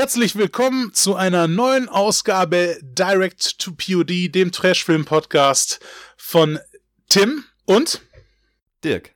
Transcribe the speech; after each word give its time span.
Herzlich 0.00 0.34
willkommen 0.34 0.94
zu 0.94 1.14
einer 1.14 1.46
neuen 1.46 1.90
Ausgabe 1.90 2.78
Direct 2.80 3.58
to 3.58 3.72
POD, 3.72 4.34
dem 4.34 4.50
Trashfilm-Podcast 4.50 5.78
von 6.16 6.58
Tim 7.10 7.44
und 7.66 8.00
Dirk. 8.82 9.10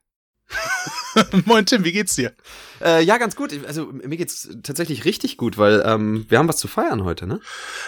Moin 1.46 1.64
Tim, 1.64 1.84
wie 1.84 1.92
geht's 1.92 2.16
dir? 2.16 2.34
Äh, 2.82 3.02
ja, 3.02 3.16
ganz 3.16 3.34
gut. 3.34 3.58
Also 3.66 3.86
mir 3.86 4.18
geht's 4.18 4.46
tatsächlich 4.62 5.06
richtig 5.06 5.38
gut, 5.38 5.56
weil 5.56 5.82
ähm, 5.86 6.26
wir 6.28 6.36
haben 6.36 6.48
was 6.48 6.58
zu 6.58 6.68
feiern 6.68 7.02
heute, 7.04 7.26
ne? 7.26 7.40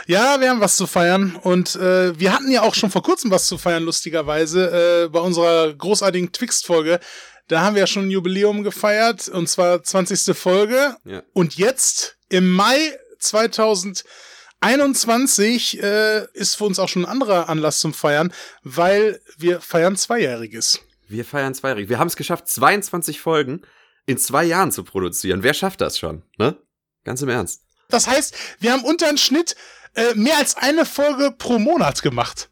Ja, 0.06 0.40
wir 0.40 0.48
haben 0.48 0.60
was 0.60 0.78
zu 0.78 0.86
feiern 0.86 1.36
und 1.36 1.76
äh, 1.76 2.18
wir 2.18 2.32
hatten 2.32 2.50
ja 2.50 2.62
auch 2.62 2.74
schon 2.74 2.90
vor 2.90 3.02
kurzem 3.02 3.30
was 3.30 3.46
zu 3.46 3.58
feiern, 3.58 3.82
lustigerweise, 3.82 5.04
äh, 5.04 5.08
bei 5.10 5.20
unserer 5.20 5.70
großartigen 5.74 6.32
Twixt-Folge. 6.32 7.00
Da 7.48 7.60
haben 7.60 7.74
wir 7.74 7.80
ja 7.80 7.86
schon 7.86 8.06
ein 8.06 8.10
Jubiläum 8.10 8.62
gefeiert 8.62 9.28
und 9.28 9.50
zwar 9.50 9.82
20. 9.82 10.34
Folge. 10.34 10.96
Ja. 11.04 11.22
Und 11.34 11.58
jetzt 11.58 12.15
im 12.28 12.50
Mai 12.50 12.98
2021 13.18 15.82
äh, 15.82 16.26
ist 16.34 16.56
für 16.56 16.64
uns 16.64 16.78
auch 16.78 16.88
schon 16.88 17.04
ein 17.04 17.10
anderer 17.10 17.48
Anlass 17.48 17.78
zum 17.78 17.94
Feiern, 17.94 18.32
weil 18.62 19.20
wir 19.36 19.60
feiern 19.60 19.96
Zweijähriges. 19.96 20.80
Wir 21.08 21.24
feiern 21.24 21.54
zweijährig. 21.54 21.88
Wir 21.88 21.98
haben 21.98 22.08
es 22.08 22.16
geschafft, 22.16 22.48
22 22.48 23.20
Folgen 23.20 23.62
in 24.06 24.18
zwei 24.18 24.44
Jahren 24.44 24.72
zu 24.72 24.84
produzieren. 24.84 25.42
Wer 25.42 25.54
schafft 25.54 25.80
das 25.80 25.98
schon, 25.98 26.22
ne? 26.38 26.56
Ganz 27.04 27.22
im 27.22 27.28
Ernst. 27.28 27.62
Das 27.88 28.08
heißt, 28.08 28.34
wir 28.58 28.72
haben 28.72 28.84
unter 28.84 29.06
den 29.06 29.18
Schnitt 29.18 29.54
äh, 29.94 30.14
mehr 30.14 30.38
als 30.38 30.56
eine 30.56 30.84
Folge 30.84 31.32
pro 31.36 31.58
Monat 31.58 32.02
gemacht. 32.02 32.50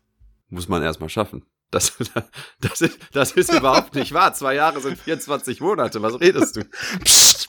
Muss 0.48 0.68
man 0.68 0.82
erstmal 0.82 1.08
schaffen. 1.08 1.44
Das, 1.70 1.92
das, 2.60 2.80
ist, 2.80 2.98
das 3.12 3.32
ist 3.32 3.52
überhaupt 3.52 3.94
nicht 3.94 4.12
wahr. 4.12 4.32
Zwei 4.34 4.54
Jahre 4.54 4.80
sind 4.80 4.98
24 4.98 5.60
Monate. 5.60 6.00
Was 6.02 6.20
redest 6.20 6.56
du? 6.56 6.64
Psst. 7.02 7.48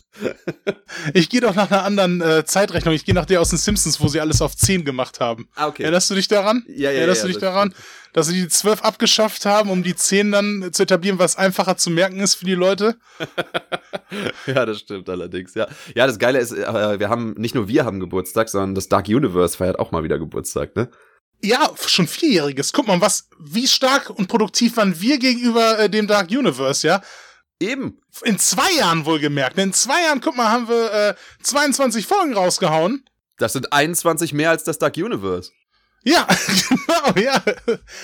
Ich 1.14 1.30
gehe 1.30 1.42
doch 1.42 1.56
nach 1.56 1.70
einer 1.70 1.84
anderen 1.84 2.22
äh, 2.22 2.46
Zeitrechnung. 2.46 2.94
Ich 2.94 3.06
gehe 3.06 3.14
nach 3.14 3.26
der 3.26 3.42
aus 3.42 3.50
den 3.50 3.60
Simpsons, 3.60 4.00
wo 4.00 4.08
sie 4.08 4.22
alles 4.22 4.42
auf 4.42 4.56
10 4.56 4.86
gemacht 4.86 5.20
haben. 5.20 5.48
Ah, 5.56 5.68
okay. 5.68 5.84
Erinnerst 5.84 6.10
du 6.10 6.16
dich 6.16 6.28
daran? 6.28 6.64
Ja, 6.68 6.90
ja, 6.90 7.00
Erinnerst 7.00 7.22
ja, 7.22 7.28
du 7.28 7.34
dich 7.34 7.42
daran, 7.42 7.74
dass 8.14 8.28
sie 8.28 8.44
die 8.44 8.48
12 8.48 8.82
abgeschafft 8.82 9.46
haben, 9.46 9.70
um 9.70 9.84
die 9.84 9.96
10 9.96 10.32
dann 10.32 10.70
zu 10.72 10.84
etablieren, 10.84 11.20
was 11.20 11.36
einfacher 11.36 11.76
zu 11.76 11.90
merken 11.90 12.20
ist 12.20 12.36
für 12.36 12.46
die 12.46 12.56
Leute? 12.56 12.96
Ja, 14.46 14.66
das 14.66 14.80
stimmt 14.80 15.10
allerdings, 15.10 15.56
ja. 15.56 15.68
Ja, 15.96 16.06
das 16.06 16.20
Geile 16.20 16.38
ist, 16.40 16.52
äh, 16.52 17.00
wir 17.00 17.10
haben, 17.10 17.34
nicht 17.38 17.56
nur 17.56 17.68
wir 17.68 17.86
haben 17.86 18.00
Geburtstag, 18.00 18.50
sondern 18.50 18.76
das 18.76 18.88
Dark 18.88 19.08
Universe 19.08 19.58
feiert 19.58 19.80
auch 19.80 19.92
mal 19.92 20.04
wieder 20.04 20.20
Geburtstag, 20.20 20.76
ne? 20.76 20.90
Ja, 21.42 21.72
schon 21.86 22.08
vierjähriges. 22.08 22.74
Guck 22.74 22.88
mal, 22.88 23.02
was, 23.02 23.30
wie 23.40 23.68
stark 23.68 24.10
und 24.10 24.28
produktiv 24.28 24.78
waren 24.78 25.00
wir 25.00 25.18
gegenüber 25.20 25.80
äh, 25.80 25.90
dem 25.90 26.08
Dark 26.08 26.32
Universe, 26.32 26.88
ja? 26.88 27.02
Eben. 27.60 28.00
In 28.24 28.40
zwei 28.40 28.72
Jahren 28.74 29.06
wohlgemerkt. 29.06 29.58
In 29.58 29.74
zwei 29.74 30.04
Jahren, 30.04 30.22
guck 30.22 30.36
mal, 30.36 30.50
haben 30.50 30.68
wir 30.68 30.94
äh, 30.94 31.16
22 31.44 32.08
Folgen 32.08 32.34
rausgehauen. 32.34 33.06
Das 33.38 33.54
sind 33.54 33.72
21 33.72 34.34
mehr 34.34 34.50
als 34.50 34.64
das 34.64 34.80
Dark 34.80 34.98
Universe. 34.98 35.52
Ja, 36.04 36.28
genau, 36.70 37.20
ja. 37.20 37.44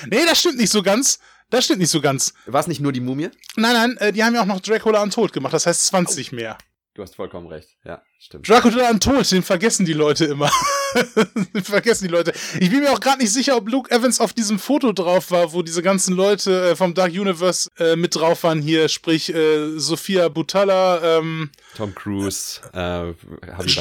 Nee, 0.08 0.26
das 0.26 0.40
stimmt 0.40 0.58
nicht 0.58 0.72
so 0.72 0.82
ganz. 0.84 1.20
Das 1.50 1.66
stimmt 1.66 1.80
nicht 1.80 1.92
so 1.92 2.02
ganz. 2.02 2.34
War 2.46 2.62
es 2.62 2.68
nicht 2.68 2.82
nur 2.82 2.92
die 2.92 3.02
Mumie? 3.02 3.30
Nein, 3.56 3.74
nein, 3.74 3.98
äh, 3.98 4.14
die 4.14 4.24
haben 4.24 4.34
ja 4.34 4.42
auch 4.42 4.46
noch 4.46 4.62
Dracula 4.62 5.02
Untold 5.02 5.34
gemacht, 5.34 5.54
das 5.54 5.66
heißt 5.66 5.86
20 5.88 6.32
mehr. 6.32 6.58
Du 6.94 7.04
hast 7.04 7.16
vollkommen 7.16 7.48
recht. 7.48 7.70
Ja, 7.84 8.02
stimmt. 8.20 8.48
Dracula 8.48 8.90
Untold, 8.90 9.30
den 9.32 9.44
vergessen 9.44 9.86
die 9.86 9.94
Leute 9.94 10.26
immer. 10.26 10.52
vergessen 11.64 12.06
die 12.06 12.12
Leute. 12.12 12.34
Ich 12.60 12.70
bin 12.70 12.82
mir 12.82 12.92
auch 12.92 13.00
gerade 13.00 13.20
nicht 13.20 13.32
sicher, 13.32 13.58
ob 13.58 13.70
Luke 13.70 13.92
Evans 13.92 14.20
auf 14.20 14.34
diesem 14.34 14.60
Foto 14.60 14.92
drauf 14.92 15.32
war, 15.32 15.54
wo 15.54 15.62
diese 15.62 15.82
ganzen 15.82 16.16
Leute 16.16 16.72
äh, 16.72 16.76
vom 16.76 16.94
Dark 16.94 17.12
Universe 17.12 17.70
äh, 17.78 17.96
mit 17.96 18.16
drauf 18.16 18.44
waren 18.44 18.62
hier, 18.62 18.90
sprich 18.90 19.34
äh, 19.34 19.78
Sophia 19.78 20.30
Butala, 20.30 21.18
ähm, 21.20 21.50
Tom 21.76 21.94
Cruise, 21.96 22.62
äh, 22.74 23.14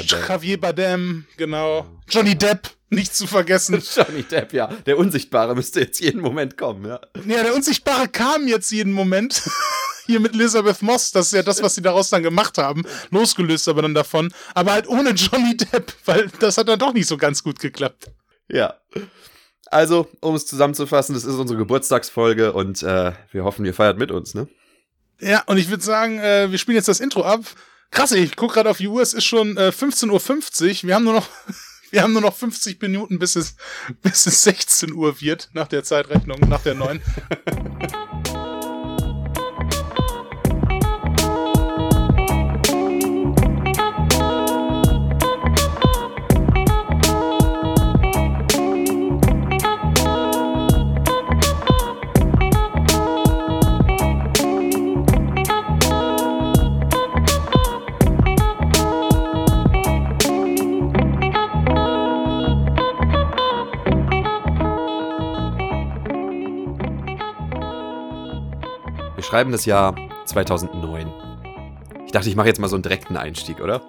Javier 0.05 0.61
Bardem, 0.61 1.27
genau. 1.36 1.86
Johnny 2.08 2.36
Depp, 2.36 2.70
nicht 2.96 3.14
zu 3.14 3.27
vergessen. 3.27 3.83
Johnny 3.94 4.22
Depp, 4.24 4.52
ja. 4.52 4.66
Der 4.86 4.98
Unsichtbare 4.98 5.55
müsste 5.55 5.80
jetzt 5.80 6.00
jeden 6.00 6.20
Moment 6.20 6.58
kommen, 6.58 6.84
ja. 6.86 7.00
Ja, 7.27 7.42
der 7.42 7.55
Unsichtbare 7.55 8.08
kam 8.08 8.48
jetzt 8.48 8.70
jeden 8.70 8.92
Moment. 8.92 9.42
Hier 10.06 10.19
mit 10.19 10.34
Elizabeth 10.34 10.82
Moss, 10.82 11.12
das 11.12 11.26
ist 11.26 11.32
ja 11.32 11.42
das, 11.44 11.62
was 11.62 11.76
sie 11.76 11.82
daraus 11.82 12.10
dann 12.10 12.25
gemacht 12.25 12.59
haben. 12.59 12.82
Losgelöst 13.10 13.69
aber 13.69 13.82
dann 13.82 13.94
davon. 13.94 14.32
Aber 14.54 14.72
halt 14.72 14.88
ohne 14.88 15.10
Johnny 15.10 15.56
Depp, 15.56 15.92
weil 16.04 16.28
das 16.41 16.59
hat 16.59 16.69
dann 16.69 16.81
doch 16.81 16.92
nicht 16.92 17.06
so 17.06 17.16
ganz 17.16 17.44
gut 17.44 17.60
geklappt. 17.60 18.10
Ja. 18.48 18.75
Also, 19.66 20.09
um 20.20 20.34
es 20.34 20.47
zusammenzufassen, 20.47 21.15
das 21.15 21.25
ist 21.25 21.36
unsere 21.36 21.59
Geburtstagsfolge 21.59 22.53
und 22.53 22.82
äh, 22.82 23.12
wir 23.31 23.44
hoffen, 23.44 23.65
ihr 23.65 23.75
feiert 23.75 23.98
mit 23.98 24.10
uns, 24.10 24.34
ne? 24.34 24.48
Ja, 25.20 25.44
und 25.47 25.59
ich 25.59 25.70
würde 25.70 25.84
sagen, 25.84 26.19
äh, 26.19 26.50
wir 26.50 26.59
spielen 26.59 26.76
jetzt 26.76 26.88
das 26.88 26.98
Intro 26.98 27.22
ab. 27.22 27.42
Krass, 27.92 28.10
ich 28.10 28.34
guck 28.34 28.54
gerade 28.54 28.70
auf 28.70 28.78
die 28.78 28.88
Uhr, 28.88 29.03
es 29.03 29.15
ist 29.15 29.26
schon 29.26 29.56
äh, 29.56 29.69
15.50 29.69 30.10
Uhr. 30.10 30.88
Wir 30.88 30.94
haben 30.97 31.04
nur 31.04 31.15
noch. 31.15 31.28
Wir 31.91 32.03
haben 32.03 32.12
nur 32.12 32.23
noch 32.23 32.34
50 32.37 32.81
Minuten, 32.81 33.19
bis 33.19 33.37
es, 33.37 33.56
bis 34.03 34.27
es 34.27 34.43
16 34.45 34.93
Uhr 34.93 35.21
wird, 35.21 35.51
nach 35.53 35.69
der 35.69 35.83
Zeitrechnung, 35.83 36.41
nach 36.49 36.62
der 36.62 36.75
neuen. 36.75 37.03
schreiben 69.30 69.52
das 69.52 69.64
Jahr 69.64 69.94
2009. 70.26 71.06
Ich 72.04 72.10
dachte, 72.10 72.28
ich 72.28 72.34
mache 72.34 72.48
jetzt 72.48 72.58
mal 72.58 72.66
so 72.66 72.74
einen 72.74 72.82
direkten 72.82 73.16
Einstieg, 73.16 73.60
oder? 73.60 73.80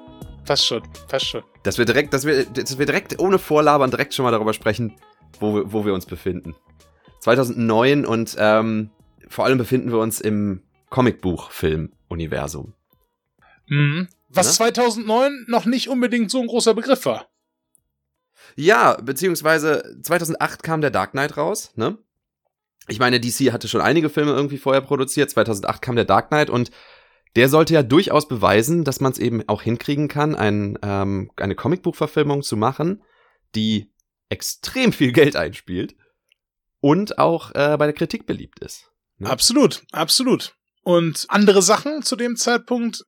Passt 0.45 0.67
schon, 0.67 0.83
passt 1.07 1.25
schon. 1.25 1.41
Dass 1.63 1.79
wir 1.79 1.85
direkt, 1.85 2.13
dass 2.13 2.25
wir, 2.25 2.45
dass 2.45 2.77
wir 2.77 2.85
direkt 2.85 3.19
ohne 3.19 3.39
Vorlabern 3.39 3.89
direkt 3.89 4.13
schon 4.13 4.23
mal 4.23 4.29
darüber 4.31 4.53
sprechen, 4.53 4.95
wo, 5.39 5.55
wir- 5.55 5.73
wo 5.73 5.83
wir 5.83 5.95
uns 5.95 6.05
befinden. 6.05 6.55
2009 7.21 8.05
und 8.05 8.35
ähm, 8.37 8.91
vor 9.29 9.45
allem 9.45 9.57
befinden 9.57 9.91
wir 9.91 9.97
uns 9.97 10.21
im 10.21 10.61
Comicbuch-Film-Universum. 10.91 12.73
Mhm. 13.67 14.09
Was 14.29 14.45
Ne? 14.47 14.53
2009 14.53 15.45
noch 15.47 15.65
nicht 15.65 15.89
unbedingt 15.89 16.29
so 16.29 16.39
ein 16.39 16.47
großer 16.47 16.75
Begriff 16.75 17.03
war. 17.05 17.25
Ja, 18.55 18.95
beziehungsweise 19.01 19.97
2008 20.03 20.61
kam 20.61 20.81
der 20.81 20.91
Dark 20.91 21.11
Knight 21.11 21.35
raus, 21.37 21.71
ne? 21.75 21.97
Ich 22.87 22.99
meine, 22.99 23.19
DC 23.19 23.51
hatte 23.51 23.67
schon 23.67 23.81
einige 23.81 24.09
Filme 24.09 24.31
irgendwie 24.31 24.57
vorher 24.57 24.81
produziert. 24.81 25.29
2008 25.29 25.81
kam 25.81 25.95
der 25.95 26.05
Dark 26.05 26.29
Knight 26.29 26.49
und 26.49 26.71
der 27.35 27.47
sollte 27.47 27.73
ja 27.73 27.83
durchaus 27.83 28.27
beweisen, 28.27 28.83
dass 28.83 28.99
man 28.99 29.11
es 29.11 29.19
eben 29.19 29.47
auch 29.47 29.61
hinkriegen 29.61 30.07
kann, 30.07 30.35
ein, 30.35 30.77
ähm, 30.81 31.31
eine 31.37 31.55
Comicbuchverfilmung 31.55 32.41
zu 32.41 32.57
machen, 32.57 33.03
die 33.55 33.91
extrem 34.29 34.91
viel 34.91 35.11
Geld 35.11 35.35
einspielt 35.35 35.95
und 36.81 37.19
auch 37.19 37.51
äh, 37.51 37.77
bei 37.77 37.85
der 37.85 37.93
Kritik 37.93 38.25
beliebt 38.25 38.59
ist. 38.59 38.89
Ja. 39.19 39.27
Absolut, 39.27 39.83
absolut. 39.91 40.55
Und 40.83 41.25
andere 41.29 41.61
Sachen 41.61 42.01
zu 42.01 42.15
dem 42.15 42.35
Zeitpunkt 42.35 43.05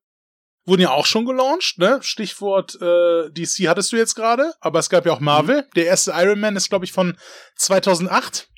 wurden 0.66 0.81
ja 0.81 0.91
auch 0.91 1.06
schon 1.06 1.25
gelauncht, 1.25 1.78
ne? 1.79 2.00
Stichwort 2.01 2.75
äh, 2.81 3.29
DC 3.31 3.67
hattest 3.67 3.91
du 3.91 3.97
jetzt 3.97 4.16
gerade, 4.16 4.53
aber 4.62 4.79
es 4.79 4.89
gab 4.89 5.06
ja 5.06 5.12
auch 5.12 5.19
Marvel. 5.19 5.67
Der 5.75 5.88
erste 5.88 6.13
Iron 6.16 6.39
Man 6.39 6.56
ist, 6.56 6.69
glaube 6.69 6.85
ich, 6.85 6.94
von 6.94 7.17
2008, 7.56 8.50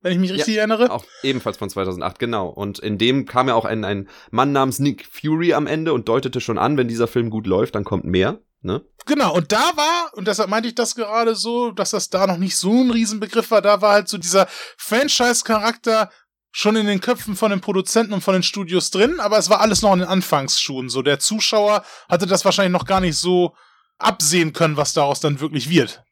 wenn 0.00 0.12
ich 0.12 0.18
mich 0.18 0.32
richtig 0.32 0.56
erinnere. 0.56 0.90
Auch 0.90 1.04
ebenfalls 1.22 1.58
von 1.58 1.68
2008, 1.68 2.18
genau. 2.18 2.48
Und 2.48 2.78
in 2.78 2.98
dem 2.98 3.26
kam 3.26 3.48
ja 3.48 3.54
auch 3.54 3.64
ein, 3.64 3.84
ein 3.84 4.08
Mann 4.30 4.52
namens 4.52 4.78
Nick 4.78 5.06
Fury 5.06 5.52
am 5.52 5.66
Ende 5.66 5.92
und 5.92 6.08
deutete 6.08 6.40
schon 6.40 6.58
an, 6.58 6.76
wenn 6.76 6.88
dieser 6.88 7.06
Film 7.06 7.30
gut 7.30 7.46
läuft, 7.46 7.74
dann 7.74 7.84
kommt 7.84 8.04
mehr. 8.04 8.40
Ne? 8.62 8.82
Genau, 9.06 9.34
und 9.34 9.52
da 9.52 9.72
war, 9.76 10.10
und 10.14 10.28
deshalb 10.28 10.50
meinte 10.50 10.68
ich 10.68 10.74
das 10.74 10.94
gerade 10.94 11.34
so, 11.34 11.70
dass 11.70 11.90
das 11.90 12.10
da 12.10 12.26
noch 12.26 12.36
nicht 12.36 12.56
so 12.56 12.72
ein 12.72 12.90
Riesenbegriff 12.90 13.50
war, 13.50 13.62
da 13.62 13.80
war 13.80 13.94
halt 13.94 14.08
so 14.08 14.18
dieser 14.18 14.48
Franchise-Charakter 14.76 16.10
schon 16.52 16.76
in 16.76 16.86
den 16.86 17.00
Köpfen 17.00 17.36
von 17.36 17.50
den 17.50 17.60
Produzenten 17.60 18.12
und 18.12 18.22
von 18.22 18.34
den 18.34 18.42
Studios 18.42 18.90
drin, 18.90 19.20
aber 19.20 19.38
es 19.38 19.48
war 19.48 19.60
alles 19.60 19.82
noch 19.82 19.92
in 19.92 20.00
den 20.00 20.08
Anfangsschuhen. 20.08 20.90
So, 20.90 21.00
der 21.00 21.18
Zuschauer 21.18 21.84
hatte 22.08 22.26
das 22.26 22.44
wahrscheinlich 22.44 22.72
noch 22.72 22.86
gar 22.86 23.00
nicht 23.00 23.16
so 23.16 23.54
absehen 23.98 24.52
können, 24.52 24.76
was 24.76 24.92
daraus 24.92 25.20
dann 25.20 25.40
wirklich 25.40 25.70
wird. 25.70 26.02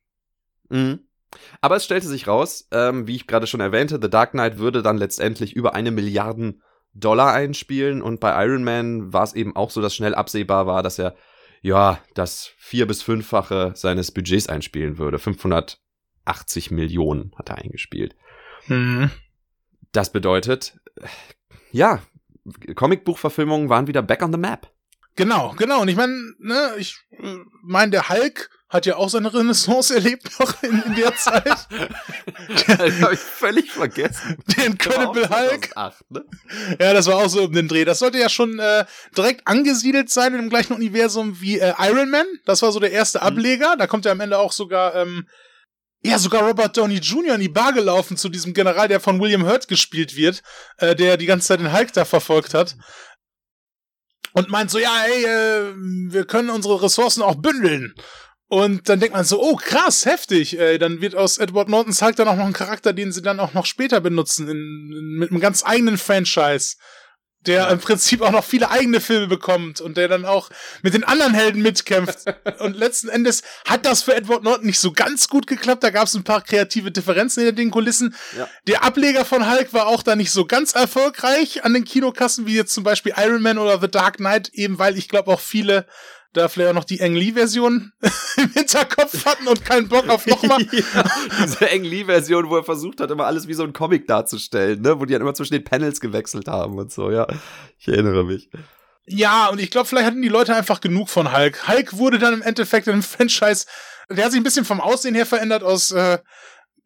Mhm. 0.70 1.07
Aber 1.60 1.76
es 1.76 1.84
stellte 1.84 2.06
sich 2.06 2.26
raus, 2.26 2.68
ähm, 2.70 3.06
wie 3.06 3.16
ich 3.16 3.26
gerade 3.26 3.46
schon 3.46 3.60
erwähnte, 3.60 3.98
The 4.00 4.10
Dark 4.10 4.32
Knight 4.32 4.58
würde 4.58 4.82
dann 4.82 4.96
letztendlich 4.96 5.54
über 5.54 5.74
eine 5.74 5.90
Milliarden 5.90 6.62
Dollar 6.94 7.32
einspielen 7.32 8.02
und 8.02 8.20
bei 8.20 8.44
Iron 8.44 8.64
Man 8.64 9.12
war 9.12 9.22
es 9.24 9.34
eben 9.34 9.54
auch 9.54 9.70
so, 9.70 9.80
dass 9.80 9.94
schnell 9.94 10.14
absehbar 10.14 10.66
war, 10.66 10.82
dass 10.82 10.98
er 10.98 11.14
ja 11.60 12.00
das 12.14 12.50
vier- 12.56 12.86
bis 12.86 13.02
fünffache 13.02 13.72
seines 13.74 14.10
Budgets 14.10 14.48
einspielen 14.48 14.98
würde. 14.98 15.18
580 15.18 16.70
Millionen 16.70 17.32
hat 17.36 17.50
er 17.50 17.58
eingespielt. 17.58 18.16
Hm. 18.66 19.10
Das 19.92 20.12
bedeutet, 20.12 20.78
ja, 21.72 22.02
Comicbuchverfilmungen 22.74 23.68
waren 23.68 23.86
wieder 23.86 24.02
back 24.02 24.22
on 24.22 24.32
the 24.32 24.38
map. 24.38 24.70
Genau, 25.16 25.54
genau. 25.56 25.82
Und 25.82 25.88
ich 25.88 25.96
meine, 25.96 26.32
ne, 26.38 26.74
ich 26.78 26.96
äh, 27.10 27.38
meine, 27.62 27.90
der 27.90 28.08
Hulk 28.08 28.50
hat 28.68 28.84
ja 28.84 28.96
auch 28.96 29.08
seine 29.08 29.32
Renaissance 29.32 29.94
erlebt 29.94 30.28
noch 30.38 30.62
in, 30.62 30.82
in 30.82 30.94
der 30.94 31.16
Zeit. 31.16 31.44
das 32.66 33.00
habe 33.00 33.14
ich 33.14 33.20
völlig 33.20 33.70
vergessen. 33.70 34.36
Der 34.56 34.66
Incredible 34.66 35.28
Hulk. 35.28 35.70
2008, 35.72 36.10
ne? 36.10 36.24
Ja, 36.78 36.92
das 36.92 37.06
war 37.06 37.16
auch 37.16 37.28
so 37.28 37.44
um 37.44 37.52
den 37.52 37.68
Dreh. 37.68 37.86
Das 37.86 38.00
sollte 38.00 38.18
ja 38.18 38.28
schon 38.28 38.58
äh, 38.58 38.84
direkt 39.16 39.46
angesiedelt 39.46 40.10
sein 40.10 40.34
in 40.34 40.40
dem 40.40 40.50
gleichen 40.50 40.74
Universum 40.74 41.40
wie 41.40 41.58
äh, 41.58 41.72
Iron 41.78 42.10
Man. 42.10 42.26
Das 42.44 42.60
war 42.60 42.70
so 42.70 42.78
der 42.78 42.92
erste 42.92 43.22
Ableger. 43.22 43.76
Da 43.78 43.86
kommt 43.86 44.04
ja 44.04 44.12
am 44.12 44.20
Ende 44.20 44.38
auch 44.38 44.52
sogar, 44.52 44.94
ähm, 44.94 45.26
ja, 46.02 46.18
sogar 46.18 46.42
Robert 46.46 46.76
Downey 46.76 46.98
Jr. 46.98 47.36
in 47.36 47.40
die 47.40 47.48
Bar 47.48 47.72
gelaufen 47.72 48.18
zu 48.18 48.28
diesem 48.28 48.52
General, 48.52 48.86
der 48.86 49.00
von 49.00 49.18
William 49.18 49.46
Hurt 49.46 49.68
gespielt 49.68 50.14
wird, 50.14 50.42
äh, 50.76 50.94
der 50.94 51.16
die 51.16 51.26
ganze 51.26 51.48
Zeit 51.48 51.60
den 51.60 51.72
Hulk 51.72 51.94
da 51.94 52.04
verfolgt 52.04 52.52
hat. 52.52 52.76
Und 54.34 54.50
meint 54.50 54.70
so, 54.70 54.78
ja, 54.78 55.04
ey, 55.06 55.24
äh, 55.24 55.74
wir 56.12 56.26
können 56.26 56.50
unsere 56.50 56.82
Ressourcen 56.82 57.22
auch 57.22 57.36
bündeln. 57.36 57.94
Und 58.48 58.88
dann 58.88 58.98
denkt 58.98 59.14
man 59.14 59.24
so, 59.24 59.42
oh 59.42 59.56
krass, 59.56 60.06
heftig. 60.06 60.58
Äh, 60.58 60.78
dann 60.78 61.00
wird 61.00 61.14
aus 61.14 61.38
Edward 61.38 61.68
Nortons 61.68 62.00
Hulk 62.00 62.16
dann 62.16 62.28
auch 62.28 62.36
noch 62.36 62.46
ein 62.46 62.54
Charakter, 62.54 62.92
den 62.92 63.12
sie 63.12 63.22
dann 63.22 63.40
auch 63.40 63.52
noch 63.52 63.66
später 63.66 64.00
benutzen, 64.00 64.48
in, 64.48 64.56
in, 64.56 65.18
mit 65.18 65.30
einem 65.30 65.40
ganz 65.40 65.64
eigenen 65.64 65.98
Franchise 65.98 66.76
der 67.46 67.62
ja. 67.62 67.70
im 67.70 67.78
Prinzip 67.78 68.20
auch 68.20 68.30
noch 68.30 68.44
viele 68.44 68.70
eigene 68.70 69.00
Filme 69.00 69.26
bekommt 69.26 69.80
und 69.80 69.96
der 69.96 70.08
dann 70.08 70.24
auch 70.24 70.50
mit 70.82 70.94
den 70.94 71.04
anderen 71.04 71.34
Helden 71.34 71.62
mitkämpft. 71.62 72.24
und 72.58 72.76
letzten 72.76 73.08
Endes 73.08 73.42
hat 73.64 73.86
das 73.86 74.02
für 74.02 74.14
Edward 74.14 74.42
Norton 74.42 74.66
nicht 74.66 74.80
so 74.80 74.92
ganz 74.92 75.28
gut 75.28 75.46
geklappt. 75.46 75.84
Da 75.84 75.90
gab 75.90 76.06
es 76.06 76.14
ein 76.14 76.24
paar 76.24 76.42
kreative 76.42 76.90
Differenzen 76.90 77.44
hinter 77.44 77.56
den 77.56 77.70
Kulissen. 77.70 78.14
Ja. 78.36 78.48
Der 78.66 78.84
Ableger 78.84 79.24
von 79.24 79.50
Hulk 79.50 79.72
war 79.72 79.86
auch 79.86 80.02
da 80.02 80.16
nicht 80.16 80.32
so 80.32 80.46
ganz 80.46 80.74
erfolgreich 80.74 81.64
an 81.64 81.74
den 81.74 81.84
Kinokassen, 81.84 82.46
wie 82.46 82.56
jetzt 82.56 82.74
zum 82.74 82.84
Beispiel 82.84 83.14
Iron 83.16 83.42
Man 83.42 83.58
oder 83.58 83.80
The 83.80 83.88
Dark 83.88 84.16
Knight, 84.16 84.50
eben 84.52 84.78
weil 84.78 84.98
ich 84.98 85.08
glaube 85.08 85.30
auch 85.30 85.40
viele 85.40 85.86
da 86.38 86.48
vielleicht 86.48 86.70
auch 86.70 86.74
noch 86.74 86.84
die 86.84 87.00
Ang 87.02 87.14
Lee-Version 87.14 87.92
im 88.36 88.52
Hinterkopf 88.52 89.24
hatten 89.24 89.46
und 89.46 89.64
keinen 89.64 89.88
Bock 89.88 90.08
auf 90.08 90.26
nochmal. 90.26 90.62
ja, 90.72 91.04
diese 91.44 91.70
Ang 91.70 91.84
Lee-Version, 91.84 92.48
wo 92.48 92.56
er 92.56 92.64
versucht 92.64 93.00
hat, 93.00 93.10
immer 93.10 93.26
alles 93.26 93.48
wie 93.48 93.54
so 93.54 93.64
ein 93.64 93.72
Comic 93.72 94.06
darzustellen, 94.06 94.80
ne? 94.80 94.98
Wo 94.98 95.04
die 95.04 95.12
dann 95.12 95.22
immer 95.22 95.34
zwischen 95.34 95.54
den 95.54 95.64
Panels 95.64 96.00
gewechselt 96.00 96.48
haben 96.48 96.78
und 96.78 96.92
so, 96.92 97.10
ja. 97.10 97.26
Ich 97.78 97.88
erinnere 97.88 98.24
mich. 98.24 98.50
Ja, 99.06 99.48
und 99.48 99.60
ich 99.60 99.70
glaube, 99.70 99.88
vielleicht 99.88 100.06
hatten 100.06 100.22
die 100.22 100.28
Leute 100.28 100.54
einfach 100.54 100.80
genug 100.80 101.08
von 101.08 101.34
Hulk. 101.34 101.66
Hulk 101.66 101.96
wurde 101.96 102.18
dann 102.18 102.34
im 102.34 102.42
Endeffekt 102.42 102.86
in 102.86 102.94
einem 102.94 103.02
Franchise, 103.04 103.66
der 104.10 104.24
hat 104.24 104.32
sich 104.32 104.40
ein 104.40 104.44
bisschen 104.44 104.64
vom 104.64 104.80
Aussehen 104.80 105.14
her 105.14 105.26
verändert. 105.26 105.62
Aus 105.62 105.92
äh, 105.92 106.18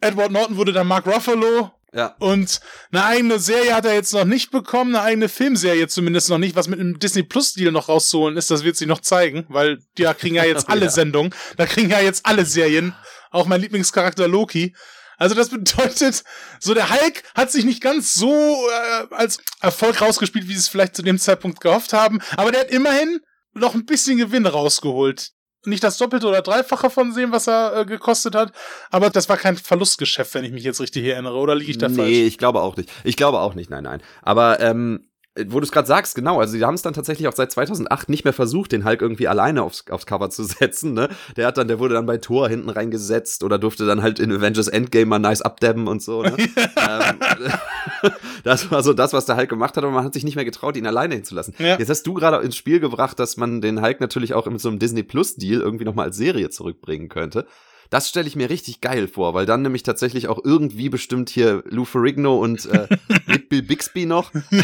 Edward 0.01 0.33
Norton 0.33 0.57
wurde 0.57 0.73
dann 0.73 0.87
Mark 0.87 1.07
Ruffalo 1.07 1.71
ja. 1.95 2.17
Und 2.19 2.61
eine 2.91 3.05
eigene 3.05 3.39
Serie 3.39 3.75
hat 3.75 3.85
er 3.85 3.93
jetzt 3.93 4.15
noch 4.15 4.25
nicht 4.25 4.51
bekommen, 4.51 4.95
eine 4.95 5.05
eigene 5.05 5.29
Filmserie 5.29 5.89
zumindest 5.89 6.31
noch 6.31 6.39
nicht, 6.39 6.57
was 6.57 6.69
mit 6.69 6.81
einem 6.81 6.99
Disney 6.99 7.23
Plus 7.23 7.53
Deal 7.53 7.71
noch 7.71 7.89
rauszuholen 7.91 8.39
ist, 8.39 8.51
das 8.51 8.65
wird 8.65 8.77
sie 8.77 8.87
noch 8.87 9.01
zeigen, 9.01 9.45
weil 9.49 9.79
die 9.99 10.03
ja, 10.03 10.15
kriegen 10.15 10.37
ja 10.37 10.45
jetzt 10.45 10.69
alle 10.71 10.87
ja. 10.87 10.91
Sendungen, 10.91 11.35
da 11.59 11.67
kriegen 11.67 11.91
ja 11.91 12.01
jetzt 12.01 12.25
alle 12.25 12.47
Serien, 12.47 12.95
auch 13.31 13.47
mein 13.47 13.61
Lieblingscharakter 13.61 14.27
Loki. 14.27 14.75
Also 15.19 15.35
das 15.35 15.51
bedeutet, 15.51 16.25
so 16.59 16.73
der 16.73 16.89
Hulk 16.89 17.23
hat 17.35 17.53
sich 17.53 17.65
nicht 17.65 17.83
ganz 17.83 18.15
so 18.15 18.33
äh, 18.33 19.15
als 19.15 19.39
Erfolg 19.61 20.01
rausgespielt, 20.01 20.49
wie 20.49 20.55
sie 20.55 20.61
es 20.61 20.69
vielleicht 20.69 20.97
zu 20.97 21.03
dem 21.03 21.19
Zeitpunkt 21.19 21.61
gehofft 21.61 21.93
haben, 21.93 22.21
aber 22.37 22.53
der 22.53 22.63
hat 22.63 22.71
immerhin 22.71 23.21
noch 23.53 23.75
ein 23.75 23.85
bisschen 23.85 24.17
Gewinn 24.17 24.47
rausgeholt 24.47 25.33
nicht 25.67 25.85
das 25.85 25.99
Doppelte 25.99 26.27
oder 26.27 26.43
Dreifache 26.43 26.91
von 26.91 27.13
sehen, 27.13 27.33
was 27.33 27.49
er 27.49 27.77
äh, 27.77 27.85
gekostet 27.85 28.35
hat. 28.35 28.53
Aber 28.91 29.11
das 29.11 29.29
war 29.29 29.37
kein 29.37 29.57
Verlustgeschäft, 29.57 30.35
wenn 30.35 30.45
ich 30.45 30.53
mich 30.53 30.65
jetzt 30.65 30.81
richtig 30.81 31.05
erinnere. 31.05 31.37
Oder 31.37 31.55
liege 31.55 31.71
ich 31.71 31.79
da 31.79 31.89
nee, 31.89 31.97
falsch? 31.97 32.11
Nee, 32.11 32.25
ich 32.25 32.39
glaube 32.39 32.61
auch 32.61 32.77
nicht. 32.77 32.91
Ich 33.05 33.17
glaube 33.17 33.41
auch 33.41 33.55
nicht, 33.55 33.71
nein, 33.71 33.85
nein. 33.85 34.03
Aber 34.23 34.61
ähm, 34.61 35.09
wo 35.47 35.61
du 35.61 35.65
es 35.65 35.73
gerade 35.73 35.89
sagst, 35.89 36.15
genau, 36.15 36.41
also 36.41 36.53
sie 36.53 36.65
haben 36.65 36.75
es 36.75 36.83
dann 36.83 36.93
tatsächlich 36.93 37.27
auch 37.27 37.33
seit 37.33 37.51
2008 37.51 38.11
nicht 38.11 38.25
mehr 38.25 38.35
versucht, 38.35 38.73
den 38.73 38.85
Hulk 38.85 39.01
irgendwie 39.01 39.29
alleine 39.29 39.63
aufs, 39.63 39.85
aufs 39.91 40.05
Cover 40.05 40.29
zu 40.29 40.45
setzen, 40.45 40.93
ne? 40.93 41.09
Der 41.37 41.47
hat 41.47 41.57
dann, 41.57 41.69
der 41.69 41.79
wurde 41.79 41.95
dann 41.95 42.05
bei 42.05 42.19
Thor 42.19 42.49
hinten 42.49 42.69
reingesetzt 42.69 43.43
oder 43.43 43.59
durfte 43.59 43.87
dann 43.87 44.03
halt 44.03 44.19
in 44.19 44.31
Avengers 44.31 44.69
Endgame 44.69 45.07
mal 45.07 45.19
nice 45.19 45.41
abdabben 45.41 45.89
und 45.89 46.03
so, 46.03 46.23
ne? 46.23 46.37
ähm, 46.37 48.13
das 48.45 48.71
war 48.71 48.83
so 48.83 48.93
das, 48.93 49.15
was 49.15 49.25
der 49.25 49.37
Hulk 49.37 49.49
gemacht 49.49 49.77
hat, 49.77 49.85
aber 49.85 49.93
man 49.93 50.05
hat 50.05 50.13
sich 50.13 50.25
nicht 50.25 50.37
mehr 50.37 50.45
getraut, 50.45 50.77
ihn 50.77 50.87
alleine 50.87 51.15
hinzulassen. 51.15 51.55
Ja. 51.59 51.79
Jetzt 51.79 51.89
hast 51.89 52.03
du 52.03 52.13
gerade 52.13 52.37
ins 52.45 52.57
Spiel 52.57 52.79
gebracht, 52.79 53.19
dass 53.19 53.39
man 53.39 53.63
den 53.63 53.81
Hulk 53.81 54.01
natürlich 54.01 54.35
auch 54.35 54.47
mit 54.47 54.61
so 54.61 54.69
einem 54.69 54.79
Disney 54.79 55.03
Plus 55.03 55.37
Deal 55.37 55.63
irgendwie 55.63 55.85
nochmal 55.85 56.07
als 56.07 56.17
Serie 56.17 56.51
zurückbringen 56.51 57.09
könnte. 57.09 57.47
Das 57.91 58.09
stelle 58.09 58.29
ich 58.29 58.37
mir 58.37 58.51
richtig 58.51 58.81
geil 58.81 59.09
vor, 59.09 59.35
weil 59.35 59.47
dann 59.47 59.63
nämlich 59.63 59.83
tatsächlich 59.83 60.29
auch 60.29 60.41
irgendwie 60.43 60.89
bestimmt 60.89 61.31
hier 61.31 61.63
Lou 61.67 61.85
Ferrigno 61.85 62.37
und 62.39 62.67
äh, 62.67 62.89
Bill 63.49 63.63
Bixby 63.63 64.07
noch. 64.07 64.33
I 64.53 64.59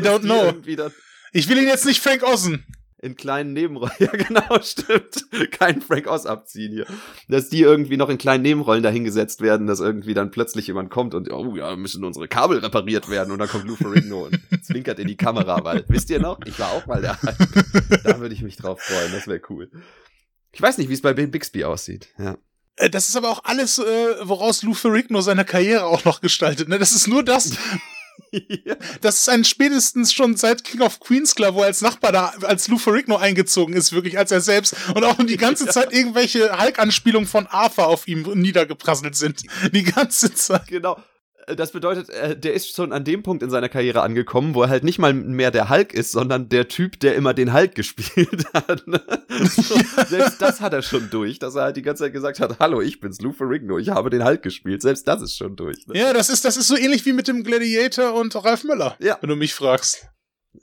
don't 0.00 0.22
know. 0.22 0.54
Ich 1.32 1.48
will 1.48 1.58
ihn 1.58 1.68
jetzt 1.68 1.86
nicht 1.86 2.00
Frank 2.00 2.22
Ossen 2.22 2.64
in 3.02 3.16
kleinen 3.16 3.52
Nebenrollen. 3.52 3.90
Ja, 4.00 4.10
genau, 4.10 4.60
stimmt. 4.62 5.26
Kein 5.50 5.80
Frank 5.82 6.06
Oz 6.06 6.26
abziehen 6.26 6.72
hier. 6.72 6.86
Dass 7.28 7.48
die 7.48 7.60
irgendwie 7.60 7.96
noch 7.96 8.08
in 8.08 8.18
kleinen 8.18 8.42
Nebenrollen 8.42 8.82
dahingesetzt 8.82 9.40
werden, 9.40 9.66
dass 9.66 9.80
irgendwie 9.80 10.14
dann 10.14 10.30
plötzlich 10.30 10.66
jemand 10.66 10.90
kommt 10.90 11.14
und, 11.14 11.30
oh 11.30 11.56
ja, 11.56 11.76
müssen 11.76 12.04
unsere 12.04 12.28
Kabel 12.28 12.58
repariert 12.58 13.08
werden 13.08 13.32
und 13.32 13.38
dann 13.38 13.48
kommt 13.48 13.66
Lou 13.66 13.76
Ferrigno 13.76 14.26
und 14.26 14.40
zwinkert 14.64 14.98
in 14.98 15.08
die 15.08 15.16
Kamera, 15.16 15.62
weil, 15.64 15.84
wisst 15.88 16.10
ihr 16.10 16.20
noch? 16.20 16.38
Ich 16.46 16.58
war 16.58 16.72
auch 16.72 16.86
mal 16.86 17.00
der 17.00 17.18
Da 18.04 18.20
würde 18.20 18.34
ich 18.34 18.42
mich 18.42 18.56
drauf 18.56 18.80
freuen, 18.80 19.12
das 19.12 19.26
wäre 19.26 19.40
cool. 19.50 19.70
Ich 20.52 20.60
weiß 20.60 20.78
nicht, 20.78 20.88
wie 20.88 20.94
es 20.94 21.02
bei 21.02 21.12
Bill 21.12 21.28
Bixby 21.28 21.64
aussieht. 21.64 22.08
Ja. 22.18 22.36
Äh, 22.76 22.90
das 22.90 23.08
ist 23.08 23.16
aber 23.16 23.30
auch 23.30 23.44
alles, 23.44 23.78
äh, 23.78 24.16
woraus 24.22 24.62
Lou 24.62 24.74
Ferrigno 24.74 25.20
seine 25.20 25.44
Karriere 25.44 25.84
auch 25.84 26.04
noch 26.04 26.20
gestaltet. 26.20 26.68
Ne? 26.68 26.78
Das 26.78 26.92
ist 26.92 27.06
nur 27.06 27.22
das. 27.22 27.52
ja. 28.32 28.76
Das 29.00 29.20
ist 29.20 29.28
ein 29.28 29.44
spätestens 29.44 30.12
schon 30.12 30.36
seit 30.36 30.64
King 30.64 30.80
of 30.82 31.00
Queens 31.00 31.34
klar, 31.34 31.54
wo 31.54 31.60
er 31.60 31.66
als 31.66 31.80
Nachbar 31.80 32.12
da 32.12 32.34
als 32.42 32.68
Lou 32.68 32.78
Ferrigno 32.78 33.16
eingezogen 33.16 33.74
ist, 33.74 33.92
wirklich 33.92 34.18
als 34.18 34.30
er 34.30 34.40
selbst 34.40 34.74
und 34.94 35.04
auch 35.04 35.16
die 35.22 35.36
ganze 35.36 35.64
ja. 35.66 35.72
Zeit 35.72 35.92
irgendwelche 35.92 36.58
Hulk-Anspielungen 36.60 37.28
von 37.28 37.46
Arthur 37.46 37.86
auf 37.86 38.08
ihm 38.08 38.22
niedergeprasselt 38.22 39.16
sind. 39.16 39.42
Die 39.72 39.84
ganze 39.84 40.34
Zeit. 40.34 40.66
Genau. 40.68 41.02
Das 41.56 41.72
bedeutet, 41.72 42.08
äh, 42.10 42.36
der 42.36 42.54
ist 42.54 42.74
schon 42.74 42.92
an 42.92 43.04
dem 43.04 43.22
Punkt 43.22 43.42
in 43.42 43.50
seiner 43.50 43.68
Karriere 43.68 44.02
angekommen, 44.02 44.54
wo 44.54 44.62
er 44.62 44.68
halt 44.68 44.84
nicht 44.84 44.98
mal 44.98 45.12
mehr 45.14 45.50
der 45.50 45.68
Hulk 45.68 45.92
ist, 45.94 46.12
sondern 46.12 46.48
der 46.48 46.68
Typ, 46.68 47.00
der 47.00 47.14
immer 47.14 47.34
den 47.34 47.52
Hulk 47.52 47.74
gespielt 47.74 48.44
hat. 48.54 48.86
Ne? 48.86 49.00
So, 49.28 49.74
selbst 50.06 50.40
das 50.40 50.60
hat 50.60 50.72
er 50.72 50.82
schon 50.82 51.10
durch, 51.10 51.38
dass 51.38 51.54
er 51.54 51.62
halt 51.62 51.76
die 51.76 51.82
ganze 51.82 52.04
Zeit 52.04 52.12
gesagt 52.12 52.40
hat, 52.40 52.58
hallo, 52.58 52.80
ich 52.80 53.00
bin's, 53.00 53.20
Lou 53.20 53.32
Ferrigno, 53.32 53.78
ich 53.78 53.90
habe 53.90 54.10
den 54.10 54.24
Hulk 54.24 54.42
gespielt. 54.42 54.82
Selbst 54.82 55.06
das 55.08 55.22
ist 55.22 55.36
schon 55.36 55.56
durch. 55.56 55.86
Ne? 55.86 55.98
Ja, 55.98 56.12
das 56.12 56.30
ist, 56.30 56.44
das 56.44 56.56
ist 56.56 56.68
so 56.68 56.76
ähnlich 56.76 57.04
wie 57.06 57.12
mit 57.12 57.28
dem 57.28 57.42
Gladiator 57.42 58.14
und 58.14 58.34
Ralf 58.36 58.64
Möller, 58.64 58.96
ja. 59.00 59.18
wenn 59.20 59.30
du 59.30 59.36
mich 59.36 59.54
fragst. 59.54 60.08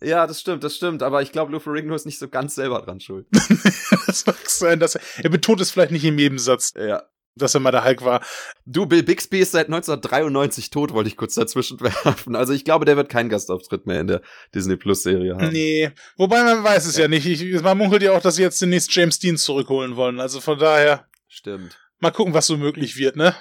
Ja, 0.02 0.28
das 0.28 0.42
stimmt, 0.42 0.64
das 0.64 0.76
stimmt. 0.76 1.02
Aber 1.02 1.22
ich 1.22 1.32
glaube, 1.32 1.52
Lou 1.52 1.60
Ferrigno 1.60 1.96
ist 1.96 2.06
nicht 2.06 2.20
so 2.20 2.28
ganz 2.28 2.56
selber 2.56 2.82
dran 2.82 3.00
schuld. 3.00 3.26
das 4.06 4.26
mag 4.26 4.50
sein, 4.50 4.80
dass 4.80 4.96
er, 4.96 5.02
er 5.24 5.30
betont 5.30 5.62
es 5.62 5.72
vielleicht 5.72 5.92
nicht 5.92 6.04
im 6.04 6.16
Nebensatz. 6.16 6.74
Ja 6.78 7.04
dass 7.38 7.54
er 7.54 7.60
mal 7.60 7.72
der 7.72 7.86
Hulk 7.86 8.04
war. 8.04 8.22
Du, 8.66 8.86
Bill 8.86 9.04
Bixby 9.04 9.40
ist 9.40 9.52
seit 9.52 9.68
1993 9.68 10.70
tot, 10.70 10.94
wollte 10.94 11.10
ich 11.10 11.18
kurz 11.18 11.36
dazwischen 11.36 11.80
werfen. 11.82 12.36
Also 12.36 12.54
ich 12.54 12.66
glaube, 12.66 12.86
der 12.86 12.98
wird 12.98 13.10
keinen 13.10 13.30
Gastauftritt 13.30 13.86
mehr 13.86 14.02
in 14.02 14.08
der 14.08 14.22
Disney 14.54 14.76
Plus 14.76 15.04
Serie 15.04 15.36
haben. 15.36 15.50
Nee, 15.52 15.92
wobei 16.18 16.44
man 16.44 16.64
weiß 16.64 16.86
es 16.86 16.98
ja, 16.98 17.04
ja 17.04 17.08
nicht. 17.08 17.26
Ich, 17.26 17.62
man 17.62 17.78
munkelt 17.78 18.04
ja 18.04 18.12
auch, 18.12 18.22
dass 18.22 18.36
sie 18.36 18.44
jetzt 18.44 18.62
demnächst 18.62 18.94
James 18.94 19.20
Dean 19.20 19.38
zurückholen 19.38 19.96
wollen. 19.96 20.20
Also 20.20 20.42
von 20.42 20.58
daher. 20.58 21.06
Stimmt. 21.28 21.78
Mal 22.00 22.12
gucken, 22.12 22.34
was 22.34 22.48
so 22.48 22.58
möglich 22.58 22.98
wird, 22.98 23.16
ne? 23.16 23.36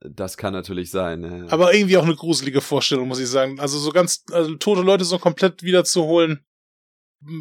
Das 0.00 0.36
kann 0.36 0.52
natürlich 0.52 0.90
sein. 0.90 1.22
Ja. 1.22 1.52
Aber 1.52 1.72
irgendwie 1.72 1.96
auch 1.96 2.04
eine 2.04 2.16
gruselige 2.16 2.60
Vorstellung, 2.60 3.06
muss 3.06 3.20
ich 3.20 3.28
sagen. 3.28 3.60
Also 3.60 3.78
so 3.78 3.92
ganz 3.92 4.24
also 4.32 4.54
tote 4.56 4.82
Leute 4.82 5.04
so 5.04 5.18
komplett 5.18 5.62
wiederzuholen 5.62 6.44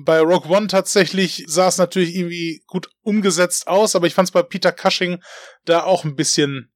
bei 0.04 0.20
Rogue 0.20 0.50
One 0.50 0.68
tatsächlich 0.68 1.44
sah 1.48 1.68
es 1.68 1.78
natürlich 1.78 2.16
irgendwie 2.16 2.64
gut 2.68 2.90
umgesetzt 3.02 3.68
aus, 3.68 3.96
aber 3.96 4.08
ich 4.08 4.14
fand 4.14 4.28
es 4.28 4.32
bei 4.32 4.44
Peter 4.44 4.72
Cushing 4.72 5.22
da 5.66 5.84
auch 5.84 6.04
ein 6.04 6.16
bisschen 6.16 6.72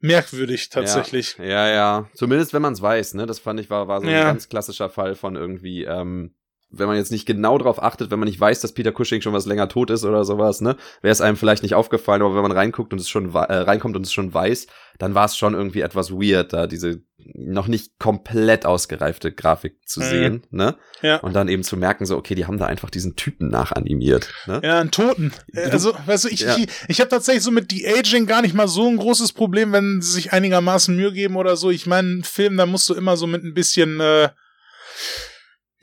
merkwürdig 0.00 0.68
tatsächlich. 0.68 1.36
Ja, 1.38 1.44
ja, 1.44 1.68
ja. 1.68 2.10
Zumindest 2.14 2.52
wenn 2.52 2.62
man 2.62 2.72
es 2.72 2.82
weiß, 2.82 3.14
ne? 3.14 3.26
Das 3.26 3.38
fand 3.38 3.60
ich 3.60 3.68
war, 3.70 3.88
war 3.88 4.00
so 4.00 4.06
ja. 4.06 4.20
ein 4.20 4.26
ganz 4.26 4.48
klassischer 4.48 4.90
Fall 4.90 5.14
von 5.14 5.36
irgendwie, 5.36 5.84
ähm, 5.84 6.34
wenn 6.70 6.86
man 6.86 6.96
jetzt 6.96 7.12
nicht 7.12 7.26
genau 7.26 7.56
drauf 7.58 7.82
achtet, 7.82 8.10
wenn 8.10 8.18
man 8.18 8.28
nicht 8.28 8.40
weiß, 8.40 8.60
dass 8.60 8.72
Peter 8.72 8.92
Cushing 8.92 9.22
schon 9.22 9.32
was 9.32 9.46
länger 9.46 9.68
tot 9.68 9.90
ist 9.90 10.04
oder 10.04 10.24
sowas, 10.24 10.60
ne, 10.60 10.76
wäre 11.00 11.12
es 11.12 11.20
einem 11.20 11.36
vielleicht 11.36 11.62
nicht 11.62 11.74
aufgefallen, 11.74 12.22
aber 12.22 12.34
wenn 12.34 12.42
man 12.42 12.52
reinguckt 12.52 12.92
und 12.92 13.00
es 13.00 13.08
schon 13.08 13.34
äh, 13.34 13.38
reinkommt 13.38 13.96
und 13.96 14.04
es 14.04 14.12
schon 14.12 14.32
weiß, 14.32 14.66
dann 14.98 15.14
war 15.14 15.24
es 15.24 15.36
schon 15.36 15.54
irgendwie 15.54 15.80
etwas 15.80 16.10
weird, 16.10 16.52
da 16.52 16.66
diese 16.66 17.02
noch 17.34 17.68
nicht 17.68 17.98
komplett 17.98 18.64
ausgereifte 18.64 19.32
Grafik 19.32 19.76
zu 19.86 20.00
mhm. 20.00 20.04
sehen, 20.04 20.42
ne? 20.50 20.76
Ja. 21.02 21.16
Und 21.16 21.34
dann 21.34 21.48
eben 21.48 21.62
zu 21.62 21.76
merken, 21.76 22.06
so, 22.06 22.16
okay, 22.16 22.34
die 22.34 22.46
haben 22.46 22.58
da 22.58 22.66
einfach 22.66 22.90
diesen 22.90 23.16
Typen 23.16 23.48
nachanimiert. 23.48 24.32
Ne? 24.46 24.60
Ja, 24.62 24.80
einen 24.80 24.90
Toten. 24.90 25.32
Also, 25.54 25.92
weißt 26.06 26.24
du, 26.24 26.28
ich, 26.28 26.40
ja. 26.40 26.56
ich, 26.56 26.68
ich 26.88 27.00
habe 27.00 27.10
tatsächlich 27.10 27.42
so 27.42 27.50
mit 27.50 27.70
De-Aging 27.70 28.26
gar 28.26 28.42
nicht 28.42 28.54
mal 28.54 28.68
so 28.68 28.86
ein 28.88 28.96
großes 28.96 29.32
Problem, 29.32 29.72
wenn 29.72 30.00
sie 30.00 30.12
sich 30.12 30.32
einigermaßen 30.32 30.94
Mühe 30.96 31.12
geben 31.12 31.36
oder 31.36 31.56
so. 31.56 31.70
Ich 31.70 31.86
meine, 31.86 32.22
Film, 32.22 32.56
da 32.56 32.66
musst 32.66 32.88
du 32.88 32.94
immer 32.94 33.16
so 33.16 33.26
mit 33.26 33.44
ein 33.44 33.54
bisschen 33.54 34.00
äh, 34.00 34.30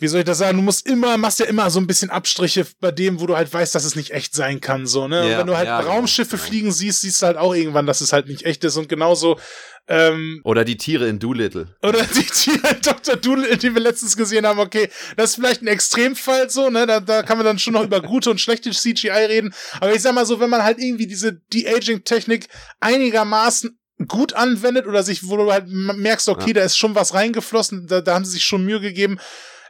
wie 0.06 0.10
soll 0.10 0.20
ich 0.20 0.26
das 0.26 0.38
sagen, 0.38 0.58
du 0.58 0.62
musst 0.64 0.86
immer, 0.86 1.18
machst 1.18 1.40
ja 1.40 1.48
immer 1.48 1.68
so 1.72 1.80
ein 1.80 1.88
bisschen 1.88 2.12
Abstriche 2.12 2.68
bei 2.80 2.92
dem, 2.92 3.20
wo 3.20 3.26
du 3.26 3.36
halt 3.36 3.52
weißt, 3.52 3.74
dass 3.74 3.86
es 3.86 3.96
nicht 3.96 4.12
echt 4.12 4.36
sein 4.36 4.62
kann, 4.62 4.86
so, 4.86 5.08
ne? 5.08 5.28
Ja, 5.28 5.34
und 5.34 5.40
wenn 5.40 5.48
du 5.48 5.58
halt 5.58 5.66
ja, 5.68 5.82
genau. 5.82 5.94
Raumschiffe 5.94 6.38
fliegen 6.38 6.72
siehst, 6.72 7.02
siehst 7.02 7.24
du 7.24 7.26
halt 7.26 7.38
auch 7.38 7.56
irgendwann, 7.56 7.88
dass 7.88 8.02
es 8.02 8.14
halt 8.14 8.28
nicht 8.28 8.46
echt 8.46 8.64
ist 8.64 8.78
und 8.78 8.88
genauso, 8.88 9.40
ähm, 9.88 10.42
Oder 10.44 10.64
die 10.64 10.78
Tiere 10.78 11.08
in 11.08 11.18
Doolittle. 11.18 11.76
oder 11.82 12.04
die 12.04 12.24
Tiere 12.24 12.76
Dr. 12.84 13.16
Doolittle, 13.16 13.58
die 13.58 13.74
wir 13.74 13.82
letztens 13.82 14.16
gesehen 14.16 14.46
haben, 14.46 14.60
okay, 14.60 14.90
das 15.18 15.32
ist 15.32 15.36
vielleicht 15.38 15.64
ein 15.64 15.68
Extremfall 15.68 16.52
so, 16.52 16.70
ne? 16.70 16.86
Da, 16.86 17.00
da 17.00 17.24
kann 17.24 17.38
man 17.40 17.46
dann 17.46 17.58
schon 17.58 17.74
noch 17.74 17.84
über 17.84 18.00
gute 18.02 18.30
und 18.30 18.40
schlechte 18.40 18.70
CGI 18.70 19.10
reden. 19.10 19.56
Aber 19.82 19.92
ich 19.96 20.04
sag 20.04 20.14
mal 20.14 20.28
so, 20.28 20.40
wenn 20.40 20.52
man 20.52 20.62
halt 20.62 20.78
irgendwie 20.78 21.08
diese 21.08 21.34
De-Aging-Technik 21.52 22.48
einigermaßen 22.80 23.78
gut 24.08 24.34
anwendet 24.34 24.88
oder 24.88 25.04
sich, 25.04 25.28
wo 25.28 25.38
du 25.38 25.52
halt 25.52 25.66
merkst, 25.68 26.28
okay, 26.30 26.50
Ja. 26.50 26.54
da 26.56 26.62
ist 26.62 26.78
schon 26.78 26.96
was 26.96 27.14
reingeflossen, 27.14 27.88
da, 27.88 28.02
da 28.02 28.14
haben 28.16 28.26
sie 28.26 28.32
sich 28.32 28.44
schon 28.44 28.66
Mühe 28.66 28.82
gegeben. 28.82 29.20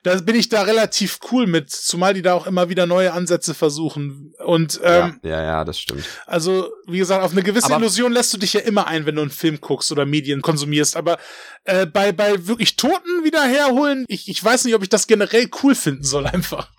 Da 0.05 0.21
bin 0.21 0.35
ich 0.35 0.49
da 0.49 0.61
relativ 0.61 1.17
cool 1.31 1.47
mit, 1.47 1.71
zumal 1.71 2.13
die 2.13 2.21
da 2.21 2.35
auch 2.35 2.45
immer 2.45 2.69
wieder 2.69 2.85
neue 2.85 3.11
Ansätze 3.11 3.55
versuchen. 3.55 4.35
Und 4.45 4.79
ähm, 4.83 5.19
ja, 5.23 5.31
ja, 5.31 5.41
ja, 5.43 5.65
das 5.65 5.79
stimmt. 5.79 6.03
also, 6.27 6.71
wie 6.85 6.99
gesagt, 6.99 7.23
auf 7.23 7.31
eine 7.31 7.41
gewisse 7.41 7.65
Aber- 7.73 7.77
Illusion 7.77 8.11
lässt 8.11 8.31
du 8.31 8.37
dich 8.37 8.53
ja 8.53 8.59
immer 8.59 8.85
ein, 8.85 9.07
wenn 9.07 9.15
du 9.15 9.23
einen 9.23 9.31
Film 9.31 9.59
guckst 9.59 9.91
oder 9.91 10.05
Medien 10.05 10.43
konsumierst. 10.43 10.95
Aber 10.95 11.17
äh, 11.63 11.87
bei, 11.87 12.11
bei 12.11 12.45
wirklich 12.45 12.75
Toten 12.75 13.23
wieder 13.23 13.41
herholen, 13.43 14.05
ich, 14.07 14.29
ich 14.29 14.43
weiß 14.43 14.65
nicht, 14.65 14.75
ob 14.75 14.83
ich 14.83 14.89
das 14.89 15.07
generell 15.07 15.49
cool 15.63 15.73
finden 15.73 16.03
soll, 16.03 16.27
einfach. 16.27 16.69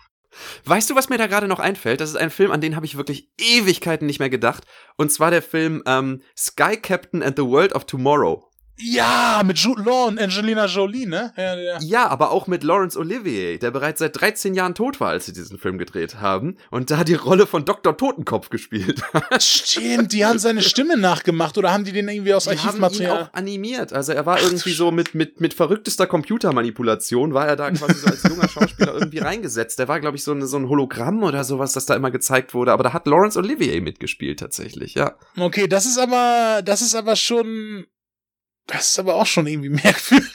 Weißt 0.63 0.89
du, 0.89 0.95
was 0.95 1.09
mir 1.09 1.17
da 1.17 1.27
gerade 1.27 1.49
noch 1.49 1.59
einfällt? 1.59 1.99
Das 1.99 2.09
ist 2.09 2.15
ein 2.15 2.29
Film, 2.29 2.51
an 2.51 2.61
den 2.61 2.77
habe 2.77 2.85
ich 2.85 2.95
wirklich 2.95 3.29
Ewigkeiten 3.37 4.05
nicht 4.05 4.19
mehr 4.19 4.29
gedacht. 4.29 4.63
Und 4.95 5.11
zwar 5.11 5.31
der 5.31 5.41
Film 5.41 5.83
ähm, 5.85 6.21
Sky 6.37 6.77
Captain 6.77 7.21
and 7.23 7.35
the 7.37 7.43
World 7.43 7.73
of 7.73 7.83
Tomorrow. 7.85 8.45
Ja, 8.79 9.41
mit 9.45 9.57
Jude 9.57 9.81
Law 9.83 10.05
und 10.07 10.19
Angelina 10.19 10.65
Jolie, 10.65 11.07
ne? 11.07 11.33
Ja, 11.35 11.55
ja. 11.57 11.79
Ja, 11.81 12.07
aber 12.09 12.31
auch 12.31 12.45
mit 12.47 12.63
Laurence 12.63 12.95
Olivier, 12.95 13.57
der 13.57 13.71
bereits 13.71 13.99
seit 13.99 14.19
13 14.19 14.53
Jahren 14.53 14.75
tot 14.75 14.99
war, 14.99 15.09
als 15.09 15.25
sie 15.25 15.33
diesen 15.33 15.57
Film 15.57 15.77
gedreht 15.79 16.15
haben 16.21 16.57
und 16.69 16.91
da 16.91 17.03
die 17.03 17.15
Rolle 17.15 17.47
von 17.47 17.65
Dr. 17.65 17.97
Totenkopf 17.97 18.49
gespielt 18.49 19.01
hat. 19.13 19.41
Stimmt, 19.41 20.13
die 20.13 20.25
haben 20.25 20.37
seine 20.37 20.61
Stimme 20.61 20.95
nachgemacht 20.97 21.57
oder 21.57 21.71
haben 21.71 21.85
die 21.85 21.91
den 21.91 22.07
irgendwie 22.07 22.33
aus 22.35 22.43
Die 22.43 22.51
haben 22.51 22.77
ihn 22.77 22.83
Archivmaterial? 22.83 23.23
auch 23.23 23.33
animiert. 23.33 23.93
Also 23.93 24.11
er 24.13 24.25
war 24.27 24.41
irgendwie 24.41 24.73
so 24.73 24.91
mit, 24.91 25.15
mit, 25.15 25.41
mit 25.41 25.53
verrücktester 25.55 26.05
Computermanipulation, 26.05 27.33
war 27.33 27.47
er 27.47 27.55
da 27.55 27.71
quasi 27.71 27.95
so 27.95 28.07
als 28.07 28.23
junger 28.23 28.47
Schauspieler 28.47 28.93
irgendwie 28.93 29.19
reingesetzt. 29.19 29.79
Der 29.79 29.87
war, 29.87 29.99
glaube 29.99 30.17
ich, 30.17 30.23
so, 30.23 30.31
eine, 30.33 30.45
so 30.45 30.57
ein 30.57 30.69
Hologramm 30.69 31.23
oder 31.23 31.43
sowas, 31.43 31.73
das 31.73 31.85
da 31.87 31.95
immer 31.95 32.11
gezeigt 32.11 32.53
wurde. 32.53 32.71
Aber 32.73 32.83
da 32.83 32.93
hat 32.93 33.07
Laurence 33.07 33.37
Olivier 33.37 33.81
mitgespielt 33.81 34.39
tatsächlich, 34.39 34.93
ja. 34.93 35.15
Okay, 35.37 35.67
das 35.67 35.85
ist 35.85 35.97
aber, 35.97 36.61
das 36.63 36.81
ist 36.81 36.95
aber 36.95 37.15
schon, 37.15 37.85
das 38.67 38.91
ist 38.91 38.99
aber 38.99 39.15
auch 39.15 39.25
schon 39.25 39.47
irgendwie 39.47 39.69
merkwürdig. 39.83 40.29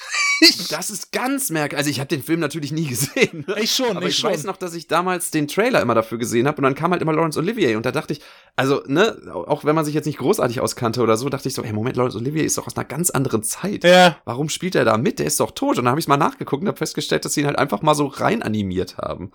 Das 0.71 0.91
ist 0.91 1.13
ganz 1.13 1.51
merkwürdig. 1.51 1.79
Also 1.79 1.91
ich 1.91 2.01
habe 2.01 2.09
den 2.09 2.23
Film 2.23 2.41
natürlich 2.41 2.73
nie 2.73 2.87
gesehen. 2.87 3.45
ne? 3.47 3.57
Ich 3.61 3.73
schon, 3.73 3.97
Aber 3.97 4.07
ich 4.07 4.13
ich 4.15 4.19
schon. 4.19 4.31
weiß 4.31 4.45
noch, 4.45 4.57
dass 4.57 4.75
ich 4.75 4.89
damals 4.89 5.31
den 5.31 5.47
Trailer 5.47 5.81
immer 5.81 5.95
dafür 5.95 6.19
gesehen 6.19 6.49
habe 6.49 6.57
und 6.59 6.65
dann 6.65 6.75
kam 6.75 6.91
halt 6.91 7.01
immer 7.01 7.13
Laurence 7.13 7.37
Olivier 7.37 7.77
und 7.77 7.87
da 7.87 7.93
dachte 7.93 8.13
ich, 8.15 8.21
also 8.57 8.83
ne, 8.87 9.17
auch 9.33 9.65
wenn 9.65 9.75
man 9.77 9.85
sich 9.85 9.95
jetzt 9.95 10.07
nicht 10.07 10.19
großartig 10.19 10.61
auskannte 10.61 11.01
oder 11.03 11.17
so, 11.17 11.29
dachte 11.29 11.47
ich 11.49 11.55
so, 11.55 11.63
hey 11.63 11.73
Moment, 11.73 11.97
Laurence 11.97 12.17
Olivier 12.17 12.45
ist 12.45 12.59
doch 12.59 12.67
aus 12.67 12.77
einer 12.77 12.85
ganz 12.85 13.11
anderen 13.11 13.45
Zeit. 13.45 13.85
Ja, 13.85 14.17
Warum 14.25 14.49
spielt 14.49 14.75
er 14.75 14.85
da 14.85 14.97
mit? 14.99 15.21
Der 15.21 15.27
ist 15.27 15.39
doch 15.39 15.53
tot. 15.53 15.79
Und 15.79 15.85
dann 15.85 15.91
habe 15.91 16.01
ich 16.01 16.09
mal 16.09 16.17
nachgeguckt 16.17 16.63
und 16.63 16.69
habe 16.69 16.79
festgestellt, 16.79 17.25
dass 17.25 17.35
sie 17.35 17.43
ihn 17.43 17.47
halt 17.47 17.59
einfach 17.59 17.83
mal 17.83 17.95
so 17.95 18.07
rein 18.07 18.43
animiert 18.43 18.97
haben. 18.99 19.31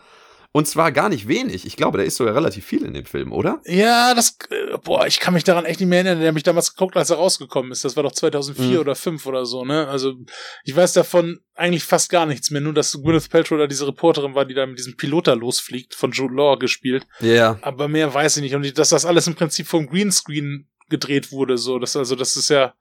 Und 0.51 0.67
zwar 0.67 0.91
gar 0.91 1.09
nicht 1.09 1.27
wenig. 1.27 1.65
Ich 1.65 1.75
glaube, 1.75 1.97
da 1.97 2.03
ist 2.03 2.15
sogar 2.15 2.33
relativ 2.33 2.65
viel 2.65 2.83
in 2.83 2.93
dem 2.93 3.05
Film, 3.05 3.31
oder? 3.31 3.61
Ja, 3.65 4.13
das, 4.15 4.37
boah, 4.83 5.05
ich 5.05 5.19
kann 5.19 5.33
mich 5.33 5.43
daran 5.43 5.65
echt 5.65 5.79
nicht 5.79 5.89
mehr 5.89 5.99
erinnern. 5.99 6.19
Der 6.19 6.29
hat 6.29 6.33
mich 6.33 6.43
damals 6.43 6.73
geguckt, 6.73 6.97
als 6.97 7.09
er 7.09 7.17
rausgekommen 7.17 7.71
ist. 7.71 7.85
Das 7.85 7.95
war 7.95 8.03
doch 8.03 8.11
2004 8.11 8.65
Mhm. 8.65 8.77
oder 8.79 8.95
5 8.95 9.25
oder 9.25 9.45
so, 9.45 9.65
ne? 9.65 9.87
Also, 9.87 10.15
ich 10.63 10.75
weiß 10.75 10.93
davon 10.93 11.39
eigentlich 11.53 11.83
fast 11.83 12.09
gar 12.09 12.25
nichts 12.25 12.49
mehr. 12.49 12.61
Nur, 12.61 12.73
dass 12.73 12.93
Gwyneth 12.93 13.29
Paltrow 13.29 13.57
da 13.59 13.67
diese 13.67 13.87
Reporterin 13.87 14.33
war, 14.35 14.45
die 14.45 14.53
da 14.55 14.65
mit 14.65 14.79
diesem 14.79 14.95
Pilot 14.97 15.27
da 15.27 15.33
losfliegt, 15.33 15.93
von 15.95 16.11
Jude 16.11 16.33
Law 16.33 16.57
gespielt. 16.57 17.05
Ja. 17.19 17.59
Aber 17.61 17.87
mehr 17.87 18.13
weiß 18.13 18.37
ich 18.37 18.43
nicht. 18.43 18.55
Und 18.55 18.77
dass 18.77 18.89
das 18.89 19.05
alles 19.05 19.27
im 19.27 19.35
Prinzip 19.35 19.67
vom 19.67 19.87
Greenscreen 19.87 20.67
gedreht 20.89 21.31
wurde, 21.31 21.57
so. 21.57 21.77
Das, 21.79 21.95
also, 21.95 22.15
das 22.15 22.35
ist 22.37 22.49
ja, 22.49 22.73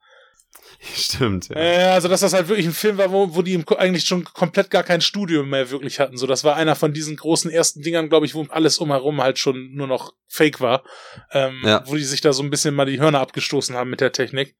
Stimmt, 0.95 1.49
ja. 1.49 1.55
äh, 1.55 1.83
also, 1.85 2.07
dass 2.07 2.21
das 2.21 2.33
halt 2.33 2.47
wirklich 2.47 2.67
ein 2.67 2.73
Film 2.73 2.97
war, 2.97 3.11
wo, 3.11 3.35
wo 3.35 3.41
die 3.41 3.63
eigentlich 3.77 4.05
schon 4.05 4.23
komplett 4.23 4.69
gar 4.69 4.83
kein 4.83 5.01
Studio 5.01 5.43
mehr 5.43 5.71
wirklich 5.71 5.99
hatten. 5.99 6.17
So, 6.17 6.27
das 6.27 6.43
war 6.43 6.55
einer 6.55 6.75
von 6.75 6.93
diesen 6.93 7.15
großen 7.15 7.49
ersten 7.51 7.81
Dingern, 7.81 8.09
glaube 8.09 8.25
ich, 8.25 8.35
wo 8.35 8.45
alles 8.49 8.77
umherum 8.77 9.21
halt 9.21 9.39
schon 9.39 9.73
nur 9.73 9.87
noch 9.87 10.13
Fake 10.27 10.61
war. 10.61 10.83
Ähm, 11.31 11.61
Ja. 11.63 11.83
Wo 11.87 11.95
die 11.95 12.03
sich 12.03 12.21
da 12.21 12.33
so 12.33 12.43
ein 12.43 12.49
bisschen 12.49 12.75
mal 12.75 12.85
die 12.85 12.99
Hörner 12.99 13.19
abgestoßen 13.19 13.75
haben 13.75 13.89
mit 13.89 14.01
der 14.01 14.11
Technik. 14.11 14.55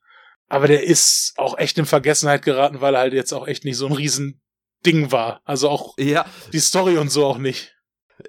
Aber 0.50 0.68
der 0.68 0.84
ist 0.84 1.34
auch 1.38 1.58
echt 1.58 1.78
in 1.78 1.86
Vergessenheit 1.86 2.42
geraten, 2.42 2.82
weil 2.82 2.96
er 2.96 3.02
halt 3.02 3.14
jetzt 3.14 3.34
auch 3.34 3.48
echt 3.48 3.66
nicht 3.66 3.78
so 3.78 3.86
ein 3.88 3.94
riesen 3.94 4.42
Ding 4.86 5.12
war. 5.12 5.42
Also 5.44 5.70
auch 5.70 5.96
Ja, 5.98 6.26
die 6.54 6.60
Story 6.60 6.98
und 6.98 7.12
so 7.12 7.26
auch 7.26 7.38
nicht. 7.38 7.77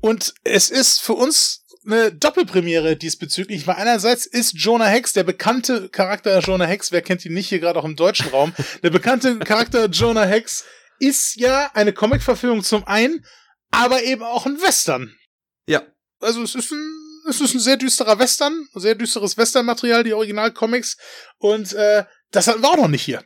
Und 0.00 0.34
es 0.44 0.70
ist 0.70 1.00
für 1.00 1.14
uns 1.14 1.64
eine 1.84 2.12
Doppelpremiere 2.12 2.96
diesbezüglich, 2.96 3.66
weil 3.66 3.76
einerseits 3.76 4.26
ist 4.26 4.52
Jonah 4.56 4.86
Hex, 4.86 5.12
der 5.12 5.24
bekannte 5.24 5.88
Charakter 5.88 6.38
Jonah 6.40 6.66
Hex, 6.66 6.92
wer 6.92 7.02
kennt 7.02 7.24
ihn 7.24 7.32
nicht 7.32 7.48
hier 7.48 7.60
gerade 7.60 7.78
auch 7.78 7.84
im 7.84 7.96
deutschen 7.96 8.28
Raum, 8.28 8.52
der 8.82 8.90
bekannte 8.90 9.38
Charakter 9.38 9.86
Jonah 9.86 10.24
Hex 10.24 10.64
ist 10.98 11.36
ja 11.36 11.70
eine 11.74 11.92
Comic-Verfilmung 11.92 12.62
zum 12.62 12.84
einen, 12.86 13.24
aber 13.70 14.02
eben 14.02 14.22
auch 14.22 14.46
ein 14.46 14.60
Western. 14.60 15.14
Ja, 15.66 15.82
Also 16.20 16.42
es 16.42 16.54
ist 16.54 16.72
ein, 16.72 16.92
es 17.28 17.40
ist 17.40 17.54
ein 17.54 17.60
sehr 17.60 17.76
düsterer 17.76 18.18
Western, 18.18 18.68
sehr 18.74 18.94
düsteres 18.94 19.36
Western-Material, 19.36 20.04
die 20.04 20.14
Original-Comics 20.14 20.96
und 21.38 21.72
äh, 21.72 22.04
das 22.30 22.46
hatten 22.46 22.62
wir 22.62 22.70
auch 22.70 22.76
noch 22.76 22.88
nicht 22.88 23.02
hier. 23.02 23.22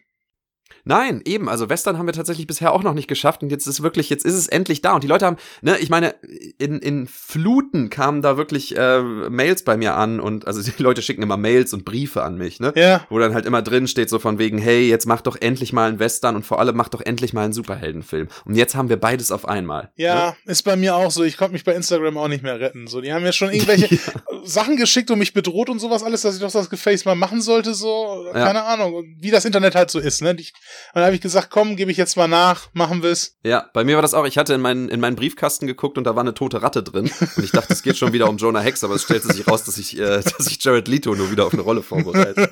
Nein, 0.84 1.22
eben, 1.24 1.48
also 1.48 1.68
Western 1.68 1.98
haben 1.98 2.06
wir 2.06 2.12
tatsächlich 2.12 2.46
bisher 2.46 2.72
auch 2.72 2.82
noch 2.82 2.94
nicht 2.94 3.08
geschafft 3.08 3.42
und 3.42 3.50
jetzt 3.50 3.66
ist 3.66 3.82
wirklich, 3.82 4.10
jetzt 4.10 4.24
ist 4.24 4.34
es 4.34 4.48
endlich 4.48 4.82
da 4.82 4.94
und 4.94 5.04
die 5.04 5.08
Leute 5.08 5.26
haben, 5.26 5.36
ne, 5.60 5.78
ich 5.78 5.90
meine, 5.90 6.14
in, 6.58 6.78
in 6.80 7.06
Fluten 7.06 7.90
kamen 7.90 8.22
da 8.22 8.36
wirklich 8.36 8.76
äh, 8.76 9.00
Mails 9.02 9.62
bei 9.64 9.76
mir 9.76 9.94
an 9.94 10.20
und 10.20 10.46
also 10.46 10.62
die 10.78 10.82
Leute 10.82 11.02
schicken 11.02 11.22
immer 11.22 11.36
Mails 11.36 11.72
und 11.72 11.84
Briefe 11.84 12.22
an 12.22 12.36
mich, 12.36 12.60
ne? 12.60 12.72
Ja. 12.76 13.06
Wo 13.10 13.18
dann 13.18 13.34
halt 13.34 13.46
immer 13.46 13.62
drin 13.62 13.86
steht, 13.86 14.10
so 14.10 14.18
von 14.18 14.38
wegen, 14.38 14.58
hey, 14.58 14.88
jetzt 14.88 15.06
mach 15.06 15.20
doch 15.20 15.36
endlich 15.40 15.72
mal 15.72 15.88
einen 15.88 15.98
Western 15.98 16.36
und 16.36 16.44
vor 16.44 16.58
allem 16.58 16.76
mach 16.76 16.88
doch 16.88 17.00
endlich 17.00 17.32
mal 17.32 17.44
einen 17.44 17.52
Superheldenfilm. 17.52 18.28
Und 18.44 18.54
jetzt 18.54 18.74
haben 18.74 18.88
wir 18.88 18.96
beides 18.98 19.30
auf 19.32 19.46
einmal. 19.46 19.90
Ja, 19.96 20.12
Ne? 20.12 20.52
ist 20.52 20.62
bei 20.62 20.76
mir 20.76 20.94
auch 20.96 21.10
so. 21.10 21.22
Ich 21.24 21.36
konnte 21.36 21.52
mich 21.52 21.64
bei 21.64 21.74
Instagram 21.74 22.16
auch 22.16 22.28
nicht 22.28 22.42
mehr 22.42 22.60
retten. 22.60 22.86
So, 22.86 23.00
die 23.00 23.12
haben 23.12 23.22
mir 23.22 23.32
schon 23.32 23.50
irgendwelche 23.52 23.98
Sachen 24.44 24.76
geschickt 24.76 25.10
und 25.10 25.18
mich 25.18 25.32
bedroht 25.32 25.68
und 25.70 25.78
sowas 25.78 26.02
alles, 26.02 26.22
dass 26.22 26.34
ich 26.36 26.40
doch 26.40 26.50
das 26.50 26.70
Gefäß 26.70 27.04
mal 27.04 27.14
machen 27.14 27.40
sollte. 27.40 27.74
So, 27.74 28.26
Ja. 28.26 28.32
keine 28.46 28.64
Ahnung, 28.64 29.04
wie 29.18 29.30
das 29.30 29.44
Internet 29.44 29.74
halt 29.74 29.90
so 29.90 29.98
ist. 29.98 30.22
Ne? 30.22 30.34
Ich, 30.38 30.52
dann 30.94 31.04
habe 31.04 31.14
ich 31.14 31.20
gesagt, 31.20 31.50
komm, 31.50 31.76
gebe 31.76 31.90
ich 31.90 31.96
jetzt 31.96 32.16
mal 32.16 32.28
nach, 32.28 32.68
machen 32.72 33.02
wir's. 33.02 33.36
Ja, 33.44 33.70
bei 33.72 33.84
mir 33.84 33.96
war 33.96 34.02
das 34.02 34.14
auch, 34.14 34.26
ich 34.26 34.38
hatte 34.38 34.54
in 34.54 34.60
meinen, 34.60 34.88
in 34.88 35.00
meinen 35.00 35.16
Briefkasten 35.16 35.66
geguckt 35.66 35.98
und 35.98 36.04
da 36.04 36.14
war 36.16 36.22
eine 36.22 36.34
tote 36.34 36.62
Ratte 36.62 36.82
drin. 36.82 37.10
Und 37.36 37.44
ich 37.44 37.50
dachte, 37.52 37.72
es 37.72 37.82
geht 37.82 37.96
schon 37.96 38.12
wieder 38.12 38.28
um 38.28 38.36
Jonah 38.36 38.60
Hex, 38.60 38.84
aber 38.84 38.94
es 38.94 39.02
stellte 39.02 39.32
sich 39.32 39.46
raus, 39.48 39.64
dass 39.64 39.78
ich, 39.78 39.98
äh, 39.98 40.20
dass 40.38 40.46
ich 40.46 40.62
Jared 40.62 40.88
Leto 40.88 41.14
nur 41.14 41.30
wieder 41.30 41.46
auf 41.46 41.52
eine 41.52 41.62
Rolle 41.62 41.82
vorbereite. 41.82 42.50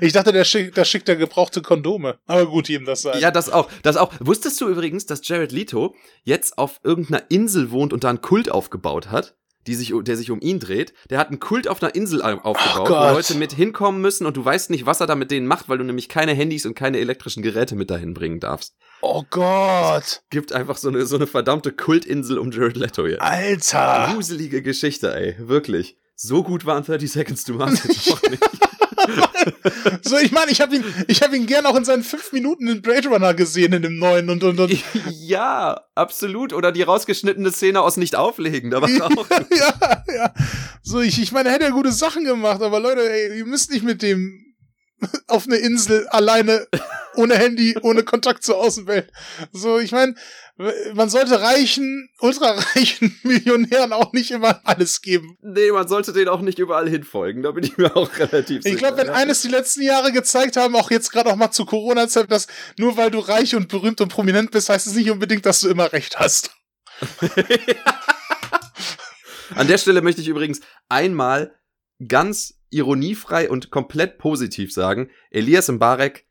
Ich 0.00 0.12
dachte, 0.12 0.32
der 0.32 0.44
schickt, 0.44 0.76
der 0.76 0.84
schickt 0.84 1.08
der 1.08 1.16
gebrauchte 1.16 1.62
Kondome. 1.62 2.18
Aber 2.26 2.46
gut, 2.46 2.68
ihm 2.68 2.84
das 2.84 3.02
sei. 3.02 3.18
Ja, 3.18 3.30
das 3.30 3.50
auch. 3.50 3.68
Das 3.82 3.96
auch. 3.96 4.12
Wusstest 4.20 4.60
du 4.60 4.68
übrigens, 4.68 5.06
dass 5.06 5.26
Jared 5.26 5.52
Leto 5.52 5.94
jetzt 6.22 6.58
auf 6.58 6.80
irgendeiner 6.84 7.24
Insel 7.28 7.70
wohnt 7.70 7.92
und 7.92 8.04
da 8.04 8.10
einen 8.10 8.20
Kult 8.20 8.50
aufgebaut 8.50 9.10
hat? 9.10 9.34
Die 9.70 9.76
sich, 9.76 9.92
der 10.02 10.16
sich 10.16 10.32
um 10.32 10.40
ihn 10.40 10.58
dreht. 10.58 10.92
Der 11.10 11.18
hat 11.18 11.28
einen 11.28 11.38
Kult 11.38 11.68
auf 11.68 11.80
einer 11.80 11.94
Insel 11.94 12.22
au- 12.22 12.40
aufgebaut, 12.40 12.88
wo 12.88 12.92
Gott. 12.92 13.14
Leute 13.14 13.34
mit 13.36 13.52
hinkommen 13.52 14.00
müssen 14.00 14.26
und 14.26 14.36
du 14.36 14.44
weißt 14.44 14.68
nicht, 14.70 14.84
was 14.84 14.98
er 15.00 15.06
da 15.06 15.14
mit 15.14 15.30
denen 15.30 15.46
macht, 15.46 15.68
weil 15.68 15.78
du 15.78 15.84
nämlich 15.84 16.08
keine 16.08 16.32
Handys 16.34 16.66
und 16.66 16.74
keine 16.74 16.98
elektrischen 16.98 17.42
Geräte 17.44 17.76
mit 17.76 17.88
dahin 17.88 18.12
bringen 18.12 18.40
darfst. 18.40 18.74
Oh 19.00 19.22
Gott. 19.30 20.22
Gibt 20.30 20.52
einfach 20.52 20.76
so 20.76 20.88
eine, 20.88 21.06
so 21.06 21.14
eine 21.14 21.28
verdammte 21.28 21.70
Kultinsel 21.70 22.36
um 22.38 22.50
Jared 22.50 22.76
Leto 22.76 23.06
jetzt. 23.06 23.22
Alter. 23.22 24.10
Gruselige 24.12 24.60
Geschichte, 24.60 25.14
ey. 25.14 25.36
Wirklich. 25.38 25.96
So 26.16 26.42
gut 26.42 26.66
waren 26.66 26.84
30 26.84 27.10
Seconds 27.12 27.44
to 27.44 27.52
Mars 27.54 27.84
jetzt 27.84 28.12
auch 28.12 28.22
nicht. 28.28 28.42
So, 30.02 30.18
ich 30.18 30.32
meine, 30.32 30.50
ich 30.50 30.60
habe 30.60 30.76
ihn, 30.76 30.84
ich 31.08 31.22
habe 31.22 31.36
ihn 31.36 31.46
gern 31.46 31.66
auch 31.66 31.76
in 31.76 31.84
seinen 31.84 32.02
fünf 32.02 32.32
Minuten 32.32 32.68
in 32.68 32.82
Blade 32.82 33.08
Runner 33.08 33.34
gesehen 33.34 33.72
in 33.72 33.82
dem 33.82 33.98
neuen 33.98 34.30
und 34.30 34.42
und 34.44 34.58
und. 34.58 34.70
Ja, 35.10 35.80
absolut. 35.94 36.52
Oder 36.52 36.72
die 36.72 36.82
rausgeschnittene 36.82 37.52
Szene 37.52 37.80
aus 37.80 37.96
Nicht 37.96 38.16
auflegen, 38.16 38.70
da 38.70 38.82
war 38.82 38.88
auch. 38.88 39.26
ja, 39.56 40.04
ja. 40.14 40.34
So, 40.82 41.00
ich, 41.00 41.20
ich 41.20 41.32
meine, 41.32 41.48
er 41.48 41.54
hätte 41.54 41.64
ja 41.64 41.70
gute 41.70 41.92
Sachen 41.92 42.24
gemacht, 42.24 42.62
aber 42.62 42.80
Leute, 42.80 43.08
ey, 43.08 43.38
ihr 43.38 43.46
müsst 43.46 43.70
nicht 43.70 43.84
mit 43.84 44.02
dem 44.02 44.49
auf 45.26 45.46
eine 45.46 45.56
Insel 45.56 46.06
alleine 46.08 46.66
ohne 47.16 47.36
Handy, 47.36 47.76
ohne 47.82 48.02
Kontakt 48.02 48.44
zur 48.44 48.58
Außenwelt. 48.58 49.10
So, 49.52 49.78
ich 49.78 49.92
meine, 49.92 50.14
man 50.94 51.08
sollte 51.10 51.40
reichen, 51.40 52.08
ultrareichen 52.20 53.18
Millionären 53.22 53.92
auch 53.92 54.12
nicht 54.12 54.30
immer 54.30 54.60
alles 54.64 55.02
geben. 55.02 55.36
Nee, 55.42 55.72
man 55.72 55.88
sollte 55.88 56.12
denen 56.12 56.28
auch 56.28 56.40
nicht 56.40 56.58
überall 56.58 56.88
hinfolgen, 56.88 57.42
da 57.42 57.50
bin 57.52 57.64
ich 57.64 57.76
mir 57.76 57.96
auch 57.96 58.10
relativ 58.18 58.62
sicher. 58.62 58.74
Ich 58.74 58.78
glaube, 58.78 58.98
wenn 58.98 59.08
ja. 59.08 59.14
eines 59.14 59.42
die 59.42 59.48
letzten 59.48 59.82
Jahre 59.82 60.12
gezeigt 60.12 60.56
haben, 60.56 60.76
auch 60.76 60.90
jetzt 60.90 61.10
gerade 61.12 61.30
auch 61.30 61.36
mal 61.36 61.50
zu 61.50 61.64
Corona-Zeit, 61.64 62.30
dass 62.30 62.46
nur 62.78 62.96
weil 62.96 63.10
du 63.10 63.18
reich 63.18 63.54
und 63.54 63.68
berühmt 63.68 64.00
und 64.00 64.08
prominent 64.08 64.50
bist, 64.50 64.68
heißt 64.68 64.86
es 64.86 64.94
nicht 64.94 65.10
unbedingt, 65.10 65.46
dass 65.46 65.60
du 65.60 65.68
immer 65.68 65.92
recht 65.92 66.18
hast. 66.18 66.50
An 69.54 69.66
der 69.66 69.78
Stelle 69.78 70.02
möchte 70.02 70.20
ich 70.20 70.28
übrigens 70.28 70.60
einmal 70.88 71.58
ganz 72.06 72.59
ironiefrei 72.70 73.50
und 73.50 73.70
komplett 73.70 74.18
positiv 74.18 74.72
sagen, 74.72 75.10
Elias 75.30 75.68
Mbarek, 75.68 76.26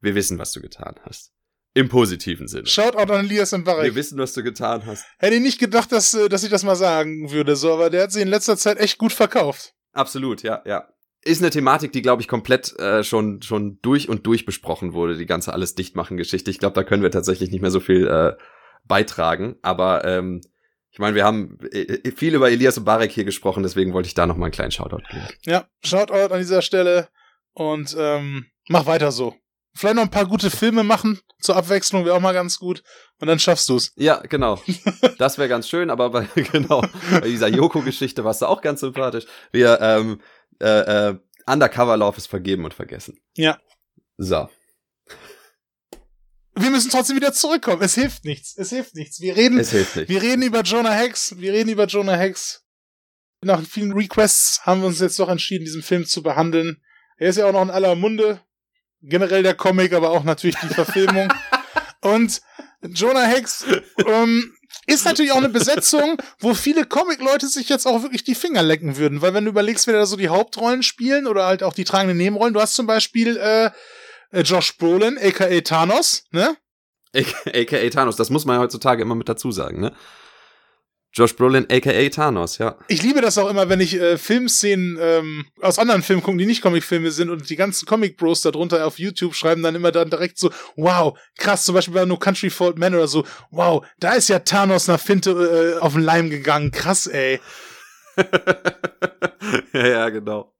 wir 0.00 0.14
wissen, 0.14 0.38
was 0.38 0.52
du 0.52 0.60
getan 0.60 0.96
hast. 1.02 1.32
Im 1.76 1.88
positiven 1.88 2.46
Sinne. 2.46 2.66
Shoutout 2.66 3.12
an 3.12 3.24
Elias 3.24 3.52
Mbarek. 3.52 3.84
Wir 3.84 3.94
wissen, 3.96 4.16
was 4.18 4.32
du 4.32 4.44
getan 4.44 4.86
hast. 4.86 5.04
Hätte 5.18 5.34
ich 5.34 5.42
nicht 5.42 5.58
gedacht, 5.58 5.90
dass, 5.90 6.14
äh, 6.14 6.28
dass 6.28 6.44
ich 6.44 6.50
das 6.50 6.62
mal 6.62 6.76
sagen 6.76 7.32
würde, 7.32 7.56
so, 7.56 7.72
aber 7.72 7.90
der 7.90 8.04
hat 8.04 8.12
sich 8.12 8.22
in 8.22 8.28
letzter 8.28 8.56
Zeit 8.56 8.78
echt 8.78 8.98
gut 8.98 9.12
verkauft. 9.12 9.74
Absolut, 9.92 10.42
ja, 10.42 10.62
ja. 10.66 10.88
Ist 11.24 11.40
eine 11.40 11.50
Thematik, 11.50 11.90
die, 11.92 12.02
glaube 12.02 12.22
ich, 12.22 12.28
komplett 12.28 12.78
äh, 12.78 13.02
schon, 13.02 13.42
schon 13.42 13.78
durch 13.82 14.08
und 14.08 14.26
durch 14.26 14.44
besprochen 14.44 14.92
wurde, 14.92 15.16
die 15.16 15.26
ganze 15.26 15.52
alles 15.52 15.74
dichtmachen 15.74 16.16
Geschichte. 16.16 16.50
Ich 16.50 16.58
glaube, 16.58 16.74
da 16.74 16.84
können 16.84 17.02
wir 17.02 17.10
tatsächlich 17.10 17.50
nicht 17.50 17.62
mehr 17.62 17.70
so 17.70 17.80
viel 17.80 18.06
äh, 18.06 18.36
beitragen. 18.84 19.56
Aber 19.62 20.04
ähm, 20.04 20.42
ich 20.94 21.00
meine, 21.00 21.16
wir 21.16 21.24
haben 21.24 21.58
äh, 21.72 22.12
viel 22.12 22.36
über 22.36 22.52
Elias 22.52 22.78
Mbarek 22.78 23.10
hier 23.10 23.24
gesprochen, 23.24 23.64
deswegen 23.64 23.92
wollte 23.92 24.06
ich 24.06 24.14
da 24.14 24.26
noch 24.26 24.36
mal 24.36 24.46
einen 24.46 24.52
kleinen 24.52 24.70
Shoutout 24.70 25.02
geben. 25.10 25.26
Ja, 25.42 25.66
Shoutout 25.84 26.32
an 26.32 26.38
dieser 26.38 26.62
Stelle 26.62 27.08
und 27.52 27.96
ähm, 27.98 28.46
mach 28.68 28.86
weiter 28.86 29.10
so. 29.10 29.34
Vielleicht 29.74 29.96
noch 29.96 30.04
ein 30.04 30.10
paar 30.10 30.26
gute 30.26 30.50
Filme 30.50 30.84
machen 30.84 31.18
zur 31.40 31.56
Abwechslung 31.56 32.04
wäre 32.04 32.14
auch 32.14 32.20
mal 32.20 32.32
ganz 32.32 32.60
gut 32.60 32.84
und 33.18 33.26
dann 33.26 33.40
schaffst 33.40 33.68
du's. 33.68 33.92
Ja, 33.96 34.20
genau. 34.20 34.60
Das 35.18 35.36
wäre 35.36 35.48
ganz 35.48 35.68
schön, 35.68 35.90
aber 35.90 36.10
bei, 36.10 36.28
genau, 36.52 36.82
bei 37.10 37.22
dieser 37.22 37.48
Yoko-Geschichte 37.48 38.22
warst 38.22 38.42
du 38.42 38.46
auch 38.46 38.62
ganz 38.62 38.78
sympathisch. 38.78 39.26
Wir, 39.50 39.80
ähm, 39.80 40.20
äh, 40.60 41.08
äh, 41.08 41.18
Undercover-Lauf 41.46 42.18
ist 42.18 42.28
vergeben 42.28 42.64
und 42.64 42.72
vergessen. 42.72 43.18
Ja. 43.34 43.58
So. 44.16 44.48
Wir 46.56 46.70
müssen 46.70 46.90
trotzdem 46.90 47.16
wieder 47.16 47.32
zurückkommen. 47.32 47.82
Es 47.82 47.94
hilft 47.94 48.24
nichts. 48.24 48.56
Es 48.56 48.70
hilft 48.70 48.94
nichts. 48.94 49.20
Wir 49.20 49.36
reden, 49.36 49.58
Es 49.58 49.70
hilft 49.70 49.96
nicht. 49.96 50.08
wir 50.08 50.22
reden 50.22 50.42
über 50.42 50.62
Jonah 50.62 50.92
Hex. 50.92 51.36
Wir 51.38 51.52
reden 51.52 51.70
über 51.70 51.86
Jonah 51.86 52.16
Hex. 52.16 52.62
Nach 53.42 53.60
vielen 53.62 53.92
Requests 53.92 54.64
haben 54.64 54.80
wir 54.80 54.86
uns 54.86 55.00
jetzt 55.00 55.18
doch 55.18 55.28
entschieden, 55.28 55.64
diesen 55.64 55.82
Film 55.82 56.06
zu 56.06 56.22
behandeln. 56.22 56.80
Er 57.18 57.30
ist 57.30 57.36
ja 57.36 57.46
auch 57.46 57.52
noch 57.52 57.62
in 57.62 57.70
aller 57.70 57.94
Munde. 57.94 58.40
Generell 59.02 59.42
der 59.42 59.54
Comic, 59.54 59.92
aber 59.92 60.10
auch 60.10 60.24
natürlich 60.24 60.56
die 60.62 60.68
Verfilmung. 60.74 61.28
Und 62.00 62.40
Jonah 62.82 63.24
Hex 63.24 63.64
ähm, 64.06 64.54
ist 64.86 65.04
natürlich 65.04 65.32
auch 65.32 65.38
eine 65.38 65.48
Besetzung, 65.48 66.16
wo 66.38 66.54
viele 66.54 66.84
Comic-Leute 66.84 67.48
sich 67.48 67.68
jetzt 67.68 67.86
auch 67.86 68.02
wirklich 68.02 68.24
die 68.24 68.34
Finger 68.34 68.62
lecken 68.62 68.96
würden. 68.96 69.22
Weil 69.22 69.34
wenn 69.34 69.44
du 69.44 69.50
überlegst, 69.50 69.86
wer 69.86 69.94
da 69.94 70.06
so 70.06 70.16
die 70.16 70.28
Hauptrollen 70.28 70.82
spielen 70.82 71.26
oder 71.26 71.46
halt 71.46 71.62
auch 71.62 71.74
die 71.74 71.84
tragenden 71.84 72.16
Nebenrollen, 72.16 72.54
du 72.54 72.60
hast 72.60 72.74
zum 72.74 72.86
Beispiel 72.86 73.36
äh, 73.36 73.70
Josh 74.42 74.76
Brolin, 74.76 75.18
aka 75.18 75.60
Thanos, 75.60 76.24
ne? 76.30 76.56
AKA 77.14 77.90
Thanos, 77.90 78.16
das 78.16 78.30
muss 78.30 78.44
man 78.44 78.56
ja 78.56 78.62
heutzutage 78.62 79.02
immer 79.02 79.14
mit 79.14 79.28
dazu 79.28 79.52
sagen, 79.52 79.80
ne? 79.80 79.92
Josh 81.16 81.36
Brolin, 81.36 81.64
aka 81.70 82.08
Thanos, 82.08 82.58
ja. 82.58 82.76
Ich 82.88 83.02
liebe 83.02 83.20
das 83.20 83.38
auch 83.38 83.48
immer, 83.48 83.68
wenn 83.68 83.80
ich 83.80 83.94
äh, 83.94 84.18
Filmszenen 84.18 84.98
ähm, 85.00 85.46
aus 85.60 85.78
anderen 85.78 86.02
Filmen 86.02 86.24
gucke, 86.24 86.38
die 86.38 86.46
nicht 86.46 86.60
Comicfilme 86.60 87.12
sind 87.12 87.30
und 87.30 87.48
die 87.48 87.54
ganzen 87.54 87.86
Comic-Bros 87.86 88.42
da 88.42 88.50
drunter 88.50 88.84
auf 88.84 88.98
YouTube 88.98 89.36
schreiben 89.36 89.62
dann 89.62 89.76
immer 89.76 89.92
dann 89.92 90.10
direkt 90.10 90.38
so, 90.38 90.50
wow, 90.74 91.16
krass, 91.38 91.64
zum 91.64 91.76
Beispiel 91.76 91.94
bei 91.94 92.04
No 92.04 92.16
Country 92.16 92.50
Old 92.58 92.78
Men 92.78 92.96
oder 92.96 93.06
so, 93.06 93.24
wow, 93.52 93.86
da 94.00 94.14
ist 94.14 94.28
ja 94.28 94.40
Thanos 94.40 94.88
nach 94.88 94.98
Finte 94.98 95.76
äh, 95.78 95.80
auf 95.80 95.92
den 95.92 96.02
Leim 96.02 96.30
gegangen, 96.30 96.72
krass, 96.72 97.06
ey. 97.06 97.40
ja, 99.72 99.86
ja, 99.86 100.08
genau. 100.08 100.52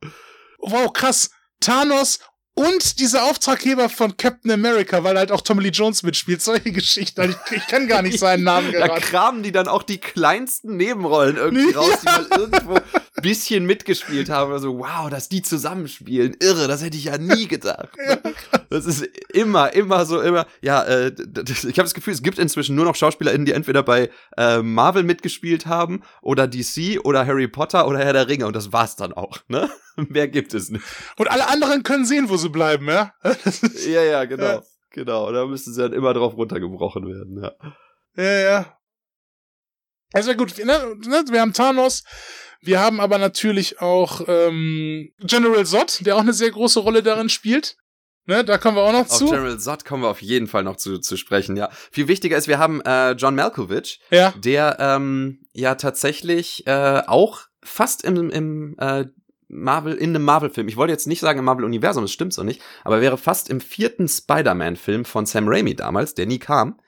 Wow, 0.59 0.93
krass, 0.93 1.31
Thanos 1.59 2.21
und 2.55 3.01
dieser 3.01 3.25
Auftraggeber 3.25 3.89
von 3.89 4.17
Captain 4.17 4.51
America, 4.53 5.03
weil 5.03 5.19
halt 5.19 5.33
auch 5.33 5.41
Tommy 5.41 5.63
Lee 5.65 5.71
Jones 5.71 6.03
mitspielt, 6.05 6.41
solche 6.41 6.71
Geschichten. 6.73 7.21
Also 7.21 7.37
Ich, 7.51 7.57
ich 7.57 7.67
kenne 7.67 7.87
gar 7.89 8.03
nicht 8.03 8.19
seinen 8.19 8.45
Namen 8.45 8.73
Da 8.73 8.87
gerade. 8.87 9.01
kramen 9.01 9.43
die 9.43 9.51
dann 9.53 9.67
auch 9.69 9.83
die 9.83 9.99
kleinsten 9.99 10.77
Nebenrollen 10.77 11.37
irgendwie 11.37 11.71
Ja. 11.73 11.79
raus, 11.81 11.99
die 12.01 12.07
mal 12.07 12.27
irgendwo 12.39 12.79
bisschen 13.23 13.65
mitgespielt 13.67 14.29
haben 14.29 14.51
oder 14.51 14.61
so. 14.61 14.79
Wow, 14.79 15.09
dass 15.11 15.29
die 15.29 15.43
zusammenspielen. 15.43 16.37
Irre, 16.41 16.69
das 16.69 16.83
hätte 16.83 16.97
ich 16.97 17.05
ja 17.05 17.17
nie 17.19 17.49
gedacht. 17.49 17.89
Das 18.71 18.87
ist 18.87 19.03
immer, 19.33 19.73
immer 19.73 20.05
so, 20.07 20.21
immer. 20.21 20.47
Ja, 20.61 20.83
äh, 20.83 21.13
ich 21.13 21.79
habe 21.79 21.83
das 21.83 21.95
Gefühl, 21.95 22.15
es 22.15 22.23
gibt 22.23 22.39
inzwischen 22.39 22.77
nur 22.77 22.85
noch 22.85 22.97
SchauspielerInnen, 22.97 23.47
die 23.47 23.53
entweder 23.53 23.83
bei 23.83 24.11
äh, 24.37 24.63
Marvel 24.63 25.03
mitgespielt 25.03 25.67
haben 25.67 26.03
oder 26.23 26.47
DC 26.47 27.01
oder 27.05 27.27
Harry 27.27 27.49
Potter 27.49 27.87
oder 27.87 27.99
Herr 27.99 28.13
der 28.13 28.29
Ringe 28.29 28.47
und 28.47 28.57
das 28.57 28.73
war's 28.73 28.97
dann 28.97 29.13
auch, 29.13 29.39
ne? 29.49 29.71
Mehr 29.97 30.29
gibt 30.29 30.55
es 30.55 30.71
nicht. 30.71 30.85
Und 31.17 31.31
alle 31.31 31.49
anderen 31.49 31.83
können 31.83 32.05
sehen, 32.05 32.29
wo 32.29 32.37
sie 32.37 32.49
bleiben, 32.49 32.89
ja? 32.89 33.13
Ja, 33.87 34.03
ja, 34.03 34.25
genau. 34.25 34.45
Ja. 34.45 34.63
Genau, 34.91 35.33
da 35.33 35.45
müssten 35.47 35.73
sie 35.73 35.83
dann 35.83 35.93
immer 35.93 36.15
drauf 36.15 36.37
runtergebrochen 36.37 37.07
werden, 37.07 37.43
ja. 37.43 37.53
Ja, 38.17 38.41
ja. 38.41 38.79
Also 40.13 40.35
gut, 40.35 40.57
ne, 40.59 40.65
ne, 40.65 41.25
wir 41.29 41.41
haben 41.41 41.53
Thanos, 41.53 42.05
wir 42.61 42.79
haben 42.81 43.01
aber 43.01 43.19
natürlich 43.19 43.81
auch 43.81 44.23
ähm, 44.29 45.13
General 45.19 45.67
Zod, 45.67 46.07
der 46.07 46.17
auch 46.17 46.21
eine 46.21 46.33
sehr 46.33 46.51
große 46.51 46.79
Rolle 46.79 47.03
darin 47.03 47.29
spielt. 47.29 47.77
Ne, 48.27 48.43
da 48.45 48.57
kommen 48.59 48.77
wir 48.77 48.83
auch 48.83 48.93
noch 48.93 49.01
Auf 49.03 49.09
zu. 49.09 49.27
General 49.27 49.59
Zod 49.59 49.85
kommen 49.85 50.03
wir 50.03 50.09
auf 50.09 50.23
jeden 50.23 50.47
Fall 50.47 50.63
noch 50.63 50.77
zu, 50.77 50.99
zu 50.99 51.17
sprechen, 51.17 51.57
ja. 51.57 51.69
Viel 51.93 52.09
wichtiger 52.09 52.37
ist, 52.37 52.49
wir 52.49 52.59
haben 52.59 52.81
äh, 52.83 53.13
John 53.13 53.35
Malkovich, 53.35 54.01
Ja, 54.11 54.33
der 54.39 54.77
ähm, 54.81 55.41
ja 55.53 55.75
tatsächlich 55.75 56.67
äh, 56.67 57.03
auch 57.07 57.41
fast 57.63 58.03
im, 58.05 58.31
im 58.31 58.77
äh, 58.79 59.05
Marvel, 59.49 59.95
in 59.95 60.11
einem 60.11 60.25
Marvel-Film, 60.25 60.69
ich 60.69 60.77
wollte 60.77 60.93
jetzt 60.93 61.07
nicht 61.07 61.21
sagen 61.21 61.39
im 61.39 61.45
Marvel-Universum, 61.45 62.03
das 62.05 62.13
stimmt 62.13 62.33
so 62.33 62.43
nicht, 62.43 62.63
aber 62.83 63.01
wäre 63.03 63.19
fast 63.19 63.51
im 63.51 63.61
vierten 63.61 64.09
Spider-Man-Film 64.09 65.05
von 65.05 65.27
Sam 65.27 65.45
Raimi 65.47 65.75
damals, 65.77 66.15
der 66.15 66.27
nie 66.27 66.39
kam, 66.39 66.81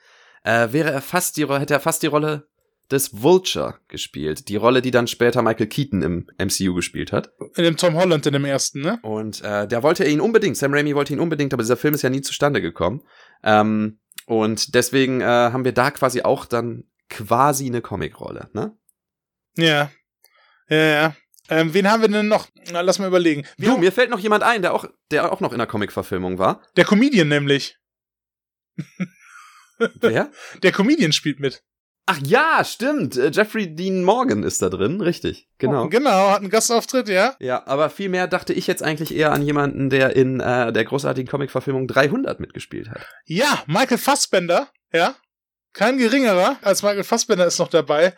äh, 0.43 0.69
wäre 0.71 0.91
er 0.91 1.01
fast 1.01 1.37
die, 1.37 1.43
Ro- 1.43 1.57
hätte 1.59 1.75
er 1.75 1.79
fast 1.79 2.01
die 2.03 2.07
Rolle 2.07 2.47
des 2.91 3.21
Vulture 3.21 3.79
gespielt. 3.87 4.47
Die 4.49 4.55
Rolle, 4.55 4.81
die 4.81 4.91
dann 4.91 5.07
später 5.07 5.41
Michael 5.41 5.67
Keaton 5.67 6.01
im 6.01 6.27
MCU 6.37 6.73
gespielt 6.73 7.11
hat. 7.11 7.31
in 7.55 7.63
dem 7.63 7.77
Tom 7.77 7.95
Holland 7.95 8.25
in 8.25 8.33
dem 8.33 8.45
ersten, 8.45 8.81
ne? 8.81 8.99
Und 9.01 9.41
äh, 9.41 9.67
der 9.67 9.83
wollte 9.83 10.05
ihn 10.05 10.21
unbedingt, 10.21 10.57
Sam 10.57 10.73
Raimi 10.73 10.95
wollte 10.95 11.13
ihn 11.13 11.19
unbedingt, 11.19 11.53
aber 11.53 11.63
dieser 11.63 11.77
Film 11.77 11.93
ist 11.93 12.01
ja 12.01 12.09
nie 12.09 12.21
zustande 12.21 12.61
gekommen. 12.61 13.03
Ähm, 13.43 13.99
und 14.25 14.75
deswegen 14.75 15.21
äh, 15.21 15.25
haben 15.25 15.65
wir 15.65 15.73
da 15.73 15.91
quasi 15.91 16.21
auch 16.21 16.45
dann 16.45 16.83
quasi 17.09 17.65
eine 17.67 17.81
Comicrolle, 17.81 18.49
ne? 18.53 18.77
Ja. 19.57 19.91
Ja, 20.69 20.77
ja. 20.77 21.15
Ähm, 21.49 21.73
wen 21.73 21.89
haben 21.89 22.01
wir 22.01 22.09
denn 22.09 22.27
noch? 22.27 22.47
Na, 22.71 22.81
lass 22.81 22.99
mal 22.99 23.07
überlegen. 23.07 23.45
Wir 23.57 23.69
Du, 23.69 23.77
mir 23.77 23.91
fällt 23.93 24.09
noch 24.09 24.19
jemand 24.19 24.43
ein, 24.43 24.61
der 24.61 24.73
auch, 24.73 24.85
der 25.11 25.31
auch 25.31 25.39
noch 25.39 25.53
in 25.53 25.57
der 25.59 25.67
Comic-Verfilmung 25.67 26.37
war. 26.37 26.61
der 26.75 26.83
Comedian 26.83 27.29
nämlich. 27.29 27.77
Wer? 30.01 30.31
Der 30.63 30.71
Comedian 30.71 31.13
spielt 31.13 31.39
mit. 31.39 31.63
Ach 32.09 32.19
ja, 32.23 32.63
stimmt. 32.63 33.17
Äh, 33.17 33.31
Jeffrey 33.33 33.75
Dean 33.75 34.01
Morgan 34.01 34.43
ist 34.43 34.61
da 34.61 34.69
drin, 34.69 35.01
richtig. 35.01 35.49
Genau. 35.57 35.89
Genau, 35.89 36.29
hat 36.31 36.39
einen 36.39 36.49
Gastauftritt, 36.49 37.09
ja. 37.09 37.35
Ja, 37.39 37.67
aber 37.67 37.89
vielmehr 37.89 38.27
dachte 38.27 38.53
ich 38.53 38.65
jetzt 38.65 38.81
eigentlich 38.81 39.13
eher 39.13 39.33
an 39.33 39.41
jemanden, 39.41 39.89
der 39.89 40.15
in 40.15 40.39
äh, 40.39 40.71
der 40.71 40.85
großartigen 40.85 41.29
Comic-Verfilmung 41.29 41.85
300 41.85 42.39
mitgespielt 42.39 42.89
hat. 42.89 43.05
Ja, 43.25 43.61
Michael 43.67 43.97
Fassbender, 43.97 44.69
ja. 44.93 45.15
Kein 45.73 45.97
geringerer 45.97 46.55
als 46.61 46.81
Michael 46.81 47.03
Fassbender 47.03 47.45
ist 47.45 47.59
noch 47.59 47.67
dabei. 47.67 48.13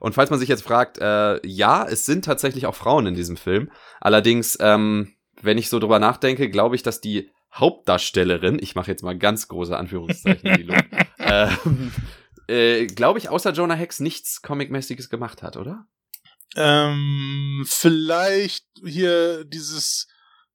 Und 0.00 0.14
falls 0.14 0.30
man 0.30 0.38
sich 0.38 0.48
jetzt 0.48 0.64
fragt, 0.64 0.96
äh, 0.98 1.46
ja, 1.46 1.86
es 1.86 2.06
sind 2.06 2.24
tatsächlich 2.24 2.64
auch 2.64 2.74
Frauen 2.74 3.06
in 3.06 3.14
diesem 3.14 3.36
Film. 3.36 3.70
Allerdings, 4.00 4.56
ähm, 4.60 5.14
wenn 5.42 5.58
ich 5.58 5.68
so 5.68 5.78
drüber 5.78 5.98
nachdenke, 5.98 6.48
glaube 6.48 6.74
ich, 6.74 6.82
dass 6.82 7.02
die 7.02 7.30
Hauptdarstellerin, 7.52 8.58
ich 8.60 8.74
mache 8.74 8.90
jetzt 8.90 9.02
mal 9.02 9.16
ganz 9.16 9.46
große 9.46 9.76
Anführungszeichen 9.76 10.48
in 10.48 10.56
die 10.56 10.62
Luft, 10.62 10.84
ähm, 11.18 11.92
äh, 12.48 12.86
glaube 12.86 13.18
ich, 13.18 13.28
außer 13.28 13.52
Jonah 13.52 13.74
Hex 13.74 14.00
nichts 14.00 14.42
Comic-mäßiges 14.42 15.08
gemacht 15.08 15.42
hat, 15.42 15.56
oder? 15.56 15.86
Ähm, 16.56 17.64
vielleicht 17.66 18.64
hier 18.84 19.44
dieses 19.44 20.06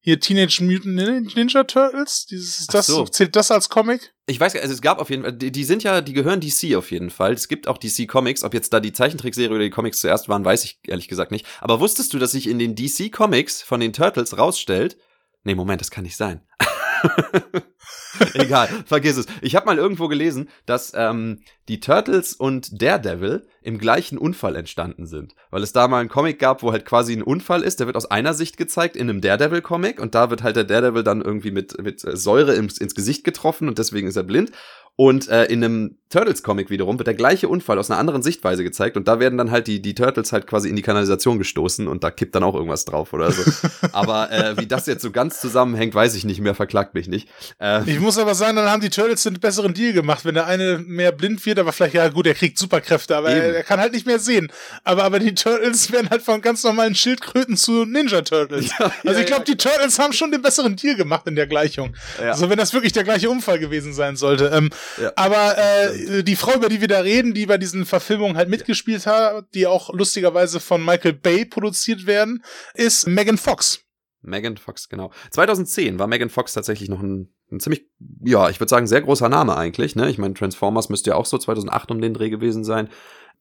hier 0.02 0.20
Teenage 0.22 0.64
Mutant 0.64 0.96
Nin- 0.96 1.32
Ninja 1.36 1.66
Turtles, 1.66 2.26
dieses 2.26 2.68
das 2.68 2.88
so. 2.88 3.06
zählt 3.06 3.36
das 3.36 3.52
als 3.52 3.68
Comic? 3.68 4.14
Ich 4.28 4.40
weiß, 4.40 4.56
also 4.56 4.74
es 4.74 4.82
gab 4.82 5.00
auf 5.00 5.10
jeden 5.10 5.24
Fall, 5.24 5.34
die, 5.34 5.52
die 5.52 5.66
sind 5.66 5.84
ja, 5.84 6.00
die 6.00 6.14
gehören 6.14 6.40
DC 6.40 6.76
auf 6.78 6.92
jeden 6.92 7.10
Fall. 7.10 7.34
Es 7.34 7.50
gibt 7.50 7.68
auch 7.68 7.78
DC 7.78 8.08
Comics. 8.08 8.44
Ob 8.44 8.54
jetzt 8.54 8.72
da 8.72 8.80
die 8.80 8.94
Zeichentrickserie 8.94 9.50
oder 9.50 9.60
die 9.64 9.70
Comics 9.70 10.00
zuerst 10.00 10.30
waren, 10.30 10.46
weiß 10.46 10.64
ich 10.64 10.80
ehrlich 10.88 11.10
gesagt 11.10 11.32
nicht. 11.32 11.46
Aber 11.60 11.82
wusstest 11.82 12.14
du, 12.14 12.20
dass 12.20 12.32
sich 12.32 12.48
in 12.48 12.60
den 12.60 12.76
DC 12.76 13.12
Comics 13.12 13.62
von 13.62 13.82
den 13.82 13.92
Turtles 13.92 14.38
rausstellt, 14.38 14.98
Nee, 15.44 15.56
Moment, 15.56 15.82
das 15.82 15.92
kann 15.92 16.04
nicht 16.04 16.18
sein. 16.18 16.42
Egal, 18.34 18.68
vergiss 18.86 19.18
es. 19.18 19.28
Ich 19.42 19.56
habe 19.56 19.66
mal 19.66 19.78
irgendwo 19.78 20.08
gelesen, 20.08 20.50
dass 20.66 20.92
ähm, 20.96 21.42
die 21.68 21.80
Turtles 21.80 22.34
und 22.34 22.82
Daredevil 22.82 23.48
im 23.62 23.78
gleichen 23.78 24.18
Unfall 24.18 24.56
entstanden 24.56 25.06
sind. 25.06 25.36
Weil 25.52 25.64
es 25.64 25.74
da 25.74 25.88
mal 25.88 26.00
einen 26.00 26.10
Comic 26.10 26.40
gab, 26.40 26.64
wo 26.64 26.72
halt 26.72 26.86
quasi 26.86 27.14
ein 27.14 27.22
Unfall 27.22 27.62
ist, 27.62 27.80
der 27.80 27.88
wird 27.88 27.96
aus 27.98 28.10
einer 28.10 28.34
Sicht 28.34 28.58
gezeigt 28.58 28.96
in 28.96 29.10
einem 29.10 29.22
Daredevil-Comic 29.22 30.00
und 30.00 30.16
da 30.16 30.30
wird 30.30 30.44
halt 30.44 30.56
der 30.56 30.64
Daredevil 30.64 31.04
dann 31.04 31.22
irgendwie 31.22 31.52
mit, 31.52 31.82
mit 31.82 32.00
Säure 32.02 32.56
ins, 32.56 32.78
ins 32.78 32.96
Gesicht 32.96 33.24
getroffen 33.24 33.68
und 33.68 33.78
deswegen 33.78 34.08
ist 34.08 34.16
er 34.16 34.24
blind. 34.24 34.52
Und 35.00 35.30
äh, 35.30 35.46
in 35.46 35.64
einem 35.64 35.96
Turtles-Comic 36.10 36.70
wiederum 36.70 36.98
wird 36.98 37.08
der 37.08 37.14
gleiche 37.14 37.48
Unfall 37.48 37.80
aus 37.80 37.90
einer 37.90 38.02
anderen 38.02 38.22
Sichtweise 38.22 38.66
gezeigt 38.66 38.98
und 38.98 39.08
da 39.08 39.22
werden 39.22 39.38
dann 39.38 39.50
halt 39.50 39.68
die, 39.68 39.82
die 39.82 39.96
Turtles 39.96 40.34
halt 40.34 40.46
quasi 40.46 40.68
in 40.68 40.76
die 40.76 40.82
Kanalisation 40.82 41.38
gestoßen 41.38 41.88
und 41.88 42.04
da 42.04 42.12
kippt 42.12 42.36
dann 42.36 42.44
auch 42.44 42.54
irgendwas 42.54 42.84
drauf 42.84 43.14
oder 43.14 43.32
so. 43.32 43.44
aber 43.94 44.30
äh, 44.30 44.58
wie 44.58 44.66
das 44.66 44.88
jetzt 44.88 45.02
so 45.04 45.12
ganz 45.12 45.40
zusammenhängt, 45.40 45.96
weiß 45.96 46.16
ich 46.16 46.26
nicht 46.26 46.42
mehr, 46.42 46.54
verklagt 46.54 46.96
mich 46.96 47.08
nicht. 47.08 47.30
Äh, 47.62 47.90
ich 47.90 48.02
muss 48.02 48.18
aber 48.18 48.36
sagen, 48.36 48.58
dann 48.58 48.70
haben 48.70 48.82
die 48.82 48.90
Turtles 48.90 49.26
einen 49.26 49.40
besseren 49.40 49.74
Deal 49.74 49.94
gemacht, 49.94 50.26
wenn 50.26 50.34
der 50.34 50.48
eine 50.48 50.80
mehr 50.80 51.14
blind 51.14 51.46
wird, 51.46 51.60
aber 51.60 51.72
vielleicht, 51.72 51.94
ja 51.94 52.10
gut, 52.10 52.28
er 52.28 52.34
kriegt 52.34 52.58
Superkräfte, 52.58 53.16
aber 53.16 53.30
er, 53.30 53.56
er, 53.56 53.64
kann 53.64 53.80
halt 53.80 53.94
nicht 53.94 54.06
mehr 54.06 54.20
sehen. 54.20 54.52
Aber, 54.84 55.06
aber 55.06 55.20
die 55.20 55.34
Turtles 55.34 55.94
werden 55.94 56.10
halt 56.10 56.24
von 56.24 56.42
ganz 56.42 56.62
normalen 56.66 56.96
Schildkröten 56.96 57.56
zu 57.56 57.86
Ninja 57.86 58.22
Turtles. 58.22 58.70
Ja, 58.78 58.92
also 59.06 59.22
ich 59.22 59.28
glaube, 59.28 59.46
ja, 59.48 59.54
die 59.54 59.58
Turtles 59.58 59.98
haben 59.98 60.12
schon 60.12 60.32
den 60.32 60.42
besseren 60.42 60.76
Deal 60.76 60.96
gemacht 60.96 61.26
in 61.26 61.36
der 61.36 61.48
Gleichung. 61.48 61.96
Ja. 62.20 62.32
Also 62.32 62.50
wenn 62.50 62.58
das 62.58 62.74
wirklich 62.74 62.92
der 62.92 63.06
gleiche 63.06 63.30
Unfall 63.30 63.60
gewesen 63.60 63.94
sein 63.94 64.18
sollte. 64.18 64.52
Ähm, 64.54 64.72
ja. 65.02 65.12
Aber 65.16 65.58
äh, 65.58 66.24
die 66.24 66.36
Frau, 66.36 66.56
über 66.56 66.70
die 66.70 66.82
wir 66.82 66.88
da 66.88 67.00
reden, 67.00 67.34
die 67.34 67.46
bei 67.46 67.58
diesen 67.58 67.86
Verfilmungen 67.86 68.38
halt 68.38 68.50
mitgespielt 68.50 69.06
hat, 69.06 69.46
die 69.54 69.68
auch 69.68 69.94
lustigerweise 69.94 70.60
von 70.60 70.84
Michael 70.84 71.14
Bay 71.14 71.46
produziert 71.46 72.06
werden, 72.06 72.44
ist 72.74 73.08
Megan 73.08 73.38
Fox. 73.38 73.82
Megan 74.22 74.58
Fox, 74.58 74.90
genau. 74.90 75.12
2010 75.32 76.00
war 76.00 76.08
Megan 76.08 76.30
Fox 76.30 76.54
tatsächlich 76.54 76.90
noch 76.90 77.02
ein, 77.02 77.34
ein 77.52 77.60
ziemlich, 77.60 77.88
ja, 78.24 78.50
ich 78.50 78.60
würde 78.60 78.70
sagen, 78.70 78.88
sehr 78.88 79.02
großer 79.02 79.30
Name 79.30 79.56
eigentlich. 79.56 79.96
Ne? 79.96 80.10
Ich 80.10 80.18
meine, 80.18 80.34
Transformers 80.34 80.90
müsste 80.90 81.12
ja 81.12 81.16
auch 81.16 81.26
so 81.26 81.38
2008 81.38 81.92
um 81.92 82.02
den 82.02 82.14
Dreh 82.14 82.30
gewesen 82.30 82.64
sein. 82.64 82.90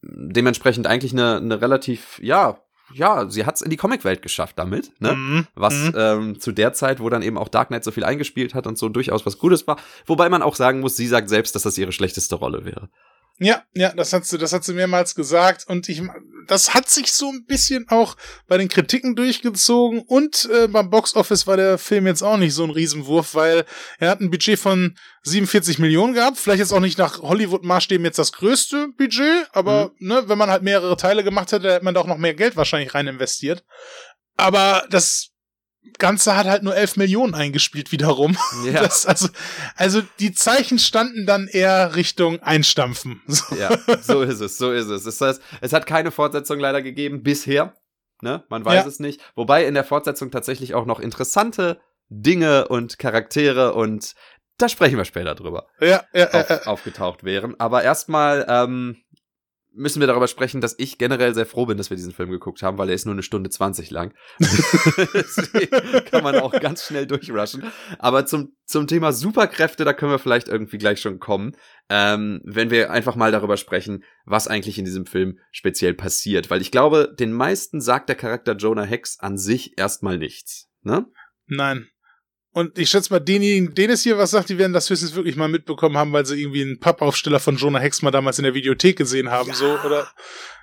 Dementsprechend 0.02 0.86
eigentlich 0.86 1.12
eine, 1.12 1.38
eine 1.38 1.60
relativ, 1.60 2.20
ja, 2.22 2.60
ja, 2.92 3.28
sie 3.28 3.44
hat 3.44 3.56
es 3.56 3.62
in 3.62 3.70
die 3.70 3.76
Comicwelt 3.76 4.22
geschafft 4.22 4.58
damit, 4.58 4.92
ne? 5.00 5.14
Mhm. 5.14 5.46
Was 5.54 5.74
mhm. 5.74 5.94
Ähm, 5.96 6.40
zu 6.40 6.52
der 6.52 6.72
Zeit, 6.72 7.00
wo 7.00 7.08
dann 7.08 7.22
eben 7.22 7.38
auch 7.38 7.48
Dark 7.48 7.68
Knight 7.68 7.84
so 7.84 7.90
viel 7.90 8.04
eingespielt 8.04 8.54
hat 8.54 8.66
und 8.66 8.78
so 8.78 8.88
durchaus 8.88 9.26
was 9.26 9.38
Gutes 9.38 9.66
war. 9.66 9.76
Wobei 10.06 10.28
man 10.28 10.42
auch 10.42 10.56
sagen 10.56 10.80
muss, 10.80 10.96
sie 10.96 11.06
sagt 11.06 11.28
selbst, 11.28 11.54
dass 11.54 11.62
das 11.62 11.78
ihre 11.78 11.92
schlechteste 11.92 12.36
Rolle 12.36 12.64
wäre. 12.64 12.88
Ja, 13.40 13.62
ja, 13.72 13.92
das 13.94 14.12
hat 14.12 14.26
sie, 14.26 14.36
das 14.36 14.52
hat 14.52 14.64
sie 14.64 14.74
mehrmals 14.74 15.14
gesagt 15.14 15.64
und 15.68 15.88
ich, 15.88 16.02
das 16.48 16.74
hat 16.74 16.88
sich 16.88 17.12
so 17.12 17.30
ein 17.30 17.44
bisschen 17.44 17.88
auch 17.88 18.16
bei 18.48 18.58
den 18.58 18.68
Kritiken 18.68 19.14
durchgezogen 19.14 20.00
und 20.00 20.48
äh, 20.52 20.66
beim 20.66 20.90
Boxoffice 20.90 21.46
war 21.46 21.56
der 21.56 21.78
Film 21.78 22.08
jetzt 22.08 22.22
auch 22.22 22.36
nicht 22.36 22.52
so 22.52 22.64
ein 22.64 22.70
Riesenwurf, 22.70 23.36
weil 23.36 23.64
er 24.00 24.10
hat 24.10 24.20
ein 24.20 24.32
Budget 24.32 24.58
von 24.58 24.96
47 25.22 25.78
Millionen 25.78 26.14
gehabt, 26.14 26.36
vielleicht 26.36 26.58
jetzt 26.58 26.72
auch 26.72 26.80
nicht 26.80 26.98
nach 26.98 27.22
Hollywood-Maßstäben 27.22 28.04
jetzt 28.04 28.18
das 28.18 28.32
größte 28.32 28.88
Budget, 28.96 29.48
aber 29.52 29.92
mhm. 29.98 30.08
ne, 30.08 30.22
wenn 30.26 30.38
man 30.38 30.50
halt 30.50 30.64
mehrere 30.64 30.96
Teile 30.96 31.22
gemacht 31.22 31.52
hätte, 31.52 31.72
hätte 31.72 31.84
man 31.84 31.94
da 31.94 32.00
auch 32.00 32.06
noch 32.06 32.18
mehr 32.18 32.34
Geld 32.34 32.56
wahrscheinlich 32.56 32.92
rein 32.94 33.06
investiert. 33.06 33.62
Aber 34.36 34.84
das 34.90 35.30
Ganze 35.98 36.36
hat 36.36 36.46
halt 36.46 36.62
nur 36.62 36.76
11 36.76 36.96
Millionen 36.96 37.34
eingespielt 37.34 37.92
wiederum. 37.92 38.36
Ja. 38.64 38.82
Das, 38.88 39.06
also, 39.06 39.28
also 39.76 40.02
die 40.20 40.32
Zeichen 40.32 40.78
standen 40.78 41.26
dann 41.26 41.48
eher 41.48 41.96
Richtung 41.96 42.40
Einstampfen. 42.42 43.22
So. 43.26 43.56
Ja, 43.56 43.76
so 44.00 44.22
ist 44.22 44.40
es, 44.40 44.58
so 44.58 44.72
ist 44.72 44.86
es. 44.86 45.04
Das 45.04 45.20
heißt, 45.20 45.42
es 45.60 45.72
hat 45.72 45.86
keine 45.86 46.10
Fortsetzung 46.10 46.58
leider 46.58 46.82
gegeben 46.82 47.22
bisher. 47.22 47.74
Ne? 48.22 48.44
Man 48.48 48.64
weiß 48.64 48.84
ja. 48.84 48.88
es 48.88 48.98
nicht. 48.98 49.20
Wobei 49.34 49.64
in 49.66 49.74
der 49.74 49.84
Fortsetzung 49.84 50.30
tatsächlich 50.30 50.74
auch 50.74 50.86
noch 50.86 51.00
interessante 51.00 51.80
Dinge 52.08 52.68
und 52.68 52.98
Charaktere 52.98 53.74
und 53.74 54.14
da 54.58 54.68
sprechen 54.68 54.96
wir 54.96 55.04
später 55.04 55.34
drüber. 55.36 55.68
Ja, 55.80 56.04
ja, 56.12 56.30
auf, 56.30 56.50
äh, 56.50 56.60
aufgetaucht 56.64 57.22
wären. 57.22 57.58
Aber 57.60 57.84
erstmal 57.84 58.44
ähm, 58.48 58.96
müssen 59.72 60.00
wir 60.00 60.06
darüber 60.06 60.28
sprechen, 60.28 60.60
dass 60.60 60.74
ich 60.78 60.98
generell 60.98 61.34
sehr 61.34 61.46
froh 61.46 61.66
bin, 61.66 61.78
dass 61.78 61.90
wir 61.90 61.96
diesen 61.96 62.12
Film 62.12 62.30
geguckt 62.30 62.62
haben, 62.62 62.78
weil 62.78 62.88
er 62.88 62.94
ist 62.94 63.04
nur 63.04 63.14
eine 63.14 63.22
Stunde 63.22 63.50
20 63.50 63.90
lang. 63.90 64.14
Deswegen 64.38 66.04
kann 66.04 66.22
man 66.22 66.36
auch 66.36 66.52
ganz 66.58 66.84
schnell 66.84 67.06
durchrushen. 67.06 67.64
Aber 67.98 68.26
zum, 68.26 68.56
zum 68.64 68.86
Thema 68.86 69.12
Superkräfte, 69.12 69.84
da 69.84 69.92
können 69.92 70.12
wir 70.12 70.18
vielleicht 70.18 70.48
irgendwie 70.48 70.78
gleich 70.78 71.00
schon 71.00 71.18
kommen, 71.18 71.56
ähm, 71.88 72.40
wenn 72.44 72.70
wir 72.70 72.90
einfach 72.90 73.16
mal 73.16 73.32
darüber 73.32 73.56
sprechen, 73.56 74.04
was 74.24 74.48
eigentlich 74.48 74.78
in 74.78 74.84
diesem 74.84 75.06
Film 75.06 75.38
speziell 75.50 75.94
passiert. 75.94 76.50
Weil 76.50 76.60
ich 76.60 76.70
glaube, 76.70 77.14
den 77.18 77.32
meisten 77.32 77.80
sagt 77.80 78.08
der 78.08 78.16
Charakter 78.16 78.56
Jonah 78.56 78.84
Hex 78.84 79.20
an 79.20 79.38
sich 79.38 79.78
erstmal 79.78 80.18
nichts. 80.18 80.68
Ne? 80.82 81.06
Nein. 81.46 81.88
Und 82.58 82.76
ich 82.76 82.90
schätze 82.90 83.12
mal, 83.12 83.20
denjenigen, 83.20 83.72
denen 83.72 83.92
es 83.92 84.02
hier 84.02 84.18
was 84.18 84.32
sagt, 84.32 84.48
die 84.48 84.58
werden 84.58 84.72
das 84.72 84.90
höchstens 84.90 85.14
wirklich 85.14 85.36
mal 85.36 85.46
mitbekommen 85.46 85.96
haben, 85.96 86.12
weil 86.12 86.26
sie 86.26 86.40
irgendwie 86.40 86.62
einen 86.62 86.80
Pappaufsteller 86.80 87.38
von 87.38 87.56
Jonah 87.56 87.78
Hex 87.78 88.02
mal 88.02 88.10
damals 88.10 88.40
in 88.40 88.42
der 88.42 88.52
Videothek 88.52 88.96
gesehen 88.96 89.30
haben, 89.30 89.50
ja, 89.50 89.54
so, 89.54 89.78
oder? 89.86 90.08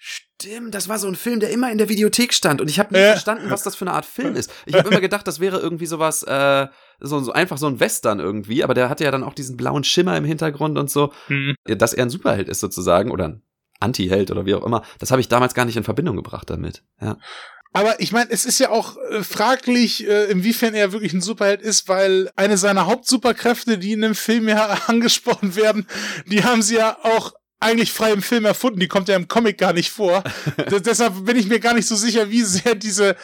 Stimmt, 0.02 0.76
das 0.76 0.90
war 0.90 1.00
so 1.00 1.08
ein 1.08 1.16
Film, 1.16 1.40
der 1.40 1.52
immer 1.52 1.72
in 1.72 1.78
der 1.78 1.88
Videothek 1.88 2.34
stand 2.34 2.60
und 2.60 2.70
ich 2.70 2.80
habe 2.80 2.94
nicht 2.94 3.02
äh. 3.02 3.12
verstanden, 3.12 3.50
was 3.50 3.64
das 3.64 3.78
für 3.78 3.86
eine 3.86 3.94
Art 3.94 4.06
Film 4.06 4.36
ist. 4.36 4.52
Ich 4.66 4.76
habe 4.76 4.90
immer 4.90 5.00
gedacht, 5.00 5.26
das 5.26 5.40
wäre 5.40 5.58
irgendwie 5.58 5.86
sowas, 5.86 6.22
äh, 6.24 6.68
so, 7.00 7.22
so 7.22 7.32
einfach 7.32 7.58
so 7.58 7.68
ein 7.68 7.80
Western 7.80 8.20
irgendwie, 8.20 8.62
aber 8.66 8.74
der 8.74 8.90
hatte 8.90 9.06
ja 9.06 9.12
dann 9.12 9.24
auch 9.24 9.34
diesen 9.34 9.56
blauen 9.56 9.86
Schimmer 9.86 10.18
im 10.18 10.26
Hintergrund 10.26 10.78
und 10.78 10.92
so, 10.92 11.14
mhm. 11.30 11.56
dass 11.64 11.94
er 11.94 12.04
ein 12.04 12.10
Superheld 12.10 12.50
ist 12.50 12.60
sozusagen 12.60 13.10
oder 13.10 13.30
ein 13.30 13.42
Anti-Held 13.80 14.32
oder 14.32 14.46
wie 14.46 14.56
auch 14.56 14.66
immer. 14.66 14.84
Das 15.00 15.12
habe 15.12 15.22
ich 15.22 15.30
damals 15.30 15.54
gar 15.54 15.64
nicht 15.64 15.78
in 15.78 15.86
Verbindung 15.86 16.18
gebracht 16.18 16.50
damit. 16.50 16.84
Ja. 17.00 17.18
Aber 17.76 18.00
ich 18.00 18.14
meine, 18.14 18.32
es 18.32 18.46
ist 18.46 18.60
ja 18.60 18.70
auch 18.70 18.96
äh, 19.12 19.22
fraglich, 19.22 20.08
äh, 20.08 20.26
inwiefern 20.32 20.74
er 20.74 20.94
wirklich 20.94 21.12
ein 21.14 21.22
Superheld 21.22 21.62
ist, 21.62 21.90
weil 21.90 22.32
eine 22.38 22.58
seiner 22.58 22.86
Hauptsuperkräfte, 22.86 23.78
die 23.78 23.92
in 23.92 24.02
dem 24.02 24.16
Film 24.16 24.48
ja 24.48 24.80
angesprochen 24.88 25.56
werden, 25.56 25.86
die 26.26 26.44
haben 26.46 26.62
sie 26.62 26.76
ja 26.76 26.98
auch 27.04 27.34
eigentlich 27.60 27.92
frei 27.92 28.12
im 28.12 28.22
Film 28.22 28.46
erfunden, 28.46 28.80
die 28.80 28.88
kommt 28.88 29.10
ja 29.10 29.16
im 29.16 29.28
Comic 29.28 29.58
gar 29.58 29.74
nicht 29.74 29.92
vor. 29.92 30.24
deshalb 30.70 31.26
bin 31.26 31.36
ich 31.36 31.48
mir 31.48 31.60
gar 31.60 31.74
nicht 31.74 31.88
so 31.88 31.96
sicher, 31.96 32.30
wie 32.30 32.44
sehr 32.44 32.76
diese, 32.76 33.18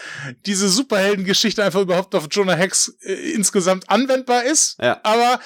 diese 0.46 0.68
Superheldengeschichte 0.68 1.64
einfach 1.64 1.82
überhaupt 1.82 2.14
auf 2.16 2.28
Jonah 2.30 2.56
Hex 2.56 2.96
äh, 3.04 3.14
insgesamt 3.34 3.90
anwendbar 3.90 4.44
ist. 4.44 4.78
Ja. 4.82 5.00
Aber 5.04 5.40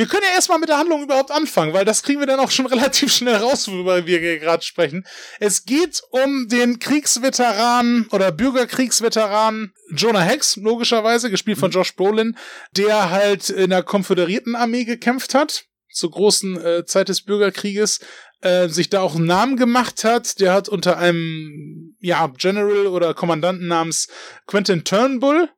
wir 0.00 0.06
können 0.06 0.22
ja 0.26 0.34
erstmal 0.34 0.58
mit 0.58 0.70
der 0.70 0.78
Handlung 0.78 1.02
überhaupt 1.02 1.30
anfangen, 1.30 1.74
weil 1.74 1.84
das 1.84 2.02
kriegen 2.02 2.20
wir 2.20 2.26
dann 2.26 2.40
auch 2.40 2.50
schon 2.50 2.64
relativ 2.74 3.12
schnell 3.12 3.36
raus, 3.36 3.68
worüber 3.68 4.06
wir 4.06 4.38
gerade 4.38 4.62
sprechen. 4.62 5.06
Es 5.40 5.66
geht 5.66 6.00
um 6.10 6.48
den 6.48 6.78
Kriegsveteran 6.78 8.06
oder 8.10 8.32
Bürgerkriegsveteran 8.32 9.74
Jonah 9.94 10.22
Hex, 10.22 10.56
logischerweise, 10.56 11.30
gespielt 11.30 11.58
von 11.58 11.68
mhm. 11.68 11.74
Josh 11.74 11.96
Brolin, 11.96 12.38
der 12.78 13.10
halt 13.10 13.50
in 13.50 13.68
der 13.68 13.82
konföderierten 13.82 14.56
Armee 14.56 14.84
gekämpft 14.84 15.34
hat, 15.34 15.66
zur 15.92 16.12
großen 16.12 16.58
äh, 16.64 16.84
Zeit 16.86 17.10
des 17.10 17.20
Bürgerkrieges, 17.20 18.00
äh, 18.40 18.68
sich 18.68 18.88
da 18.88 19.02
auch 19.02 19.16
einen 19.16 19.26
Namen 19.26 19.58
gemacht 19.58 20.04
hat. 20.04 20.40
Der 20.40 20.54
hat 20.54 20.70
unter 20.70 20.96
einem, 20.96 21.94
ja, 22.00 22.26
General 22.38 22.86
oder 22.86 23.12
Kommandanten 23.12 23.68
namens 23.68 24.08
Quentin 24.46 24.82
Turnbull 24.82 25.50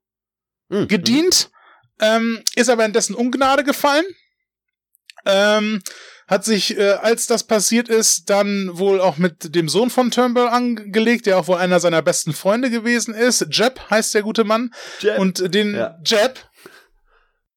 mhm. 0.68 0.88
gedient. 0.88 1.48
Ähm, 2.00 2.42
ist 2.56 2.70
aber 2.70 2.84
in 2.84 2.92
dessen 2.92 3.14
Ungnade 3.14 3.62
gefallen 3.62 4.04
ähm, 5.26 5.82
hat 6.28 6.44
sich, 6.44 6.78
äh, 6.78 6.92
als 6.92 7.26
das 7.26 7.44
passiert 7.44 7.88
ist, 7.88 8.30
dann 8.30 8.70
wohl 8.78 9.00
auch 9.00 9.18
mit 9.18 9.54
dem 9.54 9.68
Sohn 9.68 9.90
von 9.90 10.10
Turnbull 10.10 10.48
angelegt, 10.48 11.26
der 11.26 11.38
auch 11.38 11.46
wohl 11.46 11.58
einer 11.58 11.80
seiner 11.80 12.00
besten 12.00 12.32
Freunde 12.32 12.70
gewesen 12.70 13.14
ist. 13.14 13.46
Jeb 13.50 13.80
heißt 13.90 14.14
der 14.14 14.22
gute 14.22 14.44
Mann. 14.44 14.72
Jeb. 15.00 15.18
Und 15.18 15.54
den 15.54 15.74
ja. 15.74 15.98
Jeb 16.04 16.38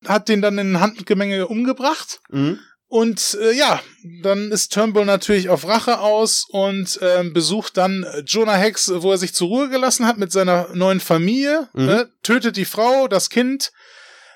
hat 0.06 0.30
den 0.30 0.42
dann 0.42 0.58
in 0.58 0.80
Handgemenge 0.80 1.48
umgebracht. 1.48 2.20
Mhm. 2.30 2.60
Und 2.88 3.38
äh, 3.42 3.52
ja, 3.54 3.82
dann 4.22 4.52
ist 4.52 4.72
Turnbull 4.72 5.06
natürlich 5.06 5.50
auf 5.50 5.68
Rache 5.68 6.00
aus 6.00 6.46
und 6.50 7.02
äh, 7.02 7.24
besucht 7.24 7.78
dann 7.78 8.06
Jonah 8.26 8.56
Hex, 8.56 8.92
wo 8.94 9.12
er 9.12 9.18
sich 9.18 9.34
zur 9.34 9.48
Ruhe 9.48 9.70
gelassen 9.70 10.06
hat 10.06 10.18
mit 10.18 10.32
seiner 10.32 10.70
neuen 10.74 11.00
Familie, 11.00 11.68
mhm. 11.74 11.90
äh, 11.90 12.06
tötet 12.24 12.58
die 12.58 12.66
Frau, 12.66 13.08
das 13.08 13.30
Kind, 13.30 13.72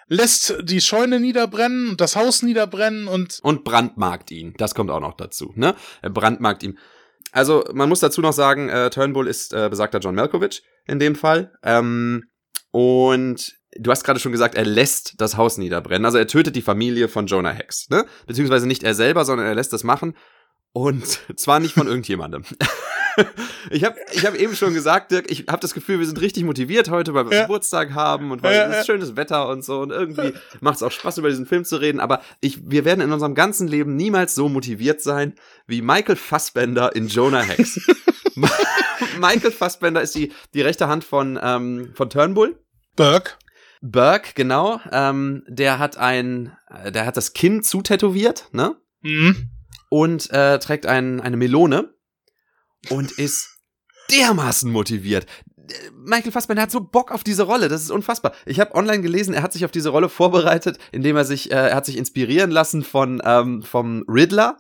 lässt 0.10 0.56
die 0.62 0.82
Scheune 0.82 1.19
niederbrennen 1.19 1.89
und 1.89 2.02
das 2.02 2.15
Haus 2.15 2.43
niederbrennen 2.43 3.08
und. 3.08 3.39
Und 3.41 3.63
brandmarkt 3.63 4.32
ihn. 4.32 4.54
Das 4.58 4.76
kommt 4.76 4.91
auch 4.91 5.00
noch 5.00 5.15
dazu, 5.15 5.54
ne? 5.56 5.76
Er 6.02 6.10
brandmarkt 6.10 6.63
ihn. 6.63 6.78
Also, 7.32 7.63
man 7.74 7.88
muss 7.88 8.00
dazu 8.00 8.22
noch 8.22 8.34
sagen, 8.34 8.69
äh, 8.69 8.89
Turnbull 8.89 9.28
ist 9.28 9.54
äh, 9.54 9.69
besagter 9.69 10.00
John 10.00 10.15
Malkovich 10.15 10.63
in 10.88 11.00
dem 11.00 11.15
Fall. 11.15 11.54
Ähm, 11.63 12.26
und 12.72 13.54
du 13.78 13.91
hast 13.91 14.04
gerade 14.04 14.19
schon 14.19 14.32
gesagt, 14.32 14.56
er 14.56 14.65
lässt 14.65 15.13
das 15.17 15.38
Haus 15.38 15.58
niederbrennen. 15.58 16.06
Also 16.06 16.17
er 16.17 16.28
tötet 16.28 16.56
die 16.56 16.62
Familie 16.62 17.08
von 17.08 17.28
Jonah 17.28 17.52
Hex, 17.52 17.89
ne? 17.89 18.06
Beziehungsweise 18.28 18.67
nicht 18.67 18.84
er 18.84 18.95
selber, 18.95 19.26
sondern 19.26 19.48
er 19.48 19.56
lässt 19.56 19.74
das 19.74 19.84
machen. 19.84 20.15
Und 20.74 21.19
zwar 21.36 21.60
nicht 21.60 21.74
von 21.74 21.88
irgendjemandem. 21.88 22.43
ich 23.69 23.84
habe 23.84 23.95
ich 24.12 24.25
hab 24.25 24.36
eben 24.36 24.55
schon 24.55 24.73
gesagt, 24.73 25.12
Dirk, 25.12 25.29
ich 25.29 25.45
habe 25.47 25.60
das 25.60 25.73
Gefühl, 25.73 25.99
wir 25.99 26.05
sind 26.05 26.19
richtig 26.21 26.43
motiviert 26.43 26.89
heute, 26.89 27.13
weil 27.13 27.29
wir 27.29 27.36
ja. 27.36 27.41
Geburtstag 27.43 27.93
haben 27.93 28.32
und 28.32 28.43
weil 28.43 28.55
ja, 28.55 28.67
es 28.67 28.79
ist 28.79 28.86
schönes 28.86 29.15
Wetter 29.15 29.47
und 29.49 29.63
so 29.63 29.82
und 29.82 29.91
irgendwie 29.91 30.34
macht 30.62 30.77
es 30.77 30.84
auch 30.84 30.91
Spaß, 30.91 31.17
über 31.17 31.29
diesen 31.29 31.45
Film 31.45 31.65
zu 31.65 31.77
reden. 31.77 31.99
Aber 31.99 32.21
ich, 32.41 32.69
wir 32.69 32.86
werden 32.86 33.01
in 33.01 33.12
unserem 33.12 33.36
ganzen 33.36 33.67
Leben 33.67 33.95
niemals 33.95 34.36
so 34.36 34.49
motiviert 34.49 35.01
sein 35.01 35.34
wie 35.67 35.82
Michael 35.82 36.15
Fassbender 36.15 36.95
in 36.95 37.08
Jonah 37.08 37.41
Hex. 37.41 37.79
Michael 39.19 39.51
Fassbender 39.51 40.01
ist 40.01 40.15
die, 40.15 40.32
die 40.53 40.62
rechte 40.62 40.88
Hand 40.88 41.03
von, 41.03 41.39
ähm, 41.41 41.91
von 41.93 42.10
Turnbull. 42.10 42.60
Burke. 42.95 43.34
Burke, 43.82 44.32
genau. 44.36 44.79
Ähm, 44.91 45.43
der 45.47 45.79
hat 45.79 45.97
ein, 45.97 46.55
der 46.88 47.05
hat 47.05 47.17
das 47.17 47.34
Kinn 47.34 47.63
zutätowiert, 47.63 48.49
ne? 48.51 48.75
Mhm. 49.01 49.49
Und 49.89 50.29
äh, 50.32 50.60
trägt 50.60 50.86
ein, 50.86 51.21
eine 51.21 51.38
Melone 51.38 51.93
und 52.89 53.11
ist 53.11 53.57
dermaßen 54.11 54.71
motiviert. 54.71 55.25
Michael 55.93 56.31
Fassbender 56.31 56.63
hat 56.63 56.71
so 56.71 56.81
Bock 56.81 57.11
auf 57.11 57.23
diese 57.23 57.43
Rolle, 57.43 57.67
das 57.67 57.83
ist 57.83 57.91
unfassbar. 57.91 58.33
Ich 58.45 58.59
habe 58.59 58.73
online 58.73 59.01
gelesen, 59.01 59.33
er 59.33 59.43
hat 59.43 59.53
sich 59.53 59.65
auf 59.65 59.71
diese 59.71 59.89
Rolle 59.89 60.09
vorbereitet, 60.09 60.79
indem 60.91 61.15
er 61.15 61.25
sich, 61.25 61.51
äh, 61.51 61.55
er 61.55 61.75
hat 61.75 61.85
sich 61.85 61.97
inspirieren 61.97 62.49
lassen 62.49 62.83
von 62.83 63.21
ähm, 63.23 63.61
vom 63.61 64.03
Riddler 64.07 64.57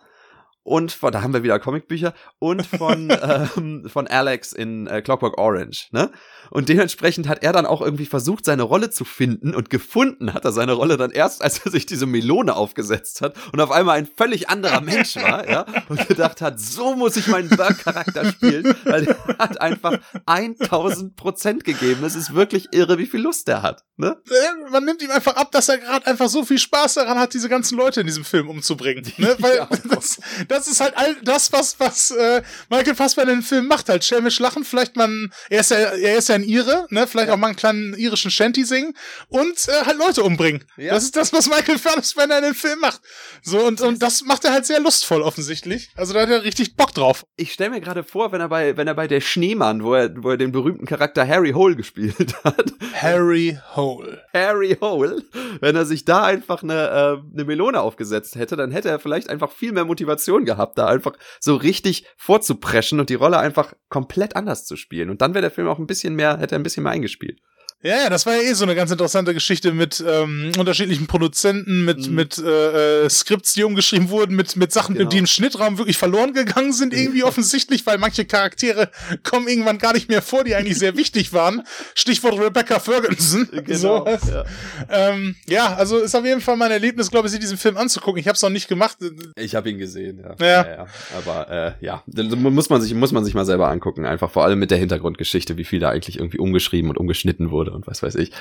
und 0.63 0.91
von, 0.91 1.11
da 1.11 1.21
haben 1.21 1.33
wir 1.33 1.43
wieder 1.43 1.59
Comicbücher 1.59 2.13
und 2.39 2.65
von 2.65 3.09
ähm, 3.57 3.89
von 3.89 4.07
Alex 4.07 4.51
in 4.53 4.87
äh, 4.87 5.01
Clockwork 5.01 5.37
Orange, 5.37 5.87
ne? 5.91 6.11
Und 6.51 6.69
dementsprechend 6.69 7.27
hat 7.27 7.43
er 7.43 7.53
dann 7.53 7.65
auch 7.65 7.81
irgendwie 7.81 8.05
versucht, 8.07 8.45
seine 8.45 8.63
Rolle 8.63 8.89
zu 8.89 9.05
finden 9.05 9.53
und 9.53 9.69
gefunden 9.69 10.33
hat 10.33 10.45
er 10.45 10.51
seine 10.51 10.73
Rolle 10.73 10.97
dann 10.97 11.11
erst, 11.11 11.43
als 11.43 11.59
er 11.65 11.71
sich 11.71 11.85
diese 11.85 12.05
Melone 12.07 12.55
aufgesetzt 12.55 13.21
hat 13.21 13.35
und 13.53 13.61
auf 13.61 13.71
einmal 13.71 13.97
ein 13.97 14.07
völlig 14.07 14.49
anderer 14.49 14.81
Mensch 14.81 15.15
war, 15.15 15.47
ja, 15.49 15.65
und 15.89 16.07
gedacht 16.07 16.41
hat, 16.41 16.59
so 16.59 16.95
muss 16.95 17.17
ich 17.17 17.27
meinen 17.27 17.49
Burke-Charakter 17.49 18.25
spielen, 18.25 18.75
weil 18.85 19.07
er 19.07 19.37
hat 19.37 19.61
einfach 19.61 19.99
1000 20.25 21.15
Prozent 21.15 21.63
gegeben. 21.63 22.03
Es 22.03 22.15
ist 22.15 22.33
wirklich 22.33 22.69
irre, 22.71 22.97
wie 22.97 23.05
viel 23.05 23.21
Lust 23.21 23.47
er 23.49 23.61
hat, 23.61 23.83
ne? 23.97 24.17
Äh, 24.29 24.71
Man 24.71 24.85
nimmt 24.85 25.01
ihm 25.01 25.11
einfach 25.11 25.35
ab, 25.35 25.51
dass 25.51 25.69
er 25.69 25.77
gerade 25.77 26.07
einfach 26.07 26.29
so 26.29 26.43
viel 26.43 26.57
Spaß 26.59 26.95
daran 26.95 27.19
hat, 27.19 27.33
diese 27.33 27.49
ganzen 27.49 27.77
Leute 27.77 28.01
in 28.01 28.07
diesem 28.07 28.23
Film 28.25 28.49
umzubringen, 28.49 29.05
ne? 29.17 29.35
Weil 29.39 29.57
Ja. 29.57 29.67
das, 29.89 30.19
das 30.49 30.67
ist 30.67 30.81
halt 30.81 30.97
all 30.97 31.15
das, 31.23 31.51
was, 31.51 31.79
was 31.79 32.11
äh, 32.11 32.41
Michael 32.69 32.95
Fassbender 32.95 33.31
in 33.33 33.39
den 33.39 33.45
Film 33.45 33.67
macht, 33.67 33.89
halt 33.89 34.03
schelmisch 34.03 34.39
lachen, 34.39 34.63
vielleicht 34.63 34.95
man, 34.95 35.31
er 35.49 35.61
ist 35.61 35.71
ja, 35.71 35.77
er 35.77 36.17
ist 36.17 36.29
ja 36.29 36.35
ein 36.35 36.43
Ire, 36.43 36.87
ne? 36.89 37.07
Vielleicht 37.07 37.29
auch 37.29 37.37
mal 37.37 37.47
einen 37.47 37.55
kleinen 37.55 37.93
irischen 37.93 38.31
Shanty 38.31 38.63
singen 38.63 38.93
und 39.29 39.67
äh, 39.67 39.85
halt 39.85 39.97
Leute 39.97 40.23
umbringen. 40.23 40.65
Ja. 40.77 40.93
Das 40.93 41.03
ist 41.03 41.15
das, 41.15 41.31
was 41.31 41.47
Michael 41.47 41.77
Fassbender 41.77 42.37
in 42.37 42.43
den 42.43 42.55
Film 42.55 42.79
macht. 42.79 43.01
So, 43.41 43.59
und, 43.65 43.81
und 43.81 44.01
das 44.01 44.23
macht 44.23 44.45
er 44.45 44.51
halt 44.51 44.65
sehr 44.65 44.79
lustvoll, 44.79 45.21
offensichtlich. 45.21 45.91
Also 45.95 46.13
da 46.13 46.21
hat 46.21 46.29
er 46.29 46.43
richtig 46.43 46.75
Bock 46.75 46.93
drauf. 46.93 47.25
Ich 47.35 47.53
stelle 47.53 47.71
mir 47.71 47.81
gerade 47.81 48.03
vor, 48.03 48.31
wenn 48.31 48.41
er 48.41 48.49
bei, 48.49 48.75
wenn 48.77 48.87
er 48.87 48.95
bei 48.95 49.07
der 49.07 49.21
Schneemann, 49.21 49.83
wo 49.83 49.93
er, 49.93 50.11
wo 50.17 50.31
er 50.31 50.37
den 50.37 50.51
berühmten 50.51 50.85
Charakter 50.85 51.27
Harry 51.27 51.51
Hole 51.51 51.75
gespielt 51.75 52.35
hat, 52.43 52.73
Harry 52.93 53.57
Hole. 53.75 54.23
Harry 54.33 54.77
Hole, 54.81 55.23
wenn 55.61 55.75
er 55.75 55.85
sich 55.85 56.05
da 56.05 56.23
einfach 56.23 56.63
eine, 56.63 56.73
äh, 56.73 57.33
eine 57.33 57.45
Melone 57.45 57.81
aufgesetzt 57.81 58.35
hätte, 58.35 58.55
dann 58.55 58.71
hätte 58.71 58.89
er 58.89 58.99
vielleicht 58.99 59.29
einfach 59.29 59.51
viel 59.51 59.71
mehr 59.71 59.85
Motivation 59.85 60.38
gehabt, 60.45 60.77
da 60.77 60.87
einfach 60.87 61.13
so 61.39 61.55
richtig 61.55 62.05
vorzupreschen 62.17 62.99
und 62.99 63.09
die 63.09 63.15
Rolle 63.15 63.39
einfach 63.39 63.73
komplett 63.89 64.35
anders 64.35 64.65
zu 64.65 64.75
spielen. 64.75 65.09
Und 65.09 65.21
dann 65.21 65.33
wäre 65.33 65.41
der 65.41 65.51
Film 65.51 65.67
auch 65.67 65.79
ein 65.79 65.87
bisschen 65.87 66.15
mehr, 66.15 66.37
hätte 66.37 66.55
ein 66.55 66.63
bisschen 66.63 66.83
mehr 66.83 66.91
eingespielt. 66.91 67.39
Ja, 67.81 67.95
ja, 68.03 68.09
das 68.09 68.25
war 68.25 68.35
ja 68.35 68.41
eh 68.41 68.53
so 68.55 68.65
eine 68.65 68.75
ganz 68.75 68.91
interessante 68.91 69.33
Geschichte 69.33 69.71
mit 69.71 70.03
ähm, 70.05 70.51
unterschiedlichen 70.59 71.07
Produzenten, 71.07 71.85
mit, 71.85 72.09
Mhm. 72.09 72.13
mit 72.15 72.37
äh, 72.37 73.05
äh, 73.05 73.09
Skripts, 73.09 73.53
die 73.53 73.63
umgeschrieben 73.63 74.09
wurden, 74.09 74.35
mit, 74.35 74.57
mit 74.57 74.73
Sachen, 74.73 74.95
Genau. 74.95 75.09
die 75.09 75.17
im 75.17 75.25
Schnittraum 75.27 75.77
wirklich 75.77 75.97
verloren 75.97 76.33
gegangen 76.33 76.73
sind, 76.73 76.93
irgendwie 76.93 77.23
offensichtlich, 77.23 77.85
weil 77.85 77.97
manche 77.97 78.25
Charaktere 78.25 78.89
kommen 79.23 79.47
irgendwann 79.47 79.77
gar 79.77 79.93
nicht 79.93 80.09
mehr 80.09 80.21
vor, 80.21 80.43
die 80.43 80.55
eigentlich 80.55 80.77
sehr 80.77 80.97
wichtig 80.97 81.31
waren. 81.31 81.63
Stichwort 81.95 82.37
Rebecca 82.37 82.79
Ferguson. 82.79 83.47
So. 83.69 84.05
Ja. 84.05 84.43
Ähm, 84.89 85.35
ja, 85.47 85.75
also 85.75 85.99
ist 85.99 86.15
auf 86.15 86.25
jeden 86.25 86.41
Fall 86.41 86.57
mein 86.57 86.71
Erlebnis, 86.71 87.09
glaube 87.11 87.27
ich, 87.27 87.31
sich 87.31 87.39
diesen 87.39 87.57
Film 87.57 87.77
anzugucken. 87.77 88.19
Ich 88.19 88.27
habe 88.27 88.35
es 88.35 88.41
noch 88.41 88.49
nicht 88.49 88.67
gemacht. 88.67 88.97
Ich 89.37 89.55
habe 89.55 89.69
ihn 89.69 89.77
gesehen, 89.77 90.19
ja. 90.39 90.45
Ja. 90.45 90.87
Aber 91.17 91.49
äh, 91.49 91.85
ja, 91.85 92.03
da 92.07 92.23
muss 92.23 92.69
man 92.69 92.81
sich 92.81 92.93
muss 92.93 93.11
man 93.13 93.23
sich 93.23 93.33
mal 93.35 93.45
selber 93.45 93.69
angucken, 93.69 94.05
einfach 94.05 94.31
vor 94.31 94.43
allem 94.43 94.59
mit 94.59 94.71
der 94.71 94.77
Hintergrundgeschichte, 94.79 95.55
wie 95.57 95.63
viel 95.63 95.79
da 95.79 95.89
eigentlich 95.91 96.17
irgendwie 96.17 96.39
umgeschrieben 96.39 96.89
und 96.89 96.97
umgeschnitten 96.97 97.51
wurde 97.51 97.68
und 97.69 97.87
was 97.87 98.03
weiß 98.03 98.15
ich. 98.15 98.31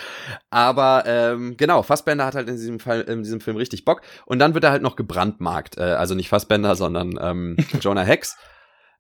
Aber 0.50 1.04
ähm, 1.06 1.56
genau, 1.56 1.82
Fassbender 1.82 2.26
hat 2.26 2.34
halt 2.34 2.48
in 2.48 2.56
diesem 2.56 2.80
Fall 2.80 3.02
in 3.02 3.22
diesem 3.22 3.40
Film 3.40 3.56
richtig 3.56 3.84
Bock 3.84 4.02
und 4.26 4.38
dann 4.38 4.54
wird 4.54 4.64
er 4.64 4.70
halt 4.70 4.82
noch 4.82 4.96
gebrandmarkt, 4.96 5.78
äh, 5.78 5.82
also 5.82 6.14
nicht 6.14 6.28
Fassbender, 6.28 6.76
sondern 6.76 7.18
ähm, 7.20 7.56
Jonah 7.80 8.02
Hex. 8.02 8.36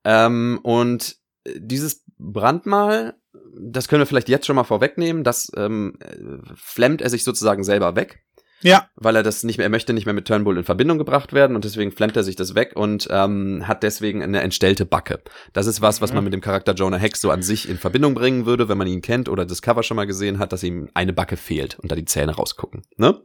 Ähm, 0.04 0.60
und 0.62 1.16
dieses 1.56 2.04
Brandmal, 2.18 3.14
das 3.58 3.88
können 3.88 4.00
wir 4.00 4.06
vielleicht 4.06 4.28
jetzt 4.28 4.46
schon 4.46 4.56
mal 4.56 4.64
vorwegnehmen, 4.64 5.24
das 5.24 5.50
ähm, 5.56 5.98
äh, 6.00 6.38
flemmt 6.54 7.02
er 7.02 7.10
sich 7.10 7.24
sozusagen 7.24 7.64
selber 7.64 7.96
weg 7.96 8.24
Ja, 8.62 8.88
weil 8.96 9.14
er 9.14 9.22
das 9.22 9.44
nicht 9.44 9.58
mehr, 9.58 9.66
er 9.66 9.70
möchte 9.70 9.92
nicht 9.92 10.04
mehr 10.04 10.14
mit 10.14 10.26
Turnbull 10.26 10.58
in 10.58 10.64
Verbindung 10.64 10.98
gebracht 10.98 11.32
werden 11.32 11.54
und 11.54 11.64
deswegen 11.64 11.92
flemmt 11.92 12.16
er 12.16 12.24
sich 12.24 12.34
das 12.34 12.54
weg 12.54 12.72
und 12.74 13.06
ähm, 13.10 13.68
hat 13.68 13.84
deswegen 13.84 14.22
eine 14.22 14.40
entstellte 14.40 14.84
Backe. 14.84 15.20
Das 15.52 15.66
ist 15.66 15.80
was, 15.80 16.00
was 16.00 16.12
man 16.12 16.24
mit 16.24 16.32
dem 16.32 16.40
Charakter 16.40 16.74
Jonah 16.74 16.96
Hex 16.96 17.20
so 17.20 17.30
an 17.30 17.42
sich 17.42 17.68
in 17.68 17.78
Verbindung 17.78 18.14
bringen 18.14 18.46
würde, 18.46 18.68
wenn 18.68 18.78
man 18.78 18.88
ihn 18.88 19.00
kennt 19.00 19.28
oder 19.28 19.46
das 19.46 19.62
Cover 19.62 19.84
schon 19.84 19.96
mal 19.96 20.06
gesehen 20.06 20.40
hat, 20.40 20.52
dass 20.52 20.64
ihm 20.64 20.90
eine 20.94 21.12
Backe 21.12 21.36
fehlt 21.36 21.78
und 21.78 21.92
da 21.92 21.96
die 21.96 22.04
Zähne 22.04 22.34
rausgucken. 22.34 22.82
Ne? 22.96 23.20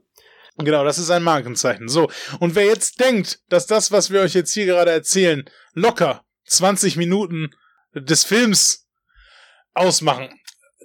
Genau, 0.58 0.84
das 0.84 1.00
ist 1.00 1.10
ein 1.10 1.24
Markenzeichen. 1.24 1.88
So, 1.88 2.12
und 2.40 2.54
wer 2.54 2.66
jetzt 2.66 3.00
denkt, 3.00 3.40
dass 3.50 3.66
das, 3.66 3.92
was 3.92 4.12
wir 4.12 4.22
euch 4.22 4.36
jetzt 4.36 4.54
hier 4.54 4.68
gerade 4.68 4.92
erzählen, 4.92 5.46
locker 5.74 6.24
20 6.46 6.96
Minuten 6.98 7.50
des 7.96 8.24
Films 8.24 8.88
ausmachen, 9.74 10.30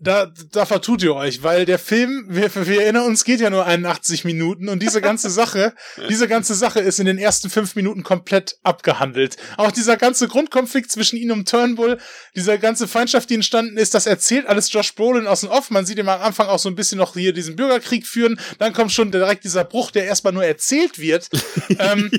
da, 0.01 0.33
da 0.53 0.67
vertut 0.67 1.03
ihr 1.03 1.15
euch, 1.15 1.43
weil 1.43 1.65
der 1.65 1.79
Film, 1.79 2.27
wir, 2.29 2.55
wir 2.55 2.83
erinnern 2.83 3.05
uns, 3.05 3.25
geht 3.25 3.41
ja 3.41 3.51
nur 3.51 3.67
81 3.67 4.25
Minuten 4.25 4.69
und 4.69 4.83
diese 4.83 5.01
ganze 5.01 5.31
Sache, 5.31 5.75
diese 6.09 6.29
ganze 6.29 6.55
Sache 6.55 6.81
ist 6.81 6.99
in 7.01 7.07
den 7.07 7.19
ersten 7.19 7.51
fünf 7.51 7.75
Minuten 7.77 8.03
komplett 8.03 8.59
abgehandelt. 8.63 9.37
Auch 9.57 9.71
dieser 9.71 9.97
ganze 9.97 10.29
Grundkonflikt 10.29 10.91
zwischen 10.91 11.17
ihm 11.17 11.31
und 11.33 11.49
Turnbull, 11.49 11.99
diese 12.35 12.59
ganze 12.59 12.89
Feindschaft, 12.89 13.31
die 13.31 13.35
entstanden 13.35 13.77
ist, 13.77 13.95
das 13.95 14.07
erzählt 14.07 14.47
alles 14.47 14.73
Josh 14.73 14.95
Brolin 14.95 15.27
aus 15.27 15.41
dem 15.41 15.51
Off. 15.51 15.71
Man 15.71 15.87
sieht 15.87 15.99
ihn 15.99 16.09
am 16.09 16.23
Anfang 16.23 16.49
auch 16.49 16.59
so 16.59 16.69
ein 16.69 16.75
bisschen 16.75 16.99
noch 16.99 17.15
hier 17.15 17.33
diesen 17.33 17.57
Bürgerkrieg 17.57 18.07
führen. 18.07 18.41
Dann 18.59 18.73
kommt 18.73 18.93
schon 18.93 19.11
direkt 19.11 19.45
dieser 19.45 19.65
Bruch, 19.65 19.91
der 19.91 20.05
erstmal 20.05 20.33
nur 20.33 20.45
erzählt 20.45 20.99
wird. 20.99 21.29
ähm, 21.79 22.11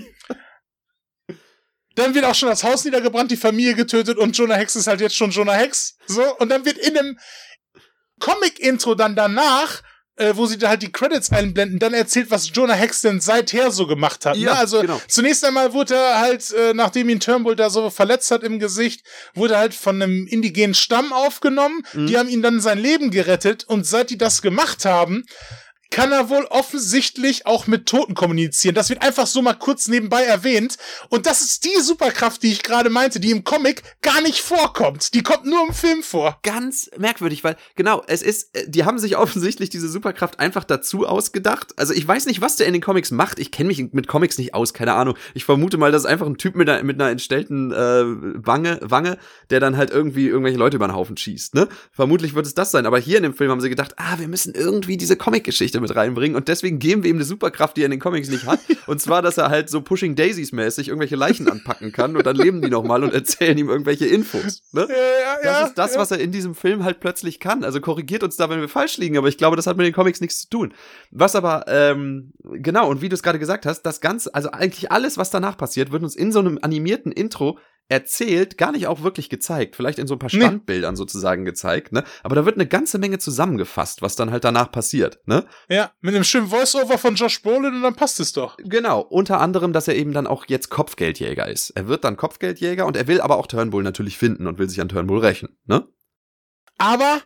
dann 2.00 2.16
wird 2.16 2.26
auch 2.26 2.36
schon 2.36 2.50
das 2.50 2.64
Haus 2.64 2.86
niedergebrannt, 2.86 3.30
die 3.30 3.38
Familie 3.38 3.76
getötet 3.76 4.18
und 4.18 4.38
Jonah 4.38 4.56
Hex 4.56 4.76
ist 4.76 4.88
halt 4.88 5.02
jetzt 5.02 5.16
schon 5.16 5.32
Jonah 5.32 5.54
Hex. 5.54 5.98
So, 6.08 6.24
und 6.38 6.50
dann 6.50 6.64
wird 6.64 6.78
in 6.78 6.98
einem 6.98 7.20
Comic-Intro 8.20 8.96
dann 8.96 9.16
danach, 9.16 9.82
äh, 10.20 10.36
wo 10.36 10.46
sie 10.46 10.58
da 10.58 10.70
halt 10.70 10.82
die 10.82 10.92
Credits 10.92 11.32
einblenden, 11.32 11.80
dann 11.80 11.94
erzählt, 11.94 12.30
was 12.30 12.52
Jonah 12.54 12.74
Hex 12.74 13.02
denn 13.02 13.22
seither 13.22 13.72
so 13.72 13.88
gemacht 13.88 14.26
hat. 14.26 14.36
Ja, 14.36 14.54
ne? 14.54 14.60
Also 14.60 14.82
genau. 14.82 15.02
zunächst 15.08 15.46
einmal 15.46 15.74
wurde 15.74 15.96
er 15.96 16.20
halt, 16.20 16.52
äh, 16.52 16.74
nachdem 16.74 17.10
ihn 17.10 17.20
Turnbull 17.20 17.56
da 17.56 17.70
so 17.70 17.90
verletzt 17.90 18.30
hat 18.32 18.44
im 18.44 18.60
Gesicht, 18.60 19.06
wurde 19.34 19.54
er 19.54 19.62
halt 19.62 19.74
von 19.74 20.02
einem 20.02 20.28
indigenen 20.28 20.74
Stamm 20.74 21.14
aufgenommen. 21.14 21.84
Mhm. 21.94 22.08
Die 22.08 22.18
haben 22.18 22.30
ihm 22.30 22.42
dann 22.42 22.60
sein 22.60 22.80
Leben 22.80 23.12
gerettet 23.12 23.64
und 23.64 23.86
seit 23.86 24.10
die 24.10 24.18
das 24.18 24.42
gemacht 24.42 24.84
haben, 24.86 25.26
kann 25.92 26.12
er 26.12 26.30
wohl 26.30 26.46
offensichtlich 26.46 27.46
auch 27.46 27.68
mit 27.68 27.88
Toten 27.88 28.14
kommunizieren. 28.14 28.76
Das 28.76 28.90
wird 28.90 29.02
einfach 29.02 29.28
so 29.28 29.42
mal 29.42 29.54
kurz 29.54 29.88
nebenbei 29.88 30.24
erwähnt. 30.24 30.78
Und 31.10 31.26
das 31.26 31.42
ist 31.42 31.66
die 31.66 31.82
Superkraft, 31.82 32.44
die 32.44 32.52
ich 32.52 32.64
gerade 32.64 32.90
meinte, 32.90 33.20
die 33.20 33.32
im 33.32 33.44
Comic 33.44 33.84
gar 34.02 34.22
nicht 34.22 34.40
vorkommt. 34.40 35.14
Die 35.14 35.24
kommt 35.24 35.46
nur 35.46 35.68
im 35.68 35.74
Film 35.74 36.04
vor. 36.04 36.40
Ganz 36.44 36.92
merkwürdig, 36.98 37.44
weil 37.44 37.58
genau, 37.76 38.04
es 38.08 38.22
ist, 38.22 38.56
äh, 38.56 38.70
die 38.70 38.86
haben 38.86 39.00
sich 39.00 39.18
offensichtlich 39.18 39.70
diese 39.70 39.90
Superkraft 39.90 40.40
einfach 40.40 40.64
dazu 40.64 41.08
ausgedacht. 41.08 41.74
Also 41.78 41.94
ich 41.94 42.08
weiß 42.08 42.28
nicht, 42.28 42.42
was 42.42 42.56
der 42.56 42.68
in 42.68 42.74
den 42.74 42.82
Comics 42.82 43.12
macht. 43.12 43.40
Ich 43.40 43.52
kenne 43.52 43.68
mich 43.68 43.92
mit 43.92 44.08
Comics 44.08 44.38
nicht 44.38 44.54
aus, 44.54 44.74
keine 44.74 44.94
Ahnung. 44.94 45.16
Ich 45.34 45.46
vermute 45.46 45.78
mal, 45.78 45.92
das 45.92 46.04
ist 46.04 46.08
einfach 46.08 46.28
ein 46.28 46.38
Typ 46.38 46.56
mit 46.56 46.70
einer, 46.70 46.84
mit 46.84 47.02
einer 47.02 47.10
entstellten 47.10 47.72
äh, 47.72 48.04
Wange, 48.46 48.80
Wange, 48.82 49.18
der 49.50 49.60
dann 49.60 49.78
halt 49.78 49.90
irgendwie 49.90 50.28
irgendwelche 50.28 50.58
Leute 50.58 50.76
über 50.76 50.88
den 50.88 50.96
Haufen 50.96 51.18
schießt. 51.18 51.56
Ne? 51.56 51.68
Vermutlich 51.92 52.36
wird 52.36 52.46
es 52.46 52.54
das 52.54 52.72
sein. 52.72 52.86
Aber 52.86 53.00
hier 53.00 53.18
in 53.18 53.24
dem 53.24 53.34
Film 53.34 53.50
haben 53.50 53.62
sie 53.62 53.70
gedacht, 53.70 53.96
ah, 53.98 54.20
wir 54.20 54.28
müssen 54.28 54.54
irgendwie 54.54 54.98
diese 54.98 55.18
Comic-Geschichte 55.18 55.79
mit 55.82 55.96
reinbringen 55.96 56.36
und 56.36 56.48
deswegen 56.48 56.80
geben 56.80 57.04
wir 57.04 57.10
ihm 57.10 57.18
eine 57.18 57.26
Superkraft, 57.26 57.78
die 57.78 57.82
er 57.82 57.86
in 57.86 57.92
den 57.92 58.00
Comics 58.00 58.30
nicht 58.30 58.46
hat. 58.46 58.60
und 58.88 59.02
zwar, 59.02 59.22
dass 59.22 59.38
er 59.38 59.50
halt 59.50 59.70
so 59.70 59.82
Pushing 59.82 60.16
Daisies 60.16 60.52
mäßig 60.52 60.88
irgendwelche 60.88 61.16
Leichen 61.16 61.50
anpacken 61.50 61.92
kann 61.92 62.16
und 62.16 62.26
dann 62.26 62.36
leben 62.36 62.62
die 62.62 62.70
nochmal 62.70 63.04
und 63.04 63.14
erzählen 63.14 63.58
ihm 63.58 63.70
irgendwelche 63.70 64.06
Infos. 64.06 64.64
Ne? 64.72 64.88
Ja, 64.90 65.38
Das 65.44 65.70
ist 65.70 65.78
das, 65.78 65.98
was 65.98 66.12
er 66.12 66.20
in 66.20 66.32
diesem 66.32 66.56
Film 66.56 66.84
halt 66.84 67.00
plötzlich 67.00 67.40
kann. 67.40 67.64
Also 67.64 67.82
korrigiert 67.82 68.24
uns 68.24 68.36
da, 68.36 68.50
wenn 68.50 68.62
wir 68.62 68.70
falsch 68.70 68.98
liegen, 68.98 69.18
aber 69.18 69.28
ich 69.28 69.38
glaube, 69.38 69.56
das 69.56 69.68
hat 69.68 69.78
mit 69.78 69.86
den 69.86 69.94
Comics 69.94 70.22
nichts 70.22 70.42
zu 70.42 70.50
tun. 70.50 70.74
Was 71.12 71.36
aber, 71.36 71.66
ähm, 71.68 72.34
genau, 72.44 72.90
und 72.90 73.02
wie 73.02 73.10
du 73.10 73.16
es 73.16 73.24
gerade 73.24 73.40
gesagt 73.40 73.66
hast, 73.66 73.84
das 73.84 74.02
Ganze, 74.02 74.34
also 74.34 74.52
eigentlich 74.52 74.92
alles, 74.92 75.18
was 75.18 75.30
danach 75.30 75.58
passiert, 75.58 75.92
wird 75.92 76.04
uns 76.04 76.16
in 76.16 76.32
so 76.32 76.40
einem 76.40 76.60
animierten 76.62 77.12
Intro 77.12 77.58
erzählt, 77.90 78.58
gar 78.58 78.72
nicht 78.72 78.88
auch 78.88 79.02
wirklich 79.04 79.30
gezeigt. 79.30 79.76
Vielleicht 79.76 80.00
in 80.00 80.08
so 80.08 80.16
ein 80.16 80.20
paar 80.20 80.30
Nee. 80.32 80.40
Standbildern 80.40 80.96
sozusagen 80.96 81.44
gezeigt, 81.44 81.92
ne? 81.92 82.04
Aber 82.24 82.36
da 82.36 82.46
wird 82.46 82.56
eine 82.56 82.68
ganze 82.68 83.00
Menge 83.00 83.18
zusammengefasst, 83.18 84.02
was 84.02 84.16
dann 84.16 84.32
halt 84.32 84.44
danach 84.44 84.72
passiert, 84.72 85.20
ne? 85.26 85.46
Ja, 85.68 85.92
mit 86.00 86.16
einem 86.16 86.24
schönen 86.24 86.48
Voice-Over 86.48 86.98
von 87.00 87.16
Josh 87.16 87.42
Brolin 87.42 87.74
und 87.74 87.82
dann 87.82 87.96
passt 87.96 88.20
es 88.20 88.32
doch. 88.32 88.58
Genau, 88.58 89.02
unter 89.02 89.42
anderem, 89.42 89.74
dass 89.74 89.88
er 89.88 89.96
eben 89.96 90.14
dann 90.14 90.28
auch 90.28 90.46
jetzt 90.48 90.70
Kopfgeldjäger 90.70 91.48
ist. 91.48 91.72
Er 91.72 91.88
wird 91.88 92.04
dann 92.04 92.16
Kopfgeldjäger 92.16 92.86
und 92.86 92.96
er 92.96 93.08
will 93.08 93.22
aber 93.22 93.38
auch 93.38 93.48
Turnbull 93.48 93.84
natürlich 93.84 94.18
finden 94.18 94.46
und 94.48 94.60
will 94.60 94.70
sich 94.70 94.80
an 94.80 94.90
Turnbull 94.90 95.20
rächen, 95.20 95.58
ne? 95.66 95.88
Aber 96.78 97.22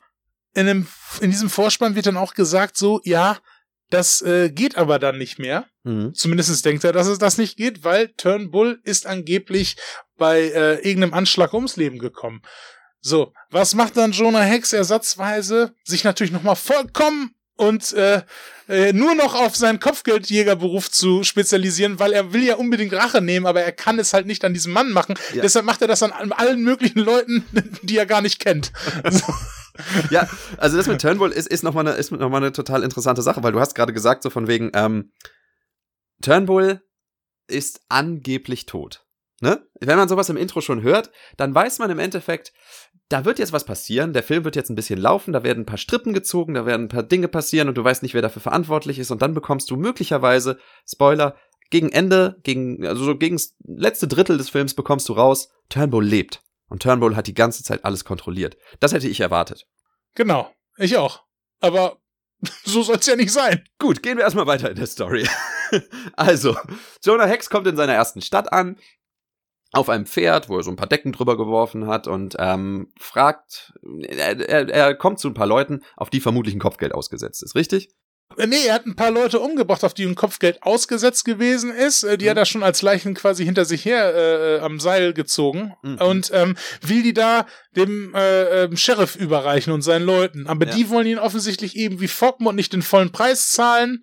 in, 0.56 0.66
dem, 0.66 0.88
in 1.20 1.30
diesem 1.30 1.50
Vorspann 1.50 1.96
wird 1.96 2.06
dann 2.06 2.18
auch 2.18 2.34
gesagt, 2.36 2.78
so, 2.78 3.02
ja, 3.04 3.38
das 3.94 4.22
äh, 4.22 4.50
geht 4.50 4.76
aber 4.78 4.98
dann 4.98 5.18
nicht 5.18 5.38
mehr. 5.38 5.66
Mhm. 5.84 6.14
Zumindest 6.14 6.66
denkt 6.66 6.84
er, 6.84 6.94
dass 6.94 7.08
es 7.08 7.20
das 7.20 7.38
nicht 7.38 7.58
geht, 7.58 7.84
weil 7.84 8.10
Turnbull 8.10 8.80
ist 8.84 9.06
angeblich 9.06 9.78
bei 10.18 10.42
äh, 10.42 10.76
irgendeinem 10.88 11.14
Anschlag 11.14 11.54
ums 11.54 11.76
Leben 11.76 12.00
gekommen. 12.00 12.42
So, 13.02 13.34
was 13.52 13.76
macht 13.76 13.98
dann 13.98 14.12
Jonah 14.12 14.42
Hex 14.42 14.74
ersatzweise? 14.74 15.76
Sich 15.84 16.04
natürlich 16.04 16.34
nochmal 16.34 16.56
vollkommen 16.56 17.36
und 17.56 17.94
äh, 17.94 18.22
äh, 18.68 18.94
nur 18.94 19.14
noch 19.16 19.36
auf 19.36 19.56
seinen 19.56 19.80
Kopfgeldjägerberuf 19.80 20.90
zu 20.90 21.24
spezialisieren, 21.24 22.00
weil 22.00 22.14
er 22.14 22.34
will 22.34 22.44
ja 22.44 22.56
unbedingt 22.56 22.94
Rache 22.94 23.22
nehmen, 23.22 23.46
aber 23.46 23.62
er 23.62 23.72
kann 23.72 24.00
es 24.00 24.14
halt 24.14 24.26
nicht 24.26 24.44
an 24.46 24.54
diesem 24.54 24.74
Mann 24.74 24.92
machen. 24.92 25.16
Ja. 25.34 25.42
Deshalb 25.42 25.66
macht 25.66 25.82
er 25.82 25.88
das 25.88 26.02
an 26.02 26.32
allen 26.32 26.64
möglichen 26.64 27.00
Leuten, 27.00 27.46
die 27.84 27.98
er 27.98 28.06
gar 28.06 28.22
nicht 28.22 28.40
kennt. 28.40 28.72
So. 29.10 29.34
ja, 30.12 30.30
also 30.58 30.78
das 30.78 30.86
mit 30.86 31.02
Turnbull 31.02 31.32
ist, 31.32 31.48
ist 31.48 31.64
nochmal 31.64 31.88
eine, 31.88 31.98
ist 31.98 32.12
noch 32.12 32.30
mal 32.30 32.38
eine 32.38 32.52
total 32.52 32.84
interessante 32.84 33.24
Sache, 33.24 33.42
weil 33.42 33.54
du 33.54 33.60
hast 33.60 33.74
gerade 33.74 33.92
gesagt, 33.92 34.22
so 34.22 34.30
von 34.30 34.48
wegen, 34.48 34.70
ähm, 34.76 35.12
Turnbull 36.22 36.82
ist 37.48 37.82
angeblich 37.90 38.68
tot. 38.68 39.04
Ne? 39.42 39.68
Wenn 39.80 39.98
man 39.98 40.08
sowas 40.08 40.30
im 40.30 40.38
Intro 40.38 40.62
schon 40.62 40.84
hört, 40.84 41.12
dann 41.38 41.54
weiß 41.56 41.80
man 41.80 41.90
im 41.90 42.00
Endeffekt, 42.00 42.54
da 43.10 43.26
wird 43.26 43.40
jetzt 43.40 43.54
was 43.54 43.66
passieren, 43.66 44.14
der 44.14 44.24
Film 44.24 44.44
wird 44.44 44.56
jetzt 44.56 44.70
ein 44.70 44.76
bisschen 44.76 45.00
laufen, 45.00 45.34
da 45.34 45.44
werden 45.44 45.64
ein 45.64 45.66
paar 45.66 45.78
Strippen 45.78 46.14
gezogen, 46.14 46.54
da 46.54 46.66
werden 46.66 46.86
ein 46.86 46.90
paar 46.90 47.04
Dinge 47.04 47.28
passieren 47.28 47.68
und 47.68 47.76
du 47.76 47.84
weißt 47.84 48.02
nicht, 48.02 48.14
wer 48.14 48.22
dafür 48.22 48.42
verantwortlich 48.42 48.98
ist 48.98 49.12
und 49.12 49.22
dann 49.22 49.34
bekommst 49.34 49.70
du 49.70 49.76
möglicherweise, 49.76 50.58
Spoiler, 50.88 51.36
gegen 51.70 51.92
Ende, 51.92 52.40
gegen, 52.44 52.86
also 52.86 53.04
so 53.04 53.18
gegen 53.18 53.36
das 53.36 53.56
letzte 53.66 54.08
Drittel 54.08 54.38
des 54.38 54.50
Films 54.50 54.74
bekommst 54.74 55.10
du 55.10 55.14
raus, 55.14 55.50
Turnbull 55.70 56.06
lebt. 56.06 56.42
Und 56.70 56.84
Turnbull 56.84 57.16
hat 57.16 57.28
die 57.28 57.34
ganze 57.34 57.64
Zeit 57.64 57.84
alles 57.84 58.06
kontrolliert. 58.06 58.58
Das 58.80 58.94
hätte 58.94 59.08
ich 59.08 59.20
erwartet. 59.20 59.68
Genau, 60.16 60.52
ich 60.78 60.98
auch. 60.98 61.24
Aber 61.60 61.98
so 62.64 62.84
soll's 62.84 63.06
ja 63.06 63.16
nicht 63.16 63.32
sein. 63.32 63.64
Gut, 63.80 64.04
gehen 64.04 64.18
wir 64.18 64.24
erstmal 64.24 64.48
weiter 64.48 64.70
in 64.70 64.76
der 64.76 64.88
Story. 64.88 65.28
also, 66.16 66.56
Jonah 67.04 67.26
Hex 67.26 67.50
kommt 67.50 67.68
in 67.68 67.76
seiner 67.76 67.94
ersten 67.94 68.22
Stadt 68.22 68.52
an, 68.52 68.78
auf 69.74 69.90
einem 69.90 70.06
Pferd, 70.06 70.50
wo 70.50 70.58
er 70.58 70.64
so 70.64 70.70
ein 70.70 70.76
paar 70.76 70.88
Decken 70.88 71.12
drüber 71.12 71.36
geworfen 71.36 71.88
hat 71.88 72.08
und 72.08 72.36
ähm, 72.40 72.92
fragt, 72.98 73.74
er, 74.08 74.40
er, 74.40 74.70
er 74.70 74.96
kommt 74.96 75.20
zu 75.20 75.28
ein 75.28 75.34
paar 75.34 75.48
Leuten, 75.48 75.82
auf 75.98 76.10
die 76.10 76.22
vermutlich 76.22 76.56
ein 76.56 76.60
Kopfgeld 76.60 76.94
ausgesetzt 76.94 77.44
ist, 77.44 77.56
richtig? 77.56 77.90
Äh, 78.38 78.48
nee, 78.48 78.66
er 78.68 78.76
hat 78.76 78.86
ein 78.86 78.96
paar 78.96 79.12
Leute 79.12 79.40
umgebracht, 79.40 79.84
auf 79.84 79.94
die 79.94 80.06
ein 80.06 80.16
Kopfgeld 80.16 80.62
ausgesetzt 80.64 81.26
gewesen 81.26 81.72
ist. 81.72 82.04
Äh, 82.04 82.18
die 82.18 82.26
mhm. 82.26 82.30
hat 82.30 82.38
er 82.38 82.46
schon 82.46 82.64
als 82.64 82.82
Leichen 82.82 83.16
quasi 83.16 83.46
hinter 83.46 83.66
sich 83.66 83.84
her 83.84 84.14
äh, 84.16 84.60
am 84.60 84.80
Seil 84.80 85.14
gezogen 85.14 85.74
mhm. 85.82 85.98
und 85.98 86.32
ähm, 86.34 86.56
will 86.82 87.04
die 87.04 87.14
da 87.14 87.46
dem 87.76 88.14
äh, 88.16 88.64
äh, 88.64 88.78
Sheriff 88.78 89.16
überreichen 89.16 89.74
und 89.74 89.82
seinen 89.82 90.06
Leuten. 90.06 90.48
Aber 90.48 90.68
ja. 90.68 90.76
die 90.76 90.90
wollen 90.90 91.08
ihn 91.08 91.20
offensichtlich 91.20 91.76
eben 91.76 92.00
wie 92.00 92.08
foppen 92.08 92.48
und 92.48 92.56
nicht 92.56 92.74
den 92.74 92.84
vollen 92.84 93.12
Preis 93.12 93.50
zahlen 93.52 94.02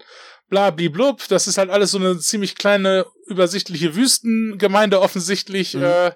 blub. 0.51 1.27
Das 1.29 1.47
ist 1.47 1.59
halt 1.59 1.71
alles 1.71 1.93
so 1.93 1.99
eine 1.99 2.19
ziemlich 2.19 2.57
kleine, 2.57 3.07
übersichtliche 3.27 3.95
Wüstengemeinde 3.97 5.01
offensichtlich. 5.01 5.75
Mhm. 5.75 5.85
Äh, 5.85 6.13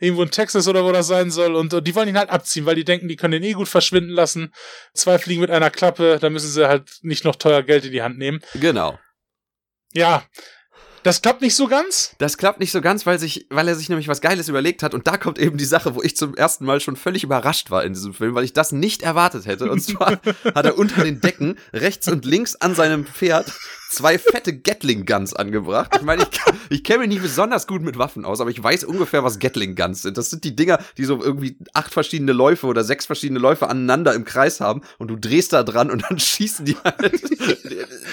irgendwo 0.00 0.22
in 0.22 0.30
Texas 0.30 0.66
oder 0.66 0.84
wo 0.84 0.92
das 0.92 1.06
sein 1.06 1.30
soll. 1.30 1.54
Und, 1.54 1.72
und 1.74 1.86
die 1.86 1.94
wollen 1.94 2.08
ihn 2.08 2.18
halt 2.18 2.30
abziehen, 2.30 2.66
weil 2.66 2.74
die 2.74 2.84
denken, 2.84 3.08
die 3.08 3.16
können 3.16 3.32
den 3.32 3.42
eh 3.42 3.52
gut 3.52 3.68
verschwinden 3.68 4.10
lassen. 4.10 4.52
Zwei 4.94 5.18
fliegen 5.18 5.42
mit 5.42 5.50
einer 5.50 5.70
Klappe, 5.70 6.18
da 6.20 6.30
müssen 6.30 6.50
sie 6.50 6.66
halt 6.66 6.90
nicht 7.02 7.24
noch 7.24 7.36
teuer 7.36 7.62
Geld 7.62 7.84
in 7.84 7.92
die 7.92 8.02
Hand 8.02 8.18
nehmen. 8.18 8.40
Genau. 8.54 8.98
Ja, 9.92 10.24
das 11.02 11.22
klappt 11.22 11.40
nicht 11.40 11.54
so 11.54 11.66
ganz? 11.66 12.14
Das 12.18 12.36
klappt 12.36 12.60
nicht 12.60 12.72
so 12.72 12.80
ganz, 12.80 13.06
weil, 13.06 13.18
sich, 13.18 13.46
weil 13.50 13.68
er 13.68 13.74
sich 13.74 13.88
nämlich 13.88 14.08
was 14.08 14.20
Geiles 14.20 14.48
überlegt 14.48 14.82
hat. 14.82 14.94
Und 14.94 15.06
da 15.06 15.16
kommt 15.16 15.38
eben 15.38 15.56
die 15.56 15.64
Sache, 15.64 15.94
wo 15.94 16.02
ich 16.02 16.16
zum 16.16 16.34
ersten 16.34 16.64
Mal 16.64 16.80
schon 16.80 16.96
völlig 16.96 17.24
überrascht 17.24 17.70
war 17.70 17.84
in 17.84 17.94
diesem 17.94 18.14
Film, 18.14 18.34
weil 18.34 18.44
ich 18.44 18.52
das 18.52 18.72
nicht 18.72 19.02
erwartet 19.02 19.46
hätte. 19.46 19.70
Und 19.70 19.80
zwar 19.80 20.20
hat 20.54 20.64
er 20.64 20.78
unter 20.78 21.04
den 21.04 21.20
Decken 21.20 21.56
rechts 21.72 22.08
und 22.08 22.24
links 22.24 22.56
an 22.56 22.74
seinem 22.74 23.06
Pferd 23.06 23.52
zwei 23.90 24.18
fette 24.18 24.56
Gatling 24.56 25.04
Guns 25.04 25.34
angebracht. 25.34 25.90
Ich 25.96 26.02
meine, 26.02 26.22
ich, 26.22 26.40
ich 26.70 26.84
kenne 26.84 27.00
mich 27.00 27.08
nicht 27.08 27.22
besonders 27.22 27.66
gut 27.66 27.82
mit 27.82 27.98
Waffen 27.98 28.24
aus, 28.24 28.40
aber 28.40 28.50
ich 28.50 28.62
weiß 28.62 28.84
ungefähr, 28.84 29.24
was 29.24 29.38
Gatling 29.38 29.74
Guns 29.74 30.02
sind. 30.02 30.16
Das 30.16 30.30
sind 30.30 30.44
die 30.44 30.56
Dinger, 30.56 30.78
die 30.96 31.04
so 31.04 31.22
irgendwie 31.22 31.58
acht 31.74 31.92
verschiedene 31.92 32.32
Läufe 32.32 32.66
oder 32.66 32.84
sechs 32.84 33.06
verschiedene 33.06 33.40
Läufe 33.40 33.68
aneinander 33.68 34.14
im 34.14 34.24
Kreis 34.24 34.60
haben 34.60 34.82
und 34.98 35.08
du 35.08 35.16
drehst 35.16 35.52
da 35.52 35.62
dran 35.62 35.90
und 35.90 36.04
dann 36.08 36.18
schießen 36.18 36.64
die 36.64 36.76
halt. 36.82 37.20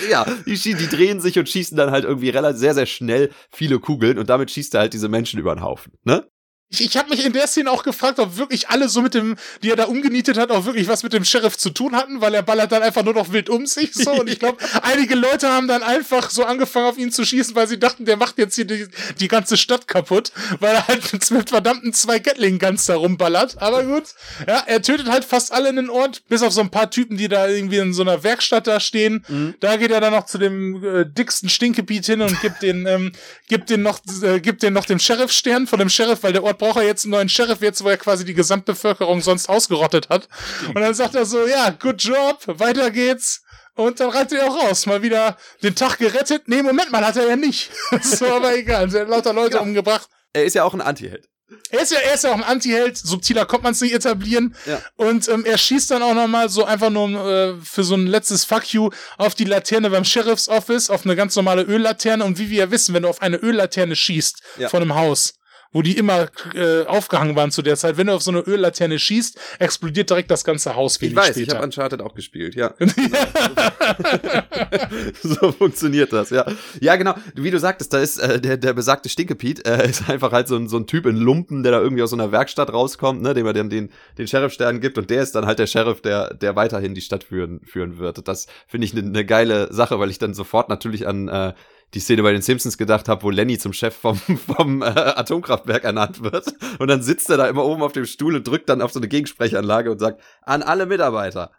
ja, 0.09 0.25
die, 0.45 0.55
die 0.55 0.87
drehen 0.87 1.21
sich 1.21 1.37
und 1.39 1.47
schießen 1.47 1.77
dann 1.77 1.91
halt 1.91 2.03
irgendwie 2.03 2.29
relativ 2.29 2.57
sehr, 2.59 2.73
sehr 2.73 2.85
schnell 2.85 3.29
viele 3.51 3.79
Kugeln 3.79 4.17
und 4.17 4.29
damit 4.29 4.51
schießt 4.51 4.73
er 4.75 4.81
halt 4.81 4.93
diese 4.93 5.09
Menschen 5.09 5.39
über 5.39 5.53
den 5.53 5.63
Haufen, 5.63 5.93
ne? 6.03 6.27
Ich, 6.69 6.83
ich 6.83 6.97
habe 6.97 7.09
mich 7.09 7.25
in 7.25 7.31
der 7.31 7.47
Szene 7.47 7.71
auch 7.71 7.83
gefragt, 7.83 8.19
ob 8.19 8.35
wirklich 8.35 8.67
alle 8.67 8.89
so 8.89 9.01
mit 9.01 9.13
dem, 9.13 9.37
die 9.63 9.69
er 9.69 9.77
da 9.77 9.85
umgenietet 9.85 10.37
hat, 10.37 10.51
auch 10.51 10.65
wirklich 10.65 10.89
was 10.89 11.01
mit 11.01 11.13
dem 11.13 11.23
Sheriff 11.23 11.57
zu 11.57 11.69
tun 11.69 11.95
hatten, 11.95 12.19
weil 12.19 12.33
er 12.33 12.43
ballert 12.43 12.73
dann 12.73 12.83
einfach 12.83 13.03
nur 13.03 13.13
noch 13.13 13.31
wild 13.31 13.49
um 13.49 13.65
sich 13.65 13.93
so. 13.93 14.11
Und 14.11 14.29
ich 14.29 14.39
glaube, 14.39 14.57
einige 14.81 15.15
Leute 15.15 15.47
haben 15.47 15.69
dann 15.69 15.81
einfach 15.81 16.29
so 16.29 16.43
angefangen 16.43 16.87
auf 16.87 16.97
ihn 16.97 17.09
zu 17.09 17.23
schießen, 17.23 17.55
weil 17.55 17.67
sie 17.67 17.79
dachten, 17.79 18.03
der 18.03 18.17
macht 18.17 18.37
jetzt 18.37 18.55
hier 18.55 18.65
die, 18.65 18.85
die 19.17 19.29
ganze 19.29 19.55
Stadt 19.55 19.87
kaputt, 19.87 20.33
weil 20.59 20.75
er 20.75 20.87
halt 20.89 21.31
mit 21.31 21.49
verdammten 21.49 21.93
zwei 21.93 22.19
Gatling 22.19 22.59
ganz 22.59 22.85
da 22.85 22.97
rumballert. 22.97 23.61
Aber 23.61 23.85
gut, 23.85 24.03
ja, 24.45 24.61
er 24.67 24.81
tötet 24.81 25.07
halt 25.07 25.23
fast 25.23 25.53
alle 25.53 25.69
in 25.69 25.77
den 25.77 25.89
Ort, 25.89 26.23
bis 26.27 26.43
auf 26.43 26.51
so 26.51 26.59
ein 26.59 26.69
paar 26.69 26.91
Typen, 26.91 27.15
die 27.15 27.29
da 27.29 27.47
irgendwie 27.47 27.77
in 27.77 27.93
so 27.93 28.01
einer 28.01 28.23
Werkstatt 28.23 28.67
da 28.67 28.81
stehen. 28.81 29.23
Mhm. 29.29 29.55
Da 29.61 29.77
geht 29.77 29.91
er 29.91 30.01
dann 30.01 30.11
noch 30.11 30.25
zu 30.25 30.37
dem 30.37 30.83
äh, 30.83 31.05
dicksten 31.05 31.47
Stinkgebiet 31.47 32.05
hin 32.05 32.21
und 32.21 32.41
gibt 32.41 32.61
den, 32.61 32.85
ähm, 32.87 33.13
gibt 33.47 33.69
den 33.69 33.83
noch, 33.83 34.01
äh, 34.21 34.41
gibt 34.41 34.63
den 34.63 34.73
noch 34.73 34.83
dem 34.83 34.99
Sheriff-Stern 34.99 35.65
von 35.67 35.79
dem 35.79 35.87
Sheriff, 35.87 36.23
weil 36.23 36.33
der 36.33 36.43
Ort 36.43 36.56
braucht 36.57 36.77
er 36.77 36.83
jetzt 36.83 37.05
einen 37.05 37.11
neuen 37.11 37.29
Sheriff, 37.29 37.61
jetzt 37.61 37.83
wo 37.83 37.89
er 37.89 37.97
quasi 37.97 38.25
die 38.25 38.33
Gesamtbevölkerung 38.33 39.21
sonst 39.21 39.49
ausgerottet 39.49 40.09
hat. 40.09 40.27
Und 40.67 40.81
dann 40.81 40.93
sagt 40.93 41.15
er 41.15 41.25
so, 41.25 41.45
ja, 41.47 41.69
good 41.71 42.01
job, 42.01 42.43
weiter 42.47 42.91
geht's. 42.91 43.41
Und 43.75 43.99
dann 43.99 44.09
reitet 44.09 44.39
er 44.39 44.49
auch 44.49 44.63
raus. 44.63 44.87
Mal 44.87 45.03
wieder 45.03 45.37
den 45.61 45.75
Tag 45.75 45.99
gerettet. 45.99 46.47
Nee, 46.47 46.63
Moment 46.63 46.91
mal, 46.91 47.05
hat 47.05 47.15
er 47.15 47.27
ja 47.27 47.35
nicht. 47.35 47.71
so, 48.01 48.25
aber 48.25 48.57
egal. 48.57 48.93
Er 48.93 49.01
hat 49.01 49.09
lauter 49.09 49.33
Leute 49.33 49.57
ja. 49.57 49.61
umgebracht. 49.61 50.09
Er 50.33 50.45
ist 50.45 50.55
ja 50.55 50.63
auch 50.63 50.73
ein 50.73 50.81
Anti-Held. 50.81 51.29
Er 51.69 51.81
ist 51.81 51.91
ja, 51.93 51.99
er 51.99 52.13
ist 52.13 52.23
ja 52.25 52.31
auch 52.31 52.35
ein 52.35 52.43
Anti-Held, 52.43 52.97
subtiler 52.97 53.45
kommt 53.45 53.63
man 53.63 53.71
es 53.71 53.79
nicht 53.79 53.93
etablieren. 53.93 54.55
Ja. 54.65 54.81
Und 54.97 55.29
ähm, 55.29 55.45
er 55.45 55.57
schießt 55.57 55.91
dann 55.91 56.03
auch 56.03 56.13
nochmal 56.13 56.49
so 56.49 56.65
einfach 56.65 56.89
nur 56.89 57.09
äh, 57.25 57.53
für 57.63 57.85
so 57.85 57.95
ein 57.95 58.05
letztes 58.05 58.43
Fuck 58.43 58.73
you 58.73 58.89
auf 59.17 59.33
die 59.33 59.45
Laterne 59.45 59.89
beim 59.89 60.03
Sheriff's 60.03 60.49
Office, 60.49 60.89
auf 60.89 61.05
eine 61.05 61.15
ganz 61.15 61.35
normale 61.37 61.61
Öllaterne. 61.61 62.25
Und 62.25 62.37
wie 62.37 62.49
wir 62.49 62.57
ja 62.57 62.71
wissen, 62.71 62.93
wenn 62.93 63.03
du 63.03 63.09
auf 63.09 63.21
eine 63.21 63.37
Öllaterne 63.37 63.95
schießt 63.95 64.41
ja. 64.57 64.67
von 64.69 64.81
einem 64.81 64.95
Haus, 64.95 65.35
wo 65.71 65.81
die 65.81 65.97
immer 65.97 66.27
äh, 66.53 66.85
aufgehangen 66.85 67.35
waren 67.35 67.51
zu 67.51 67.61
der 67.61 67.75
Zeit. 67.75 67.97
Wenn 67.97 68.07
du 68.07 68.13
auf 68.13 68.23
so 68.23 68.31
eine 68.31 68.39
Öllaterne 68.39 68.99
schießt, 68.99 69.39
explodiert 69.59 70.09
direkt 70.09 70.31
das 70.31 70.43
ganze 70.43 70.75
Haus 70.75 70.99
wenig 71.01 71.13
Ich 71.13 71.17
weiß, 71.17 71.27
später. 71.29 71.41
ich 71.41 71.55
habe 71.55 71.63
Uncharted 71.63 72.01
auch 72.01 72.13
gespielt, 72.13 72.55
ja. 72.55 72.73
so 75.21 75.51
funktioniert 75.51 76.13
das, 76.13 76.29
ja. 76.29 76.45
Ja, 76.79 76.95
genau. 76.95 77.15
Wie 77.35 77.51
du 77.51 77.59
sagtest, 77.59 77.93
da 77.93 77.99
ist 77.99 78.17
äh, 78.17 78.39
der, 78.39 78.57
der 78.57 78.73
besagte 78.73 79.09
Stinkepiet, 79.09 79.67
äh, 79.67 79.89
ist 79.89 80.09
einfach 80.09 80.31
halt 80.31 80.47
so 80.47 80.55
ein, 80.55 80.67
so 80.67 80.77
ein 80.77 80.87
Typ 80.87 81.05
in 81.05 81.17
Lumpen, 81.17 81.63
der 81.63 81.71
da 81.71 81.81
irgendwie 81.81 82.03
aus 82.03 82.09
so 82.09 82.15
einer 82.15 82.31
Werkstatt 82.31 82.71
rauskommt, 82.71 83.21
ne, 83.21 83.33
dem 83.33 83.45
er 83.45 83.53
dann 83.53 83.69
den, 83.69 83.89
den 84.17 84.27
Sheriffstern 84.27 84.79
gibt 84.79 84.97
und 84.97 85.09
der 85.09 85.23
ist 85.23 85.35
dann 85.35 85.45
halt 85.45 85.59
der 85.59 85.67
Sheriff, 85.67 86.01
der, 86.01 86.33
der 86.33 86.55
weiterhin 86.55 86.93
die 86.93 87.01
Stadt 87.01 87.23
führen, 87.23 87.61
führen 87.65 87.97
wird. 87.97 88.27
Das 88.27 88.47
finde 88.67 88.85
ich 88.85 88.93
eine 88.93 89.03
ne 89.03 89.25
geile 89.25 89.73
Sache, 89.73 89.99
weil 89.99 90.09
ich 90.09 90.19
dann 90.19 90.33
sofort 90.33 90.69
natürlich 90.69 91.07
an 91.07 91.27
äh, 91.27 91.53
die 91.93 91.99
Szene 91.99 92.23
bei 92.23 92.33
den 92.33 92.41
Simpsons 92.41 92.77
gedacht 92.77 93.07
habe, 93.07 93.23
wo 93.23 93.29
Lenny 93.29 93.57
zum 93.57 93.73
Chef 93.73 93.95
vom, 93.95 94.17
vom 94.55 94.81
äh, 94.81 94.85
Atomkraftwerk 94.85 95.83
ernannt 95.83 96.21
wird. 96.21 96.47
Und 96.79 96.87
dann 96.87 97.01
sitzt 97.01 97.29
er 97.29 97.37
da 97.37 97.47
immer 97.47 97.65
oben 97.65 97.81
auf 97.81 97.93
dem 97.93 98.05
Stuhl 98.05 98.35
und 98.35 98.47
drückt 98.47 98.69
dann 98.69 98.81
auf 98.81 98.91
so 98.91 98.99
eine 98.99 99.07
Gegensprechanlage 99.07 99.91
und 99.91 99.99
sagt, 99.99 100.21
an 100.41 100.63
alle 100.63 100.85
Mitarbeiter, 100.85 101.51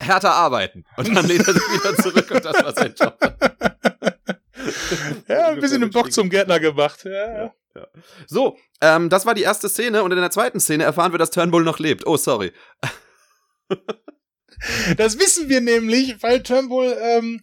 härter 0.00 0.32
arbeiten. 0.32 0.84
Und 0.96 1.14
dann 1.14 1.26
lehnt 1.26 1.46
er 1.46 1.54
sich 1.54 1.62
wieder 1.62 1.96
zurück 1.96 2.30
und 2.30 2.44
das 2.44 2.62
war 2.62 2.72
sein 2.74 2.94
Job. 2.98 3.18
ja, 5.28 5.48
ein 5.48 5.60
bisschen 5.60 5.80
den 5.80 5.90
Bock 5.90 6.12
zum 6.12 6.28
Gärtner 6.28 6.60
gemacht. 6.60 7.04
Ja, 7.04 7.10
ja. 7.12 7.54
ja. 7.74 7.86
So, 8.26 8.58
ähm, 8.80 9.08
das 9.08 9.26
war 9.26 9.34
die 9.34 9.42
erste 9.42 9.68
Szene 9.68 10.02
und 10.02 10.12
in 10.12 10.18
der 10.18 10.30
zweiten 10.30 10.60
Szene 10.60 10.84
erfahren 10.84 11.12
wir, 11.12 11.18
dass 11.18 11.30
Turnbull 11.30 11.64
noch 11.64 11.78
lebt. 11.78 12.06
Oh, 12.06 12.16
sorry. 12.16 12.52
das 14.96 15.18
wissen 15.18 15.48
wir 15.48 15.60
nämlich, 15.60 16.22
weil 16.22 16.42
Turnbull 16.42 16.96
ähm, 17.00 17.40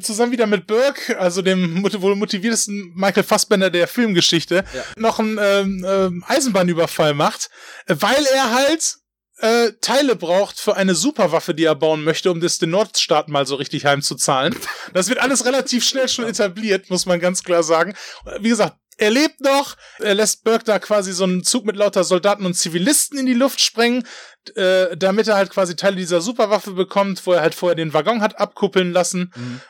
zusammen 0.00 0.32
wieder 0.32 0.46
mit 0.46 0.66
Burke, 0.66 1.18
also 1.18 1.42
dem 1.42 1.82
wohl 1.82 2.16
motiviertesten 2.16 2.92
Michael 2.94 3.22
Fassbender 3.22 3.70
der 3.70 3.88
Filmgeschichte, 3.88 4.64
ja. 4.74 4.84
noch 4.96 5.18
einen 5.18 5.38
ähm, 5.40 5.84
ähm, 5.86 6.24
Eisenbahnüberfall 6.26 7.14
macht, 7.14 7.50
weil 7.86 8.24
er 8.34 8.52
halt 8.52 8.96
äh, 9.38 9.72
Teile 9.80 10.16
braucht 10.16 10.58
für 10.58 10.76
eine 10.76 10.94
Superwaffe, 10.94 11.54
die 11.54 11.64
er 11.64 11.74
bauen 11.74 12.04
möchte, 12.04 12.30
um 12.30 12.40
das 12.40 12.58
den 12.58 12.70
Nordstaaten 12.70 13.32
mal 13.32 13.46
so 13.46 13.54
richtig 13.54 13.86
heimzuzahlen. 13.86 14.54
Das 14.92 15.08
wird 15.08 15.20
alles 15.20 15.44
relativ 15.44 15.84
schnell 15.84 16.08
schon 16.08 16.26
etabliert, 16.26 16.90
muss 16.90 17.06
man 17.06 17.20
ganz 17.20 17.42
klar 17.42 17.62
sagen. 17.62 17.94
Wie 18.40 18.48
gesagt, 18.48 18.76
er 19.00 19.10
lebt 19.10 19.40
noch, 19.40 19.76
er 19.98 20.14
lässt 20.14 20.44
Burke 20.44 20.64
da 20.64 20.78
quasi 20.78 21.12
so 21.12 21.24
einen 21.24 21.42
Zug 21.42 21.64
mit 21.64 21.74
lauter 21.74 22.04
Soldaten 22.04 22.44
und 22.44 22.54
Zivilisten 22.54 23.18
in 23.18 23.24
die 23.24 23.34
Luft 23.34 23.62
sprengen, 23.62 24.06
äh, 24.54 24.94
damit 24.96 25.26
er 25.26 25.36
halt 25.36 25.48
quasi 25.48 25.74
Teile 25.74 25.96
dieser 25.96 26.20
Superwaffe 26.20 26.72
bekommt, 26.72 27.26
wo 27.26 27.32
er 27.32 27.40
halt 27.40 27.54
vorher 27.54 27.76
den 27.76 27.94
Waggon 27.94 28.20
hat 28.20 28.38
abkuppeln 28.38 28.92
lassen. 28.92 29.32
Mhm. 29.34 29.60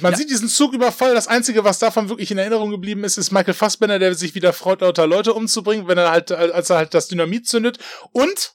Man 0.00 0.12
ja. 0.12 0.18
sieht 0.18 0.30
diesen 0.30 0.48
Zugüberfall. 0.48 1.14
Das 1.14 1.28
Einzige, 1.28 1.64
was 1.64 1.78
davon 1.78 2.08
wirklich 2.08 2.30
in 2.30 2.38
Erinnerung 2.38 2.70
geblieben 2.70 3.04
ist, 3.04 3.18
ist 3.18 3.32
Michael 3.32 3.54
Fassbender, 3.54 3.98
der 3.98 4.14
sich 4.14 4.34
wieder 4.34 4.52
freut, 4.52 4.80
lauter 4.80 5.06
Leute 5.06 5.34
umzubringen, 5.34 5.88
wenn 5.88 5.98
er 5.98 6.10
halt, 6.10 6.32
als 6.32 6.70
er 6.70 6.76
halt 6.76 6.94
das 6.94 7.08
Dynamit 7.08 7.46
zündet. 7.46 7.78
Und? 8.12 8.54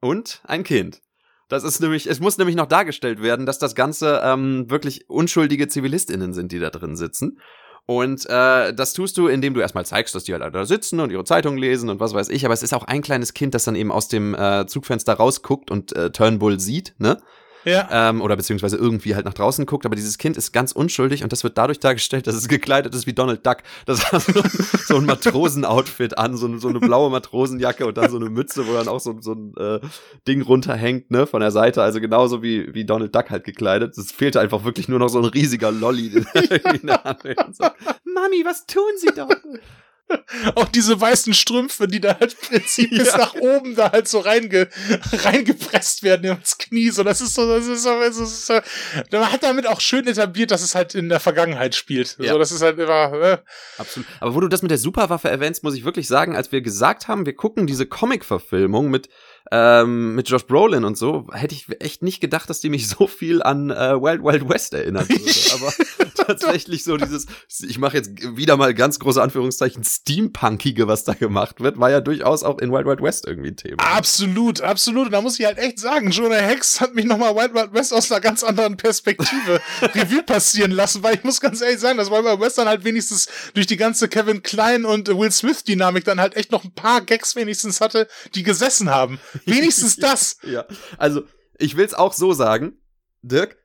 Und 0.00 0.40
ein 0.44 0.64
Kind. 0.64 1.00
Das 1.48 1.62
ist 1.62 1.80
nämlich, 1.80 2.06
es 2.06 2.20
muss 2.20 2.38
nämlich 2.38 2.56
noch 2.56 2.66
dargestellt 2.66 3.22
werden, 3.22 3.44
dass 3.44 3.58
das 3.58 3.74
Ganze 3.74 4.22
ähm, 4.24 4.70
wirklich 4.70 5.08
unschuldige 5.10 5.68
ZivilistInnen 5.68 6.32
sind, 6.32 6.52
die 6.52 6.58
da 6.58 6.70
drin 6.70 6.96
sitzen. 6.96 7.38
Und 7.86 8.24
äh, 8.30 8.72
das 8.72 8.94
tust 8.94 9.18
du, 9.18 9.28
indem 9.28 9.52
du 9.52 9.60
erstmal 9.60 9.84
zeigst, 9.84 10.14
dass 10.14 10.24
die 10.24 10.32
halt 10.32 10.54
da 10.54 10.64
sitzen 10.64 11.00
und 11.00 11.10
ihre 11.12 11.24
Zeitung 11.24 11.58
lesen 11.58 11.90
und 11.90 12.00
was 12.00 12.14
weiß 12.14 12.30
ich. 12.30 12.46
Aber 12.46 12.54
es 12.54 12.62
ist 12.62 12.72
auch 12.72 12.84
ein 12.84 13.02
kleines 13.02 13.34
Kind, 13.34 13.54
das 13.54 13.64
dann 13.64 13.76
eben 13.76 13.92
aus 13.92 14.08
dem 14.08 14.34
äh, 14.34 14.66
Zugfenster 14.66 15.12
rausguckt 15.12 15.70
und 15.70 15.94
äh, 15.94 16.10
Turnbull 16.10 16.60
sieht, 16.60 16.94
ne? 16.98 17.20
Ja. 17.64 17.88
Ähm, 17.90 18.20
oder 18.20 18.36
beziehungsweise 18.36 18.76
irgendwie 18.76 19.14
halt 19.14 19.24
nach 19.24 19.34
draußen 19.34 19.66
guckt, 19.66 19.86
aber 19.86 19.96
dieses 19.96 20.18
Kind 20.18 20.36
ist 20.36 20.52
ganz 20.52 20.72
unschuldig 20.72 21.22
und 21.22 21.32
das 21.32 21.44
wird 21.44 21.56
dadurch 21.58 21.80
dargestellt, 21.80 22.26
dass 22.26 22.34
es 22.34 22.48
gekleidet 22.48 22.94
ist 22.94 23.06
wie 23.06 23.12
Donald 23.12 23.46
Duck. 23.46 23.58
Das 23.86 24.12
hat 24.12 24.22
so, 24.22 24.42
so 24.86 24.96
ein 24.96 25.06
Matrosenoutfit 25.06 26.18
an, 26.18 26.36
so, 26.36 26.58
so, 26.58 26.68
eine 26.68 26.80
blaue 26.80 27.10
Matrosenjacke 27.10 27.86
und 27.86 27.96
dann 27.96 28.10
so 28.10 28.16
eine 28.16 28.30
Mütze, 28.30 28.66
wo 28.66 28.72
dann 28.74 28.88
auch 28.88 29.00
so, 29.00 29.16
so 29.20 29.32
ein 29.32 29.54
äh, 29.56 29.80
Ding 30.28 30.42
runterhängt, 30.42 31.10
ne, 31.10 31.26
von 31.26 31.40
der 31.40 31.50
Seite. 31.50 31.82
Also 31.82 32.00
genauso 32.00 32.42
wie, 32.42 32.74
wie 32.74 32.84
Donald 32.84 33.14
Duck 33.14 33.30
halt 33.30 33.44
gekleidet. 33.44 33.96
Es 33.96 34.12
fehlte 34.12 34.40
einfach 34.40 34.64
wirklich 34.64 34.88
nur 34.88 34.98
noch 34.98 35.08
so 35.08 35.18
ein 35.18 35.24
riesiger 35.24 35.72
Lolli. 35.72 36.24
So, 37.52 37.64
Mami, 38.04 38.44
was 38.44 38.66
tun 38.66 38.82
Sie 38.98 39.08
doch? 39.14 39.28
Auch 40.54 40.68
diese 40.68 41.00
weißen 41.00 41.34
Strümpfe, 41.34 41.88
die 41.88 42.00
da 42.00 42.18
halt 42.18 42.36
im 42.40 42.48
Prinzip 42.48 42.92
ja. 42.92 42.98
bis 42.98 43.16
nach 43.16 43.34
oben 43.34 43.74
da 43.74 43.92
halt 43.92 44.08
so 44.08 44.20
reinge, 44.20 44.68
reingepresst 45.12 46.02
werden 46.02 46.36
ins 46.36 46.58
Knie. 46.58 46.90
So, 46.90 47.02
das 47.02 47.20
ist 47.20 47.34
so, 47.34 47.48
das 47.48 47.66
ist 47.66 47.82
so, 47.82 48.00
das 48.00 48.16
ist 48.16 48.46
so. 48.46 48.54
Man 49.12 49.32
hat 49.32 49.42
damit 49.42 49.66
auch 49.66 49.80
schön 49.80 50.06
etabliert, 50.06 50.50
dass 50.50 50.62
es 50.62 50.74
halt 50.74 50.94
in 50.94 51.08
der 51.08 51.20
Vergangenheit 51.20 51.74
spielt. 51.74 52.16
Ja. 52.18 52.32
So, 52.32 52.38
das 52.38 52.52
ist 52.52 52.62
halt 52.62 52.78
immer. 52.78 53.12
Äh. 53.12 53.38
Absolut. 53.78 54.06
Aber 54.20 54.34
wo 54.34 54.40
du 54.40 54.48
das 54.48 54.62
mit 54.62 54.70
der 54.70 54.78
Superwaffe 54.78 55.28
erwähnst, 55.28 55.62
muss 55.62 55.74
ich 55.74 55.84
wirklich 55.84 56.08
sagen, 56.08 56.36
als 56.36 56.52
wir 56.52 56.60
gesagt 56.60 57.08
haben, 57.08 57.26
wir 57.26 57.34
gucken 57.34 57.66
diese 57.66 57.86
Comic-Verfilmung 57.86 58.90
mit 58.90 59.08
ähm, 59.50 60.14
mit 60.14 60.28
Josh 60.28 60.46
Brolin 60.46 60.84
und 60.84 60.96
so, 60.96 61.26
hätte 61.32 61.54
ich 61.54 61.66
echt 61.80 62.02
nicht 62.02 62.20
gedacht, 62.20 62.48
dass 62.48 62.60
die 62.60 62.70
mich 62.70 62.88
so 62.94 63.06
viel 63.06 63.42
an 63.42 63.70
äh, 63.70 64.00
Wild 64.00 64.22
Wild 64.22 64.48
West 64.48 64.74
erinnern 64.74 65.08
würde. 65.08 65.24
Aber 65.54 65.72
tatsächlich 66.26 66.84
so 66.84 66.96
dieses, 66.96 67.26
ich 67.60 67.78
mache 67.78 67.96
jetzt 67.98 68.10
wieder 68.36 68.56
mal 68.56 68.74
ganz 68.74 68.98
große 68.98 69.20
Anführungszeichen, 69.20 69.84
Steampunkige, 69.84 70.88
was 70.88 71.04
da 71.04 71.12
gemacht 71.14 71.60
wird, 71.60 71.78
war 71.78 71.90
ja 71.90 72.00
durchaus 72.00 72.42
auch 72.42 72.58
in 72.58 72.72
Wild 72.72 72.86
Wild 72.86 73.02
West 73.02 73.26
irgendwie 73.26 73.50
ein 73.50 73.56
Thema. 73.56 73.82
Absolut, 73.82 74.60
absolut. 74.60 75.06
Und 75.06 75.12
da 75.12 75.20
muss 75.20 75.38
ich 75.38 75.44
halt 75.44 75.58
echt 75.58 75.78
sagen, 75.78 76.10
Jonah 76.10 76.36
Hex 76.36 76.80
hat 76.80 76.94
mich 76.94 77.04
nochmal 77.04 77.34
Wild 77.34 77.54
Wild 77.54 77.74
West 77.74 77.92
aus 77.92 78.10
einer 78.10 78.20
ganz 78.20 78.42
anderen 78.42 78.76
Perspektive 78.76 79.60
Revue 79.82 80.22
passieren 80.22 80.70
lassen, 80.70 81.02
weil 81.02 81.16
ich 81.16 81.24
muss 81.24 81.40
ganz 81.40 81.60
ehrlich 81.60 81.80
sagen, 81.80 81.98
dass 81.98 82.10
Wild 82.10 82.24
Wild 82.24 82.40
West 82.40 82.58
dann 82.58 82.68
halt 82.68 82.84
wenigstens 82.84 83.28
durch 83.52 83.66
die 83.66 83.76
ganze 83.76 84.08
Kevin 84.08 84.42
Klein 84.42 84.84
und 84.84 85.08
Will 85.08 85.30
Smith 85.30 85.64
Dynamik 85.64 86.04
dann 86.04 86.20
halt 86.20 86.36
echt 86.36 86.50
noch 86.50 86.64
ein 86.64 86.72
paar 86.72 87.02
Gags 87.02 87.36
wenigstens 87.36 87.80
hatte, 87.80 88.08
die 88.34 88.42
gesessen 88.42 88.90
haben. 88.90 89.18
Wenigstens 89.44 89.96
das. 89.96 90.38
ja, 90.42 90.64
also 90.98 91.22
ich 91.58 91.76
will 91.76 91.84
es 91.84 91.94
auch 91.94 92.12
so 92.12 92.32
sagen, 92.32 92.78
Dirk, 93.22 93.56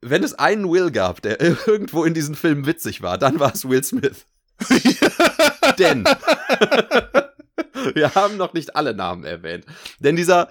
wenn 0.00 0.24
es 0.24 0.34
einen 0.34 0.70
Will 0.70 0.90
gab, 0.90 1.22
der 1.22 1.40
irgendwo 1.66 2.04
in 2.04 2.14
diesem 2.14 2.34
Film 2.34 2.66
witzig 2.66 3.02
war, 3.02 3.18
dann 3.18 3.38
war 3.40 3.54
es 3.54 3.68
Will 3.68 3.84
Smith. 3.84 4.26
Denn 5.78 6.04
wir 7.94 8.14
haben 8.14 8.36
noch 8.36 8.52
nicht 8.52 8.76
alle 8.76 8.94
Namen 8.94 9.24
erwähnt. 9.24 9.64
Denn 10.00 10.16
dieser, 10.16 10.48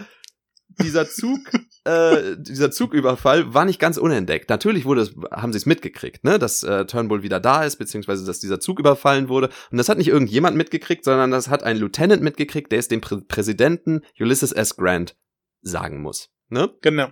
dieser 0.82 1.10
Zug, 1.10 1.40
äh, 1.86 2.36
dieser 2.38 2.72
Zugüberfall 2.72 3.54
war 3.54 3.66
nicht 3.66 3.80
ganz 3.80 3.98
unentdeckt. 3.98 4.50
Natürlich 4.50 4.86
wurde 4.86 5.02
es, 5.02 5.14
haben 5.32 5.54
sie 5.54 5.58
es 5.58 5.66
mitgekriegt, 5.66 6.24
ne, 6.24 6.40
dass 6.40 6.64
äh, 6.64 6.86
Turnbull 6.86 7.24
wieder 7.24 7.40
da 7.40 7.64
ist, 7.64 7.78
beziehungsweise 7.78 8.26
dass 8.26 8.40
dieser 8.40 8.60
Zug 8.60 8.80
überfallen 8.80 9.30
wurde. 9.30 9.50
Und 9.72 9.78
das 9.78 9.90
hat 9.90 9.98
nicht 9.98 10.10
irgendjemand 10.10 10.58
mitgekriegt, 10.58 11.04
sondern 11.04 11.32
das 11.32 11.48
hat 11.48 11.64
ein 11.64 11.78
Lieutenant 11.78 12.22
mitgekriegt, 12.22 12.72
der 12.72 12.80
es 12.80 12.88
dem 12.88 13.02
Prä 13.02 13.18
Präsidenten 13.28 14.02
Ulysses 14.20 14.52
S. 14.52 14.76
Grant 14.76 15.16
sagen 15.62 16.02
muss. 16.02 16.30
Ne? 16.52 16.70
Genau. 16.82 17.10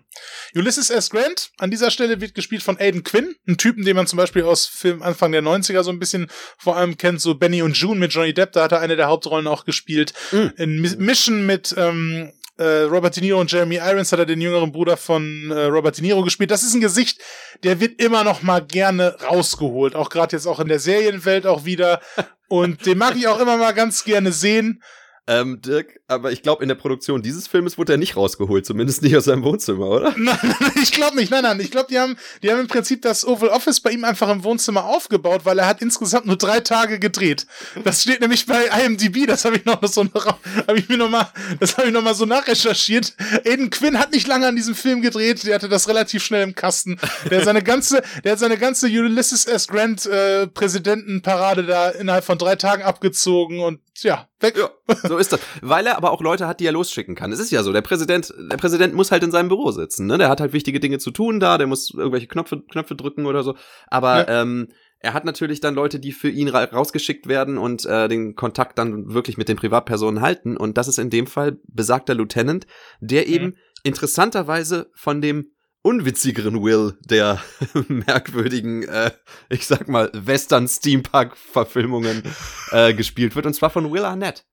Ulysses 0.56 0.90
S. 0.90 1.12
Grant, 1.12 1.52
an 1.60 1.70
dieser 1.70 1.92
Stelle 1.92 2.22
wird 2.22 2.34
gespielt 2.34 2.64
von 2.64 2.80
Aiden 2.80 3.04
Quinn, 3.04 3.36
ein 3.48 3.58
Typen, 3.58 3.86
den 3.86 3.96
man 3.96 4.08
zum 4.08 4.18
Beispiel 4.18 4.44
aus 4.44 4.66
Film 4.66 5.04
Anfang 5.04 5.32
der 5.32 5.44
90er 5.44 5.84
so 5.84 5.92
ein 5.92 6.00
bisschen 6.00 6.28
vor 6.58 6.76
allem 6.76 6.98
kennt, 6.98 7.22
so 7.22 7.36
Benny 7.36 7.62
und 7.62 7.78
June 7.78 8.00
mit 8.00 8.12
Johnny 8.12 8.34
Depp, 8.34 8.54
da 8.54 8.64
hat 8.64 8.72
er 8.72 8.80
eine 8.80 8.96
der 8.96 9.08
Hauptrollen 9.08 9.46
auch 9.46 9.64
gespielt. 9.64 10.14
Mhm. 10.32 10.54
In 10.58 10.82
Mission 10.82 11.46
mit 11.46 11.76
ähm, 11.78 12.32
äh, 12.58 12.82
Robert 12.82 13.16
De 13.16 13.24
Niro 13.24 13.40
und 13.40 13.52
Jeremy 13.52 13.76
Irons 13.76 14.12
hat 14.12 14.20
er 14.20 14.26
den 14.26 14.42
jüngeren 14.42 14.72
Bruder 14.72 14.98
von 14.98 15.52
äh, 15.52 15.66
Robert 15.66 15.98
De 15.98 16.04
Niro 16.04 16.24
gespielt. 16.24 16.52
Das 16.52 16.64
ist 16.64 16.74
ein 16.74 16.82
Gesicht, 16.82 17.22
der 17.64 17.80
wird 17.80 18.02
immer 18.02 18.24
noch 18.24 18.42
mal 18.42 18.60
gerne 18.66 19.16
rausgeholt, 19.22 19.96
auch 19.96 20.10
gerade 20.10 20.36
jetzt 20.36 20.48
auch 20.48 20.60
in 20.60 20.68
der 20.68 20.80
Serienwelt 20.80 21.46
auch 21.46 21.66
wieder. 21.66 22.02
Und 22.48 22.86
den 22.86 22.98
mag 22.98 23.16
ich 23.16 23.28
auch 23.28 23.40
immer 23.40 23.58
mal 23.58 23.74
ganz 23.74 24.04
gerne 24.04 24.32
sehen. 24.32 24.82
Ähm, 25.28 25.62
Dirk, 25.62 25.97
aber 26.10 26.32
ich 26.32 26.42
glaube, 26.42 26.64
in 26.64 26.70
der 26.70 26.76
Produktion 26.76 27.22
dieses 27.22 27.48
Filmes 27.48 27.78
wurde 27.78 27.94
er 27.94 27.98
nicht 27.98 28.16
rausgeholt, 28.16 28.66
zumindest 28.66 29.02
nicht 29.02 29.16
aus 29.18 29.26
seinem 29.26 29.44
Wohnzimmer, 29.44 29.88
oder? 29.88 30.14
Nein, 30.18 30.40
ich 30.82 30.92
glaube 30.92 31.18
nicht, 31.18 31.32
nein, 31.32 31.44
nein. 31.44 31.60
Ich 31.60 31.70
glaube, 31.70 31.88
die 31.90 32.00
haben, 32.00 32.18
die 32.42 32.52
haben 32.52 32.62
im 32.62 32.68
Prinzip 32.68 33.02
das 33.02 33.26
Oval 33.26 33.50
Office 33.50 33.82
bei 33.82 33.92
ihm 33.92 34.06
einfach 34.06 34.30
im 34.30 34.44
Wohnzimmer 34.44 34.86
aufgebaut, 34.86 35.42
weil 35.44 35.60
er 35.60 35.68
hat 35.68 35.82
insgesamt 35.82 36.26
nur 36.26 36.38
drei 36.38 36.62
Tage 36.62 37.00
gedreht. 37.00 37.46
Das 37.84 38.04
steht 38.04 38.22
nämlich 38.22 38.46
bei 38.46 38.68
IMDb, 38.86 39.28
das 39.28 39.44
habe 39.44 39.58
ich 39.58 39.66
noch 39.66 39.82
so 39.88 40.06
habe 40.14 40.80
ich 40.80 40.88
mir 40.90 40.98
noch 40.98 41.10
mal, 41.10 41.28
das 41.60 41.78
habe 41.78 41.88
ich 41.88 41.94
noch 41.94 42.02
mal 42.02 42.16
so 42.16 42.26
nachrecherchiert. 42.26 43.16
Aiden 43.46 43.70
Quinn 43.70 44.00
hat 44.00 44.12
nicht 44.12 44.28
lange 44.28 44.48
an 44.48 44.56
diesem 44.56 44.76
Film 44.76 45.02
gedreht, 45.02 45.46
der 45.46 45.56
hatte 45.56 45.70
das 45.70 45.88
relativ 45.90 46.24
schnell 46.24 46.44
im 46.44 46.56
Kasten. 46.56 47.00
Der 47.30 47.40
hat 47.40 47.46
seine 47.46 47.64
ganze, 47.64 48.02
der 48.24 48.34
hat 48.34 48.40
seine 48.40 48.58
ganze 48.58 48.88
Ulysses 48.88 49.46
S. 49.46 49.68
Grant 49.68 50.06
äh, 50.06 50.48
Präsidentenparade 50.48 51.64
da 51.64 51.90
innerhalb 51.90 52.24
von 52.24 52.38
drei 52.38 52.56
Tagen 52.56 52.84
abgezogen 52.84 53.60
und 53.60 53.80
ja, 54.04 54.28
weg. 54.40 54.58
Ja, 54.58 54.70
so 55.04 55.18
ist 55.18 55.34
das. 55.34 55.40
Weil 55.62 55.88
er 55.88 55.97
aber 55.98 56.12
auch 56.12 56.22
Leute 56.22 56.48
hat, 56.48 56.60
die 56.60 56.66
er 56.66 56.72
losschicken 56.72 57.16
kann. 57.16 57.32
Es 57.32 57.40
ist 57.40 57.52
ja 57.52 57.64
so, 57.64 57.74
der 57.74 57.82
Präsident, 57.82 58.34
der 58.50 58.58
Präsident 58.58 58.94
muss 58.94 59.12
halt 59.12 59.24
in 59.24 59.32
seinem 59.32 59.50
Büro 59.50 59.72
sitzen, 59.72 60.06
ne? 60.06 60.18
Der 60.18 60.30
hat 60.30 60.40
halt 60.40 60.54
wichtige 60.54 60.80
Dinge 60.80 61.00
zu 61.00 61.12
tun 61.12 61.40
da, 61.40 61.58
der 61.58 61.68
muss 61.68 61.92
irgendwelche 61.92 62.28
Knöpfe, 62.28 62.62
Knöpfe 62.62 62.96
drücken 62.96 63.26
oder 63.26 63.44
so. 63.44 63.56
Aber 63.88 64.28
ja. 64.28 64.42
ähm, 64.42 64.70
er 65.00 65.14
hat 65.14 65.26
natürlich 65.26 65.60
dann 65.60 65.76
Leute, 65.76 66.00
die 66.00 66.12
für 66.12 66.30
ihn 66.30 66.48
ra 66.48 66.64
rausgeschickt 66.64 67.28
werden 67.28 67.58
und 67.58 67.86
äh, 67.86 68.08
den 68.08 68.36
Kontakt 68.36 68.80
dann 68.80 69.14
wirklich 69.14 69.38
mit 69.38 69.50
den 69.50 69.58
Privatpersonen 69.58 70.22
halten. 70.22 70.58
Und 70.58 70.78
das 70.78 70.88
ist 70.88 70.98
in 70.98 71.10
dem 71.10 71.28
Fall 71.28 71.58
besagter 71.68 72.16
Lieutenant, 72.16 72.66
der 73.00 73.28
mhm. 73.28 73.34
eben 73.34 73.56
interessanterweise 73.84 74.90
von 74.96 75.22
dem 75.22 75.52
unwitzigeren 75.84 76.64
Will 76.64 76.98
der 77.06 77.42
merkwürdigen, 77.88 78.84
äh, 78.84 79.12
ich 79.50 79.68
sag 79.68 79.88
mal, 79.88 80.12
Western 80.14 80.68
Steampunk-Verfilmungen 80.68 82.24
äh, 82.72 82.94
gespielt 82.94 83.36
wird, 83.36 83.46
und 83.46 83.54
zwar 83.54 83.70
von 83.70 83.92
Will 83.92 84.04
Arnett. 84.04 84.46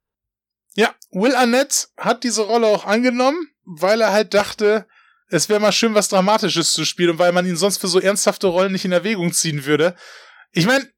Ja, 0.75 0.95
Will 1.11 1.35
Arnett 1.35 1.89
hat 1.97 2.25
diese 2.25 2.43
Rolle 2.43 2.66
auch 2.66 2.85
angenommen, 2.85 3.49
weil 3.64 4.01
er 4.01 4.12
halt 4.12 4.35
dachte, 4.35 4.87
es 5.29 5.49
wäre 5.49 5.61
mal 5.61 5.72
schön, 5.72 5.95
was 5.95 6.09
Dramatisches 6.09 6.72
zu 6.72 6.85
spielen 6.85 7.11
und 7.11 7.18
weil 7.18 7.33
man 7.33 7.47
ihn 7.47 7.57
sonst 7.57 7.79
für 7.79 7.89
so 7.89 8.01
ernsthafte 8.01 8.47
Rollen 8.49 8.72
nicht 8.72 8.85
in 8.85 8.93
Erwägung 8.93 9.33
ziehen 9.33 9.64
würde. 9.64 9.95
Ich 10.53 10.66
meine, 10.66 10.89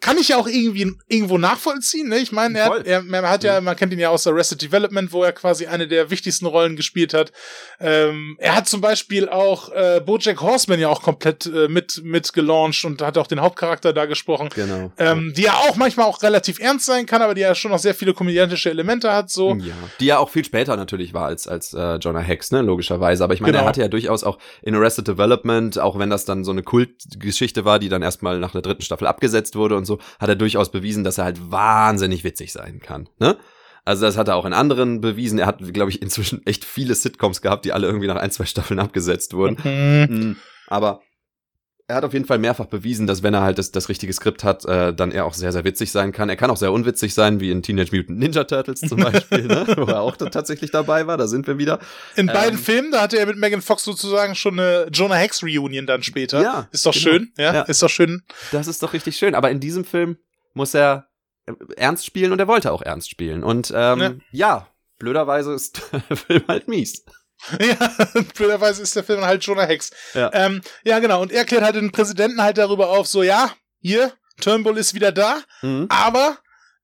kann 0.00 0.18
ich 0.18 0.28
ja 0.28 0.36
auch 0.36 0.46
irgendwie 0.46 0.92
irgendwo 1.08 1.38
nachvollziehen. 1.38 2.08
Ne? 2.08 2.18
Ich 2.18 2.32
meine, 2.32 2.58
er, 2.58 2.86
er, 2.86 3.04
er, 3.10 3.30
hat 3.30 3.44
ja, 3.44 3.60
man 3.60 3.76
kennt 3.76 3.92
ihn 3.92 3.98
ja 3.98 4.10
aus 4.10 4.26
Arrested 4.26 4.62
Development, 4.62 5.12
wo 5.12 5.24
er 5.24 5.32
quasi 5.32 5.66
eine 5.66 5.88
der 5.88 6.10
wichtigsten 6.10 6.46
Rollen 6.46 6.76
gespielt 6.76 7.14
hat. 7.14 7.32
Ähm, 7.80 8.36
er 8.38 8.56
hat 8.56 8.68
zum 8.68 8.80
Beispiel 8.80 9.28
auch 9.28 9.70
äh, 9.70 10.00
BoJack 10.04 10.40
Horseman 10.40 10.80
ja 10.80 10.88
auch 10.88 11.02
komplett 11.02 11.46
äh, 11.46 11.68
mit 11.68 12.02
mit 12.04 12.32
gelauncht 12.32 12.84
und 12.84 13.02
hat 13.02 13.18
auch 13.18 13.26
den 13.26 13.40
Hauptcharakter 13.40 13.92
da 13.92 14.06
gesprochen. 14.06 14.50
Genau. 14.54 14.92
Ähm, 14.98 15.32
die 15.36 15.42
ja 15.42 15.54
auch 15.54 15.76
manchmal 15.76 16.06
auch 16.06 16.22
relativ 16.22 16.58
ernst 16.60 16.86
sein 16.86 17.06
kann, 17.06 17.22
aber 17.22 17.34
die 17.34 17.40
ja 17.42 17.54
schon 17.54 17.70
noch 17.70 17.78
sehr 17.78 17.94
viele 17.94 18.14
komödiantische 18.14 18.70
Elemente 18.70 19.12
hat. 19.12 19.30
So. 19.30 19.54
Ja. 19.54 19.74
Die 20.00 20.06
ja 20.06 20.18
auch 20.18 20.30
viel 20.30 20.44
später 20.44 20.76
natürlich 20.76 21.14
war 21.14 21.26
als 21.26 21.48
als 21.48 21.74
äh, 21.74 21.96
Jonah 21.96 22.20
Hex, 22.20 22.50
ne, 22.50 22.62
logischerweise. 22.62 23.24
Aber 23.24 23.34
ich 23.34 23.40
meine, 23.40 23.52
genau. 23.52 23.64
er 23.64 23.68
hatte 23.68 23.80
ja 23.80 23.88
durchaus 23.88 24.24
auch 24.24 24.38
in 24.62 24.74
Arrested 24.74 25.08
Development, 25.08 25.78
auch 25.78 25.98
wenn 25.98 26.10
das 26.10 26.24
dann 26.24 26.44
so 26.44 26.50
eine 26.50 26.62
Kultgeschichte 26.62 27.64
war, 27.64 27.78
die 27.78 27.88
dann 27.88 28.02
erstmal 28.02 28.38
nach 28.38 28.52
der 28.52 28.62
dritten 28.62 28.82
Staffel 28.82 29.06
abgesetzt 29.06 29.56
wurde 29.56 29.76
und 29.76 29.84
so, 29.88 29.98
hat 30.20 30.28
er 30.28 30.36
durchaus 30.36 30.70
bewiesen, 30.70 31.02
dass 31.02 31.18
er 31.18 31.24
halt 31.24 31.50
wahnsinnig 31.50 32.22
witzig 32.22 32.52
sein 32.52 32.80
kann. 32.80 33.08
Ne? 33.18 33.36
Also 33.84 34.04
das 34.04 34.16
hat 34.16 34.28
er 34.28 34.36
auch 34.36 34.44
in 34.44 34.52
anderen 34.52 35.00
bewiesen. 35.00 35.38
Er 35.38 35.46
hat, 35.46 35.60
glaube 35.72 35.90
ich, 35.90 36.02
inzwischen 36.02 36.46
echt 36.46 36.64
viele 36.64 36.94
Sitcoms 36.94 37.40
gehabt, 37.40 37.64
die 37.64 37.72
alle 37.72 37.86
irgendwie 37.86 38.06
nach 38.06 38.16
ein, 38.16 38.30
zwei 38.30 38.44
Staffeln 38.44 38.78
abgesetzt 38.78 39.34
wurden. 39.34 39.56
Mhm. 39.64 40.16
mhm. 40.16 40.36
Aber 40.66 41.00
er 41.88 41.96
hat 41.96 42.04
auf 42.04 42.12
jeden 42.12 42.26
Fall 42.26 42.38
mehrfach 42.38 42.66
bewiesen, 42.66 43.06
dass 43.06 43.22
wenn 43.22 43.32
er 43.32 43.40
halt 43.40 43.56
das, 43.56 43.72
das 43.72 43.88
richtige 43.88 44.12
Skript 44.12 44.44
hat, 44.44 44.66
äh, 44.66 44.92
dann 44.92 45.10
er 45.10 45.24
auch 45.24 45.32
sehr, 45.32 45.52
sehr 45.52 45.64
witzig 45.64 45.90
sein 45.90 46.12
kann. 46.12 46.28
Er 46.28 46.36
kann 46.36 46.50
auch 46.50 46.58
sehr 46.58 46.70
unwitzig 46.70 47.14
sein, 47.14 47.40
wie 47.40 47.50
in 47.50 47.62
Teenage 47.62 47.96
Mutant 47.96 48.18
Ninja 48.18 48.44
Turtles 48.44 48.80
zum 48.80 49.00
Beispiel, 49.02 49.46
ne? 49.46 49.66
wo 49.74 49.84
er 49.84 50.02
auch 50.02 50.16
tatsächlich 50.16 50.70
dabei 50.70 51.06
war. 51.06 51.16
Da 51.16 51.26
sind 51.26 51.46
wir 51.46 51.56
wieder. 51.56 51.78
In 52.14 52.28
ähm, 52.28 52.34
beiden 52.34 52.58
Filmen, 52.58 52.92
da 52.92 53.00
hatte 53.00 53.18
er 53.18 53.24
mit 53.24 53.38
Megan 53.38 53.62
Fox 53.62 53.84
sozusagen 53.84 54.34
schon 54.34 54.60
eine 54.60 54.88
Jonah 54.92 55.14
Hex 55.14 55.42
Reunion 55.42 55.86
dann 55.86 56.02
später. 56.02 56.42
Ja, 56.42 56.68
ist 56.72 56.84
doch 56.84 56.92
genau. 56.92 57.02
schön. 57.02 57.32
Ja, 57.38 57.54
ja, 57.54 57.62
ist 57.62 57.82
doch 57.82 57.88
schön. 57.88 58.22
Das 58.52 58.66
ist 58.66 58.82
doch 58.82 58.92
richtig 58.92 59.16
schön. 59.16 59.34
Aber 59.34 59.50
in 59.50 59.58
diesem 59.58 59.86
Film 59.86 60.18
muss 60.52 60.74
er 60.74 61.08
äh, 61.46 61.54
ernst 61.78 62.04
spielen 62.04 62.32
und 62.32 62.38
er 62.38 62.48
wollte 62.48 62.70
auch 62.70 62.82
ernst 62.82 63.08
spielen. 63.08 63.42
Und 63.42 63.72
ähm, 63.74 64.00
ja. 64.00 64.12
ja, 64.30 64.68
blöderweise 64.98 65.54
ist 65.54 65.80
der 66.10 66.16
Film 66.18 66.42
halt 66.48 66.68
mies. 66.68 67.06
Ja, 67.60 67.94
blöderweise 68.34 68.82
ist 68.82 68.96
der 68.96 69.04
Film 69.04 69.24
halt 69.24 69.44
schon 69.44 69.58
eine 69.58 69.68
Hex. 69.68 69.90
Ja. 70.14 70.30
Ähm, 70.32 70.60
ja, 70.84 70.98
genau. 70.98 71.22
Und 71.22 71.32
er 71.32 71.44
klärt 71.44 71.62
halt 71.62 71.76
den 71.76 71.92
Präsidenten 71.92 72.42
halt 72.42 72.58
darüber 72.58 72.90
auf, 72.90 73.06
so, 73.06 73.22
ja, 73.22 73.52
hier, 73.80 74.12
Turnbull 74.40 74.78
ist 74.78 74.94
wieder 74.94 75.12
da, 75.12 75.40
mhm. 75.62 75.86
aber 75.88 76.38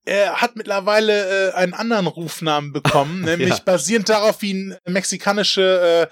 er 0.05 0.40
hat 0.40 0.57
mittlerweile 0.57 1.50
äh, 1.50 1.55
einen 1.55 1.74
anderen 1.74 2.07
Rufnamen 2.07 2.72
bekommen, 2.72 3.20
nämlich 3.24 3.50
ja. 3.50 3.61
basierend 3.64 4.09
darauf, 4.09 4.42
wie 4.42 4.50
ihn 4.50 4.76
mexikanische 4.86 6.09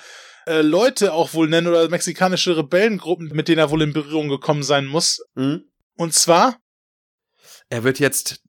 äh, 0.46 0.50
äh, 0.50 0.62
Leute 0.62 1.12
auch 1.12 1.34
wohl 1.34 1.48
nennen 1.48 1.68
oder 1.68 1.88
mexikanische 1.88 2.56
Rebellengruppen, 2.56 3.30
mit 3.32 3.48
denen 3.48 3.58
er 3.58 3.70
wohl 3.70 3.82
in 3.82 3.92
Berührung 3.92 4.28
gekommen 4.28 4.62
sein 4.62 4.86
muss. 4.86 5.24
Mhm. 5.34 5.64
Und 5.96 6.14
zwar? 6.14 6.56
Er 7.68 7.84
wird 7.84 7.98
jetzt 7.98 8.40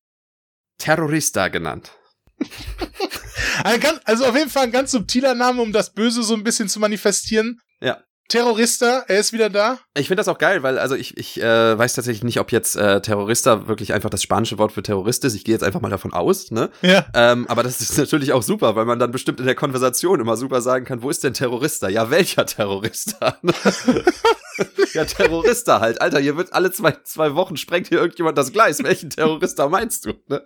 Terrorista 0.77 1.49
genannt. 1.49 1.91
Also 4.05 4.25
auf 4.25 4.35
jeden 4.35 4.49
Fall 4.49 4.63
ein 4.63 4.71
ganz 4.71 4.91
subtiler 4.91 5.35
Name, 5.35 5.61
um 5.61 5.71
das 5.71 5.93
Böse 5.93 6.23
so 6.23 6.33
ein 6.33 6.43
bisschen 6.43 6.69
zu 6.69 6.79
manifestieren. 6.79 7.61
Ja. 7.81 7.99
Terrorista, 8.29 9.03
er 9.07 9.19
ist 9.19 9.33
wieder 9.33 9.49
da. 9.49 9.79
Ich 9.95 10.07
finde 10.07 10.21
das 10.21 10.27
auch 10.27 10.37
geil, 10.37 10.63
weil 10.63 10.79
also 10.79 10.95
ich, 10.95 11.17
ich 11.17 11.41
äh, 11.41 11.77
weiß 11.77 11.93
tatsächlich 11.93 12.23
nicht, 12.23 12.39
ob 12.39 12.51
jetzt 12.51 12.75
äh, 12.75 13.01
Terrorista 13.01 13.67
wirklich 13.67 13.93
einfach 13.93 14.09
das 14.09 14.23
spanische 14.23 14.57
Wort 14.57 14.71
für 14.71 14.81
Terrorist 14.81 15.23
ist. 15.25 15.35
Ich 15.35 15.43
gehe 15.43 15.53
jetzt 15.53 15.63
einfach 15.63 15.81
mal 15.81 15.89
davon 15.89 16.13
aus, 16.13 16.49
ne? 16.49 16.69
Ja. 16.81 17.05
Ähm, 17.13 17.45
aber 17.47 17.63
das 17.63 17.81
ist 17.81 17.97
natürlich 17.97 18.31
auch 18.31 18.41
super, 18.41 18.75
weil 18.75 18.85
man 18.85 18.97
dann 18.97 19.11
bestimmt 19.11 19.39
in 19.39 19.45
der 19.45 19.55
Konversation 19.55 20.19
immer 20.19 20.37
super 20.37 20.61
sagen 20.61 20.85
kann, 20.85 21.03
wo 21.03 21.09
ist 21.09 21.23
denn 21.23 21.33
Terrorista? 21.33 21.89
Ja, 21.89 22.09
welcher 22.09 22.45
Terrorista? 22.45 23.37
ja, 24.93 25.05
Terrorista 25.05 25.81
halt. 25.81 26.01
Alter, 26.01 26.19
hier 26.19 26.37
wird 26.37 26.53
alle 26.53 26.71
zwei, 26.71 26.95
zwei 27.03 27.35
Wochen 27.35 27.57
sprengt 27.57 27.89
hier 27.89 27.99
irgendjemand 27.99 28.37
das 28.37 28.53
Gleis. 28.53 28.81
Welchen 28.83 29.09
Terrorista 29.09 29.67
meinst 29.67 30.05
du? 30.05 30.13
Ne? 30.27 30.43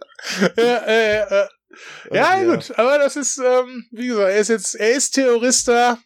ja, 0.58 0.64
äh, 0.64 1.44
äh. 1.44 1.48
Ja, 2.12 2.42
ja. 2.42 2.44
gut, 2.44 2.78
aber 2.78 2.98
das 2.98 3.16
ist, 3.16 3.38
ähm, 3.38 3.86
wie 3.92 4.08
gesagt, 4.08 4.30
er 4.30 4.38
ist 4.38 4.50
jetzt, 4.50 4.76
er 4.76 4.92
ist 4.92 5.12
Terrorista. 5.12 6.00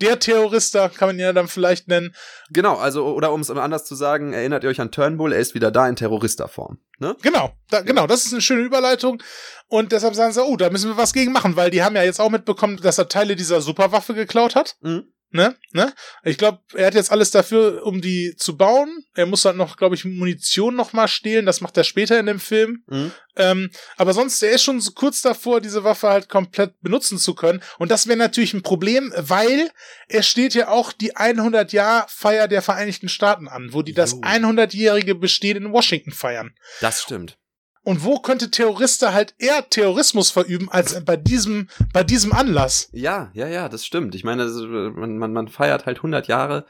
Der 0.00 0.18
Terrorista 0.18 0.88
kann 0.88 1.08
man 1.08 1.16
ihn 1.16 1.20
ja 1.20 1.32
dann 1.34 1.46
vielleicht 1.46 1.88
nennen. 1.88 2.14
Genau, 2.48 2.76
also, 2.76 3.14
oder 3.14 3.32
um 3.32 3.42
es 3.42 3.50
anders 3.50 3.84
zu 3.84 3.94
sagen, 3.94 4.32
erinnert 4.32 4.64
ihr 4.64 4.70
euch 4.70 4.80
an 4.80 4.90
Turnbull, 4.90 5.34
er 5.34 5.40
ist 5.40 5.54
wieder 5.54 5.70
da 5.70 5.86
in 5.86 5.96
Terroristerform. 5.96 6.78
Ne? 6.98 7.16
Genau, 7.20 7.52
da, 7.68 7.82
genau, 7.82 8.06
das 8.06 8.24
ist 8.24 8.32
eine 8.32 8.40
schöne 8.40 8.62
Überleitung. 8.62 9.22
Und 9.68 9.92
deshalb 9.92 10.14
sagen 10.14 10.32
sie, 10.32 10.42
oh, 10.42 10.56
da 10.56 10.70
müssen 10.70 10.90
wir 10.90 10.96
was 10.96 11.12
gegen 11.12 11.32
machen, 11.32 11.54
weil 11.56 11.70
die 11.70 11.82
haben 11.82 11.96
ja 11.96 12.02
jetzt 12.02 12.18
auch 12.18 12.30
mitbekommen, 12.30 12.78
dass 12.78 12.96
er 12.96 13.08
Teile 13.08 13.36
dieser 13.36 13.60
Superwaffe 13.60 14.14
geklaut 14.14 14.54
hat. 14.54 14.76
Mhm. 14.80 15.12
Ne? 15.32 15.54
Ne? 15.72 15.92
Ich 16.24 16.38
glaube, 16.38 16.60
er 16.74 16.88
hat 16.88 16.94
jetzt 16.94 17.12
alles 17.12 17.30
dafür, 17.30 17.86
um 17.86 18.00
die 18.00 18.34
zu 18.36 18.56
bauen. 18.56 19.04
Er 19.14 19.26
muss 19.26 19.44
halt 19.44 19.56
noch, 19.56 19.76
glaube 19.76 19.94
ich, 19.94 20.04
Munition 20.04 20.74
noch 20.74 20.92
mal 20.92 21.06
stehlen. 21.06 21.46
Das 21.46 21.60
macht 21.60 21.76
er 21.76 21.84
später 21.84 22.18
in 22.18 22.26
dem 22.26 22.40
Film. 22.40 22.82
Mhm. 22.88 23.12
Ähm, 23.36 23.70
aber 23.96 24.12
sonst, 24.12 24.42
er 24.42 24.50
ist 24.50 24.64
schon 24.64 24.80
so 24.80 24.90
kurz 24.90 25.22
davor, 25.22 25.60
diese 25.60 25.84
Waffe 25.84 26.08
halt 26.08 26.28
komplett 26.28 26.80
benutzen 26.80 27.16
zu 27.16 27.34
können. 27.34 27.62
Und 27.78 27.92
das 27.92 28.08
wäre 28.08 28.18
natürlich 28.18 28.54
ein 28.54 28.62
Problem, 28.62 29.12
weil 29.16 29.70
es 30.08 30.26
steht 30.26 30.54
ja 30.54 30.68
auch 30.68 30.92
die 30.92 31.14
100-Jahr-Feier 31.14 32.48
der 32.48 32.62
Vereinigten 32.62 33.08
Staaten 33.08 33.46
an, 33.46 33.72
wo 33.72 33.82
die 33.82 33.94
das 33.94 34.12
Jo. 34.12 34.20
100-jährige 34.22 35.14
Bestehen 35.14 35.56
in 35.56 35.72
Washington 35.72 36.10
feiern. 36.10 36.54
Das 36.80 37.02
stimmt. 37.02 37.39
Und 37.82 38.04
wo 38.04 38.18
könnte 38.18 38.50
Terrorista 38.50 39.12
halt 39.14 39.34
eher 39.38 39.68
Terrorismus 39.70 40.30
verüben 40.30 40.70
als 40.70 41.02
bei 41.04 41.16
diesem, 41.16 41.68
bei 41.92 42.04
diesem 42.04 42.32
Anlass? 42.32 42.88
Ja, 42.92 43.30
ja, 43.32 43.48
ja, 43.48 43.68
das 43.68 43.86
stimmt. 43.86 44.14
Ich 44.14 44.22
meine, 44.24 44.44
man, 44.46 45.16
man, 45.16 45.32
man 45.32 45.48
feiert 45.48 45.86
halt 45.86 45.98
100 45.98 46.28
Jahre, 46.28 46.66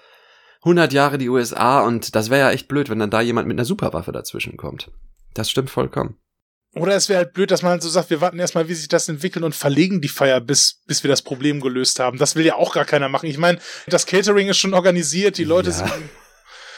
100 0.63 0.93
Jahre 0.93 1.19
die 1.19 1.29
USA 1.29 1.81
und 1.81 2.15
das 2.15 2.31
wäre 2.31 2.41
ja 2.41 2.51
echt 2.53 2.69
blöd, 2.69 2.91
wenn 2.91 3.01
dann 3.01 3.11
da 3.11 3.21
jemand 3.21 3.49
mit 3.49 3.57
einer 3.57 3.65
Superwaffe 3.65 4.13
dazwischen 4.13 4.57
kommt. 4.57 4.91
Das 5.35 5.51
stimmt 5.51 5.71
vollkommen. 5.71 6.17
Oder 6.77 6.95
es 6.95 7.09
wäre 7.09 7.19
halt 7.25 7.33
blöd, 7.33 7.51
dass 7.51 7.63
man 7.63 7.73
halt 7.73 7.83
so 7.83 7.89
sagt, 7.89 8.11
wir 8.11 8.21
warten 8.21 8.39
erstmal, 8.39 8.69
wie 8.69 8.75
sich 8.75 8.87
das 8.87 9.09
entwickelt 9.09 9.45
und 9.45 9.57
verlegen 9.57 10.01
die 10.01 10.09
Feier, 10.09 10.41
bis, 10.41 10.81
bis 10.87 11.03
wir 11.03 11.09
das 11.09 11.23
Problem 11.23 11.61
gelöst 11.61 11.99
haben. 11.99 12.19
Das 12.19 12.37
will 12.37 12.47
ja 12.47 12.55
auch 12.55 12.73
gar 12.73 12.85
keiner 12.85 13.09
machen. 13.09 13.27
Ich 13.27 13.39
meine, 13.39 13.59
das 13.89 14.07
Catering 14.07 14.49
ist 14.49 14.59
schon 14.59 14.75
organisiert, 14.75 15.37
die 15.39 15.45
Leute 15.45 15.71
Ja. 15.71 15.77
sind. 15.77 15.93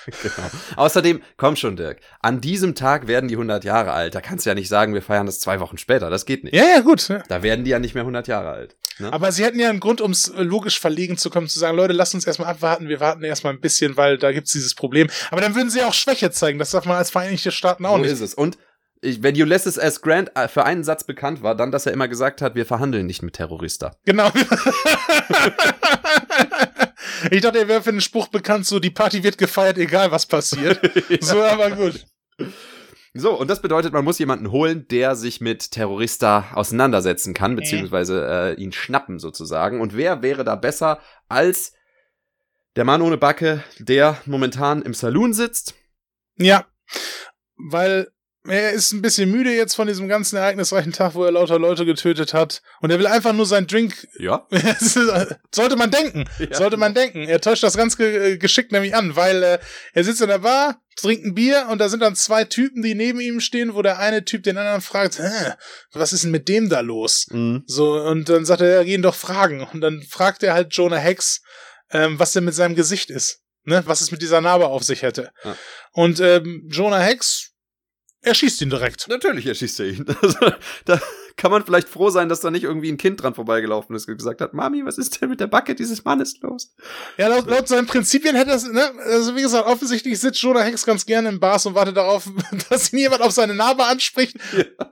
Genau. 0.22 0.48
Außerdem, 0.76 1.22
komm 1.36 1.56
schon, 1.56 1.76
Dirk, 1.76 1.98
an 2.20 2.40
diesem 2.40 2.74
Tag 2.74 3.06
werden 3.06 3.28
die 3.28 3.34
100 3.34 3.64
Jahre 3.64 3.92
alt. 3.92 4.14
Da 4.14 4.20
kannst 4.20 4.46
du 4.46 4.50
ja 4.50 4.54
nicht 4.54 4.68
sagen, 4.68 4.94
wir 4.94 5.02
feiern 5.02 5.26
das 5.26 5.40
zwei 5.40 5.60
Wochen 5.60 5.78
später. 5.78 6.10
Das 6.10 6.26
geht 6.26 6.44
nicht. 6.44 6.54
Ja, 6.54 6.64
ja, 6.64 6.80
gut. 6.80 7.08
Ja. 7.08 7.22
Da 7.28 7.42
werden 7.42 7.64
die 7.64 7.70
ja 7.70 7.78
nicht 7.78 7.94
mehr 7.94 8.02
100 8.02 8.28
Jahre 8.28 8.50
alt. 8.50 8.76
Ne? 8.98 9.12
Aber 9.12 9.32
sie 9.32 9.44
hätten 9.44 9.58
ja 9.58 9.68
einen 9.68 9.80
Grund, 9.80 10.00
um 10.00 10.10
es 10.10 10.32
logisch 10.36 10.80
verlegen 10.80 11.16
zu 11.16 11.30
kommen, 11.30 11.48
zu 11.48 11.58
sagen, 11.58 11.76
Leute, 11.76 11.92
lasst 11.92 12.14
uns 12.14 12.26
erstmal 12.26 12.48
abwarten, 12.48 12.88
wir 12.88 13.00
warten 13.00 13.24
erstmal 13.24 13.52
ein 13.52 13.60
bisschen, 13.60 13.96
weil 13.96 14.18
da 14.18 14.32
gibt's 14.32 14.52
dieses 14.52 14.74
Problem. 14.74 15.08
Aber 15.30 15.40
dann 15.40 15.54
würden 15.54 15.70
sie 15.70 15.80
ja 15.80 15.88
auch 15.88 15.94
Schwäche 15.94 16.30
zeigen. 16.30 16.58
Das 16.58 16.70
darf 16.70 16.84
man 16.84 16.96
als 16.96 17.10
Vereinigte 17.10 17.50
Staaten 17.52 17.86
auch 17.86 17.96
so 17.96 18.02
nicht. 18.02 18.12
ist 18.12 18.20
es. 18.20 18.34
Und 18.34 18.58
ich, 19.04 19.22
wenn 19.22 19.34
Ulysses 19.34 19.78
S. 19.78 20.00
Grant 20.00 20.30
äh, 20.36 20.46
für 20.46 20.64
einen 20.64 20.84
Satz 20.84 21.04
bekannt 21.04 21.42
war, 21.42 21.56
dann, 21.56 21.72
dass 21.72 21.86
er 21.86 21.92
immer 21.92 22.06
gesagt 22.06 22.40
hat, 22.40 22.54
wir 22.54 22.64
verhandeln 22.64 23.06
nicht 23.06 23.22
mit 23.22 23.34
Terrorista. 23.34 23.96
Genau. 24.04 24.30
ich 27.30 27.40
dachte, 27.40 27.58
er 27.58 27.68
wäre 27.68 27.82
für 27.82 27.92
den 27.92 28.00
Spruch 28.00 28.28
bekannt, 28.28 28.66
so 28.66 28.78
die 28.78 28.90
Party 28.90 29.22
wird 29.22 29.38
gefeiert, 29.38 29.78
egal 29.78 30.10
was 30.10 30.26
passiert. 30.26 30.80
So, 31.20 31.42
aber 31.42 31.70
gut. 31.70 32.04
So, 33.14 33.38
und 33.38 33.48
das 33.48 33.60
bedeutet, 33.60 33.92
man 33.92 34.04
muss 34.04 34.18
jemanden 34.18 34.50
holen, 34.50 34.86
der 34.88 35.16
sich 35.16 35.40
mit 35.40 35.70
Terrorista 35.70 36.52
auseinandersetzen 36.54 37.34
kann, 37.34 37.56
beziehungsweise 37.56 38.26
äh, 38.26 38.60
ihn 38.60 38.72
schnappen 38.72 39.18
sozusagen. 39.18 39.80
Und 39.80 39.94
wer 39.94 40.22
wäre 40.22 40.44
da 40.44 40.56
besser 40.56 40.98
als 41.28 41.74
der 42.76 42.84
Mann 42.84 43.02
ohne 43.02 43.18
Backe, 43.18 43.62
der 43.78 44.16
momentan 44.24 44.80
im 44.80 44.94
Saloon 44.94 45.34
sitzt? 45.34 45.74
Ja, 46.36 46.66
weil 47.56 48.10
er 48.48 48.72
ist 48.72 48.92
ein 48.92 49.02
bisschen 49.02 49.30
müde 49.30 49.54
jetzt 49.54 49.74
von 49.74 49.86
diesem 49.86 50.08
ganzen 50.08 50.36
ereignisreichen 50.36 50.92
Tag, 50.92 51.14
wo 51.14 51.24
er 51.24 51.30
lauter 51.30 51.60
Leute 51.60 51.84
getötet 51.84 52.34
hat. 52.34 52.62
Und 52.80 52.90
er 52.90 52.98
will 52.98 53.06
einfach 53.06 53.32
nur 53.32 53.46
seinen 53.46 53.68
Drink. 53.68 54.08
Ja. 54.18 54.48
Sollte 55.54 55.76
man 55.76 55.92
denken. 55.92 56.24
Ja. 56.38 56.56
Sollte 56.56 56.76
man 56.76 56.92
denken. 56.92 57.22
Er 57.28 57.40
täuscht 57.40 57.62
das 57.62 57.76
ganz 57.76 57.96
ge 57.96 58.38
geschickt 58.38 58.72
nämlich 58.72 58.96
an, 58.96 59.14
weil 59.14 59.42
äh, 59.42 59.58
er 59.92 60.04
sitzt 60.04 60.22
in 60.22 60.28
der 60.28 60.38
Bar, 60.38 60.82
trinkt 60.96 61.24
ein 61.24 61.34
Bier 61.34 61.68
und 61.70 61.78
da 61.78 61.88
sind 61.88 62.00
dann 62.00 62.16
zwei 62.16 62.42
Typen, 62.42 62.82
die 62.82 62.96
neben 62.96 63.20
ihm 63.20 63.38
stehen, 63.38 63.74
wo 63.74 63.82
der 63.82 64.00
eine 64.00 64.24
Typ 64.24 64.42
den 64.42 64.58
anderen 64.58 64.80
fragt, 64.80 65.20
Hä, 65.20 65.52
was 65.92 66.12
ist 66.12 66.24
denn 66.24 66.32
mit 66.32 66.48
dem 66.48 66.68
da 66.68 66.80
los? 66.80 67.28
Mhm. 67.30 67.62
So, 67.66 67.92
und 67.92 68.28
dann 68.28 68.44
sagt 68.44 68.60
er, 68.60 68.74
ja, 68.74 68.82
gehen 68.82 69.02
doch 69.02 69.14
fragen. 69.14 69.66
Und 69.72 69.80
dann 69.82 70.02
fragt 70.02 70.42
er 70.42 70.54
halt 70.54 70.74
Jonah 70.74 70.96
Hex, 70.96 71.42
ähm, 71.92 72.18
was 72.18 72.32
denn 72.32 72.44
mit 72.44 72.54
seinem 72.54 72.74
Gesicht 72.74 73.08
ist. 73.08 73.40
Ne? 73.64 73.82
Was 73.86 74.00
es 74.00 74.10
mit 74.10 74.20
dieser 74.20 74.40
Narbe 74.40 74.66
auf 74.66 74.82
sich 74.82 75.02
hätte. 75.02 75.30
Ja. 75.44 75.56
Und 75.92 76.18
ähm, 76.18 76.66
Jonah 76.68 76.98
Hex 76.98 77.51
erschießt 78.22 78.62
ihn 78.62 78.70
direkt. 78.70 79.08
Natürlich 79.08 79.46
erschießt 79.46 79.80
er 79.80 79.86
ihn. 79.86 80.06
Also, 80.22 80.52
da 80.84 81.00
kann 81.36 81.50
man 81.50 81.64
vielleicht 81.64 81.88
froh 81.88 82.10
sein, 82.10 82.28
dass 82.28 82.40
da 82.40 82.50
nicht 82.50 82.64
irgendwie 82.64 82.90
ein 82.90 82.96
Kind 82.96 83.22
dran 83.22 83.34
vorbeigelaufen 83.34 83.96
ist 83.96 84.08
und 84.08 84.16
gesagt 84.16 84.40
hat, 84.40 84.54
Mami, 84.54 84.84
was 84.84 84.98
ist 84.98 85.20
denn 85.20 85.30
mit 85.30 85.40
der 85.40 85.46
Backe 85.46 85.74
dieses 85.74 86.04
Mannes 86.04 86.38
los? 86.40 86.74
Ja, 87.16 87.28
laut, 87.28 87.46
laut 87.48 87.66
seinen 87.66 87.86
Prinzipien 87.86 88.36
hätte 88.36 88.50
das, 88.50 88.64
ne, 88.64 88.92
also 89.04 89.34
wie 89.34 89.42
gesagt, 89.42 89.66
offensichtlich 89.66 90.20
sitzt 90.20 90.40
Jonah 90.40 90.62
Hex 90.62 90.84
ganz 90.84 91.06
gerne 91.06 91.30
im 91.30 91.40
Bars 91.40 91.66
und 91.66 91.74
wartet 91.74 91.96
darauf, 91.96 92.28
dass 92.70 92.92
ihn 92.92 93.00
jemand 93.00 93.22
auf 93.22 93.32
seine 93.32 93.54
Narbe 93.54 93.84
anspricht, 93.84 94.36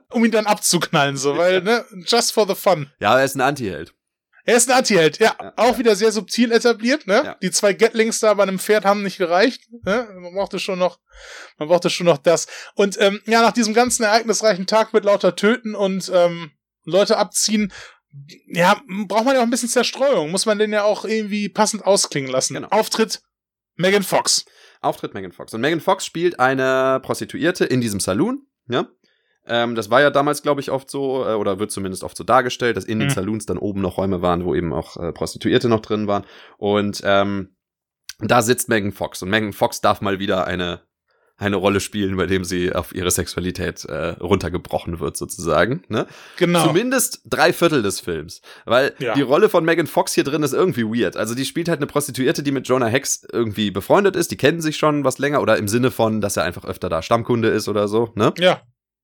um 0.09 0.25
ihn 0.25 0.31
dann 0.31 0.45
abzuknallen, 0.45 1.15
so, 1.15 1.37
weil, 1.37 1.61
ne, 1.61 1.85
just 2.05 2.33
for 2.33 2.47
the 2.47 2.55
fun. 2.55 2.89
Ja, 2.99 3.17
er 3.17 3.25
ist 3.25 3.35
ein 3.35 3.41
Antiheld. 3.41 3.93
Er 4.51 4.57
ist 4.57 4.69
ein 4.69 4.77
Anti-Held, 4.77 5.19
ja, 5.19 5.33
Ja. 5.41 5.53
auch 5.55 5.77
wieder 5.77 5.95
sehr 5.95 6.11
subtil 6.11 6.51
etabliert, 6.51 7.07
ne? 7.07 7.21
Ja. 7.23 7.35
Die 7.41 7.51
zwei 7.51 7.71
Gatlings 7.73 8.19
da 8.19 8.33
bei 8.33 8.43
einem 8.43 8.59
Pferd 8.59 8.83
haben 8.83 9.01
nicht 9.01 9.17
gereicht, 9.17 9.61
ne? 9.85 10.09
Man 10.19 10.33
brauchte 10.33 10.59
schon 10.59 10.77
noch, 10.77 10.99
man 11.57 11.69
brauchte 11.69 11.89
schon 11.89 12.05
noch 12.05 12.17
das. 12.17 12.47
Und 12.75 12.99
ähm, 12.99 13.21
ja, 13.25 13.41
nach 13.41 13.53
diesem 13.53 13.73
ganzen 13.73 14.03
ereignisreichen 14.03 14.67
Tag 14.67 14.91
mit 14.91 15.05
lauter 15.05 15.37
Töten 15.37 15.73
und 15.73 16.11
ähm, 16.13 16.51
Leute 16.83 17.17
abziehen, 17.17 17.71
ja, 18.47 18.81
braucht 19.07 19.23
man 19.23 19.35
ja 19.35 19.39
auch 19.39 19.45
ein 19.45 19.49
bisschen 19.51 19.69
Zerstreuung, 19.69 20.31
muss 20.31 20.45
man 20.45 20.59
den 20.59 20.73
ja 20.73 20.83
auch 20.83 21.05
irgendwie 21.05 21.47
passend 21.47 21.85
ausklingen 21.85 22.29
lassen. 22.29 22.55
Genau. 22.55 22.67
Auftritt 22.71 23.21
Megan 23.77 24.03
Fox. 24.03 24.43
Auftritt 24.81 25.13
Megan 25.13 25.31
Fox. 25.31 25.53
Und 25.53 25.61
Megan 25.61 25.79
Fox 25.79 26.05
spielt 26.05 26.41
eine 26.41 26.99
Prostituierte 27.01 27.63
in 27.63 27.79
diesem 27.79 28.01
Saloon, 28.01 28.47
ja. 28.67 28.89
Ähm, 29.47 29.75
das 29.75 29.89
war 29.89 30.01
ja 30.01 30.09
damals, 30.11 30.43
glaube 30.43 30.61
ich, 30.61 30.69
oft 30.71 30.89
so, 30.89 31.25
äh, 31.25 31.33
oder 31.33 31.57
wird 31.59 31.71
zumindest 31.71 32.03
oft 32.03 32.15
so 32.15 32.23
dargestellt, 32.23 32.77
dass 32.77 32.85
in 32.85 32.99
den 32.99 33.07
Mhm. 33.09 33.13
Saloons 33.13 33.45
dann 33.45 33.57
oben 33.57 33.81
noch 33.81 33.97
Räume 33.97 34.21
waren, 34.21 34.45
wo 34.45 34.53
eben 34.55 34.71
auch 34.73 34.97
äh, 34.97 35.11
Prostituierte 35.11 35.67
noch 35.69 35.79
drin 35.81 36.07
waren. 36.07 36.25
Und 36.57 37.01
ähm, 37.03 37.55
da 38.19 38.41
sitzt 38.43 38.69
Megan 38.69 38.91
Fox. 38.91 39.21
Und 39.23 39.29
Megan 39.29 39.51
Fox 39.53 39.81
darf 39.81 39.99
mal 40.01 40.19
wieder 40.19 40.45
eine, 40.45 40.81
eine 41.37 41.55
Rolle 41.55 41.79
spielen, 41.79 42.17
bei 42.17 42.27
dem 42.27 42.43
sie 42.43 42.71
auf 42.71 42.93
ihre 42.93 43.09
Sexualität 43.09 43.83
äh, 43.85 44.09
runtergebrochen 44.19 44.99
wird, 44.99 45.17
sozusagen. 45.17 45.83
Ne? 45.87 46.05
Genau. 46.37 46.63
Zumindest 46.67 47.21
drei 47.25 47.51
Viertel 47.51 47.81
des 47.81 47.99
Films. 47.99 48.41
Weil 48.65 48.93
Ja. 48.99 49.15
die 49.15 49.23
Rolle 49.23 49.49
von 49.49 49.65
Megan 49.65 49.87
Fox 49.87 50.13
hier 50.13 50.23
drin 50.23 50.43
ist 50.43 50.53
irgendwie 50.53 50.83
weird. 50.85 51.17
Also 51.17 51.33
die 51.33 51.45
spielt 51.45 51.67
halt 51.67 51.79
eine 51.79 51.87
Prostituierte, 51.87 52.43
die 52.43 52.51
mit 52.51 52.67
Jonah 52.67 52.85
Hex 52.85 53.25
irgendwie 53.33 53.71
befreundet 53.71 54.15
ist. 54.15 54.29
Die 54.29 54.37
kennen 54.37 54.61
sich 54.61 54.77
schon 54.77 55.03
was 55.03 55.17
länger 55.17 55.41
oder 55.41 55.57
im 55.57 55.67
Sinne 55.67 55.89
von, 55.89 56.21
dass 56.21 56.37
er 56.37 56.43
einfach 56.43 56.63
öfter 56.65 56.89
da 56.89 57.01
Stammkunde 57.01 57.47
ist 57.47 57.67
oder 57.67 57.87
so, 57.87 58.11
ne? 58.13 58.33
Ja. 58.37 58.61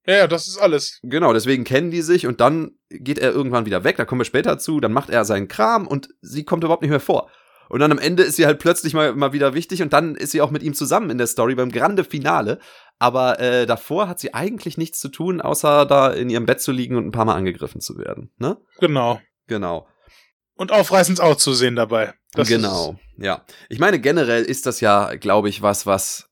Ja, 0.07 0.15
ja, 0.15 0.27
das 0.27 0.47
ist 0.47 0.57
alles. 0.57 0.99
Genau, 1.03 1.33
deswegen 1.33 1.65
kennen 1.65 1.91
die 1.91 2.01
sich 2.01 2.27
und 2.27 2.39
dann 2.39 2.71
geht 2.89 3.19
er 3.19 3.31
irgendwann 3.33 3.65
wieder 3.65 3.83
weg, 3.83 3.97
da 3.97 4.05
kommen 4.05 4.21
wir 4.21 4.25
später 4.25 4.57
zu, 4.57 4.79
dann 4.79 4.93
macht 4.93 5.09
er 5.09 5.25
seinen 5.25 5.49
Kram 5.49 5.85
und 5.85 6.09
sie 6.21 6.45
kommt 6.45 6.63
überhaupt 6.63 6.81
nicht 6.81 6.91
mehr 6.91 6.99
vor. 6.99 7.29
Und 7.69 7.81
dann 7.81 7.91
am 7.91 7.99
Ende 7.99 8.23
ist 8.23 8.37
sie 8.37 8.45
halt 8.45 8.59
plötzlich 8.59 8.93
mal, 8.93 9.13
mal 9.13 9.33
wieder 9.33 9.53
wichtig 9.53 9.81
und 9.81 9.91
dann 9.91 10.15
ist 10.15 10.31
sie 10.31 10.41
auch 10.41 10.51
mit 10.51 10.63
ihm 10.63 10.73
zusammen 10.73 11.09
in 11.09 11.17
der 11.17 11.27
Story 11.27 11.55
beim 11.55 11.71
Grande 11.71 12.05
Finale. 12.05 12.59
Aber 12.97 13.39
äh, 13.41 13.65
davor 13.65 14.07
hat 14.07 14.19
sie 14.19 14.33
eigentlich 14.33 14.77
nichts 14.77 14.99
zu 14.99 15.09
tun, 15.09 15.41
außer 15.41 15.85
da 15.85 16.11
in 16.11 16.29
ihrem 16.29 16.45
Bett 16.45 16.61
zu 16.61 16.71
liegen 16.71 16.95
und 16.95 17.05
ein 17.05 17.11
paar 17.11 17.25
Mal 17.25 17.35
angegriffen 17.35 17.81
zu 17.81 17.97
werden. 17.97 18.31
Ne? 18.37 18.57
Genau. 18.79 19.19
Genau. 19.47 19.87
Und 20.55 20.71
aufreißend 20.71 21.21
auch 21.21 21.35
zu 21.35 21.53
sehen 21.53 21.75
dabei. 21.75 22.13
Das 22.33 22.47
genau, 22.47 22.97
ja. 23.17 23.45
Ich 23.69 23.79
meine, 23.79 23.99
generell 23.99 24.43
ist 24.43 24.65
das 24.65 24.79
ja, 24.81 25.15
glaube 25.15 25.49
ich, 25.49 25.61
was, 25.61 25.85
was, 25.85 26.26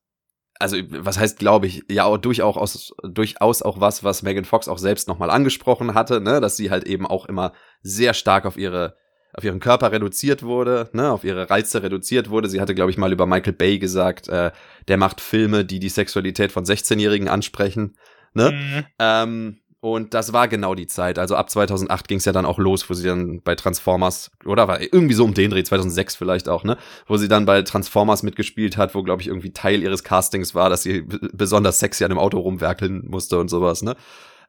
also 0.59 0.77
was 0.89 1.19
heißt, 1.19 1.37
glaube 1.39 1.67
ich, 1.67 1.83
ja 1.89 2.05
auch 2.05 2.17
durchaus, 2.17 2.93
durchaus 3.03 3.61
auch 3.61 3.79
was, 3.79 4.03
was 4.03 4.23
Megan 4.23 4.45
Fox 4.45 4.67
auch 4.67 4.77
selbst 4.77 5.07
nochmal 5.07 5.29
angesprochen 5.29 5.93
hatte, 5.93 6.21
ne, 6.21 6.39
dass 6.39 6.57
sie 6.57 6.71
halt 6.71 6.85
eben 6.85 7.05
auch 7.05 7.25
immer 7.25 7.53
sehr 7.81 8.13
stark 8.13 8.45
auf 8.45 8.57
ihre 8.57 8.95
auf 9.37 9.43
ihren 9.43 9.59
Körper 9.59 9.91
reduziert 9.91 10.43
wurde, 10.43 10.89
ne, 10.93 11.11
auf 11.11 11.25
ihre 11.25 11.49
Reize 11.49 11.83
reduziert 11.83 12.29
wurde. 12.29 12.47
Sie 12.47 12.61
hatte, 12.61 12.73
glaube 12.73 12.91
ich, 12.91 12.97
mal 12.97 13.11
über 13.11 13.25
Michael 13.25 13.51
Bay 13.51 13.79
gesagt, 13.79 14.29
äh, 14.29 14.51
der 14.87 14.95
macht 14.95 15.19
Filme, 15.19 15.65
die 15.65 15.79
die 15.79 15.89
Sexualität 15.89 16.53
von 16.53 16.63
16-Jährigen 16.63 17.27
ansprechen, 17.27 17.97
ne? 18.33 18.51
Mhm. 18.51 18.85
Ähm, 18.97 19.61
Und 19.85 20.15
das 20.15 20.33
war 20.33 20.47
genau 20.47 20.73
die 20.73 20.87
Zeit. 20.87 21.19
Also 21.19 21.35
ab 21.35 21.47
2008 21.47 22.07
ging 22.07 22.17
es 22.17 22.25
ja 22.25 22.31
dann 22.31 22.47
auch 22.47 22.57
los, 22.57 22.89
wo 22.89 22.95
sie 22.95 23.07
dann 23.07 23.41
bei 23.43 23.53
Transformers, 23.53 24.31
oder 24.43 24.67
war 24.67 24.81
irgendwie 24.81 25.13
so 25.13 25.23
um 25.23 25.35
den 25.35 25.51
Dreh, 25.51 25.63
2006 25.63 26.15
vielleicht 26.15 26.49
auch, 26.49 26.63
ne? 26.63 26.75
Wo 27.05 27.17
sie 27.17 27.27
dann 27.27 27.45
bei 27.45 27.61
Transformers 27.61 28.23
mitgespielt 28.23 28.77
hat, 28.77 28.95
wo, 28.95 29.03
glaube 29.03 29.21
ich, 29.21 29.27
irgendwie 29.27 29.53
Teil 29.53 29.83
ihres 29.83 30.03
Castings 30.03 30.55
war, 30.55 30.71
dass 30.71 30.81
sie 30.81 31.03
besonders 31.33 31.77
sexy 31.77 32.03
an 32.03 32.09
dem 32.09 32.17
Auto 32.17 32.39
rumwerkeln 32.39 33.05
musste 33.07 33.37
und 33.37 33.47
sowas, 33.47 33.83
ne? 33.83 33.95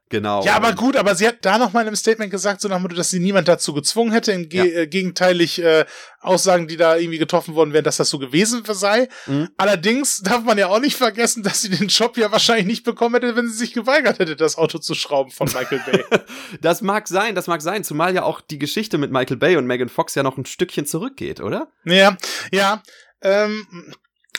Genau. 0.09 0.43
Ja, 0.45 0.55
aber 0.55 0.73
gut, 0.73 0.95
aber 0.95 1.15
sie 1.15 1.27
hat 1.27 1.39
da 1.41 1.57
noch 1.57 1.73
mal 1.73 1.81
in 1.81 1.87
einem 1.87 1.95
Statement 1.97 2.31
gesagt, 2.31 2.61
so 2.61 2.69
nach 2.69 2.77
dem 2.77 2.83
Motto, 2.83 2.95
dass 2.95 3.09
sie 3.09 3.19
niemand 3.19 3.47
dazu 3.49 3.73
gezwungen 3.73 4.13
hätte, 4.13 4.31
im 4.31 4.47
Ge 4.47 4.59
ja. 4.59 4.81
äh, 4.81 4.87
gegenteilig 4.87 5.61
äh, 5.61 5.85
Aussagen, 6.21 6.67
die 6.67 6.77
da 6.77 6.95
irgendwie 6.95 7.17
getroffen 7.17 7.55
worden 7.55 7.73
wären, 7.73 7.83
dass 7.83 7.97
das 7.97 8.09
so 8.09 8.17
gewesen 8.17 8.63
sei. 8.69 9.09
Mhm. 9.25 9.49
Allerdings 9.57 10.21
darf 10.21 10.43
man 10.43 10.57
ja 10.57 10.67
auch 10.67 10.79
nicht 10.79 10.95
vergessen, 10.95 11.43
dass 11.43 11.61
sie 11.61 11.69
den 11.69 11.87
Job 11.87 12.17
ja 12.17 12.31
wahrscheinlich 12.31 12.67
nicht 12.67 12.85
bekommen 12.85 13.15
hätte, 13.15 13.35
wenn 13.35 13.49
sie 13.49 13.57
sich 13.57 13.73
geweigert 13.73 14.19
hätte, 14.19 14.37
das 14.37 14.57
Auto 14.57 14.77
zu 14.77 14.95
schrauben 14.95 15.31
von 15.31 15.47
Michael 15.47 15.81
Bay. 15.85 16.05
das 16.61 16.81
mag 16.81 17.07
sein, 17.09 17.35
das 17.35 17.47
mag 17.47 17.61
sein, 17.61 17.83
zumal 17.83 18.15
ja 18.15 18.23
auch 18.23 18.39
die 18.39 18.59
Geschichte 18.59 18.97
mit 18.97 19.11
Michael 19.11 19.37
Bay 19.37 19.57
und 19.57 19.65
Megan 19.65 19.89
Fox 19.89 20.15
ja 20.15 20.23
noch 20.23 20.37
ein 20.37 20.45
Stückchen 20.45 20.85
zurückgeht, 20.85 21.41
oder? 21.41 21.67
Ja, 21.83 22.15
ja. 22.51 22.81
Ähm, 23.21 23.65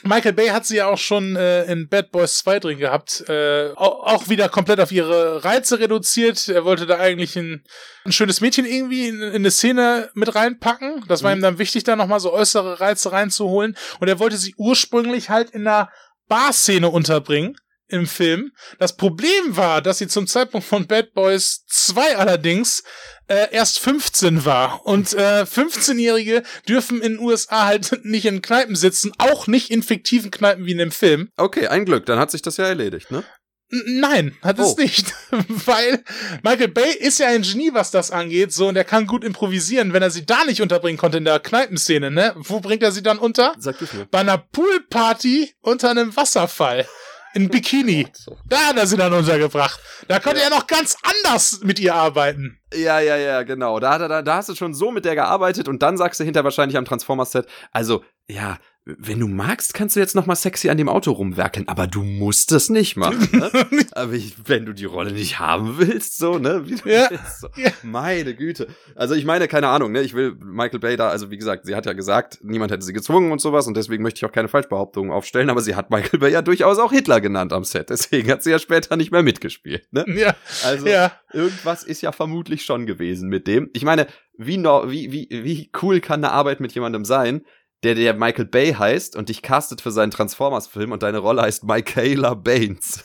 Michael 0.05 0.33
Bay 0.33 0.49
hat 0.49 0.67
sie 0.67 0.77
ja 0.77 0.87
auch 0.87 0.99
schon 0.99 1.37
äh, 1.37 1.65
in 1.65 1.89
Bad 1.89 2.11
Boys 2.11 2.37
2 2.39 2.61
drin 2.61 2.79
gehabt. 2.79 3.25
Äh, 3.29 3.71
auch, 3.75 4.15
auch 4.15 4.29
wieder 4.29 4.49
komplett 4.49 4.81
auf 4.81 4.93
ihre 4.93 5.45
Reize 5.45 5.81
reduziert. 5.81 6.49
Er 6.49 6.65
wollte 6.65 6.87
da 6.87 6.99
eigentlich 6.99 7.37
ein, 7.37 7.65
ein 8.05 8.13
schönes 8.13 8.41
Mädchen 8.41 8.65
irgendwie 8.65 9.09
in, 9.09 9.21
in 9.21 9.35
eine 9.35 9.51
Szene 9.51 10.11
mit 10.15 10.35
reinpacken. 10.35 11.05
Das 11.09 11.23
war 11.23 11.33
mhm. 11.33 11.39
ihm 11.39 11.43
dann 11.43 11.59
wichtig, 11.59 11.85
da 11.85 11.97
nochmal 11.97 12.21
so 12.21 12.33
äußere 12.33 12.81
Reize 12.81 13.13
reinzuholen. 13.13 13.77
Und 14.01 14.09
er 14.09 14.19
wollte 14.19 14.37
sie 14.37 14.55
ursprünglich 14.57 15.31
halt 15.31 15.51
in 15.51 15.67
einer 15.67 15.91
Bar-Szene 16.29 16.89
unterbringen 16.89 17.57
im 17.89 18.07
Film. 18.07 18.53
Das 18.79 18.97
Problem 18.97 19.57
war, 19.57 19.83
dass 19.83 19.99
sie 19.99 20.09
zum 20.09 20.27
Zeitpunkt 20.27 20.67
von 20.67 20.87
Bad 20.87 21.15
Boys 21.15 21.65
2 21.67 22.17
allerdings 22.17 22.83
äh, 23.29 23.53
erst 23.53 23.79
15 23.79 24.45
war. 24.45 24.85
Und 24.85 25.15
äh, 25.15 25.43
15-Jährige 25.43 26.43
dürfen 26.69 27.01
in 27.01 27.15
den 27.15 27.21
USA 27.21 27.67
halt 27.67 28.05
nicht 28.05 28.27
in 28.27 28.43
Kneipen 28.43 28.77
sitzen, 28.77 29.13
auch 29.19 29.47
nicht 29.47 29.71
in 29.71 29.83
fiktiven 29.83 30.31
Kneipen 30.31 30.67
wie 30.67 30.73
in 30.73 30.79
dem 30.79 30.91
Film. 30.91 31.31
Okay, 31.37 31.69
ein 31.69 31.85
Glück, 31.85 32.07
dann 32.07 32.19
hat 32.19 32.31
sich 32.31 32.43
das 32.43 32.57
ja 32.57 32.67
erledigt, 32.67 33.11
ne? 33.11 33.25
Nein, 33.71 34.35
hat 34.43 34.59
oh. 34.59 34.63
es 34.63 34.77
nicht. 34.79 35.15
Weil 35.31 36.03
Michael 36.43 36.69
Bay 36.69 36.91
ist 36.91 37.19
ja 37.19 37.29
ein 37.29 37.43
Genie, 37.43 37.71
was 37.75 37.91
das 37.91 38.11
angeht, 38.11 38.53
so, 38.53 38.69
und 38.69 38.77
er 38.77 38.85
kann 38.85 39.07
gut 39.07 39.25
improvisieren. 39.25 39.93
Wenn 39.93 40.03
er 40.03 40.11
sie 40.11 40.25
da 40.25 40.45
nicht 40.45 40.63
unterbringen 40.63 40.99
konnte 40.99 41.19
in 41.19 41.27
der 41.27 41.39
Kneipenszene, 41.39 42.11
ne? 42.11 42.35
Wo 42.37 42.61
bringt 42.61 42.83
er 42.83 42.93
sie 42.93 43.03
dann 43.03 43.19
unter? 43.19 43.55
Sag 43.59 43.79
das 43.79 43.93
mir. 43.93 44.07
Bei 44.07 44.21
einer 44.21 44.39
Poolparty 44.39 45.53
unter 45.61 45.91
einem 45.91 46.17
Wasserfall 46.17 46.87
in 47.35 47.49
Bikini. 47.51 48.09
Da 48.49 48.69
hat 48.69 48.79
er 48.79 48.87
sie 48.87 48.97
dann 48.97 49.13
untergebracht. 49.13 49.79
Da 50.09 50.19
konnte 50.19 50.39
ja. 50.39 50.45
er 50.45 50.51
noch 50.51 50.67
ganz 50.67 50.97
anders 51.03 51.61
mit 51.63 51.79
ihr 51.79 51.95
arbeiten. 51.95 52.58
Ja, 52.75 53.01
ja, 53.01 53.17
ja, 53.17 53.43
genau. 53.45 53.81
Da, 53.81 53.97
er, 53.97 54.23
da 54.23 54.37
hast 54.37 54.51
du 54.51 54.55
schon 54.55 54.75
so 54.75 54.91
mit 54.91 55.05
der 55.05 55.15
gearbeitet 55.15 55.69
und 55.69 55.83
dann 55.83 55.97
sagst 55.97 56.21
du 56.21 56.25
hinter 56.25 56.45
wahrscheinlich 56.45 56.77
am 56.77 56.85
Transformers-Set, 56.85 57.47
also, 57.73 58.05
ja, 58.29 58.59
wenn 58.97 59.21
du 59.21 59.29
magst, 59.29 59.75
kannst 59.75 59.97
du 59.97 60.01
jetzt 60.01 60.15
noch 60.15 60.25
mal 60.25 60.35
sexy 60.35 60.71
an 60.71 60.79
dem 60.79 60.89
Auto 60.89 61.13
rumwerkeln, 61.13 61.69
aber 61.69 61.87
du 61.87 62.03
musst 62.03 62.53
das 62.53 62.71
nicht 62.71 62.97
machen. 62.97 63.29
Ne? 63.33 63.51
aber 63.93 64.15
ich, 64.15 64.35
wenn 64.47 64.65
du 64.65 64.73
die 64.73 64.87
Rolle 64.87 65.13
nicht 65.13 65.39
haben 65.39 65.77
willst, 65.77 66.17
so, 66.17 66.39
ne? 66.39 66.65
Ja. 66.87 67.11
So. 67.39 67.49
ja. 67.57 67.71
Meine 67.83 68.35
Güte. 68.35 68.69
Also 68.95 69.15
ich 69.15 69.27
meine, 69.27 69.47
keine 69.47 69.69
Ahnung, 69.69 69.93
ne? 69.93 70.01
Ich 70.01 70.15
will 70.15 70.37
Michael 70.43 70.79
Bay 70.79 70.97
da, 70.97 71.09
also 71.11 71.31
wie 71.31 71.37
gesagt, 71.37 71.67
sie 71.67 71.75
hat 71.75 71.85
ja 71.85 71.93
gesagt, 71.93 72.39
niemand 72.43 72.73
hätte 72.73 72.85
sie 72.85 72.95
gezwungen 72.95 73.31
und 73.31 73.41
sowas 73.41 73.67
und 73.67 73.77
deswegen 73.77 74.03
möchte 74.03 74.19
ich 74.19 74.25
auch 74.25 74.33
keine 74.33 74.49
Falschbehauptungen 74.49 75.13
aufstellen, 75.13 75.51
aber 75.51 75.61
sie 75.61 75.75
hat 75.75 75.91
Michael 75.91 76.21
Bay 76.21 76.33
ja 76.33 76.41
durchaus 76.41 76.79
auch 76.79 76.93
Hitler 76.93 77.21
genannt 77.21 77.53
am 77.53 77.65
Set. 77.65 77.91
Deswegen 77.91 78.31
hat 78.31 78.43
sie 78.43 78.51
ja 78.51 78.59
später 78.59 78.97
nicht 78.97 79.13
mehr 79.13 79.23
mitgespielt, 79.23 79.87
ne? 79.93 80.07
Ja. 80.09 80.35
Also 80.65 80.87
ja. 80.87 81.13
irgendwas 81.33 81.85
ist 81.85 82.01
ja 82.01 82.13
vermutlich 82.13 82.65
schon 82.65 82.87
gewesen 82.87 83.29
mit 83.29 83.47
dem. 83.47 83.69
Ich 83.75 83.85
meine, 83.85 84.07
wie, 84.39 84.57
no, 84.57 84.91
wie, 84.91 85.13
wie, 85.13 85.29
wie 85.31 85.71
cool 85.83 86.01
kann 86.01 86.25
eine 86.25 86.33
Arbeit 86.33 86.61
mit 86.61 86.73
jemandem 86.73 87.05
sein, 87.05 87.43
der 87.85 87.95
der 87.95 88.15
Michael 88.15 88.47
Bay 88.47 88.73
heißt 88.73 89.15
und 89.17 89.29
dich 89.29 89.43
castet 89.43 89.81
für 89.81 89.91
seinen 89.91 90.11
Transformers-Film 90.11 90.93
und 90.93 91.03
deine 91.03 91.19
Rolle 91.19 91.43
heißt 91.43 91.65
Michaela 91.65 92.35
Baines. 92.35 93.05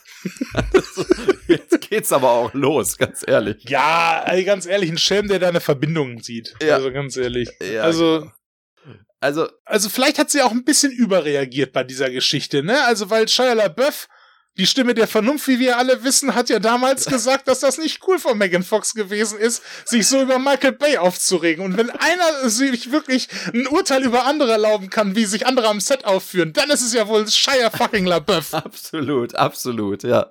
also, 0.53 1.05
jetzt 1.47 1.81
geht's 1.81 2.11
aber 2.11 2.31
auch 2.31 2.53
los, 2.53 2.97
ganz 2.97 3.23
ehrlich. 3.25 3.63
Ja, 3.67 4.23
also 4.25 4.43
ganz 4.45 4.65
ehrlich, 4.65 4.89
ein 4.89 4.97
Schelm, 4.97 5.27
der 5.27 5.39
da 5.39 5.49
eine 5.49 5.61
Verbindung 5.61 6.21
sieht. 6.21 6.55
Ja. 6.61 6.75
Also 6.75 6.91
ganz 6.91 7.17
ehrlich. 7.17 7.49
Ja, 7.61 7.83
also. 7.83 8.21
Genau. 8.21 8.31
Also, 9.19 9.47
also 9.63 9.87
vielleicht 9.87 10.19
hat 10.19 10.29
sie 10.29 10.41
auch 10.41 10.51
ein 10.51 10.65
bisschen 10.65 10.91
überreagiert 10.91 11.71
bei 11.71 11.85
dieser 11.85 12.09
Geschichte, 12.09 12.61
ne? 12.61 12.83
Also 12.85 13.09
weil 13.09 13.29
Shia 13.29 13.53
LaBeouf 13.53 14.09
die 14.57 14.67
Stimme 14.67 14.93
der 14.93 15.07
Vernunft, 15.07 15.47
wie 15.47 15.59
wir 15.59 15.79
alle 15.79 16.03
wissen, 16.03 16.35
hat 16.35 16.47
ja 16.49 16.59
damals 16.59 17.05
gesagt, 17.05 17.47
dass 17.47 17.61
das 17.61 17.79
nicht 17.79 18.01
cool 18.07 18.19
von 18.19 18.37
Megan 18.37 18.61
Fox 18.61 18.93
gewesen 18.93 19.39
ist, 19.39 19.63
sich 19.85 20.07
so 20.07 20.21
über 20.21 20.37
Michael 20.37 20.73
Bay 20.73 20.97
aufzuregen. 20.97 21.65
Und 21.65 21.75
wenn 21.75 21.89
einer 21.89 22.49
sich 22.49 22.91
wirklich 22.91 23.29
ein 23.51 23.65
Urteil 23.67 24.03
über 24.03 24.25
andere 24.25 24.51
erlauben 24.51 24.91
kann, 24.91 25.15
wie 25.15 25.25
sich 25.25 25.47
andere 25.47 25.69
am 25.69 25.79
Set 25.79 26.05
aufführen, 26.05 26.53
dann 26.53 26.69
ist 26.69 26.83
es 26.83 26.93
ja 26.93 27.07
wohl 27.07 27.27
Shire 27.27 27.71
fucking 27.75 28.05
LaBeouf. 28.05 28.53
absolut, 28.53 29.33
absolut, 29.33 30.03
ja. 30.03 30.27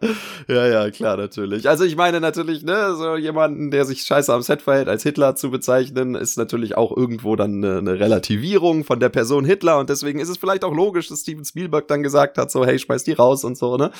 Ja, 0.46 0.68
ja, 0.68 0.90
klar, 0.92 1.16
natürlich. 1.16 1.68
Also 1.68 1.82
ich 1.82 1.96
meine 1.96 2.20
natürlich, 2.20 2.62
ne, 2.62 2.94
so 2.94 3.16
jemanden, 3.16 3.72
der 3.72 3.84
sich 3.84 4.02
scheiße 4.02 4.32
am 4.32 4.42
Set 4.42 4.62
verhält, 4.62 4.86
als 4.86 5.02
Hitler 5.02 5.34
zu 5.34 5.50
bezeichnen, 5.50 6.14
ist 6.14 6.38
natürlich 6.38 6.76
auch 6.76 6.96
irgendwo 6.96 7.34
dann 7.34 7.64
eine, 7.64 7.78
eine 7.78 7.98
Relativierung 7.98 8.84
von 8.84 9.00
der 9.00 9.08
Person 9.08 9.44
Hitler 9.44 9.78
und 9.78 9.90
deswegen 9.90 10.20
ist 10.20 10.28
es 10.28 10.38
vielleicht 10.38 10.62
auch 10.62 10.72
logisch, 10.72 11.08
dass 11.08 11.20
Steven 11.22 11.44
Spielberg 11.44 11.88
dann 11.88 12.04
gesagt 12.04 12.38
hat, 12.38 12.52
so, 12.52 12.64
hey, 12.64 12.78
schmeiß 12.78 13.02
die 13.02 13.12
raus 13.12 13.42
und 13.42 13.58
so, 13.58 13.76
ne? 13.76 13.90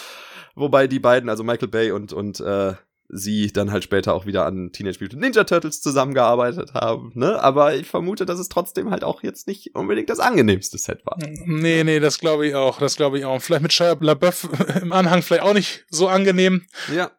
Wobei 0.54 0.86
die 0.86 0.98
beiden, 0.98 1.30
also 1.30 1.44
Michael 1.44 1.68
Bay 1.68 1.92
und, 1.92 2.12
und 2.12 2.40
äh, 2.40 2.74
sie 3.12 3.52
dann 3.52 3.70
halt 3.70 3.84
später 3.84 4.14
auch 4.14 4.26
wieder 4.26 4.46
an 4.46 4.72
Teenage 4.72 4.98
Mutant 5.00 5.20
Ninja 5.20 5.44
Turtles 5.44 5.82
zusammengearbeitet 5.82 6.72
haben, 6.74 7.12
ne? 7.14 7.40
Aber 7.42 7.74
ich 7.74 7.86
vermute, 7.86 8.24
dass 8.24 8.38
es 8.38 8.48
trotzdem 8.48 8.90
halt 8.90 9.04
auch 9.04 9.22
jetzt 9.22 9.46
nicht 9.46 9.74
unbedingt 9.74 10.08
das 10.08 10.18
angenehmste 10.18 10.78
Set 10.78 11.04
war. 11.04 11.18
Nee, 11.18 11.84
nee, 11.84 12.00
das 12.00 12.18
glaube 12.18 12.46
ich 12.46 12.54
auch, 12.54 12.78
das 12.78 12.96
glaube 12.96 13.18
ich 13.18 13.26
auch. 13.26 13.40
Vielleicht 13.40 13.62
mit 13.62 13.72
Shia 13.72 13.96
LaBeouf 14.00 14.48
im 14.82 14.92
Anhang 14.92 15.22
vielleicht 15.22 15.42
auch 15.42 15.54
nicht 15.54 15.84
so 15.90 16.08
angenehm. 16.08 16.66
Ja. 16.94 17.10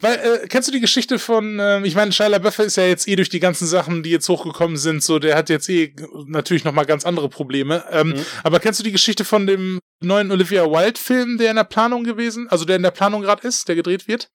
Weil, 0.00 0.14
äh, 0.16 0.46
kennst 0.48 0.68
du 0.68 0.72
die 0.72 0.80
Geschichte 0.80 1.18
von, 1.18 1.58
äh, 1.58 1.80
ich 1.82 1.94
meine, 1.94 2.12
Shia 2.12 2.26
LaBeouf 2.26 2.58
ist 2.58 2.76
ja 2.76 2.86
jetzt 2.86 3.08
eh 3.08 3.16
durch 3.16 3.28
die 3.28 3.40
ganzen 3.40 3.66
Sachen, 3.66 4.02
die 4.02 4.10
jetzt 4.10 4.28
hochgekommen 4.28 4.76
sind, 4.76 5.02
so, 5.02 5.18
der 5.18 5.36
hat 5.36 5.48
jetzt 5.48 5.68
eh 5.68 5.94
natürlich 6.26 6.64
nochmal 6.64 6.86
ganz 6.86 7.04
andere 7.04 7.28
Probleme. 7.28 7.84
Ähm, 7.90 8.08
mhm. 8.08 8.26
Aber 8.42 8.60
kennst 8.60 8.80
du 8.80 8.84
die 8.84 8.92
Geschichte 8.92 9.24
von 9.24 9.46
dem 9.46 9.80
neuen 10.00 10.30
Olivia 10.30 10.64
Wilde-Film, 10.64 11.38
der 11.38 11.50
in 11.50 11.56
der 11.56 11.64
Planung 11.64 12.04
gewesen, 12.04 12.48
also 12.48 12.64
der 12.64 12.76
in 12.76 12.82
der 12.82 12.90
Planung 12.90 13.22
gerade 13.22 13.46
ist, 13.46 13.68
der 13.68 13.76
gedreht 13.76 14.08
wird? 14.08 14.28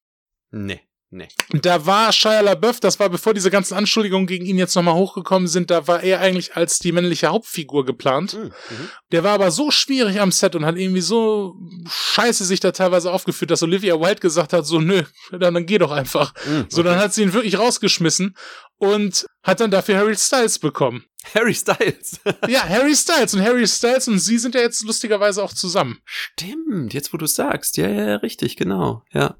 Nee. 0.52 0.87
Nee. 1.10 1.30
Da 1.62 1.86
war 1.86 2.12
Shia 2.12 2.42
LaBeouf, 2.42 2.82
das 2.82 3.00
war 3.00 3.10
bevor 3.10 3.34
diese 3.34 3.50
ganzen 3.50 3.76
Anschuldigungen 3.76 4.28
gegen 4.28 4.46
ihn 4.46 4.58
jetzt 4.58 4.76
nochmal 4.76 4.96
hochgekommen 4.96 5.48
sind, 5.48 5.72
da 5.72 5.88
war 5.88 6.04
er 6.04 6.20
eigentlich 6.20 6.58
als 6.58 6.80
die 6.80 6.92
männliche 6.92 7.28
Hauptfigur 7.28 7.86
geplant. 7.86 8.34
Mhm. 8.34 8.44
mhm. 8.44 8.90
Der 9.14 9.24
war 9.24 9.34
aber 9.34 9.52
so 9.52 9.72
schwierig 9.72 10.20
am 10.20 10.34
Set 10.34 10.56
und 10.56 10.66
hat 10.66 10.76
irgendwie 10.76 11.02
so 11.02 11.56
scheiße 11.90 12.44
sich 12.44 12.60
da 12.60 12.72
teilweise 12.72 13.12
aufgeführt, 13.14 13.52
dass 13.52 13.64
Olivia 13.64 13.98
Wilde 14.02 14.20
gesagt 14.20 14.52
hat, 14.52 14.66
so 14.66 14.82
nö, 14.82 15.04
dann, 15.32 15.54
dann 15.54 15.66
geh 15.66 15.78
doch 15.78 15.92
einfach. 15.92 16.34
Mhm, 16.46 16.60
okay. 16.60 16.68
So, 16.70 16.84
dann 16.84 17.00
hat 17.00 17.14
sie 17.14 17.24
ihn 17.24 17.32
wirklich 17.32 17.58
rausgeschmissen 17.58 18.36
und 18.78 19.26
hat 19.44 19.62
dann 19.62 19.72
dafür 19.72 19.98
Harry 19.98 20.16
Styles 20.18 20.60
bekommen. 20.60 21.06
Harry 21.34 21.54
Styles. 21.54 22.20
ja, 22.50 22.68
Harry 22.68 22.96
Styles 22.96 23.34
und 23.34 23.42
Harry 23.42 23.66
Styles 23.66 24.10
und 24.10 24.20
sie 24.20 24.38
sind 24.38 24.56
ja 24.56 24.62
jetzt 24.62 24.84
lustigerweise 24.84 25.42
auch 25.42 25.54
zusammen. 25.54 26.00
Stimmt, 26.04 26.94
jetzt 26.94 27.14
wo 27.14 27.18
du 27.18 27.28
sagst. 27.28 27.78
Ja, 27.78 27.88
ja, 27.88 28.16
richtig, 28.18 28.58
genau. 28.58 29.04
Ja. 29.14 29.38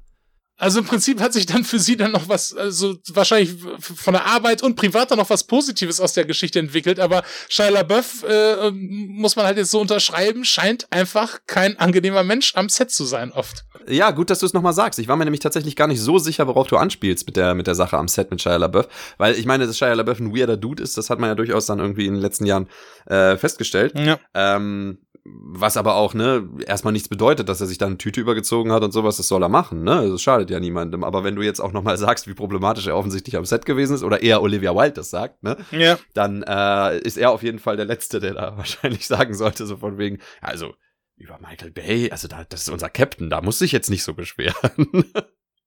Also 0.58 0.80
im 0.80 0.86
Prinzip 0.86 1.20
hat 1.20 1.32
sich 1.32 1.46
dann 1.46 1.62
für 1.62 1.78
sie 1.78 1.96
dann 1.96 2.10
noch 2.10 2.28
was, 2.28 2.52
also 2.52 2.96
wahrscheinlich 3.10 3.54
von 3.78 4.12
der 4.12 4.26
Arbeit 4.26 4.60
und 4.60 4.74
privat 4.74 5.10
dann 5.10 5.18
noch 5.18 5.30
was 5.30 5.44
Positives 5.44 6.00
aus 6.00 6.14
der 6.14 6.24
Geschichte 6.24 6.58
entwickelt, 6.58 6.98
aber 6.98 7.22
Shia 7.48 7.68
LaBeouf, 7.68 8.24
äh, 8.28 8.72
muss 8.72 9.36
man 9.36 9.46
halt 9.46 9.56
jetzt 9.56 9.70
so 9.70 9.80
unterschreiben, 9.80 10.44
scheint 10.44 10.88
einfach 10.90 11.38
kein 11.46 11.78
angenehmer 11.78 12.24
Mensch 12.24 12.56
am 12.56 12.68
Set 12.68 12.90
zu 12.90 13.04
sein 13.04 13.30
oft. 13.30 13.64
Ja, 13.86 14.10
gut, 14.10 14.30
dass 14.30 14.40
du 14.40 14.46
es 14.46 14.52
nochmal 14.52 14.72
sagst. 14.72 14.98
Ich 14.98 15.06
war 15.06 15.16
mir 15.16 15.24
nämlich 15.24 15.40
tatsächlich 15.40 15.76
gar 15.76 15.86
nicht 15.86 16.00
so 16.00 16.18
sicher, 16.18 16.48
worauf 16.48 16.66
du 16.66 16.76
anspielst 16.76 17.26
mit 17.26 17.36
der, 17.36 17.54
mit 17.54 17.68
der 17.68 17.76
Sache 17.76 17.96
am 17.96 18.08
Set 18.08 18.32
mit 18.32 18.42
Shia 18.42 18.56
LaBeouf, 18.56 18.88
weil 19.16 19.34
ich 19.34 19.46
meine, 19.46 19.64
dass 19.64 19.78
Shia 19.78 19.92
LaBeouf 19.92 20.18
ein 20.18 20.36
weirder 20.36 20.56
Dude 20.56 20.82
ist, 20.82 20.98
das 20.98 21.08
hat 21.08 21.20
man 21.20 21.30
ja 21.30 21.34
durchaus 21.36 21.66
dann 21.66 21.78
irgendwie 21.78 22.06
in 22.06 22.14
den 22.14 22.20
letzten 22.20 22.46
Jahren 22.46 22.68
äh, 23.06 23.36
festgestellt. 23.36 23.96
Ja. 23.96 24.18
Ähm, 24.34 24.98
was 25.32 25.76
aber 25.76 25.96
auch, 25.96 26.14
ne, 26.14 26.48
erstmal 26.66 26.92
nichts 26.92 27.08
bedeutet, 27.08 27.48
dass 27.48 27.60
er 27.60 27.66
sich 27.66 27.78
dann 27.78 27.88
eine 27.88 27.98
Tüte 27.98 28.20
übergezogen 28.20 28.72
hat 28.72 28.82
und 28.82 28.92
sowas, 28.92 29.16
das 29.16 29.28
soll 29.28 29.42
er 29.42 29.48
machen, 29.48 29.82
ne? 29.82 30.08
Das 30.10 30.22
schadet 30.22 30.50
ja 30.50 30.60
niemandem. 30.60 31.04
Aber 31.04 31.24
wenn 31.24 31.36
du 31.36 31.42
jetzt 31.42 31.60
auch 31.60 31.72
nochmal 31.72 31.96
sagst, 31.98 32.26
wie 32.28 32.34
problematisch 32.34 32.86
er 32.86 32.96
offensichtlich 32.96 33.36
am 33.36 33.44
Set 33.44 33.66
gewesen 33.66 33.94
ist, 33.94 34.02
oder 34.02 34.22
eher 34.22 34.42
Olivia 34.42 34.74
Wilde 34.74 34.92
das 34.94 35.10
sagt, 35.10 35.42
ne? 35.42 35.56
Ja. 35.70 35.98
Dann 36.14 36.42
äh, 36.42 36.98
ist 36.98 37.16
er 37.16 37.30
auf 37.30 37.42
jeden 37.42 37.58
Fall 37.58 37.76
der 37.76 37.86
Letzte, 37.86 38.20
der 38.20 38.34
da 38.34 38.56
wahrscheinlich 38.56 39.06
sagen 39.06 39.34
sollte, 39.34 39.66
so 39.66 39.76
von 39.76 39.98
wegen, 39.98 40.18
also 40.40 40.74
über 41.16 41.38
Michael 41.40 41.72
Bay, 41.72 42.10
also 42.10 42.28
da, 42.28 42.44
das 42.48 42.62
ist 42.62 42.68
unser 42.68 42.90
Captain, 42.90 43.28
da 43.28 43.42
muss 43.42 43.58
sich 43.58 43.72
jetzt 43.72 43.90
nicht 43.90 44.04
so 44.04 44.14
beschweren. 44.14 44.54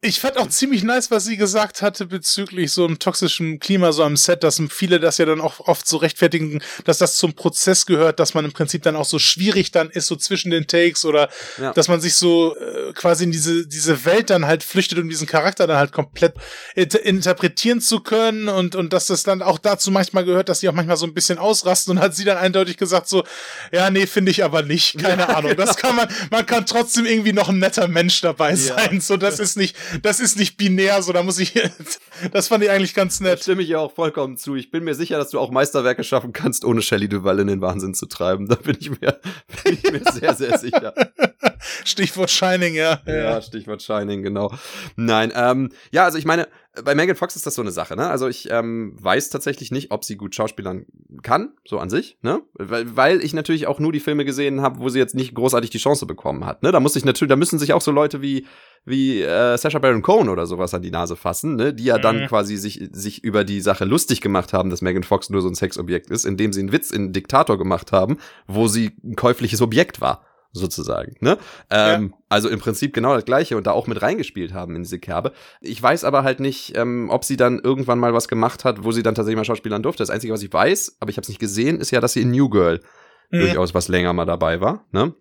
Ich 0.04 0.20
fand 0.20 0.40
auch 0.40 0.50
ziemlich 0.50 0.84
nice, 0.84 1.12
was 1.12 1.26
sie 1.26 1.38
gesagt 1.38 1.84
hatte 1.84 2.08
bezüglich 2.08 2.72
so 2.72 2.86
einem 2.86 2.98
toxischen 2.98 3.60
Klima 3.60 3.92
so 3.92 4.04
am 4.04 4.18
Set, 4.18 4.44
dass 4.44 4.60
viele 4.72 5.00
das 5.00 5.20
ja 5.20 5.26
dann 5.26 5.40
auch 5.40 5.60
oft 5.60 5.88
so 5.88 5.98
rechtfertigen, 5.98 6.64
dass 6.86 6.98
das 6.98 7.18
zum 7.18 7.34
Prozess 7.34 7.86
gehört, 7.86 8.20
dass 8.20 8.34
man 8.34 8.44
im 8.44 8.52
Prinzip 8.52 8.82
dann 8.82 8.96
auch 8.96 9.06
so 9.06 9.20
schwierig 9.20 9.70
dann 9.70 9.92
ist, 9.92 10.08
so 10.08 10.16
zwischen 10.16 10.50
den 10.50 10.66
Takes 10.66 11.06
oder 11.06 11.30
ja. 11.60 11.72
dass 11.74 11.88
man 11.88 12.02
sich 12.02 12.16
so 12.16 12.56
äh, 12.58 12.94
quasi 12.94 13.26
in 13.26 13.32
diese, 13.32 13.68
diese 13.68 14.04
Welt 14.04 14.32
dann 14.32 14.48
halt 14.48 14.64
flüchtet, 14.64 14.98
um 14.98 15.08
diesen 15.08 15.28
Charakter 15.28 15.68
dann 15.68 15.78
halt 15.78 15.92
komplett 15.92 16.34
inter 16.74 17.06
interpretieren 17.06 17.80
zu 17.80 18.00
können 18.00 18.50
und, 18.50 18.74
und 18.74 18.94
dass 18.94 19.06
das 19.06 19.22
dann 19.22 19.44
auch 19.44 19.60
dazu 19.60 19.92
manchmal 19.92 20.26
gehört, 20.26 20.50
dass 20.50 20.62
sie 20.62 20.70
auch 20.70 20.74
manchmal 20.74 20.98
so 20.98 21.06
ein 21.06 21.14
bisschen 21.14 21.38
ausrasten 21.38 21.96
und 21.96 22.04
hat 22.04 22.16
sie 22.16 22.26
dann 22.26 22.40
eindeutig 22.40 22.78
gesagt 22.78 23.08
so, 23.08 23.24
ja, 23.72 23.92
nee, 23.92 24.08
finde 24.08 24.32
ich 24.32 24.44
aber 24.44 24.64
nicht, 24.64 24.98
keine 24.98 25.22
ja, 25.22 25.30
Ahnung. 25.38 25.52
Genau. 25.52 25.64
Das 25.64 25.78
kann 25.78 25.96
man, 25.96 26.10
man 26.32 26.44
kann 26.48 26.66
trotzdem 26.66 27.06
irgendwie 27.06 27.34
noch 27.34 27.50
ein 27.50 27.60
netter 27.60 27.88
Mensch 27.88 28.20
dabei 28.22 28.56
sein, 28.56 28.96
ja. 28.96 29.00
so 29.00 29.16
das 29.16 29.38
ist 29.40 29.58
nicht, 29.58 29.76
das 30.02 30.20
ist 30.20 30.38
nicht 30.38 30.58
binär, 30.58 31.02
so 31.02 31.14
da 31.14 31.24
muss 31.24 31.40
ich, 31.40 31.54
das 32.32 32.48
fand 32.48 32.64
ich 32.64 32.70
eigentlich 32.70 32.94
ganz 32.94 33.20
nett. 33.20 33.40
Da 33.40 33.44
stimme 33.44 33.62
ich 33.62 33.70
ja 33.70 33.80
auch 33.80 33.94
vollkommen 33.94 34.38
zu. 34.38 34.56
Ich 34.56 34.72
bin 34.72 34.84
mir 34.84 34.96
sicher, 34.96 35.18
dass 35.18 35.30
du 35.30 35.40
auch 35.40 35.52
Meisterwerke 35.52 36.04
schaffen 36.04 36.34
kannst, 36.34 36.66
ohne 36.66 36.82
Shelley 36.82 37.10
Duval 37.10 37.40
in 37.40 37.48
den 37.48 37.62
Wahnsinn 37.62 37.94
zu 37.94 38.06
treiben. 38.06 38.48
Da 38.48 38.56
bin 38.56 38.78
ich 38.80 38.90
mir, 38.90 39.20
bin 39.64 39.74
ich 39.74 39.92
mir 39.92 40.02
sehr, 40.12 40.34
sehr 40.36 40.58
sicher. 40.58 40.94
Stichwort 41.86 42.30
Shining, 42.30 42.76
ja. 42.76 43.02
Ja, 43.06 43.42
Stichwort 43.42 43.82
Shining, 43.82 44.24
genau. 44.24 44.52
Nein, 44.96 45.32
ähm, 45.36 45.70
ja, 45.92 46.06
also 46.06 46.18
ich 46.18 46.26
meine, 46.26 46.48
bei 46.84 46.96
Megan 46.96 47.16
Fox 47.16 47.36
ist 47.36 47.46
das 47.46 47.56
so 47.56 47.62
eine 47.62 47.72
Sache, 47.72 47.96
ne? 47.96 48.10
Also 48.10 48.28
ich 48.28 48.50
ähm, 48.50 48.96
weiß 49.00 49.30
tatsächlich 49.30 49.72
nicht, 49.72 49.92
ob 49.92 50.06
sie 50.06 50.16
gut 50.16 50.34
schauspielern 50.34 50.86
kann, 51.22 51.54
so 51.66 51.80
an 51.80 51.90
sich, 51.90 52.18
ne? 52.22 52.42
Weil, 52.54 52.96
weil 52.96 53.22
ich 53.22 53.34
natürlich 53.34 53.68
auch 53.68 53.80
nur 53.80 53.92
die 53.92 54.00
Filme 54.00 54.24
gesehen 54.24 54.62
habe, 54.62 54.80
wo 54.80 54.90
sie 54.90 55.00
jetzt 55.00 55.16
nicht 55.16 55.36
großartig 55.36 55.70
die 55.70 55.80
Chance 55.80 56.06
bekommen 56.06 56.46
hat, 56.46 56.64
ne? 56.64 56.72
Da 56.72 56.80
muss 56.80 56.96
ich 56.96 57.04
natürlich, 57.04 57.30
da 57.30 57.36
müssen 57.36 57.60
sich 57.60 57.74
auch 57.74 57.82
so 57.82 57.92
Leute 57.92 58.22
wie 58.22 58.48
wie 58.86 59.22
äh, 59.22 59.58
Sacha 59.58 59.80
Baron 59.80 60.02
Cohen 60.02 60.30
oder 60.30 60.46
sowas 60.46 60.74
an 60.74 60.82
die 60.82 60.92
Nase 60.92 61.16
fassen, 61.16 61.56
ne? 61.56 61.74
Die 61.74 61.86
ja 61.86 61.98
mhm. 61.98 62.02
dann 62.02 62.28
quasi 62.28 62.58
sich 62.58 62.90
sich 62.92 63.24
über 63.24 63.44
die 63.44 63.62
Sache 63.62 63.86
lustig 63.86 64.22
gemacht 64.22 64.54
haben, 64.54 64.70
dass 64.70 64.82
Megan 64.82 65.04
Fox 65.04 65.30
nur 65.30 65.42
so 65.42 65.48
ein 65.48 65.56
Sexobjekt 65.56 66.10
ist, 66.10 66.26
indem 66.26 66.54
sie 66.54 66.62
einen 66.62 66.72
Witz 66.72 66.92
in 66.92 67.14
Diktator 67.14 67.58
gemacht 67.58 67.92
haben, 67.92 68.18
wo 68.48 68.68
sie 68.68 68.92
ein 69.04 69.16
käufliches 69.16 69.62
Objekt 69.62 70.02
war 70.02 70.26
sozusagen. 70.54 71.16
Ne? 71.20 71.38
Ähm, 71.70 72.10
ja. 72.12 72.18
Also 72.30 72.50
im 72.50 72.60
Prinzip 72.60 72.94
genau 72.94 73.14
das 73.14 73.26
gleiche 73.26 73.58
und 73.58 73.68
da 73.68 73.72
auch 73.72 73.88
mit 73.88 74.02
reingespielt 74.02 74.54
haben 74.54 74.76
in 74.76 74.84
diese 74.84 75.00
Kerbe. 75.00 75.32
Ich 75.62 75.82
weiß 75.82 76.04
aber 76.04 76.24
halt 76.24 76.40
nicht, 76.40 76.76
ähm, 76.76 77.10
ob 77.10 77.24
sie 77.24 77.38
dann 77.38 77.60
irgendwann 77.60 78.00
mal 78.00 78.14
was 78.14 78.28
gemacht 78.28 78.66
hat, 78.66 78.84
wo 78.84 78.92
sie 78.92 79.04
dann 79.04 79.16
tatsächlich 79.16 79.38
mal 79.38 79.46
Schauspielern 79.46 79.84
durfte. 79.84 80.02
Das 80.02 80.10
Einzige, 80.10 80.34
was 80.34 80.44
ich 80.44 80.52
weiß, 80.52 80.98
aber 81.00 81.10
ich 81.10 81.18
habe 81.18 81.24
es 81.24 81.30
nicht 81.30 81.40
gesehen, 81.40 81.80
ist 81.80 81.92
ja, 81.92 82.02
dass 82.02 82.14
sie 82.14 82.22
in 82.22 82.32
New 82.32 82.50
Girl 82.50 82.82
mhm. 83.30 83.40
durchaus 83.40 83.74
was 83.74 83.88
länger 83.88 84.14
mal 84.14 84.26
dabei 84.26 84.60
war. 84.60 84.86
Ne? 84.92 85.14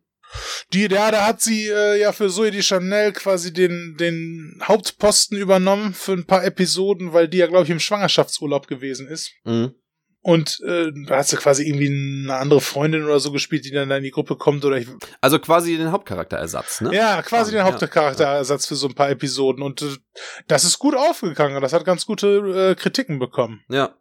Die, 0.72 0.82
ja, 0.82 1.10
da 1.10 1.26
hat 1.26 1.40
sie 1.40 1.68
äh, 1.68 2.00
ja 2.00 2.12
für 2.12 2.28
Zoe 2.28 2.50
de 2.50 2.62
Chanel 2.62 3.12
quasi 3.12 3.52
den, 3.52 3.96
den 3.98 4.60
Hauptposten 4.62 5.36
übernommen 5.36 5.94
für 5.94 6.12
ein 6.12 6.26
paar 6.26 6.44
Episoden, 6.44 7.12
weil 7.12 7.28
die 7.28 7.38
ja, 7.38 7.46
glaube 7.46 7.64
ich, 7.64 7.70
im 7.70 7.80
Schwangerschaftsurlaub 7.80 8.66
gewesen 8.66 9.08
ist. 9.08 9.32
Mhm. 9.44 9.74
Und 10.22 10.60
äh, 10.66 10.92
da 11.06 11.18
hat 11.18 11.28
sie 11.28 11.36
quasi 11.36 11.66
irgendwie 11.66 11.88
eine 12.26 12.36
andere 12.36 12.60
Freundin 12.60 13.04
oder 13.04 13.20
so 13.20 13.32
gespielt, 13.32 13.64
die 13.64 13.70
dann 13.70 13.88
da 13.88 13.96
in 13.96 14.02
die 14.02 14.10
Gruppe 14.10 14.36
kommt 14.36 14.64
oder 14.66 14.76
ich. 14.76 14.86
Also 15.22 15.38
quasi 15.38 15.78
den 15.78 15.92
Hauptcharakterersatz, 15.92 16.82
ne? 16.82 16.94
Ja, 16.94 17.22
quasi 17.22 17.52
den 17.52 17.64
Hauptcharakterersatz 17.64 18.66
für 18.66 18.74
so 18.74 18.88
ein 18.88 18.94
paar 18.94 19.08
Episoden. 19.08 19.62
Und 19.62 19.80
äh, 19.80 19.96
das 20.46 20.64
ist 20.64 20.78
gut 20.78 20.94
aufgegangen. 20.94 21.60
Das 21.62 21.72
hat 21.72 21.86
ganz 21.86 22.04
gute 22.04 22.26
äh, 22.26 22.74
Kritiken 22.74 23.18
bekommen. 23.18 23.64
Ja. 23.70 23.94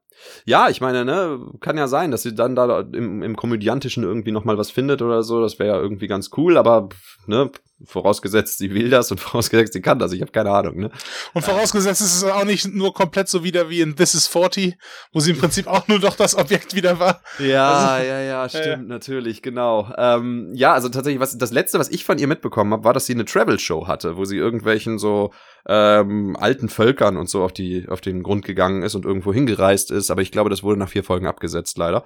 Ja, 0.46 0.70
ich 0.70 0.82
meine, 0.82 1.06
ne, 1.06 1.40
kann 1.60 1.78
ja 1.78 1.88
sein, 1.88 2.12
dass 2.12 2.24
sie 2.24 2.36
dann 2.36 2.56
da 2.56 2.82
im, 2.82 3.24
im 3.24 3.36
Komödiantischen 3.36 4.04
irgendwie 4.04 4.32
nochmal 4.32 4.58
was 4.58 4.72
findet 4.72 5.02
oder 5.02 5.24
so. 5.24 5.42
Das 5.42 5.60
wäre 5.60 5.76
ja 5.76 5.82
irgendwie 5.82 6.08
ganz 6.08 6.30
cool, 6.38 6.58
aber 6.58 6.90
ne, 7.28 7.52
Vorausgesetzt, 7.86 8.58
sie 8.58 8.74
will 8.74 8.90
das 8.90 9.12
und 9.12 9.20
vorausgesetzt, 9.20 9.74
sie 9.74 9.82
kann 9.82 10.00
das. 10.00 10.12
Ich 10.12 10.22
habe 10.22 10.32
keine 10.32 10.52
Ahnung. 10.52 10.78
Ne? 10.78 10.92
Und 11.34 11.44
vorausgesetzt 11.44 12.02
ist 12.02 12.16
es 12.16 12.24
auch 12.24 12.44
nicht 12.44 12.74
nur 12.74 12.94
komplett 12.94 13.30
so 13.30 13.44
wieder 13.44 13.70
wie 13.70 13.82
in 13.82 13.96
This 13.96 14.14
is 14.14 14.28
40, 14.28 14.78
wo 15.14 15.20
sie 15.20 15.32
im 15.32 15.38
Prinzip 15.38 15.68
auch 15.68 15.88
nur 15.88 16.00
doch 16.00 16.16
das 16.16 16.36
Objekt 16.36 16.76
wieder 16.76 17.00
war. 17.00 17.22
Ja, 17.40 17.94
also, 17.94 18.08
ja, 18.08 18.22
ja, 18.22 18.50
stimmt, 18.50 18.66
ja. 18.66 18.78
natürlich, 18.78 19.42
genau. 19.42 19.94
Ähm, 19.98 20.52
ja, 20.54 20.74
also 20.74 20.90
tatsächlich, 20.90 21.22
was 21.22 21.38
das 21.38 21.52
Letzte, 21.52 21.80
was 21.80 21.90
ich 21.90 22.06
von 22.06 22.18
ihr 22.18 22.28
mitbekommen 22.28 22.74
habe, 22.74 22.84
war, 22.84 22.94
dass 22.94 23.06
sie 23.06 23.14
eine 23.14 23.26
Travel-Show 23.26 23.88
hatte, 23.88 24.18
wo 24.18 24.26
sie 24.26 24.38
irgendwelchen 24.38 25.00
so 25.00 25.32
ähm, 25.68 26.36
alten 26.38 26.70
Völkern 26.70 27.18
und 27.18 27.30
so 27.30 27.44
auf, 27.44 27.54
die, 27.54 27.88
auf 27.88 28.02
den 28.02 28.24
Grund 28.24 28.46
gegangen 28.46 28.84
ist 28.84 28.96
und 28.96 29.06
irgendwo 29.06 29.34
hingereist 29.34 29.92
ist. 29.92 30.12
Aber 30.12 30.22
ich 30.22 30.32
glaube, 30.32 30.50
das 30.50 30.64
wurde 30.64 30.80
nach 30.80 30.90
vier 30.90 31.04
Folgen 31.04 31.28
abgesetzt, 31.28 31.78
leider. 31.78 32.06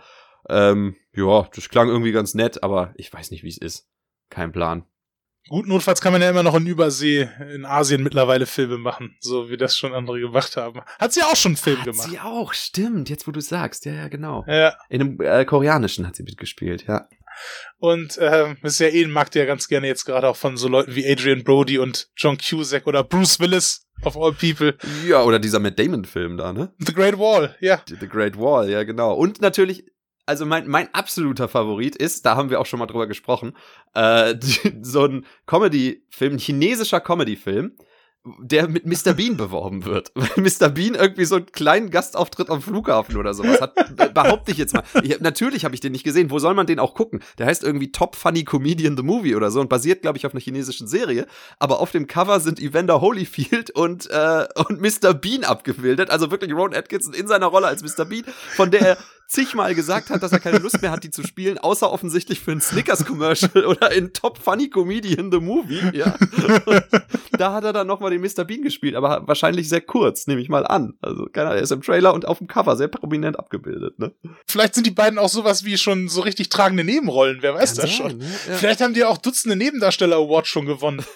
Ähm, 0.50 0.96
ja, 1.16 1.48
das 1.56 1.70
klang 1.70 1.88
irgendwie 1.88 2.12
ganz 2.12 2.34
nett, 2.34 2.64
aber 2.64 2.94
ich 2.96 3.12
weiß 3.12 3.32
nicht, 3.32 3.44
wie 3.44 3.50
es 3.50 3.58
ist. 3.58 3.88
Kein 4.30 4.52
Plan. 4.52 4.86
Gut, 5.50 5.68
notfalls 5.68 6.00
kann 6.00 6.14
man 6.14 6.22
ja 6.22 6.30
immer 6.30 6.44
noch 6.44 6.56
in 6.56 6.66
Übersee 6.66 7.30
in 7.54 7.66
Asien 7.66 8.02
mittlerweile 8.02 8.46
Filme 8.46 8.78
machen, 8.78 9.18
so 9.20 9.50
wie 9.50 9.58
das 9.58 9.78
schon 9.78 9.94
andere 9.94 10.20
gemacht 10.20 10.56
haben. 10.56 10.82
Hat 11.00 11.12
sie 11.12 11.22
auch 11.22 11.36
schon 11.36 11.52
einen 11.52 11.58
Film 11.58 11.78
hat 11.80 11.86
gemacht. 11.86 12.08
Hat 12.08 12.12
sie 12.12 12.20
auch, 12.20 12.54
stimmt, 12.54 13.10
jetzt 13.10 13.28
wo 13.28 13.32
du 13.32 13.42
sagst, 13.42 13.86
ja, 13.86 13.94
ja, 13.94 14.08
genau. 14.08 14.46
Ja. 14.48 14.74
In 14.90 15.02
einem 15.02 15.20
äh, 15.20 15.44
koreanischen 15.44 16.08
hat 16.08 16.16
sie 16.16 16.24
mitgespielt, 16.24 16.86
ja. 16.88 17.08
Und 17.78 18.18
äh, 18.18 18.56
ist 18.62 18.80
ja 18.80 18.88
eh, 18.88 19.06
mag 19.08 19.32
der 19.32 19.46
ganz 19.46 19.68
gerne 19.68 19.88
jetzt 19.88 20.06
gerade 20.06 20.30
auch 20.30 20.38
von 20.38 20.56
so 20.56 20.68
Leuten 20.68 20.96
wie 20.96 21.10
Adrian 21.10 21.44
Brody 21.44 21.78
und 21.78 22.10
John 22.16 22.38
Cusack 22.38 22.88
oder 22.88 23.04
Bruce 23.04 23.40
Willis 23.40 23.86
of 24.04 24.16
all 24.16 24.34
people. 24.34 24.78
Ja, 25.06 25.24
oder 25.24 25.40
dieser 25.40 25.60
Matt 25.60 25.78
Damon-Film 25.78 26.38
da, 26.38 26.54
ne? 26.54 26.74
The 26.80 26.94
Great 26.94 27.18
Wall, 27.18 27.56
ja. 27.60 27.82
The 27.88 28.08
Great 28.08 28.38
Wall, 28.38 28.70
ja, 28.70 28.84
genau. 28.84 29.14
Und 29.14 29.42
natürlich 29.42 29.86
also 30.26 30.46
mein, 30.46 30.68
mein 30.68 30.94
absoluter 30.94 31.48
Favorit 31.48 31.96
ist, 31.96 32.26
da 32.26 32.36
haben 32.36 32.50
wir 32.50 32.60
auch 32.60 32.66
schon 32.66 32.80
mal 32.80 32.88
drüber 32.88 33.08
gesprochen, 33.08 33.56
äh, 33.94 34.36
so 34.82 35.06
ein 35.06 35.26
Comedy-Film, 35.46 36.34
ein 36.34 36.40
chinesischer 36.40 37.02
Comedy-Film, 37.02 37.74
der 38.40 38.70
mit 38.70 38.86
Mr. 38.86 39.14
Bean 39.18 39.38
beworben 39.38 39.86
wird. 39.86 40.12
Weil 40.16 40.30
Mr. 40.38 40.70
Bean 40.70 40.96
irgendwie 40.96 41.26
so 41.26 41.36
einen 41.36 41.46
kleinen 41.48 41.90
Gastauftritt 41.90 42.50
am 42.50 42.62
Flughafen 42.62 43.18
oder 43.18 43.34
sowas 43.34 43.60
hat. 43.60 43.74
Behaupte 44.14 44.52
ich 44.52 44.58
jetzt 44.58 44.74
mal. 44.74 44.84
Ich, 45.02 45.20
natürlich 45.20 45.66
habe 45.66 45.76
ich 45.76 45.82
den 45.82 45.92
nicht 45.92 46.04
gesehen. 46.04 46.32
Wo 46.32 46.40
soll 46.40 46.54
man 46.54 46.68
den 46.68 46.80
auch 46.80 46.94
gucken? 46.94 47.22
Der 47.38 47.48
heißt 47.48 47.64
irgendwie 47.64 47.92
Top 47.92 48.16
Funny 48.16 48.44
Comedian 48.44 48.96
the 48.96 49.04
Movie 49.04 49.36
oder 49.36 49.52
so 49.52 49.60
und 49.60 49.70
basiert, 49.70 50.02
glaube 50.02 50.18
ich, 50.18 50.26
auf 50.26 50.34
einer 50.34 50.42
chinesischen 50.42 50.88
Serie. 50.88 51.28
Aber 51.60 51.80
auf 51.80 51.92
dem 51.92 52.08
Cover 52.08 52.40
sind 52.40 52.62
Evander 52.62 53.02
Holyfield 53.02 53.72
und, 53.72 54.10
äh, 54.10 54.46
und 54.68 54.82
Mr. 54.82 55.14
Bean 55.14 55.44
abgebildet. 55.44 56.10
Also 56.10 56.32
wirklich 56.32 56.54
Ron 56.54 56.74
Atkinson 56.74 57.14
in 57.14 57.28
seiner 57.28 57.48
Rolle 57.48 57.68
als 57.68 57.84
Mr. 57.84 58.06
Bean, 58.06 58.24
von 58.56 58.72
der 58.72 58.82
er 58.82 58.98
zigmal 59.34 59.74
gesagt 59.74 60.10
hat, 60.10 60.22
dass 60.22 60.32
er 60.32 60.40
keine 60.40 60.60
Lust 60.60 60.82
mehr 60.82 60.92
hat, 60.92 61.04
die 61.04 61.10
zu 61.10 61.24
spielen, 61.24 61.58
außer 61.58 61.92
offensichtlich 61.92 62.40
für 62.40 62.52
ein 62.52 62.62
Snickers-Commercial 62.62 63.66
oder 63.66 63.92
in 63.92 64.14
Top 64.14 64.38
Funny 64.38 64.70
Comedian 64.70 65.32
the 65.32 65.40
Movie. 65.40 65.82
Ja. 65.94 66.16
da 67.38 67.54
hat 67.54 67.64
er 67.64 67.74
dann 67.74 67.88
nochmal 67.88 68.12
den 68.12 68.22
Mr. 68.22 68.46
Bean 68.46 68.62
gespielt, 68.62 68.96
aber 68.96 69.28
wahrscheinlich 69.28 69.68
sehr 69.70 69.82
kurz, 69.82 70.28
nehme 70.28 70.40
ich 70.40 70.50
mal 70.50 70.66
an. 70.66 70.94
Also, 71.02 71.26
keiner, 71.26 71.52
er 71.52 71.62
ist 71.62 71.72
im 71.72 71.82
Trailer 71.82 72.14
und 72.14 72.28
auf 72.28 72.38
dem 72.38 72.48
Cover 72.48 72.78
sehr 72.78 72.88
prominent 72.88 73.40
abgebildet, 73.40 73.98
ne? 73.98 74.14
Vielleicht 74.48 74.76
sind 74.76 74.86
die 74.86 74.92
beiden 74.92 75.18
auch 75.18 75.30
sowas 75.30 75.66
wie 75.66 75.78
schon 75.78 76.10
so 76.10 76.22
richtig 76.22 76.50
tragende 76.50 76.84
Nebenrollen, 76.84 77.40
wer 77.42 77.56
weiß 77.56 77.76
Kann 77.76 77.86
das 77.86 77.98
sein, 77.98 78.10
schon. 78.10 78.18
Ne? 78.20 78.26
Ja. 78.48 78.54
Vielleicht 78.56 78.82
haben 78.82 78.94
die 78.94 79.04
auch 79.04 79.18
Dutzende 79.18 79.56
Nebendarsteller 79.56 80.18
Awards 80.18 80.50
schon 80.50 80.66
gewonnen. 80.66 81.04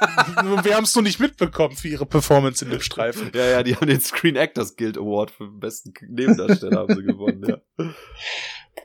wir 0.64 0.76
haben 0.76 0.84
es 0.84 0.94
nur 0.94 1.02
nicht 1.02 1.20
mitbekommen 1.20 1.76
für 1.76 1.88
ihre 1.88 2.06
Performance 2.06 2.64
in 2.64 2.70
dem 2.70 2.80
Streifen. 2.80 3.30
Ja, 3.34 3.44
ja, 3.44 3.62
die 3.62 3.76
haben 3.76 3.86
den 3.86 4.00
Screen 4.00 4.36
Actors 4.36 4.76
Guild 4.76 4.96
Award 4.96 5.30
für 5.30 5.44
den 5.44 5.60
besten 5.60 5.92
Nebendarsteller 6.08 6.80
haben 6.80 6.94
sie 6.94 7.02
gewonnen, 7.02 7.44
ja. 7.46 7.58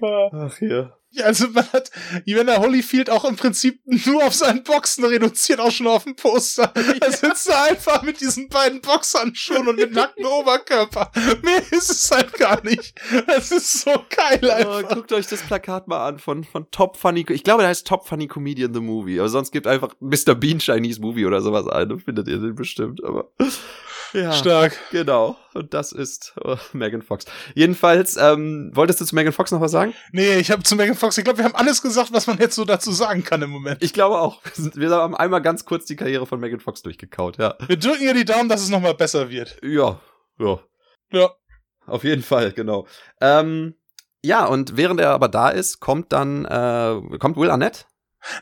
Ach 0.02 0.62
ja. 0.62 0.98
Also 1.24 1.48
man 1.50 1.72
hat 1.72 1.92
Evander 2.26 2.58
Holyfield 2.58 3.10
auch 3.10 3.26
im 3.26 3.36
Prinzip 3.36 3.80
nur 3.86 4.26
auf 4.26 4.34
seinen 4.34 4.64
Boxen 4.64 5.06
reduziert, 5.06 5.60
auch 5.60 5.72
schon 5.72 5.88
auf 5.88 6.04
dem 6.04 6.16
Poster. 6.16 6.72
Er 7.02 7.12
sitzt 7.12 7.50
da 7.50 7.64
einfach 7.64 8.02
mit 8.04 8.22
diesen 8.22 8.48
beiden 8.48 8.82
Boxhandschuhen 8.82 9.68
und 9.68 9.78
mit 9.78 9.94
nacktem 9.94 10.26
Oberkörper. 10.26 11.12
Mehr 11.44 11.62
ist 11.72 11.90
es 11.90 12.10
halt 12.12 12.34
gar 12.34 12.64
nicht. 12.64 12.96
Das 13.28 13.52
ist 13.52 13.82
so 13.82 13.92
geil 14.10 14.40
oh, 14.44 14.50
einfach. 14.50 14.92
Oh, 14.92 14.96
guckt 14.96 15.12
euch 15.14 15.28
das 15.28 15.42
Plakat 15.42 15.88
mal 15.88 16.08
an 16.08 16.20
von, 16.20 16.44
von 16.44 16.70
Top 16.72 16.98
Funny, 16.98 17.26
ich 17.30 17.44
glaube, 17.44 17.62
der 17.62 17.70
heißt 17.70 17.86
Top 17.86 18.08
Funny 18.08 18.28
Comedian 18.28 18.74
the 18.74 18.80
Movie, 18.80 19.20
aber 19.20 19.30
sonst 19.30 19.52
gibt 19.52 19.68
einfach 19.68 19.94
Mr. 20.00 20.36
Bean 20.36 20.60
Chinese 20.60 21.02
Movie 21.02 21.26
oder 21.26 21.42
sowas 21.42 21.68
ein, 21.68 22.00
findet 22.00 22.28
ihr 22.28 22.38
den 22.38 22.56
bestimmt, 22.56 23.04
aber. 23.04 23.30
Ja, 24.16 24.32
Stark. 24.32 24.78
Genau. 24.92 25.38
Und 25.54 25.74
das 25.74 25.92
ist 25.92 26.34
oh, 26.44 26.58
Megan 26.74 27.02
Fox. 27.02 27.26
Jedenfalls, 27.54 28.18
ähm, 28.18 28.72
wolltest 28.74 29.02
du 29.02 29.06
zu 29.06 29.16
Megan 29.16 29.34
Fox 29.34 29.52
noch 29.52 29.62
was 29.62 29.72
sagen? 29.72 29.94
Nee, 30.12 30.38
ich 30.38 30.52
habe 30.52 30.64
zu 30.64 30.76
Megan 30.76 30.96
Fox, 30.96 31.18
ich 31.18 31.24
glaube, 31.24 31.40
wir 31.40 31.46
haben 31.46 31.56
alles 31.56 31.82
gesagt, 31.82 32.14
was 32.14 32.28
man 32.28 32.38
jetzt 32.38 32.56
so 32.56 32.66
dazu 32.66 32.92
sagen 32.92 33.24
kann 33.24 33.42
im 33.42 33.50
Moment. 33.50 33.84
Ich 33.84 33.94
glaube 33.94 34.20
auch. 34.20 34.42
Wir 34.56 34.90
haben 34.90 35.16
einmal 35.16 35.42
ganz 35.42 35.66
kurz 35.66 35.86
die 35.86 35.96
Karriere 35.96 36.26
von 36.26 36.40
Megan 36.40 36.60
Fox 36.60 36.82
durchgekaut, 36.82 37.38
ja. 37.38 37.56
Wir 37.68 37.78
drücken 37.78 38.04
ihr 38.04 38.14
die 38.14 38.26
Daumen, 38.26 38.50
dass 38.50 38.62
es 38.62 38.70
nochmal 38.70 38.94
besser 38.94 39.30
wird. 39.30 39.58
Ja, 39.62 40.00
ja. 40.40 40.60
Ja. 41.12 41.30
Auf 41.86 42.04
jeden 42.04 42.24
Fall, 42.24 42.52
genau. 42.52 42.88
Ähm, 43.22 43.76
ja, 44.24 44.46
und 44.46 44.76
während 44.78 45.00
er 45.00 45.12
aber 45.12 45.28
da 45.28 45.50
ist, 45.50 45.80
kommt 45.80 46.12
dann, 46.12 46.46
äh, 46.46 47.18
kommt 47.20 47.38
Will 47.38 47.52
Arnett 47.52 47.86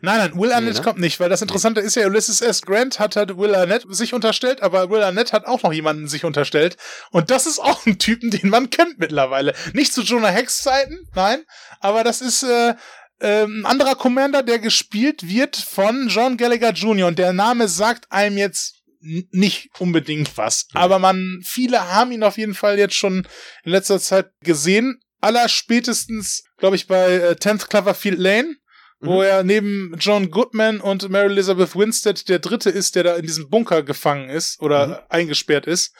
Nein, 0.02 0.18
nein, 0.18 0.40
Will 0.40 0.52
Arnett 0.52 0.74
nee, 0.74 0.80
ne? 0.80 0.84
kommt 0.84 1.00
nicht, 1.00 1.20
weil 1.20 1.30
das 1.30 1.42
Interessante 1.42 1.82
ist 1.82 1.96
ja, 1.96 2.06
Ulysses 2.06 2.42
S. 2.42 2.62
Grant 2.62 3.00
hat 3.00 3.16
halt 3.16 3.38
Will 3.38 3.56
Arnett 3.56 3.86
sich 3.90 4.14
unterstellt, 4.14 4.62
aber 4.62 4.90
Will 4.90 5.04
Arnett 5.04 5.34
hat 5.34 5.46
auch 5.46 5.64
noch 5.64 5.74
jemanden 5.74 6.08
sich 6.08 6.26
unterstellt. 6.26 6.78
Und 7.12 7.32
das 7.32 7.46
ist 7.46 7.60
auch 7.60 7.86
ein 7.86 8.00
Typen, 8.00 8.32
den 8.32 8.50
man 8.50 8.70
kennt 8.70 9.00
mittlerweile. 9.00 9.54
Nicht 9.74 9.94
zu 9.94 10.02
Jonah 10.02 10.30
Hex 10.30 10.60
Zeiten, 10.60 11.08
nein, 11.16 11.44
aber 11.80 12.04
das 12.04 12.22
ist 12.22 12.44
äh, 12.44 12.76
äh, 13.20 13.44
ein 13.44 13.66
anderer 13.66 13.96
Commander, 13.96 14.44
der 14.44 14.60
gespielt 14.60 15.28
wird 15.28 15.56
von 15.56 16.08
John 16.10 16.38
Gallagher 16.38 16.72
Jr. 16.72 17.08
Und 17.08 17.20
der 17.20 17.34
Name 17.34 17.68
sagt 17.68 18.12
einem 18.12 18.38
jetzt 18.38 18.84
nicht 19.04 19.70
unbedingt 19.80 20.38
was. 20.38 20.68
Aber 20.74 21.00
man, 21.00 21.42
viele 21.44 21.90
haben 21.90 22.12
ihn 22.12 22.24
auf 22.24 22.38
jeden 22.38 22.54
Fall 22.54 22.78
jetzt 22.78 22.96
schon 22.96 23.28
in 23.64 23.72
letzter 23.72 24.00
Zeit 24.00 24.32
gesehen. 24.42 25.00
Aller 25.22 25.50
spätestens, 25.50 26.44
glaube 26.58 26.76
ich, 26.76 26.88
bei 26.88 27.14
äh, 27.14 27.36
10th 27.40 27.68
Cloverfield 27.68 28.20
Lane, 28.20 28.56
mhm. 29.04 29.08
wo 29.08 29.22
er 29.22 29.44
neben 29.44 29.96
John 30.00 30.32
Goodman 30.32 30.82
und 30.82 31.10
Mary 31.10 31.28
Elizabeth 31.28 31.76
Winstead 31.76 32.28
der 32.30 32.40
dritte 32.40 32.70
ist, 32.70 32.96
der 32.96 33.04
da 33.04 33.16
in 33.16 33.26
diesem 33.26 33.50
Bunker 33.50 33.84
gefangen 33.84 34.30
ist 34.30 34.60
oder 34.62 34.88
mhm. 34.88 34.96
eingesperrt 35.10 35.68
ist. 35.68 35.94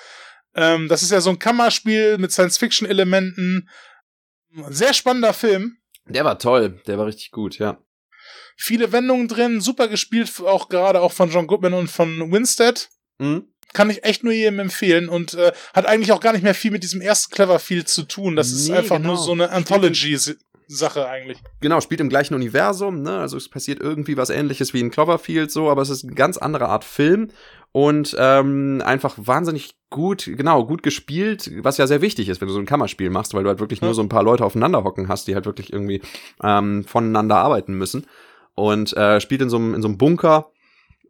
Ähm, 0.56 0.88
das 0.88 1.04
ist 1.04 1.12
ja 1.12 1.22
so 1.22 1.30
ein 1.30 1.40
Kammerspiel 1.40 2.18
mit 2.18 2.32
Science-Fiction-Elementen. 2.32 3.70
Sehr 4.70 4.94
spannender 4.94 5.34
Film. 5.34 5.78
Der 6.06 6.26
war 6.26 6.38
toll, 6.38 6.82
der 6.88 6.98
war 6.98 7.08
richtig 7.08 7.32
gut, 7.32 7.60
ja. 7.60 7.78
Viele 8.56 8.92
Wendungen 8.92 9.28
drin, 9.28 9.62
super 9.62 9.88
gespielt, 9.88 10.32
auch 10.42 10.70
gerade 10.70 11.02
auch 11.02 11.12
von 11.12 11.30
John 11.30 11.48
Goodman 11.48 11.74
und 11.74 11.90
von 11.90 12.32
Winstead. 12.32 12.90
Mhm. 13.18 13.48
Kann 13.74 13.90
ich 13.90 14.04
echt 14.04 14.24
nur 14.24 14.34
jedem 14.34 14.60
empfehlen 14.60 15.10
und 15.10 15.34
äh, 15.34 15.52
hat 15.74 15.88
eigentlich 15.88 16.12
auch 16.12 16.20
gar 16.20 16.34
nicht 16.34 16.44
mehr 16.44 16.54
viel 16.54 16.70
mit 16.70 16.84
diesem 16.84 17.02
ersten 17.02 17.34
Cleverfield 17.34 17.90
zu 17.90 18.04
tun. 18.04 18.36
Das 18.36 18.52
nee, 18.52 18.58
ist 18.58 18.70
einfach 18.70 18.98
genau. 18.98 19.16
nur 19.16 19.18
so 19.18 19.32
eine 19.32 19.50
Anthology-Sache 20.64 21.08
eigentlich. 21.08 21.40
Genau, 21.62 21.82
spielt 21.82 22.02
im 22.02 22.10
gleichen 22.10 22.36
Universum, 22.36 23.02
ne? 23.02 23.20
Also 23.20 23.38
es 23.38 23.50
passiert 23.50 23.80
irgendwie 23.82 24.18
was 24.18 24.30
ähnliches 24.30 24.74
wie 24.74 24.80
in 24.80 24.92
Cloverfield 24.92 25.52
so, 25.52 25.70
aber 25.70 25.82
es 25.82 25.90
ist 25.90 26.04
eine 26.04 26.14
ganz 26.14 26.38
andere 26.38 26.68
Art 26.68 26.84
Film 26.84 27.30
und 27.72 28.16
ähm, 28.20 28.82
einfach 28.86 29.16
wahnsinnig 29.18 29.76
gut, 29.90 30.30
genau, 30.38 30.66
gut 30.66 30.84
gespielt, 30.84 31.52
was 31.64 31.78
ja 31.78 31.88
sehr 31.88 32.02
wichtig 32.02 32.30
ist, 32.30 32.42
wenn 32.42 32.48
du 32.48 32.54
so 32.54 32.60
ein 32.60 32.66
Kammerspiel 32.66 33.10
machst, 33.10 33.34
weil 33.34 33.44
du 33.44 33.50
halt 33.50 33.60
wirklich 33.60 33.82
ja. 33.82 33.86
nur 33.86 33.96
so 33.96 34.02
ein 34.02 34.10
paar 34.10 34.24
Leute 34.24 34.46
aufeinander 34.46 34.84
hocken 34.84 35.08
hast, 35.08 35.28
die 35.28 35.36
halt 35.36 35.46
wirklich 35.46 35.72
irgendwie 35.72 36.02
ähm, 36.44 36.84
voneinander 36.86 37.38
arbeiten 37.38 37.74
müssen 37.74 38.06
und 38.56 38.96
äh, 38.96 39.20
spielt 39.20 39.42
in 39.42 39.50
so 39.50 39.58
einem 39.58 39.74
in 39.74 39.82
so 39.82 39.88
einem 39.88 39.98
Bunker 39.98 40.52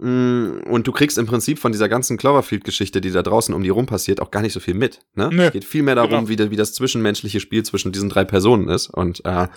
und 0.03 0.83
du 0.83 0.91
kriegst 0.91 1.17
im 1.17 1.25
Prinzip 1.25 1.59
von 1.59 1.71
dieser 1.71 1.87
ganzen 1.87 2.17
Cloverfield-Geschichte, 2.17 2.99
die 2.99 3.11
da 3.11 3.23
draußen 3.23 3.55
um 3.55 3.63
die 3.63 3.69
rum 3.69 3.85
passiert, 3.85 4.19
auch 4.19 4.31
gar 4.31 4.41
nicht 4.41 4.51
so 4.51 4.59
viel 4.59 4.73
mit. 4.73 4.99
Ne? 5.15 5.29
Nee, 5.31 5.49
Geht 5.51 5.63
viel 5.63 5.81
mehr 5.81 5.95
darum, 5.95 6.25
genau. 6.25 6.29
wie, 6.29 6.51
wie, 6.51 6.57
das 6.57 6.73
zwischenmenschliche 6.73 7.39
Spiel 7.39 7.63
zwischen 7.63 7.93
diesen 7.93 8.09
drei 8.09 8.25
Personen 8.25 8.67
ist. 8.67 8.89
Und 8.89 9.19
äh, 9.23 9.47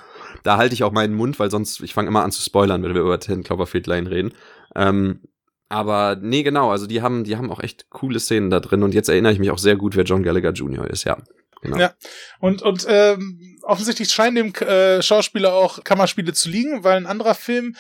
da 0.45 0.57
halte 0.57 0.75
ich 0.75 0.85
auch 0.85 0.93
meinen 0.93 1.15
Mund, 1.15 1.41
weil 1.41 1.51
sonst, 1.51 1.81
ich 1.81 1.95
fange 1.95 2.09
immer 2.09 2.23
an 2.23 2.31
zu 2.31 2.43
spoilern, 2.43 2.85
wenn 2.85 2.95
wir 2.95 3.01
über 3.01 3.19
Ten 3.19 3.43
Cloverfield 3.43 3.89
Lane 3.89 4.09
reden. 4.09 4.35
Ähm, 4.77 5.21
aber 5.69 6.17
nee, 6.21 6.45
genau, 6.45 6.71
also 6.71 6.87
die 6.87 7.03
haben, 7.03 7.25
die 7.25 7.37
haben 7.37 7.51
auch 7.51 7.61
echt 7.61 7.91
coole 7.91 8.21
Szenen 8.21 8.51
da 8.51 8.61
drin. 8.61 8.85
Und 8.85 8.95
jetzt 8.95 9.09
erinnere 9.09 9.33
ich 9.33 9.41
mich 9.41 9.51
auch 9.51 9.59
sehr 9.59 9.75
gut, 9.75 9.97
wer 9.97 10.05
John 10.05 10.23
Gallagher 10.23 10.53
Jr. 10.53 10.89
ist, 10.89 11.03
ja. 11.03 11.17
Genau. 11.63 11.79
Ja, 11.79 11.95
und, 12.39 12.63
und 12.63 12.87
ähm, 12.89 13.59
offensichtlich 13.63 14.11
scheinen 14.11 14.37
dem 14.37 14.55
äh, 14.69 15.03
Schauspieler 15.03 15.55
auch 15.55 15.83
Kammerspiele 15.83 16.33
zu 16.35 16.51
liegen, 16.51 16.85
weil 16.85 16.99
ein 16.99 17.07
anderer 17.07 17.35
Film 17.35 17.75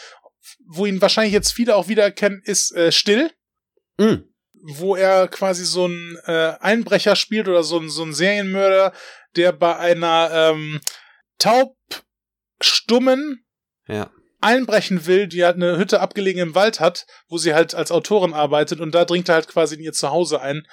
wo 0.66 0.86
ihn 0.86 1.00
wahrscheinlich 1.00 1.32
jetzt 1.32 1.52
viele 1.52 1.76
auch 1.76 1.88
wiedererkennen, 1.88 2.42
ist 2.44 2.74
äh, 2.74 2.92
Still. 2.92 3.30
Mm. 3.98 4.16
Wo 4.68 4.96
er 4.96 5.28
quasi 5.28 5.64
so 5.64 5.86
ein 5.86 6.18
äh, 6.26 6.54
Einbrecher 6.60 7.16
spielt 7.16 7.48
oder 7.48 7.62
so 7.62 7.78
ein, 7.78 7.88
so 7.88 8.02
ein 8.02 8.12
Serienmörder, 8.12 8.92
der 9.36 9.52
bei 9.52 9.76
einer 9.76 10.30
ähm, 10.32 10.80
taubstummen 11.38 13.46
ja. 13.86 14.10
einbrechen 14.40 15.06
will, 15.06 15.28
die 15.28 15.44
halt 15.44 15.56
eine 15.56 15.78
Hütte 15.78 16.00
abgelegen 16.00 16.42
im 16.42 16.54
Wald 16.54 16.80
hat, 16.80 17.06
wo 17.28 17.36
sie 17.38 17.54
halt 17.54 17.74
als 17.74 17.92
Autorin 17.92 18.34
arbeitet 18.34 18.80
und 18.80 18.94
da 18.94 19.04
dringt 19.04 19.28
er 19.28 19.34
halt 19.36 19.48
quasi 19.48 19.76
in 19.76 19.82
ihr 19.82 19.92
Zuhause 19.92 20.40
ein 20.40 20.66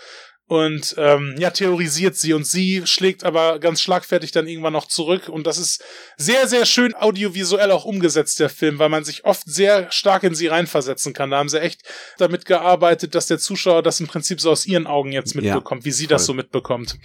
und 0.47 0.95
ähm, 0.97 1.35
ja, 1.37 1.51
theorisiert 1.51 2.15
sie 2.15 2.33
und 2.33 2.45
sie 2.45 2.85
schlägt 2.85 3.23
aber 3.23 3.59
ganz 3.59 3.81
schlagfertig 3.81 4.31
dann 4.31 4.47
irgendwann 4.47 4.73
noch 4.73 4.87
zurück 4.87 5.29
und 5.29 5.47
das 5.47 5.57
ist 5.57 5.83
sehr, 6.17 6.47
sehr 6.47 6.65
schön 6.65 6.93
audiovisuell 6.93 7.71
auch 7.71 7.85
umgesetzt, 7.85 8.39
der 8.39 8.49
Film, 8.49 8.77
weil 8.77 8.89
man 8.89 9.03
sich 9.05 9.25
oft 9.25 9.43
sehr 9.45 9.91
stark 9.91 10.23
in 10.23 10.35
sie 10.35 10.47
reinversetzen 10.47 11.13
kann. 11.13 11.31
Da 11.31 11.37
haben 11.37 11.49
sie 11.49 11.61
echt 11.61 11.81
damit 12.17 12.45
gearbeitet, 12.45 13.15
dass 13.15 13.27
der 13.27 13.39
Zuschauer 13.39 13.83
das 13.83 13.99
im 13.99 14.07
Prinzip 14.07 14.41
so 14.41 14.51
aus 14.51 14.65
ihren 14.65 14.85
Augen 14.85 15.11
jetzt 15.11 15.33
mitbekommt, 15.33 15.83
ja, 15.83 15.85
wie 15.85 15.91
sie 15.91 16.05
voll. 16.05 16.09
das 16.09 16.25
so 16.25 16.33
mitbekommt. 16.33 16.97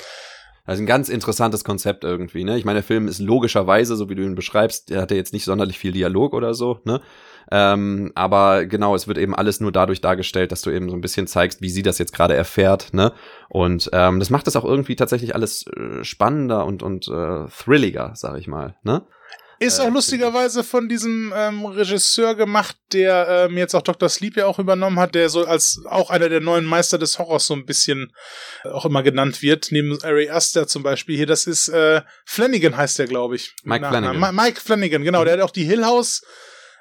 Also 0.64 0.82
ein 0.82 0.86
ganz 0.86 1.08
interessantes 1.08 1.64
Konzept 1.64 2.04
irgendwie, 2.04 2.44
ne? 2.44 2.58
Ich 2.58 2.66
meine, 2.66 2.80
der 2.80 2.84
Film 2.84 3.08
ist 3.08 3.20
logischerweise, 3.20 3.96
so 3.96 4.10
wie 4.10 4.14
du 4.14 4.22
ihn 4.22 4.34
beschreibst, 4.34 4.90
der 4.90 5.00
hat 5.00 5.10
ja 5.10 5.16
jetzt 5.16 5.32
nicht 5.32 5.46
sonderlich 5.46 5.78
viel 5.78 5.92
Dialog 5.92 6.34
oder 6.34 6.52
so, 6.52 6.80
ne? 6.84 7.00
Ähm, 7.50 8.12
aber 8.14 8.66
genau, 8.66 8.94
es 8.94 9.08
wird 9.08 9.18
eben 9.18 9.34
alles 9.34 9.60
nur 9.60 9.72
dadurch 9.72 10.00
dargestellt, 10.00 10.52
dass 10.52 10.62
du 10.62 10.70
eben 10.70 10.90
so 10.90 10.96
ein 10.96 11.00
bisschen 11.00 11.26
zeigst, 11.26 11.62
wie 11.62 11.70
sie 11.70 11.82
das 11.82 11.98
jetzt 11.98 12.12
gerade 12.12 12.34
erfährt, 12.34 12.92
ne? 12.92 13.12
Und 13.48 13.88
ähm, 13.92 14.18
das 14.18 14.30
macht 14.30 14.46
das 14.46 14.56
auch 14.56 14.64
irgendwie 14.64 14.96
tatsächlich 14.96 15.34
alles 15.34 15.66
äh, 15.66 16.04
spannender 16.04 16.66
und, 16.66 16.82
und 16.82 17.08
äh, 17.08 17.46
thrilliger, 17.48 18.12
sag 18.14 18.38
ich 18.38 18.48
mal, 18.48 18.76
ne? 18.82 19.06
Ist 19.60 19.80
auch 19.80 19.86
äh, 19.86 19.90
lustigerweise 19.90 20.62
von 20.62 20.88
diesem 20.88 21.32
ähm, 21.34 21.64
Regisseur 21.66 22.36
gemacht, 22.36 22.76
der 22.92 23.48
ähm, 23.48 23.58
jetzt 23.58 23.74
auch 23.74 23.82
Dr. 23.82 24.08
Sleep 24.08 24.36
ja 24.36 24.46
auch 24.46 24.60
übernommen 24.60 25.00
hat, 25.00 25.16
der 25.16 25.28
so 25.28 25.44
als 25.44 25.82
auch 25.86 26.10
einer 26.10 26.28
der 26.28 26.40
neuen 26.40 26.64
Meister 26.64 26.96
des 26.96 27.18
Horrors 27.18 27.46
so 27.46 27.54
ein 27.54 27.66
bisschen 27.66 28.12
äh, 28.64 28.68
auch 28.68 28.84
immer 28.84 29.02
genannt 29.02 29.42
wird, 29.42 29.68
neben 29.70 29.98
Ari 30.04 30.30
Aster 30.30 30.68
zum 30.68 30.84
Beispiel 30.84 31.16
hier. 31.16 31.26
Das 31.26 31.48
ist 31.48 31.68
äh, 31.68 32.02
Flanagan 32.24 32.76
heißt 32.76 33.00
der, 33.00 33.06
glaube 33.06 33.34
ich. 33.34 33.56
Mike 33.64 33.88
Flanagan. 33.88 34.18
Ma 34.20 34.30
Mike 34.30 34.60
Flanagan, 34.60 35.02
genau. 35.02 35.24
Der 35.24 35.34
hat 35.34 35.40
auch 35.40 35.50
die 35.50 35.64
Hill 35.64 35.84
House 35.84 36.22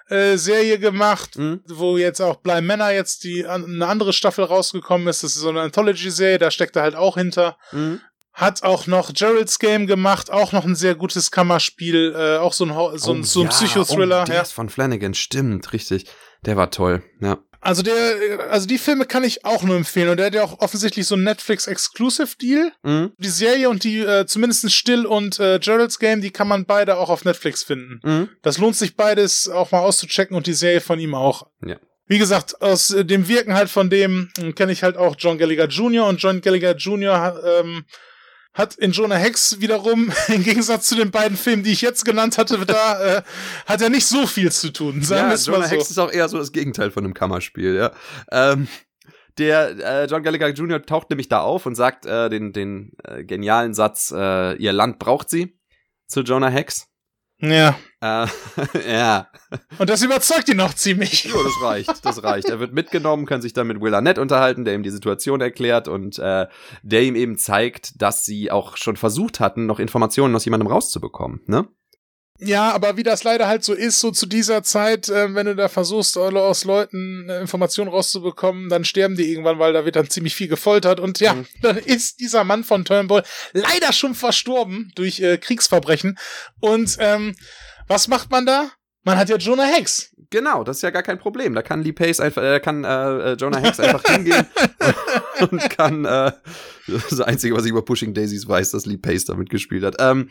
äh, 0.09 0.37
Serie 0.37 0.79
gemacht, 0.79 1.37
mhm. 1.37 1.61
wo 1.67 1.97
jetzt 1.97 2.21
auch 2.21 2.37
Bly 2.37 2.61
Männer 2.61 2.91
jetzt 2.91 3.23
die 3.23 3.45
eine 3.45 3.87
andere 3.87 4.13
Staffel 4.13 4.45
rausgekommen 4.45 5.07
ist. 5.07 5.23
Das 5.23 5.35
ist 5.35 5.41
so 5.41 5.49
eine 5.49 5.61
Anthology-Serie, 5.61 6.37
da 6.37 6.51
steckt 6.51 6.75
er 6.75 6.83
halt 6.83 6.95
auch 6.95 7.17
hinter. 7.17 7.57
Mhm. 7.71 8.01
Hat 8.33 8.61
auch 8.63 8.85
noch 8.85 9.13
Gerald's 9.13 9.57
Game 9.57 9.87
gemacht, 9.87 10.31
auch 10.31 10.51
noch 10.51 10.63
ein 10.63 10.75
sehr 10.75 10.93
gutes 10.93 11.31
Kammerspiel, 11.31 12.13
äh, 12.15 12.37
auch 12.37 12.53
so 12.53 12.65
ein, 12.65 12.97
so 12.97 13.13
ein, 13.13 13.21
oh, 13.21 13.23
so 13.23 13.39
ein 13.41 13.45
ja. 13.45 13.49
Psychothriller. 13.49 14.21
Oh, 14.21 14.25
der 14.25 14.35
ja. 14.35 14.41
ist 14.43 14.53
von 14.53 14.69
Flanagan, 14.69 15.13
stimmt, 15.15 15.73
richtig. 15.73 16.05
Der 16.45 16.55
war 16.55 16.69
toll, 16.69 17.03
ja. 17.19 17.39
Also 17.59 17.81
der, 17.81 18.49
also 18.49 18.67
die 18.67 18.77
Filme 18.77 19.05
kann 19.05 19.23
ich 19.23 19.43
auch 19.45 19.63
nur 19.63 19.75
empfehlen 19.75 20.09
und 20.09 20.17
der 20.17 20.27
hat 20.27 20.35
ja 20.35 20.43
auch 20.43 20.59
offensichtlich 20.59 21.07
so 21.07 21.15
einen 21.15 21.23
Netflix-Exclusive-Deal. 21.23 22.71
Mhm. 22.83 23.11
Die 23.17 23.29
Serie 23.29 23.69
und 23.69 23.83
die, 23.83 23.99
äh, 23.99 24.25
zumindest 24.25 24.71
Still 24.71 25.05
und 25.05 25.39
äh, 25.39 25.59
Gerald's 25.59 25.99
Game, 25.99 26.21
die 26.21 26.31
kann 26.31 26.47
man 26.47 26.65
beide 26.65 26.97
auch 26.97 27.09
auf 27.09 27.25
Netflix 27.25 27.63
finden. 27.63 27.99
Mhm. 28.03 28.29
Das 28.41 28.57
lohnt 28.57 28.75
sich 28.75 28.95
beides 28.95 29.49
auch 29.49 29.71
mal 29.71 29.79
auszuchecken 29.79 30.35
und 30.35 30.47
die 30.47 30.53
Serie 30.53 30.81
von 30.81 30.99
ihm 30.99 31.15
auch. 31.15 31.47
Ja. 31.65 31.77
Wie 32.07 32.17
gesagt, 32.17 32.61
aus 32.61 32.91
äh, 32.91 33.05
dem 33.05 33.27
Wirken 33.27 33.53
halt 33.53 33.69
von 33.69 33.89
dem 33.89 34.29
äh, 34.37 34.53
kenne 34.53 34.71
ich 34.71 34.83
halt 34.83 34.97
auch 34.97 35.15
John 35.17 35.37
Gallagher 35.37 35.67
Jr. 35.67 36.07
und 36.07 36.21
John 36.21 36.41
Gallagher 36.41 36.75
Jr. 36.75 37.41
Ähm, 37.59 37.85
hat 38.57 38.75
in 38.75 38.91
Jonah 38.91 39.15
Hex 39.15 39.61
wiederum, 39.61 40.11
im 40.27 40.43
Gegensatz 40.43 40.87
zu 40.87 40.95
den 40.95 41.11
beiden 41.11 41.37
Filmen, 41.37 41.63
die 41.63 41.71
ich 41.71 41.81
jetzt 41.81 42.05
genannt 42.05 42.37
hatte, 42.37 42.57
da 42.65 43.17
äh, 43.17 43.21
hat 43.65 43.81
er 43.81 43.89
nicht 43.89 44.07
so 44.07 44.25
viel 44.25 44.51
zu 44.51 44.73
tun. 44.73 45.03
Sagen 45.03 45.29
ja, 45.29 45.35
Jonah 45.35 45.67
so. 45.67 45.71
Hex 45.71 45.89
ist 45.89 45.97
auch 45.99 46.11
eher 46.11 46.27
so 46.27 46.37
das 46.37 46.51
Gegenteil 46.51 46.91
von 46.91 47.03
einem 47.03 47.13
Kammerspiel, 47.13 47.75
ja. 47.75 47.91
Ähm, 48.31 48.67
der 49.37 49.77
äh, 49.77 50.05
John 50.05 50.23
Gallagher 50.23 50.49
Jr. 50.49 50.81
taucht 50.81 51.09
nämlich 51.11 51.29
da 51.29 51.41
auf 51.41 51.65
und 51.65 51.75
sagt 51.75 52.05
äh, 52.05 52.29
den, 52.29 52.53
den 52.53 52.93
äh, 53.03 53.23
genialen 53.23 53.73
Satz, 53.73 54.11
äh, 54.15 54.55
ihr 54.55 54.73
Land 54.73 54.97
braucht 54.97 55.29
sie 55.29 55.57
zu 56.07 56.21
Jonah 56.21 56.49
Hex. 56.49 56.87
Ja. 57.39 57.77
Äh, 58.01 58.27
ja. 58.87 59.27
Und 59.77 59.89
das 59.89 60.01
überzeugt 60.01 60.49
ihn 60.49 60.57
noch 60.57 60.73
ziemlich. 60.73 61.25
Jo, 61.25 61.43
das 61.43 61.53
reicht, 61.61 62.05
das 62.05 62.23
reicht. 62.23 62.49
Er 62.49 62.59
wird 62.59 62.73
mitgenommen, 62.73 63.25
kann 63.25 63.41
sich 63.41 63.53
dann 63.53 63.67
mit 63.67 63.81
Will 63.81 63.93
Arnett 63.93 64.17
unterhalten, 64.17 64.65
der 64.65 64.73
ihm 64.73 64.83
die 64.83 64.89
Situation 64.89 65.41
erklärt 65.41 65.87
und 65.87 66.19
äh, 66.19 66.47
der 66.83 67.03
ihm 67.03 67.15
eben 67.15 67.37
zeigt, 67.37 68.01
dass 68.01 68.25
sie 68.25 68.51
auch 68.51 68.77
schon 68.77 68.97
versucht 68.97 69.39
hatten, 69.39 69.65
noch 69.65 69.79
Informationen 69.79 70.35
aus 70.35 70.45
jemandem 70.45 70.67
rauszubekommen, 70.67 71.41
ne? 71.45 71.67
Ja, 72.39 72.71
aber 72.71 72.97
wie 72.97 73.03
das 73.03 73.23
leider 73.23 73.47
halt 73.47 73.63
so 73.63 73.73
ist, 73.73 73.99
so 73.99 74.11
zu 74.11 74.27
dieser 74.27 74.61
Zeit, 74.61 75.09
äh, 75.09 75.33
wenn 75.33 75.47
du 75.47 75.55
da 75.55 75.69
versuchst, 75.69 76.17
aus 76.17 76.65
Leuten 76.65 77.27
äh, 77.29 77.41
Informationen 77.41 77.89
rauszubekommen, 77.89 78.69
dann 78.69 78.85
sterben 78.85 79.15
die 79.15 79.31
irgendwann, 79.31 79.57
weil 79.57 79.73
da 79.73 79.85
wird 79.85 79.95
dann 79.95 80.09
ziemlich 80.09 80.35
viel 80.35 80.47
gefoltert. 80.47 80.99
Und 80.99 81.19
ja, 81.19 81.33
mhm. 81.33 81.47
dann 81.61 81.77
ist 81.77 82.19
dieser 82.19 82.43
Mann 82.43 82.63
von 82.63 82.85
Turnbull 82.85 83.23
leider 83.53 83.91
schon 83.91 84.13
verstorben 84.13 84.91
durch 84.95 85.19
äh, 85.19 85.37
Kriegsverbrechen. 85.37 86.17
Und 86.59 86.97
ähm, 86.99 87.35
was 87.87 88.07
macht 88.07 88.29
man 88.29 88.45
da? 88.45 88.69
Man 89.03 89.17
hat 89.17 89.29
ja 89.29 89.37
Jonah 89.37 89.65
Hex. 89.65 90.11
Genau, 90.29 90.63
das 90.63 90.77
ist 90.77 90.81
ja 90.81 90.89
gar 90.89 91.03
kein 91.03 91.17
Problem. 91.17 91.55
Da 91.55 91.61
kann 91.61 91.81
Lee 91.81 91.93
Pace 91.93 92.19
einfach, 92.19 92.43
äh, 92.43 92.59
kann 92.59 92.83
äh, 92.83 93.31
äh 93.31 93.33
Jonah 93.35 93.59
Hex 93.59 93.79
einfach 93.79 94.03
hingehen 94.03 94.45
und 95.49 95.69
kann 95.69 96.05
äh, 96.05 96.33
das 96.87 97.21
Einzige, 97.21 97.55
was 97.55 97.63
ich 97.63 97.71
über 97.71 97.85
Pushing 97.85 98.13
Daisies 98.13 98.47
weiß, 98.47 98.71
dass 98.71 98.85
Lee 98.85 98.97
Pace 98.97 99.25
damit 99.25 99.49
gespielt 99.49 99.85
hat. 99.85 99.95
Ähm, 99.99 100.29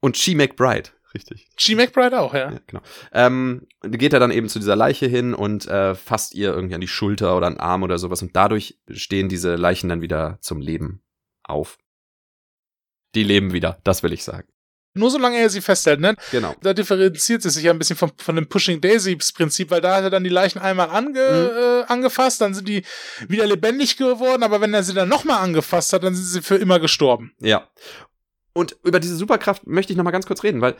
und 0.00 0.16
She 0.16 0.34
McBride, 0.34 0.90
richtig. 1.14 1.48
She 1.56 1.74
McBride 1.74 2.18
auch, 2.18 2.34
ja. 2.34 2.52
ja 2.52 2.60
genau. 2.66 2.82
Ähm, 3.12 3.66
geht 3.82 4.12
er 4.12 4.20
dann 4.20 4.30
eben 4.30 4.48
zu 4.48 4.58
dieser 4.58 4.76
Leiche 4.76 5.06
hin 5.06 5.34
und 5.34 5.66
äh, 5.66 5.94
fasst 5.94 6.34
ihr 6.34 6.52
irgendwie 6.52 6.74
an 6.74 6.80
die 6.80 6.88
Schulter 6.88 7.36
oder 7.36 7.46
an 7.46 7.54
den 7.54 7.60
Arm 7.60 7.82
oder 7.82 7.98
sowas 7.98 8.22
und 8.22 8.34
dadurch 8.34 8.78
stehen 8.90 9.28
diese 9.28 9.56
Leichen 9.56 9.88
dann 9.88 10.02
wieder 10.02 10.38
zum 10.40 10.60
Leben 10.60 11.02
auf. 11.42 11.78
Die 13.14 13.24
leben 13.24 13.52
wieder, 13.52 13.80
das 13.84 14.02
will 14.02 14.12
ich 14.12 14.24
sagen. 14.24 14.48
Nur 14.92 15.10
solange 15.10 15.38
er 15.38 15.48
sie 15.48 15.60
festhält, 15.60 16.00
ne? 16.00 16.16
Genau. 16.32 16.54
Da 16.62 16.74
differenziert 16.74 17.44
es 17.44 17.54
sich 17.54 17.62
ja 17.62 17.70
ein 17.70 17.78
bisschen 17.78 17.96
von, 17.96 18.10
von 18.16 18.34
dem 18.34 18.48
Pushing 18.48 18.80
Daisies 18.80 19.32
Prinzip, 19.32 19.70
weil 19.70 19.80
da 19.80 19.94
hat 19.96 20.02
er 20.02 20.10
dann 20.10 20.24
die 20.24 20.30
Leichen 20.30 20.58
einmal 20.58 20.90
ange, 20.90 21.10
mhm. 21.10 21.16
äh, 21.16 21.92
angefasst, 21.92 22.40
dann 22.40 22.54
sind 22.54 22.68
die 22.68 22.82
wieder 23.28 23.46
lebendig 23.46 23.96
geworden, 23.96 24.42
aber 24.42 24.60
wenn 24.60 24.74
er 24.74 24.82
sie 24.82 24.94
dann 24.94 25.08
nochmal 25.08 25.42
angefasst 25.42 25.92
hat, 25.92 26.02
dann 26.02 26.16
sind 26.16 26.24
sie 26.24 26.42
für 26.42 26.56
immer 26.56 26.80
gestorben. 26.80 27.32
Ja. 27.38 27.68
Und 28.52 28.76
über 28.84 29.00
diese 29.00 29.16
Superkraft 29.16 29.66
möchte 29.66 29.92
ich 29.92 29.96
noch 29.96 30.04
mal 30.04 30.10
ganz 30.10 30.26
kurz 30.26 30.42
reden, 30.42 30.60
weil 30.60 30.76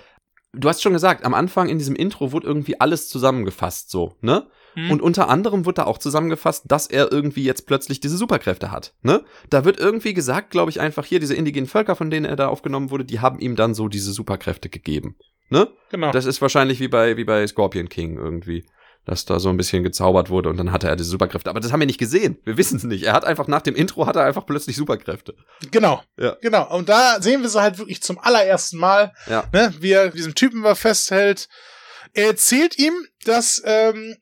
du 0.52 0.68
hast 0.68 0.82
schon 0.82 0.92
gesagt, 0.92 1.24
am 1.24 1.34
Anfang 1.34 1.68
in 1.68 1.78
diesem 1.78 1.94
Intro 1.94 2.32
wurde 2.32 2.46
irgendwie 2.46 2.80
alles 2.80 3.08
zusammengefasst, 3.08 3.90
so, 3.90 4.16
ne? 4.20 4.48
Hm. 4.74 4.90
Und 4.90 5.02
unter 5.02 5.28
anderem 5.28 5.66
wird 5.66 5.78
da 5.78 5.84
auch 5.84 5.98
zusammengefasst, 5.98 6.64
dass 6.68 6.86
er 6.86 7.10
irgendwie 7.10 7.44
jetzt 7.44 7.66
plötzlich 7.66 8.00
diese 8.00 8.16
Superkräfte 8.16 8.70
hat. 8.70 8.94
Ne? 9.02 9.24
Da 9.48 9.64
wird 9.64 9.80
irgendwie 9.80 10.14
gesagt, 10.14 10.50
glaube 10.50 10.70
ich, 10.70 10.80
einfach 10.80 11.04
hier, 11.04 11.18
diese 11.18 11.34
indigenen 11.34 11.66
Völker, 11.66 11.96
von 11.96 12.10
denen 12.10 12.26
er 12.26 12.36
da 12.36 12.48
aufgenommen 12.48 12.90
wurde, 12.90 13.04
die 13.04 13.20
haben 13.20 13.40
ihm 13.40 13.56
dann 13.56 13.74
so 13.74 13.88
diese 13.88 14.12
Superkräfte 14.12 14.68
gegeben. 14.68 15.16
Ne? 15.48 15.68
genau. 15.90 16.12
Das 16.12 16.24
ist 16.26 16.40
wahrscheinlich 16.40 16.78
wie 16.78 16.86
bei, 16.86 17.16
wie 17.16 17.24
bei 17.24 17.44
Scorpion 17.46 17.88
King 17.88 18.16
irgendwie. 18.16 18.64
Dass 19.06 19.24
da 19.24 19.40
so 19.40 19.48
ein 19.48 19.56
bisschen 19.56 19.82
gezaubert 19.82 20.28
wurde 20.28 20.50
und 20.50 20.58
dann 20.58 20.72
hatte 20.72 20.86
er 20.86 20.94
diese 20.94 21.08
Superkräfte. 21.10 21.48
Aber 21.48 21.58
das 21.60 21.72
haben 21.72 21.80
wir 21.80 21.86
nicht 21.86 21.98
gesehen. 21.98 22.38
Wir 22.44 22.56
wissen 22.58 22.76
es 22.76 22.84
nicht. 22.84 23.04
Er 23.04 23.14
hat 23.14 23.24
einfach 23.24 23.48
nach 23.48 23.62
dem 23.62 23.74
Intro 23.74 24.06
hat 24.06 24.14
er 24.16 24.24
einfach 24.24 24.44
plötzlich 24.44 24.76
Superkräfte. 24.76 25.34
Genau. 25.70 26.02
Ja. 26.18 26.36
Genau. 26.42 26.68
Und 26.76 26.88
da 26.90 27.20
sehen 27.20 27.40
wir 27.42 27.48
sie 27.48 27.60
halt 27.60 27.78
wirklich 27.78 28.02
zum 28.02 28.18
allerersten 28.18 28.76
Mal, 28.76 29.12
Ja. 29.28 29.44
ne, 29.52 29.74
wie 29.80 29.92
er 29.92 30.10
diesem 30.10 30.34
Typen 30.34 30.62
was 30.62 30.78
festhält. 30.80 31.48
Er 32.12 32.26
erzählt 32.26 32.78
ihm, 32.78 32.92
dass 33.24 33.62
ähm, 33.64 34.16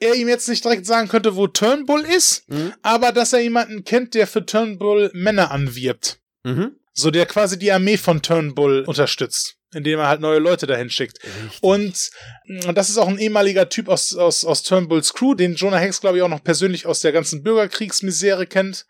er 0.00 0.14
ihm 0.14 0.28
jetzt 0.28 0.48
nicht 0.48 0.64
direkt 0.64 0.86
sagen 0.86 1.08
könnte, 1.08 1.36
wo 1.36 1.46
Turnbull 1.46 2.00
ist, 2.00 2.48
Mhm. 2.48 2.72
aber 2.82 3.12
dass 3.12 3.32
er 3.34 3.40
jemanden 3.40 3.84
kennt, 3.84 4.14
der 4.14 4.26
für 4.26 4.44
Turnbull 4.46 5.10
Männer 5.12 5.50
anwirbt. 5.50 6.20
Mhm. 6.42 6.76
So 6.94 7.10
der 7.10 7.26
quasi 7.26 7.58
die 7.58 7.70
Armee 7.70 7.96
von 7.98 8.22
Turnbull 8.22 8.84
unterstützt, 8.86 9.56
indem 9.72 9.98
er 9.98 10.08
halt 10.08 10.20
neue 10.20 10.38
Leute 10.38 10.66
dahin 10.66 10.90
schickt. 10.90 11.18
Und 11.60 12.10
mh, 12.46 12.72
das 12.72 12.90
ist 12.90 12.98
auch 12.98 13.08
ein 13.08 13.18
ehemaliger 13.18 13.68
Typ 13.68 13.88
aus, 13.88 14.14
aus, 14.14 14.44
aus 14.44 14.62
Turnbulls 14.62 15.14
Crew, 15.14 15.34
den 15.34 15.54
Jonah 15.54 15.78
Hex, 15.78 16.00
glaube 16.00 16.18
ich, 16.18 16.22
auch 16.22 16.28
noch 16.28 16.44
persönlich 16.44 16.86
aus 16.86 17.00
der 17.00 17.12
ganzen 17.12 17.42
Bürgerkriegsmisere 17.42 18.46
kennt. 18.46 18.86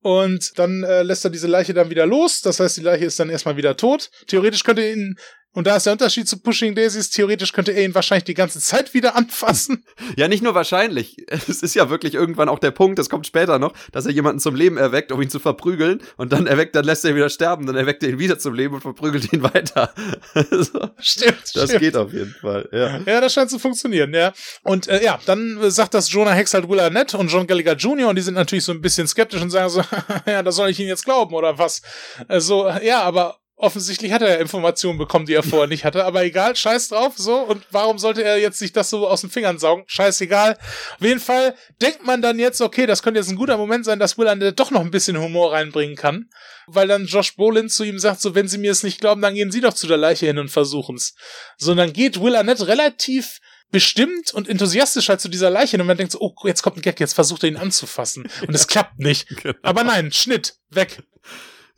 Und 0.00 0.58
dann 0.58 0.82
äh, 0.82 1.02
lässt 1.02 1.24
er 1.24 1.30
diese 1.30 1.46
Leiche 1.46 1.74
dann 1.74 1.90
wieder 1.90 2.06
los. 2.06 2.40
Das 2.40 2.58
heißt, 2.58 2.76
die 2.76 2.82
Leiche 2.82 3.04
ist 3.04 3.20
dann 3.20 3.30
erstmal 3.30 3.56
wieder 3.56 3.76
tot. 3.76 4.10
Theoretisch 4.26 4.64
könnte 4.64 4.82
er 4.82 4.92
ihn, 4.92 5.16
und 5.54 5.66
da 5.66 5.76
ist 5.76 5.84
der 5.86 5.92
Unterschied 5.92 6.26
zu 6.28 6.38
Pushing 6.38 6.74
Daisies, 6.74 7.10
theoretisch 7.10 7.52
könnte 7.52 7.72
er 7.72 7.84
ihn 7.84 7.94
wahrscheinlich 7.94 8.24
die 8.24 8.34
ganze 8.34 8.60
Zeit 8.60 8.94
wieder 8.94 9.14
anfassen. 9.16 9.84
Ja, 10.16 10.28
nicht 10.28 10.42
nur 10.42 10.54
wahrscheinlich. 10.54 11.16
Es 11.28 11.62
ist 11.62 11.74
ja 11.74 11.88
wirklich 11.88 12.14
irgendwann 12.14 12.48
auch 12.48 12.58
der 12.58 12.70
Punkt, 12.70 12.98
das 12.98 13.08
kommt 13.08 13.26
später 13.26 13.58
noch, 13.58 13.72
dass 13.92 14.04
er 14.04 14.12
jemanden 14.12 14.40
zum 14.40 14.54
Leben 14.54 14.76
erweckt, 14.76 15.10
um 15.12 15.22
ihn 15.22 15.30
zu 15.30 15.38
verprügeln. 15.38 16.02
Und 16.16 16.32
dann 16.32 16.46
erweckt, 16.46 16.74
dann 16.74 16.84
lässt 16.84 17.04
er 17.04 17.10
ihn 17.10 17.16
wieder 17.16 17.30
sterben, 17.30 17.66
dann 17.66 17.76
erweckt 17.76 18.02
er 18.02 18.10
ihn 18.10 18.18
wieder 18.18 18.38
zum 18.38 18.52
Leben 18.54 18.74
und 18.74 18.80
verprügelt 18.80 19.32
ihn 19.32 19.42
weiter. 19.54 19.94
so, 20.50 20.90
Stimmt, 20.98 21.42
das 21.54 21.64
stimmt. 21.64 21.78
geht 21.80 21.96
auf 21.96 22.12
jeden 22.12 22.34
Fall, 22.40 22.68
ja. 22.72 22.98
Ja, 23.06 23.20
das 23.20 23.32
scheint 23.32 23.50
zu 23.50 23.58
funktionieren, 23.58 24.12
ja. 24.12 24.32
Und 24.64 24.88
äh, 24.88 25.02
ja, 25.02 25.18
dann 25.24 25.58
sagt 25.70 25.94
das 25.94 26.10
Jonah 26.12 26.32
Hex 26.32 26.52
halt 26.52 26.68
Will 26.68 26.80
Arnett 26.80 27.14
und 27.14 27.28
John 27.28 27.46
Gallagher 27.46 27.76
Jr. 27.76 28.08
und 28.08 28.16
die 28.16 28.22
sind 28.22 28.34
natürlich 28.34 28.64
so 28.64 28.72
ein 28.72 28.80
bisschen 28.80 29.06
skeptisch 29.06 29.40
und 29.40 29.50
sagen 29.50 29.70
so, 29.70 29.82
ja, 30.26 30.42
da 30.42 30.52
soll 30.52 30.70
ich 30.70 30.80
ihn 30.80 30.88
jetzt 30.88 31.04
glauben 31.04 31.34
oder 31.34 31.58
was? 31.58 31.80
Also, 32.28 32.68
ja, 32.82 33.02
aber 33.02 33.38
offensichtlich 33.56 34.12
hat 34.12 34.22
er 34.22 34.30
ja 34.30 34.36
Informationen 34.36 34.98
bekommen, 34.98 35.26
die 35.26 35.34
er 35.34 35.42
vorher 35.42 35.68
nicht 35.68 35.84
hatte. 35.84 36.04
Aber 36.04 36.24
egal, 36.24 36.56
scheiß 36.56 36.88
drauf, 36.88 37.14
so. 37.16 37.36
Und 37.38 37.64
warum 37.70 37.98
sollte 37.98 38.22
er 38.24 38.38
jetzt 38.38 38.58
sich 38.58 38.72
das 38.72 38.90
so 38.90 39.06
aus 39.06 39.20
den 39.20 39.30
Fingern 39.30 39.58
saugen? 39.58 39.84
Scheißegal. 39.86 40.58
Auf 40.94 41.06
jeden 41.06 41.20
Fall 41.20 41.54
denkt 41.80 42.04
man 42.04 42.22
dann 42.22 42.38
jetzt, 42.38 42.60
okay, 42.60 42.86
das 42.86 43.02
könnte 43.02 43.20
jetzt 43.20 43.30
ein 43.30 43.36
guter 43.36 43.56
Moment 43.56 43.84
sein, 43.84 43.98
dass 43.98 44.18
Will 44.18 44.52
doch 44.52 44.70
noch 44.70 44.80
ein 44.80 44.90
bisschen 44.90 45.18
Humor 45.18 45.52
reinbringen 45.52 45.96
kann. 45.96 46.28
Weil 46.66 46.88
dann 46.88 47.06
Josh 47.06 47.36
Brolin 47.36 47.68
zu 47.68 47.84
ihm 47.84 47.98
sagt, 47.98 48.20
so, 48.20 48.34
wenn 48.34 48.48
Sie 48.48 48.58
mir 48.58 48.72
es 48.72 48.82
nicht 48.82 49.00
glauben, 49.00 49.22
dann 49.22 49.34
gehen 49.34 49.52
Sie 49.52 49.60
doch 49.60 49.74
zu 49.74 49.86
der 49.86 49.96
Leiche 49.96 50.26
hin 50.26 50.38
und 50.38 50.48
versuchen's. 50.48 51.14
So, 51.56 51.72
und 51.72 51.76
dann 51.76 51.92
geht 51.92 52.20
Will 52.20 52.36
relativ 52.36 53.40
bestimmt 53.72 54.32
und 54.34 54.48
enthusiastisch 54.48 55.08
halt 55.08 55.20
zu 55.20 55.28
dieser 55.28 55.50
Leiche 55.50 55.72
hin 55.72 55.80
und 55.80 55.86
man 55.86 55.96
denkt 55.96 56.12
so, 56.12 56.20
oh, 56.20 56.34
jetzt 56.44 56.62
kommt 56.62 56.76
ein 56.76 56.82
Gag, 56.82 57.00
jetzt 57.00 57.14
versucht 57.14 57.42
er 57.42 57.48
ihn 57.48 57.56
anzufassen. 57.56 58.28
Und 58.46 58.54
es 58.54 58.66
klappt 58.68 58.98
nicht. 58.98 59.28
Genau. 59.28 59.54
Aber 59.62 59.82
nein, 59.82 60.12
Schnitt, 60.12 60.56
weg. 60.70 61.02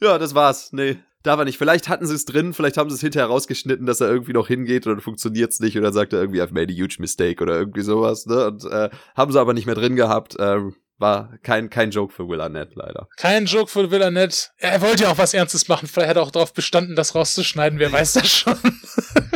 Ja, 0.00 0.18
das 0.18 0.34
war's. 0.34 0.72
Nee. 0.72 0.98
Da 1.24 1.38
war 1.38 1.44
nicht. 1.44 1.58
Vielleicht 1.58 1.88
hatten 1.88 2.06
sie 2.06 2.14
es 2.14 2.26
drin, 2.26 2.52
vielleicht 2.52 2.76
haben 2.76 2.90
sie 2.90 2.96
es 2.96 3.00
hinterher 3.00 3.28
rausgeschnitten, 3.28 3.86
dass 3.86 4.00
er 4.00 4.08
irgendwie 4.08 4.34
noch 4.34 4.46
hingeht 4.46 4.86
und 4.86 4.92
dann 4.92 5.00
funktioniert's 5.00 5.58
nicht 5.58 5.76
und 5.76 5.82
dann 5.82 5.92
sagt 5.92 6.12
er 6.12 6.20
irgendwie, 6.20 6.42
I've 6.42 6.52
made 6.52 6.72
a 6.72 6.76
huge 6.76 6.96
mistake 6.98 7.42
oder 7.42 7.58
irgendwie 7.58 7.80
sowas, 7.80 8.26
ne? 8.26 8.46
Und 8.46 8.64
äh, 8.64 8.90
haben 9.16 9.32
sie 9.32 9.40
aber 9.40 9.54
nicht 9.54 9.64
mehr 9.64 9.74
drin 9.74 9.96
gehabt. 9.96 10.36
Ähm, 10.38 10.76
war 10.98 11.38
kein, 11.42 11.70
kein 11.70 11.90
Joke 11.90 12.12
für 12.12 12.28
Will 12.28 12.40
Arnett, 12.40 12.76
leider. 12.76 13.08
Kein 13.16 13.46
Joke 13.46 13.70
für 13.70 13.90
Will 13.90 14.02
Arnett. 14.02 14.52
Er 14.58 14.80
wollte 14.80 15.04
ja 15.04 15.10
auch 15.10 15.18
was 15.18 15.34
Ernstes 15.34 15.66
machen. 15.66 15.88
Vielleicht 15.88 16.10
hat 16.10 16.16
er 16.16 16.22
auch 16.22 16.30
darauf 16.30 16.52
bestanden, 16.52 16.94
das 16.94 17.14
rauszuschneiden. 17.14 17.78
Wer 17.78 17.90
weiß 17.90 18.12
das 18.12 18.30
schon. 18.30 18.56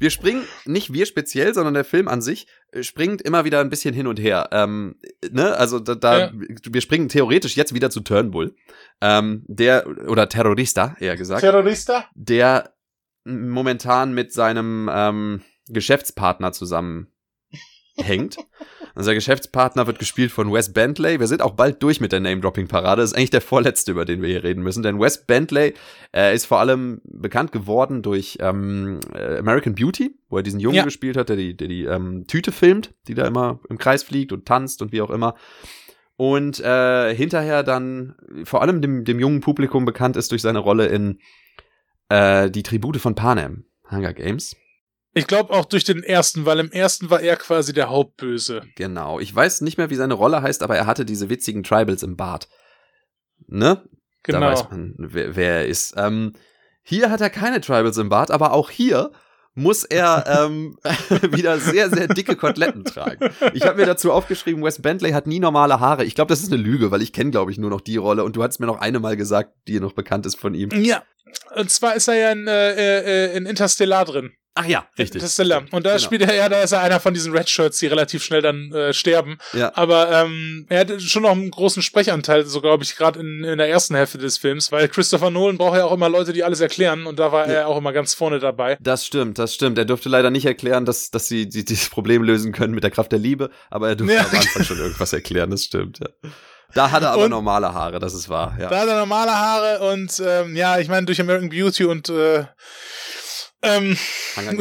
Wir 0.00 0.10
springen, 0.10 0.44
nicht 0.64 0.92
wir 0.92 1.04
speziell, 1.04 1.52
sondern 1.54 1.74
der 1.74 1.84
Film 1.84 2.08
an 2.08 2.22
sich 2.22 2.46
äh, 2.72 2.82
springt 2.82 3.20
immer 3.20 3.44
wieder 3.44 3.60
ein 3.60 3.68
bisschen 3.68 3.94
hin 3.94 4.06
und 4.06 4.18
her. 4.18 4.48
Ähm, 4.50 4.96
ne? 5.30 5.54
Also 5.56 5.78
da, 5.78 5.94
da 5.94 6.18
Ja. 6.18 6.32
wir 6.34 6.80
springen 6.80 7.08
theoretisch 7.08 7.54
jetzt 7.56 7.74
wieder 7.74 7.90
zu 7.90 8.00
Turnbull. 8.00 8.56
Ähm, 9.02 9.44
der, 9.46 9.86
oder 10.08 10.28
Terrorista, 10.28 10.96
eher 10.98 11.16
gesagt. 11.16 11.42
Terrorista? 11.42 12.06
der 12.14 12.74
momentan 13.24 14.14
mit 14.14 14.32
seinem 14.32 14.90
ähm, 14.92 15.42
Geschäftspartner 15.68 16.52
zusammenhängt. 16.52 17.08
Unser 19.00 19.14
Geschäftspartner 19.14 19.86
wird 19.86 19.98
gespielt 19.98 20.30
von 20.30 20.52
Wes 20.52 20.74
Bentley. 20.74 21.20
Wir 21.20 21.26
sind 21.26 21.40
auch 21.40 21.52
bald 21.52 21.82
durch 21.82 22.02
mit 22.02 22.12
der 22.12 22.20
Name-Dropping-Parade. 22.20 23.00
Das 23.00 23.12
ist 23.12 23.16
eigentlich 23.16 23.30
der 23.30 23.40
vorletzte, 23.40 23.92
über 23.92 24.04
den 24.04 24.20
wir 24.20 24.28
hier 24.28 24.44
reden 24.44 24.62
müssen. 24.62 24.82
Denn 24.82 25.00
Wes 25.00 25.24
Bentley 25.24 25.72
äh, 26.14 26.34
ist 26.34 26.44
vor 26.44 26.60
allem 26.60 27.00
bekannt 27.04 27.50
geworden 27.50 28.02
durch 28.02 28.36
ähm, 28.42 29.00
äh, 29.14 29.38
American 29.38 29.74
Beauty, 29.74 30.14
wo 30.28 30.36
er 30.36 30.42
diesen 30.42 30.60
Jungen 30.60 30.76
Ja. 30.76 30.84
gespielt 30.84 31.16
hat, 31.16 31.30
der 31.30 31.36
die, 31.36 31.56
der 31.56 31.68
die 31.68 31.84
ähm, 31.84 32.26
Tüte 32.26 32.52
filmt, 32.52 32.92
die 33.08 33.14
da 33.14 33.26
immer 33.26 33.60
im 33.70 33.78
Kreis 33.78 34.02
fliegt 34.02 34.32
und 34.32 34.44
tanzt 34.44 34.82
und 34.82 34.92
wie 34.92 35.00
auch 35.00 35.08
immer. 35.08 35.34
Und 36.16 36.60
äh, 36.60 37.14
hinterher 37.14 37.62
dann 37.62 38.16
vor 38.44 38.60
allem 38.60 38.82
dem, 38.82 39.06
dem 39.06 39.18
jungen 39.18 39.40
Publikum 39.40 39.86
bekannt 39.86 40.18
ist 40.18 40.30
durch 40.30 40.42
seine 40.42 40.58
Rolle 40.58 40.88
in 40.88 41.20
äh, 42.10 42.50
die 42.50 42.62
Tribute 42.62 42.98
von 42.98 43.14
Panem, 43.14 43.64
Hunger 43.90 44.12
Games. 44.12 44.56
Ich 45.12 45.26
glaube 45.26 45.52
auch 45.52 45.64
durch 45.64 45.84
den 45.84 46.02
ersten, 46.04 46.46
weil 46.46 46.60
im 46.60 46.70
ersten 46.70 47.10
war 47.10 47.20
er 47.20 47.36
quasi 47.36 47.72
der 47.72 47.90
Hauptböse. 47.90 48.62
Genau. 48.76 49.18
Ich 49.18 49.34
weiß 49.34 49.60
nicht 49.62 49.76
mehr, 49.76 49.90
wie 49.90 49.96
seine 49.96 50.14
Rolle 50.14 50.42
heißt, 50.42 50.62
aber 50.62 50.76
er 50.76 50.86
hatte 50.86 51.04
diese 51.04 51.28
witzigen 51.28 51.62
Tribals 51.64 52.02
im 52.02 52.16
Bart. 52.16 52.48
Ne? 53.48 53.82
Da 54.22 54.32
Genau. 54.34 54.46
weiß 54.46 54.70
man, 54.70 54.94
wer, 54.98 55.34
wer 55.34 55.52
er 55.56 55.66
ist. 55.66 55.94
Ähm, 55.96 56.34
hier 56.82 57.10
hat 57.10 57.20
er 57.20 57.30
keine 57.30 57.60
Tribals 57.60 57.96
im 57.98 58.08
Bart, 58.08 58.30
aber 58.30 58.52
auch 58.52 58.70
hier 58.70 59.10
muss 59.54 59.82
er 59.82 60.24
ähm, 60.46 60.76
wieder 61.32 61.58
sehr, 61.58 61.90
sehr 61.90 62.06
dicke 62.06 62.36
Koteletten 62.36 62.84
tragen. 62.84 63.30
Ich 63.52 63.64
habe 63.66 63.78
mir 63.78 63.86
dazu 63.86 64.12
aufgeschrieben, 64.12 64.62
Wes 64.62 64.80
Bentley 64.80 65.10
hat 65.10 65.26
nie 65.26 65.40
normale 65.40 65.80
Haare. 65.80 66.04
Ich 66.04 66.14
glaube, 66.14 66.28
das 66.28 66.40
ist 66.42 66.52
eine 66.52 66.62
Lüge, 66.62 66.92
weil 66.92 67.02
ich 67.02 67.12
kenne, 67.12 67.30
glaube 67.32 67.50
ich, 67.50 67.58
nur 67.58 67.70
noch 67.70 67.80
die 67.80 67.96
Rolle. 67.96 68.22
Und 68.22 68.36
du 68.36 68.42
hattest 68.44 68.60
mir 68.60 68.66
noch 68.66 68.78
eine 68.80 69.00
Mal 69.00 69.16
gesagt, 69.16 69.54
die 69.66 69.80
noch 69.80 69.92
bekannt 69.92 70.24
ist 70.26 70.36
von 70.36 70.54
ihm. 70.54 70.70
Ja. 70.70 71.02
Und 71.56 71.70
zwar 71.70 71.94
ist 71.96 72.06
er 72.08 72.14
ja 72.14 72.30
in, 72.32 72.46
äh, 72.46 73.30
äh, 73.32 73.36
in 73.36 73.46
Interstellar 73.46 74.04
drin. 74.04 74.32
Ach 74.54 74.66
ja, 74.66 74.84
richtig. 74.98 75.22
Interstellar. 75.22 75.62
Und 75.70 75.86
da 75.86 75.90
Genau. 75.90 76.02
spielt 76.02 76.22
er 76.22 76.34
ja, 76.34 76.48
da 76.48 76.60
ist 76.60 76.72
er 76.72 76.80
einer 76.80 76.98
von 76.98 77.14
diesen 77.14 77.32
Red 77.32 77.48
Shirts, 77.48 77.78
die 77.78 77.86
relativ 77.86 78.24
schnell 78.24 78.42
dann 78.42 78.72
äh, 78.72 78.92
sterben. 78.92 79.38
Ja. 79.52 79.70
Aber 79.76 80.10
ähm, 80.10 80.66
er 80.68 80.80
hat 80.80 81.00
schon 81.00 81.22
noch 81.22 81.30
einen 81.30 81.50
großen 81.52 81.82
Sprechanteil, 81.82 82.44
so 82.44 82.60
glaube 82.60 82.82
ich, 82.82 82.96
gerade 82.96 83.20
in, 83.20 83.44
in 83.44 83.58
der 83.58 83.68
ersten 83.68 83.94
Hälfte 83.94 84.18
des 84.18 84.38
Films, 84.38 84.72
weil 84.72 84.88
Christopher 84.88 85.30
Nolan 85.30 85.56
braucht 85.56 85.76
ja 85.78 85.84
auch 85.84 85.92
immer 85.92 86.08
Leute, 86.08 86.32
die 86.32 86.42
alles 86.42 86.60
erklären 86.60 87.06
und 87.06 87.18
da 87.20 87.30
war 87.30 87.46
Ja. 87.46 87.52
er 87.54 87.68
auch 87.68 87.78
immer 87.78 87.92
ganz 87.92 88.12
vorne 88.14 88.40
dabei. 88.40 88.76
Das 88.80 89.06
stimmt, 89.06 89.38
das 89.38 89.54
stimmt. 89.54 89.78
Er 89.78 89.84
durfte 89.84 90.08
leider 90.08 90.30
nicht 90.30 90.46
erklären, 90.46 90.84
dass, 90.84 91.10
dass 91.10 91.28
sie 91.28 91.48
die, 91.48 91.64
dieses 91.64 91.88
Problem 91.88 92.24
lösen 92.24 92.50
können 92.52 92.74
mit 92.74 92.82
der 92.82 92.90
Kraft 92.90 93.12
der 93.12 93.20
Liebe, 93.20 93.50
aber 93.70 93.88
er 93.88 93.94
durfte 93.96 94.14
Ja. 94.16 94.22
am 94.22 94.36
Anfang 94.36 94.64
schon 94.64 94.78
irgendwas 94.78 95.12
erklären, 95.12 95.50
das 95.50 95.62
stimmt, 95.64 96.00
ja. 96.00 96.08
Da 96.74 96.90
hat 96.92 97.02
er 97.02 97.10
aber 97.12 97.24
Und- 97.24 97.30
normale 97.30 97.72
Haare, 97.74 97.98
das 97.98 98.14
ist 98.14 98.28
wahr, 98.28 98.56
ja. 98.60 98.68
Da 98.68 98.80
hat 98.80 98.88
er 98.88 98.98
normale 98.98 99.32
Haare 99.32 99.92
und 99.92 100.20
ähm, 100.24 100.54
ja, 100.56 100.78
ich 100.78 100.88
meine, 100.88 101.04
durch 101.06 101.20
American 101.20 101.48
Beauty 101.50 101.84
und 101.84 102.08
äh, 102.08 102.44
ähm. 103.62 103.96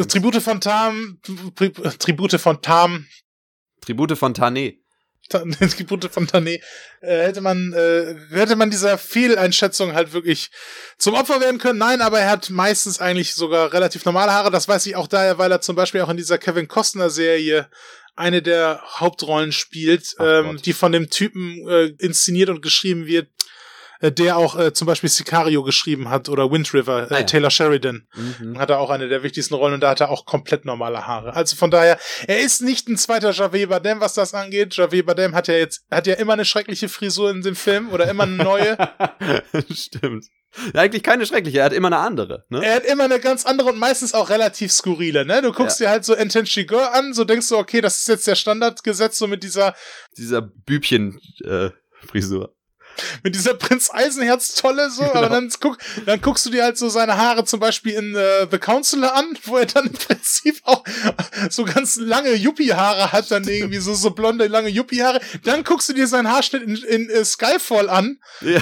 Tribute 0.07 0.41
von 0.41 0.59
Tam, 0.61 1.19
Tri 1.55 1.71
Tribute 1.71 2.39
von 2.39 2.61
Tam, 2.61 3.05
Tribute 3.81 4.17
von 4.17 4.33
Tane. 4.33 4.75
Ta- 5.29 5.43
Tribute 5.59 6.09
von 6.11 6.27
Tané, 6.27 6.59
äh, 7.01 7.23
hätte 7.27 7.41
man, 7.41 7.71
äh, 7.73 8.15
hätte 8.31 8.55
man 8.55 8.71
dieser 8.71 8.97
Fehleinschätzung 8.97 9.93
halt 9.93 10.11
wirklich 10.13 10.49
zum 10.97 11.13
Opfer 11.13 11.39
werden 11.39 11.59
können. 11.59 11.77
Nein, 11.77 12.01
aber 12.01 12.19
er 12.19 12.31
hat 12.31 12.49
meistens 12.49 12.99
eigentlich 12.99 13.35
sogar 13.35 13.71
relativ 13.71 14.05
normale 14.05 14.31
Haare. 14.33 14.49
Das 14.49 14.67
weiß 14.67 14.87
ich 14.87 14.95
auch 14.95 15.07
daher, 15.07 15.37
weil 15.37 15.51
er 15.51 15.61
zum 15.61 15.75
Beispiel 15.75 16.01
auch 16.01 16.09
in 16.09 16.17
dieser 16.17 16.39
Kevin 16.39 16.67
Costner 16.67 17.11
Serie 17.11 17.69
eine 18.15 18.41
der 18.41 18.81
Hauptrollen 18.97 19.51
spielt, 19.51 20.15
Ach 20.17 20.25
ähm, 20.25 20.45
Gott. 20.55 20.65
die 20.65 20.73
von 20.73 20.91
dem 20.91 21.09
Typen 21.11 21.67
äh, 21.69 21.85
inszeniert 21.99 22.49
und 22.49 22.61
geschrieben 22.63 23.05
wird, 23.05 23.29
der 24.01 24.37
auch 24.37 24.57
äh, 24.57 24.73
zum 24.73 24.85
Beispiel 24.87 25.09
Sicario 25.09 25.63
geschrieben 25.63 26.09
hat 26.09 26.29
oder 26.29 26.49
Wind 26.51 26.73
River, 26.73 27.11
äh, 27.11 27.13
Ah 27.13 27.19
ja. 27.19 27.23
Taylor 27.25 27.51
Sheridan 27.51 28.07
Mhm. 28.15 28.57
hat 28.57 28.69
er 28.69 28.79
auch 28.79 28.89
eine 28.89 29.07
der 29.09 29.23
wichtigsten 29.23 29.53
Rollen 29.55 29.73
und 29.75 29.81
da 29.81 29.89
hat 29.89 29.99
er 30.01 30.09
auch 30.09 30.25
komplett 30.25 30.65
normale 30.65 31.05
Haare. 31.07 31.33
Also 31.33 31.55
von 31.55 31.69
daher, 31.71 31.99
er 32.27 32.39
ist 32.39 32.61
nicht 32.61 32.87
ein 32.87 32.97
zweiter 32.97 33.31
Javier 33.31 33.67
Bardem, 33.69 33.99
was 33.99 34.13
das 34.13 34.33
angeht. 34.33 34.75
Javier 34.75 35.05
Bardem 35.05 35.35
hat 35.35 35.47
ja 35.47 35.55
jetzt, 35.55 35.83
hat 35.91 36.07
ja 36.07 36.15
immer 36.15 36.33
eine 36.33 36.45
schreckliche 36.45 36.87
Frisur 36.89 37.29
in 37.31 37.41
dem 37.41 37.55
Film 37.55 37.89
oder 37.89 38.09
immer 38.09 38.23
eine 38.23 38.35
neue. 38.37 38.77
stimmt. 39.71 40.25
Ja, 40.73 40.81
eigentlich 40.81 41.03
keine 41.03 41.25
schreckliche, 41.27 41.59
er 41.59 41.65
hat 41.65 41.73
immer 41.73 41.87
eine 41.89 41.97
andere, 41.99 42.43
ne? 42.49 42.65
er 42.65 42.75
hat 42.77 42.85
immer 42.85 43.03
eine 43.03 43.19
ganz 43.19 43.45
andere 43.45 43.69
und 43.69 43.77
meistens 43.77 44.15
auch 44.15 44.31
relativ 44.31 44.71
skurrile, 44.71 45.23
ne? 45.23 45.43
Du 45.43 45.51
guckst 45.51 45.79
dir 45.79 45.89
halt 45.91 46.03
so 46.05 46.15
Intention 46.15 46.65
Girl 46.65 46.87
an, 46.91 47.13
so 47.13 47.23
denkst 47.23 47.49
du, 47.49 47.57
okay, 47.57 47.81
das 47.81 47.99
ist 47.99 48.07
jetzt 48.07 48.25
der 48.27 48.33
Standardgesetz, 48.33 49.19
so 49.19 49.27
mit 49.27 49.43
dieser, 49.43 49.75
Dieser 50.17 50.41
Bübchen, 50.41 51.19
äh, 51.45 51.69
Frisur. 52.07 52.55
Mit 53.23 53.35
dieser 53.35 53.53
Prinz 53.53 53.89
Eisenherz 53.91 54.55
tolle 54.55 54.89
so, 54.89 55.03
genau. 55.03 55.15
aber 55.15 55.29
dann, 55.29 55.51
guck, 55.59 55.77
dann 56.05 56.21
guckst 56.21 56.45
du 56.45 56.49
dir 56.49 56.63
halt 56.63 56.77
so 56.77 56.89
seine 56.89 57.17
Haare 57.17 57.45
zum 57.45 57.59
Beispiel 57.59 57.93
in 57.93 58.15
äh, 58.15 58.47
The 58.49 58.57
Counselor 58.57 59.15
an, 59.15 59.37
wo 59.43 59.57
er 59.57 59.65
dann 59.65 59.87
im 59.87 59.93
Prinzip 59.93 60.59
auch 60.63 60.83
so 61.49 61.65
ganz 61.65 61.97
lange 61.97 62.33
Yuppie-Haare 62.33 63.11
hat, 63.11 63.31
dann 63.31 63.47
irgendwie 63.47 63.79
so, 63.79 63.93
so 63.93 64.11
blonde, 64.11 64.47
lange 64.47 64.69
Yuppie-Haare. 64.69 65.21
Dann 65.43 65.63
guckst 65.63 65.89
du 65.89 65.93
dir 65.93 66.07
seinen 66.07 66.29
Haarschnitt 66.29 66.63
in, 66.63 66.75
in, 66.75 67.09
in 67.09 67.25
Skyfall 67.25 67.89
an. 67.89 68.19
Ja. 68.41 68.61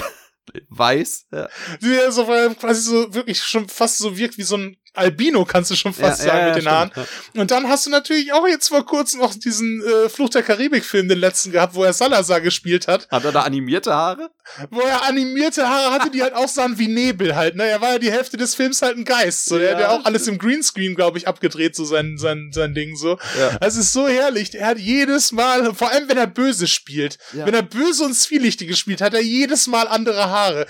Weiß, 0.70 1.26
ja. 1.30 1.48
Der 1.82 2.10
so 2.10 2.24
quasi 2.24 2.80
so 2.80 3.14
wirklich 3.14 3.42
schon 3.42 3.68
fast 3.68 3.98
so 3.98 4.16
wirkt 4.16 4.38
wie 4.38 4.44
so 4.44 4.56
ein 4.56 4.78
Albino, 4.98 5.44
kannst 5.44 5.70
du 5.70 5.76
schon 5.76 5.92
fast 5.94 6.20
ja, 6.20 6.26
sagen, 6.26 6.38
ja, 6.38 6.46
mit 6.46 6.54
den 6.56 6.62
stimmt, 6.62 6.74
Haaren. 6.74 7.08
Und 7.36 7.50
dann 7.50 7.68
hast 7.68 7.86
du 7.86 7.90
natürlich 7.90 8.32
auch 8.32 8.46
jetzt 8.46 8.68
vor 8.68 8.84
kurzem 8.84 9.20
noch 9.20 9.34
diesen 9.34 9.82
äh, 9.82 10.08
Fluch 10.08 10.28
der 10.30 10.42
Karibik-Film, 10.42 11.08
den 11.08 11.18
letzten 11.18 11.52
gehabt, 11.52 11.74
wo 11.74 11.84
er 11.84 11.92
Salazar 11.92 12.40
gespielt 12.40 12.88
hat. 12.88 13.08
Hat 13.10 13.24
er 13.24 13.32
da 13.32 13.42
animierte 13.42 13.94
Haare? 13.94 14.30
Wo 14.70 14.80
er 14.80 15.04
animierte 15.04 15.68
Haare 15.68 15.92
hatte, 15.92 16.10
die 16.10 16.22
halt 16.22 16.34
auch 16.34 16.48
sahen 16.48 16.78
wie 16.78 16.88
Nebel 16.88 17.36
halt, 17.36 17.56
ne? 17.56 17.64
Er 17.64 17.80
war 17.80 17.92
ja 17.92 17.98
die 17.98 18.10
Hälfte 18.10 18.36
des 18.36 18.54
Films 18.54 18.82
halt 18.82 18.96
ein 18.96 19.04
Geist, 19.04 19.46
so. 19.46 19.58
Der 19.58 19.74
hat 19.74 19.80
ja 19.80 19.90
auch 19.90 20.04
alles 20.04 20.26
im 20.26 20.38
Greenscreen, 20.38 20.94
glaube 20.94 21.18
ich, 21.18 21.28
abgedreht, 21.28 21.76
so 21.76 21.84
sein, 21.84 22.16
sein, 22.18 22.50
sein 22.52 22.74
Ding, 22.74 22.96
so. 22.96 23.18
Ja. 23.38 23.58
Es 23.60 23.76
ist 23.76 23.92
so 23.92 24.08
herrlich. 24.08 24.54
Er 24.54 24.68
hat 24.68 24.78
jedes 24.78 25.32
Mal, 25.32 25.74
vor 25.74 25.90
allem 25.90 26.08
wenn 26.08 26.16
er 26.16 26.26
böse 26.26 26.66
spielt, 26.66 27.18
wenn 27.32 27.54
er 27.54 27.62
böse 27.62 28.04
und 28.04 28.14
zwielichtige 28.14 28.76
spielt, 28.76 29.00
hat 29.00 29.14
er 29.14 29.22
jedes 29.22 29.66
Mal 29.66 29.86
andere 29.88 30.30
Haare. 30.30 30.66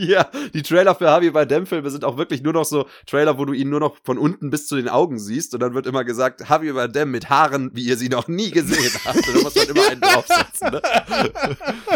Ja, 0.00 0.30
die 0.54 0.62
Trailer 0.62 0.94
für 0.94 1.10
Harvey 1.10 1.32
Bardem-Filme 1.32 1.90
sind 1.90 2.04
auch 2.04 2.16
wirklich 2.16 2.40
nur 2.40 2.52
noch 2.52 2.64
so 2.64 2.86
Trailer, 3.04 3.36
wo 3.36 3.44
du 3.44 3.52
ihn 3.52 3.68
nur 3.68 3.80
noch 3.80 3.96
von 4.04 4.16
unten 4.16 4.48
bis 4.48 4.68
zu 4.68 4.76
den 4.76 4.88
Augen 4.88 5.18
siehst 5.18 5.54
und 5.54 5.60
dann 5.60 5.74
wird 5.74 5.88
immer 5.88 6.04
gesagt, 6.04 6.48
Harvey 6.48 6.72
Bardem 6.72 7.10
mit 7.10 7.28
Haaren, 7.28 7.72
wie 7.74 7.82
ihr 7.82 7.96
sie 7.96 8.08
noch 8.08 8.28
nie 8.28 8.52
gesehen 8.52 8.92
habt. 9.04 9.16
Und 9.16 9.36
da 9.36 9.40
muss 9.42 9.56
man 9.56 9.66
immer 9.66 9.90
einen 9.90 10.00
draufsetzen. 10.00 10.70
Ne? 10.70 10.82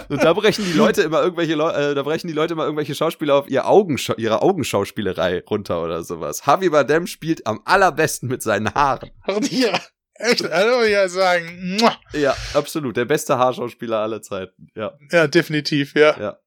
Und 0.08 0.24
da 0.24 0.32
brechen 0.32 0.64
die 0.64 0.72
Leute 0.72 1.02
immer 1.02 1.22
irgendwelche, 1.22 1.52
äh, 1.52 1.94
da 1.94 2.02
brechen 2.02 2.26
die 2.26 2.32
Leute 2.32 2.54
immer 2.54 2.64
irgendwelche 2.64 2.96
Schauspieler 2.96 3.36
auf 3.36 3.48
ihr 3.48 3.68
Augenschau 3.68 4.14
ihre 4.16 4.42
Augenschauspielerei 4.42 5.44
runter 5.48 5.80
oder 5.80 6.02
sowas. 6.02 6.44
Harvey 6.44 6.70
Bardem 6.70 7.06
spielt 7.06 7.46
am 7.46 7.60
allerbesten 7.64 8.28
mit 8.28 8.42
seinen 8.42 8.74
Haaren. 8.74 9.10
Ja. 9.48 9.78
Echt, 10.14 10.44
also 10.44 10.84
ja 10.84 11.08
sagen. 11.08 11.78
Ja, 12.12 12.36
absolut. 12.54 12.96
Der 12.96 13.04
beste 13.04 13.38
Haarschauspieler 13.38 13.98
aller 13.98 14.22
Zeiten. 14.22 14.68
Ja. 14.76 14.92
Ja, 15.10 15.26
definitiv, 15.26 15.94
ja. 15.94 16.18
Ja. 16.18 16.38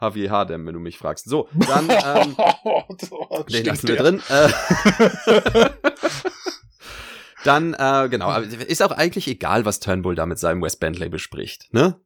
Javier 0.00 0.30
Hardem, 0.30 0.66
wenn 0.66 0.74
du 0.74 0.80
mich 0.80 0.98
fragst. 0.98 1.28
So, 1.28 1.48
dann 1.54 1.88
ähm, 1.90 2.36
den 3.48 3.64
lassen 3.64 3.88
wir 3.88 3.96
drin. 3.96 4.22
Äh, 4.28 4.50
dann, 7.44 7.74
äh, 7.74 8.08
genau, 8.10 8.38
ist 8.40 8.82
auch 8.82 8.92
eigentlich 8.92 9.28
egal, 9.28 9.64
was 9.64 9.80
Turnbull 9.80 10.14
da 10.14 10.26
mit 10.26 10.38
seinem 10.38 10.62
West 10.62 10.80
Bentley 10.80 11.08
bespricht, 11.08 11.72
ne? 11.72 12.00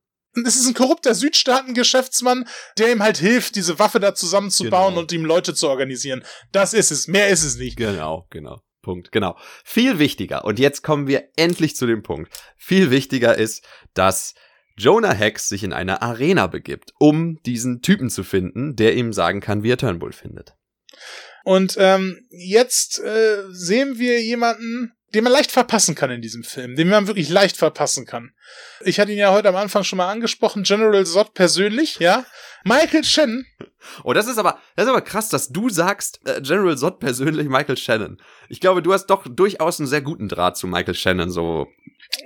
Es 0.47 0.55
ist 0.55 0.68
ein 0.68 0.74
korrupter 0.74 1.12
Südstaaten-Geschäftsmann, 1.12 2.47
der 2.78 2.93
ihm 2.93 3.03
halt 3.03 3.18
hilft, 3.18 3.57
diese 3.57 3.80
Waffe 3.80 3.99
da 3.99 4.14
zusammenzubauen 4.14 4.91
genau. 4.91 5.01
und 5.01 5.11
ihm 5.11 5.24
Leute 5.24 5.55
zu 5.55 5.68
organisieren. 5.68 6.22
Das 6.53 6.72
ist 6.72 6.93
es. 6.93 7.09
Mehr 7.09 7.30
ist 7.30 7.43
es 7.43 7.57
nicht. 7.57 7.76
Genau, 7.76 8.28
genau. 8.30 8.62
Punkt, 8.80 9.12
genau. 9.12 9.36
Viel 9.64 9.99
wichtiger, 9.99 10.45
und 10.45 10.59
jetzt 10.59 10.82
kommen 10.82 11.07
wir 11.07 11.28
endlich 11.36 11.76
zu 11.76 11.86
dem 11.86 12.03
Punkt. 12.03 12.32
Viel 12.57 12.91
wichtiger 12.91 13.36
ist, 13.36 13.66
dass 13.93 14.34
Jonah 14.81 15.12
Hex 15.12 15.49
sich 15.49 15.62
in 15.62 15.72
eine 15.72 16.01
Arena 16.01 16.47
begibt, 16.47 16.93
um 16.99 17.39
diesen 17.45 17.83
Typen 17.83 18.09
zu 18.09 18.24
finden, 18.24 18.76
der 18.76 18.95
ihm 18.97 19.12
sagen 19.12 19.41
kann, 19.41 19.62
wie 19.62 19.70
er 19.70 19.76
Turnbull 19.76 20.12
findet. 20.12 20.55
Und 21.45 21.76
ähm, 21.78 22.26
jetzt 22.31 22.99
äh, 23.01 23.45
sehen 23.51 23.99
wir 23.99 24.22
jemanden, 24.22 24.93
den 25.14 25.24
man 25.24 25.33
leicht 25.33 25.51
verpassen 25.51 25.95
kann 25.95 26.11
in 26.11 26.22
diesem 26.22 26.45
Film, 26.45 26.76
den 26.76 26.89
man 26.89 27.07
wirklich 27.07 27.28
leicht 27.28 27.57
verpassen 27.57 28.07
kann. 28.07 28.33
Ich 28.81 29.01
hatte 29.01 29.12
ihn 29.12 29.18
ja 29.18 29.33
heute 29.33 29.49
am 29.49 29.57
Anfang 29.57 29.85
schon 29.85 29.97
mal 29.97 30.11
angesprochen, 30.11 30.62
General 30.62 31.05
Zod 31.05 31.35
persönlich, 31.35 31.99
ja. 31.99 32.24
Michael 32.64 33.05
Shannon. 33.05 33.47
Oh, 34.05 34.12
das 34.12 34.28
ist 34.28 34.39
aber, 34.39 34.59
das 34.76 34.85
ist 34.85 34.91
aber 34.91 35.01
krass, 35.01 35.31
dass 35.31 35.49
du 35.49 35.68
sagst, 35.68 36.20
äh, 36.26 36.41
General 36.43 36.76
Zod 36.76 37.01
persönlich 37.01 37.49
Michael 37.49 37.76
Shannon. 37.76 38.20
Ich 38.49 38.61
glaube, 38.61 38.83
du 38.83 38.93
hast 38.93 39.07
doch 39.07 39.26
durchaus 39.26 39.81
einen 39.81 39.89
sehr 39.89 40.03
guten 40.03 40.28
Draht 40.28 40.57
zu 40.57 40.66
Michael 40.66 40.95
Shannon, 40.95 41.31
so 41.31 41.66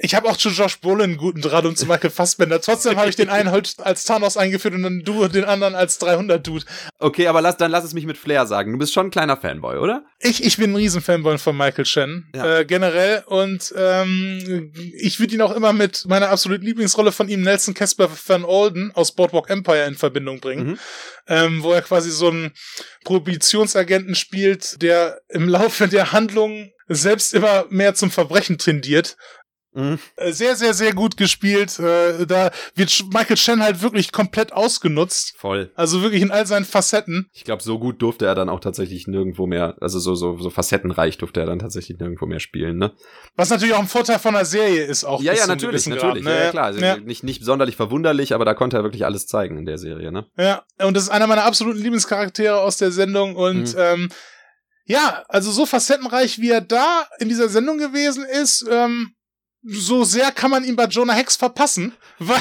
ich 0.00 0.14
habe 0.14 0.28
auch 0.28 0.36
zu 0.36 0.48
Josh 0.48 0.80
Brolin 0.80 1.02
einen 1.04 1.16
guten 1.16 1.40
Draht 1.40 1.66
und 1.66 1.76
zu 1.76 1.86
Michael 1.86 2.10
Fassbender. 2.10 2.60
Trotzdem 2.60 2.96
habe 2.96 3.10
ich 3.10 3.16
den 3.16 3.28
einen 3.28 3.50
heute 3.50 3.84
als 3.84 4.04
Thanos 4.04 4.36
eingeführt 4.36 4.74
und 4.74 4.82
dann 4.82 5.02
du 5.04 5.28
den 5.28 5.44
anderen 5.44 5.74
als 5.74 6.00
300-Dude. 6.00 6.64
Okay, 6.98 7.26
aber 7.26 7.42
lass, 7.42 7.58
dann 7.58 7.70
lass 7.70 7.84
es 7.84 7.92
mich 7.92 8.06
mit 8.06 8.16
Flair 8.16 8.46
sagen. 8.46 8.72
Du 8.72 8.78
bist 8.78 8.92
schon 8.92 9.06
ein 9.06 9.10
kleiner 9.10 9.36
Fanboy, 9.36 9.78
oder? 9.78 10.04
Ich, 10.20 10.42
ich 10.42 10.56
bin 10.56 10.72
ein 10.72 10.76
Riesenfanboy 10.76 11.38
von 11.38 11.56
Michael 11.56 11.84
Shannon, 11.84 12.24
ja. 12.34 12.60
äh, 12.60 12.64
generell. 12.64 13.24
Und 13.26 13.74
ähm, 13.76 14.72
ich 14.96 15.20
würde 15.20 15.34
ihn 15.34 15.42
auch 15.42 15.54
immer 15.54 15.72
mit 15.72 16.06
meiner 16.06 16.30
absoluten 16.30 16.64
Lieblingsrolle 16.64 17.12
von 17.12 17.28
ihm, 17.28 17.42
Nelson 17.42 17.74
Casper 17.74 18.08
Van 18.26 18.44
Olden 18.44 18.90
aus 18.94 19.12
Boardwalk 19.14 19.50
Empire 19.50 19.84
in 19.84 19.96
Verbindung 19.96 20.40
bringen. 20.40 20.66
Mhm. 20.66 20.78
Ähm, 21.26 21.62
wo 21.62 21.72
er 21.72 21.82
quasi 21.82 22.10
so 22.10 22.28
einen 22.28 22.52
Prohibitionsagenten 23.04 24.14
spielt, 24.14 24.82
der 24.82 25.20
im 25.28 25.48
Laufe 25.48 25.88
der 25.88 26.12
Handlung 26.12 26.70
selbst 26.86 27.32
immer 27.32 27.64
mehr 27.70 27.94
zum 27.94 28.10
Verbrechen 28.10 28.58
tendiert 28.58 29.16
Mhm. 29.74 29.98
Äh, 30.16 30.32
sehr, 30.32 30.56
sehr, 30.56 30.72
sehr 30.72 30.94
gut 30.94 31.16
gespielt. 31.16 31.78
Äh, 31.78 32.26
da 32.26 32.50
wird 32.74 33.04
Michael 33.12 33.36
Chen 33.36 33.62
halt 33.62 33.82
wirklich 33.82 34.12
komplett 34.12 34.52
ausgenutzt. 34.52 35.34
Voll. 35.36 35.72
Also 35.74 36.02
wirklich 36.02 36.22
in 36.22 36.30
all 36.30 36.46
seinen 36.46 36.64
Facetten. 36.64 37.28
Ich 37.32 37.44
glaube, 37.44 37.62
so 37.62 37.78
gut 37.78 38.00
durfte 38.00 38.26
er 38.26 38.34
dann 38.34 38.48
auch 38.48 38.60
tatsächlich 38.60 39.06
nirgendwo 39.06 39.46
mehr, 39.46 39.76
also 39.80 39.98
so, 39.98 40.14
so, 40.14 40.38
so 40.38 40.50
facettenreich 40.50 41.18
durfte 41.18 41.40
er 41.40 41.46
dann 41.46 41.58
tatsächlich 41.58 41.98
nirgendwo 41.98 42.26
mehr 42.26 42.40
spielen, 42.40 42.78
ne? 42.78 42.92
Was 43.36 43.50
natürlich 43.50 43.74
auch 43.74 43.80
ein 43.80 43.88
Vorteil 43.88 44.18
von 44.18 44.34
der 44.34 44.44
Serie 44.44 44.84
ist, 44.84 45.04
auch. 45.04 45.20
Ja, 45.20 45.32
ja, 45.32 45.46
natürlich, 45.46 45.86
natürlich. 45.86 46.24
Grad, 46.24 46.34
ne? 46.34 46.44
Ja, 46.44 46.50
klar. 46.50 46.64
Also 46.66 46.80
ja. 46.80 46.96
Nicht, 46.98 47.24
nicht 47.24 47.44
sonderlich 47.44 47.76
verwunderlich, 47.76 48.32
aber 48.32 48.44
da 48.44 48.54
konnte 48.54 48.76
er 48.76 48.84
wirklich 48.84 49.04
alles 49.04 49.26
zeigen 49.26 49.58
in 49.58 49.66
der 49.66 49.78
Serie, 49.78 50.12
ne? 50.12 50.26
Ja, 50.38 50.62
und 50.78 50.96
das 50.96 51.04
ist 51.04 51.10
einer 51.10 51.26
meiner 51.26 51.44
absoluten 51.44 51.80
Lieblingscharaktere 51.80 52.60
aus 52.60 52.76
der 52.76 52.92
Sendung 52.92 53.34
und, 53.34 53.74
mhm. 53.74 53.80
ähm, 53.80 54.08
ja, 54.86 55.24
also 55.28 55.50
so 55.50 55.64
facettenreich, 55.64 56.40
wie 56.40 56.50
er 56.50 56.60
da 56.60 57.06
in 57.18 57.28
dieser 57.28 57.48
Sendung 57.48 57.78
gewesen 57.78 58.24
ist, 58.24 58.66
ähm, 58.70 59.14
so 59.66 60.04
sehr 60.04 60.30
kann 60.30 60.50
man 60.50 60.62
ihn 60.64 60.76
bei 60.76 60.84
Jonah 60.84 61.14
Hex 61.14 61.36
verpassen, 61.36 61.94
weil, 62.18 62.40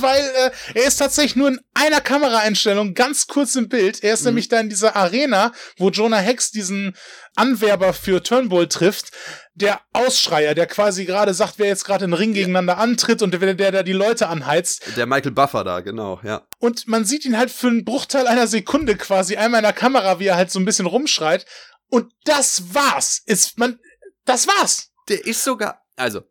weil 0.00 0.20
äh, 0.20 0.50
er 0.74 0.86
ist 0.86 0.96
tatsächlich 0.96 1.36
nur 1.36 1.48
in 1.48 1.60
einer 1.74 2.00
Kameraeinstellung 2.00 2.94
ganz 2.94 3.26
kurz 3.26 3.54
im 3.54 3.68
Bild. 3.68 4.02
Er 4.02 4.14
ist 4.14 4.22
mhm. 4.22 4.28
nämlich 4.28 4.48
da 4.48 4.58
in 4.58 4.70
dieser 4.70 4.96
Arena, 4.96 5.52
wo 5.76 5.90
Jonah 5.90 6.18
Hex 6.18 6.50
diesen 6.50 6.96
Anwerber 7.36 7.92
für 7.92 8.22
Turnbull 8.22 8.66
trifft, 8.66 9.12
der 9.54 9.80
Ausschreier, 9.92 10.54
der 10.54 10.66
quasi 10.66 11.04
gerade 11.04 11.34
sagt, 11.34 11.54
wer 11.58 11.66
jetzt 11.66 11.84
gerade 11.84 12.06
in 12.06 12.12
den 12.12 12.18
Ring 12.18 12.32
gegeneinander 12.32 12.78
antritt 12.78 13.22
und 13.22 13.32
der, 13.32 13.54
der 13.54 13.72
da 13.72 13.82
die 13.82 13.92
Leute 13.92 14.28
anheizt. 14.28 14.96
Der 14.96 15.06
Michael 15.06 15.32
Buffer 15.32 15.64
da, 15.64 15.80
genau, 15.80 16.20
ja. 16.22 16.46
Und 16.58 16.88
man 16.88 17.04
sieht 17.04 17.24
ihn 17.24 17.36
halt 17.36 17.50
für 17.50 17.68
einen 17.68 17.84
Bruchteil 17.84 18.26
einer 18.26 18.46
Sekunde 18.46 18.96
quasi 18.96 19.36
einmal 19.36 19.60
in 19.60 19.64
der 19.64 19.72
Kamera, 19.72 20.18
wie 20.18 20.26
er 20.26 20.36
halt 20.36 20.50
so 20.50 20.58
ein 20.58 20.64
bisschen 20.64 20.86
rumschreit. 20.86 21.44
Und 21.90 22.12
das 22.24 22.74
war's. 22.74 23.22
Ist 23.26 23.58
man, 23.58 23.78
das 24.24 24.46
war's. 24.46 24.90
Der 25.08 25.24
ist 25.26 25.42
sogar, 25.44 25.82
also, 25.96 26.22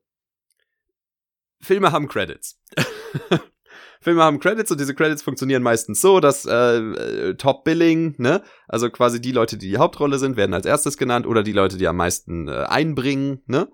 Filme 1.67 1.91
haben 1.91 2.07
Credits. 2.07 2.59
Filme 4.01 4.23
haben 4.23 4.39
Credits 4.39 4.71
und 4.71 4.79
diese 4.79 4.95
Credits 4.95 5.21
funktionieren 5.21 5.61
meistens 5.61 5.99
so, 6.01 6.19
dass 6.19 6.45
äh, 6.45 6.77
äh, 6.77 7.35
Top 7.35 7.63
Billing, 7.63 8.15
ne, 8.17 8.41
also 8.67 8.89
quasi 8.89 9.19
die 9.19 9.31
Leute, 9.31 9.57
die 9.57 9.69
die 9.69 9.77
Hauptrolle 9.77 10.17
sind, 10.17 10.37
werden 10.37 10.53
als 10.53 10.65
erstes 10.65 10.97
genannt 10.97 11.27
oder 11.27 11.43
die 11.43 11.51
Leute, 11.51 11.77
die 11.77 11.87
am 11.87 11.97
meisten 11.97 12.47
äh, 12.47 12.65
einbringen, 12.67 13.43
ne? 13.47 13.69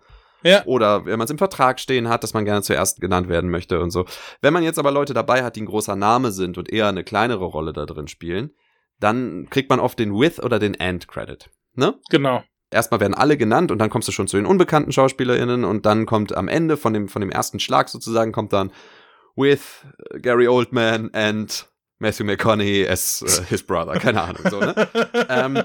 Ja. 0.46 0.66
Oder 0.66 1.06
wenn 1.06 1.18
man 1.20 1.26
es 1.26 1.32
im 1.32 1.38
Vertrag 1.38 1.80
stehen 1.80 2.10
hat, 2.10 2.22
dass 2.22 2.34
man 2.34 2.44
gerne 2.44 2.64
zuerst 2.64 3.00
genannt 3.00 3.30
werden 3.30 3.50
möchte 3.50 3.80
und 3.80 3.92
so. 3.92 4.06
Wenn 4.42 4.52
man 4.52 4.64
jetzt 4.64 4.78
aber 4.78 4.92
Leute 4.92 5.14
dabei 5.14 5.42
hat, 5.42 5.56
die 5.56 5.62
ein 5.62 5.68
großer 5.68 5.96
Name 5.96 6.34
sind 6.34 6.58
und 6.58 6.70
eher 6.70 6.88
eine 6.88 7.06
kleinere 7.06 7.46
Rolle 7.46 7.72
da 7.72 7.86
drin 7.86 8.10
spielen, 8.10 8.52
dann 9.00 9.48
kriegt 9.50 9.70
man 9.70 9.80
oft 9.80 9.98
den 10.00 10.14
With 10.14 10.44
oder 10.44 10.60
den 10.60 10.78
And 10.82 11.08
Credit. 11.08 11.50
Ne? 11.76 11.98
Genau 12.10 12.44
erstmal 12.74 13.00
werden 13.00 13.14
alle 13.14 13.38
genannt 13.38 13.72
und 13.72 13.80
dann 13.80 13.90
kommst 13.90 14.08
du 14.08 14.12
schon 14.12 14.28
zu 14.28 14.38
den 14.38 14.46
unbekannten 14.46 14.92
SchauspielerInnen 14.92 15.64
und 15.64 15.86
dann 15.86 16.06
kommt 16.06 16.36
am 16.36 16.48
Ende 16.48 16.78
von 16.78 16.94
dem, 16.94 17.08
von 17.08 17.22
dem 17.22 17.32
ersten 17.32 17.60
Schlag 17.60 17.90
sozusagen 17.90 18.32
kommt 18.32 18.54
dann 18.54 18.72
with 19.36 19.62
Gary 20.22 20.48
Oldman 20.48 21.10
and 21.14 21.70
Matthew 22.00 22.26
McConaughey 22.26 22.88
as 22.88 23.22
uh, 23.22 23.44
his 23.44 23.64
brother, 23.64 23.94
keine 24.00 24.22
Ahnung, 24.22 24.42
so, 24.50 24.60
ne? 24.60 24.90
ähm, 25.30 25.64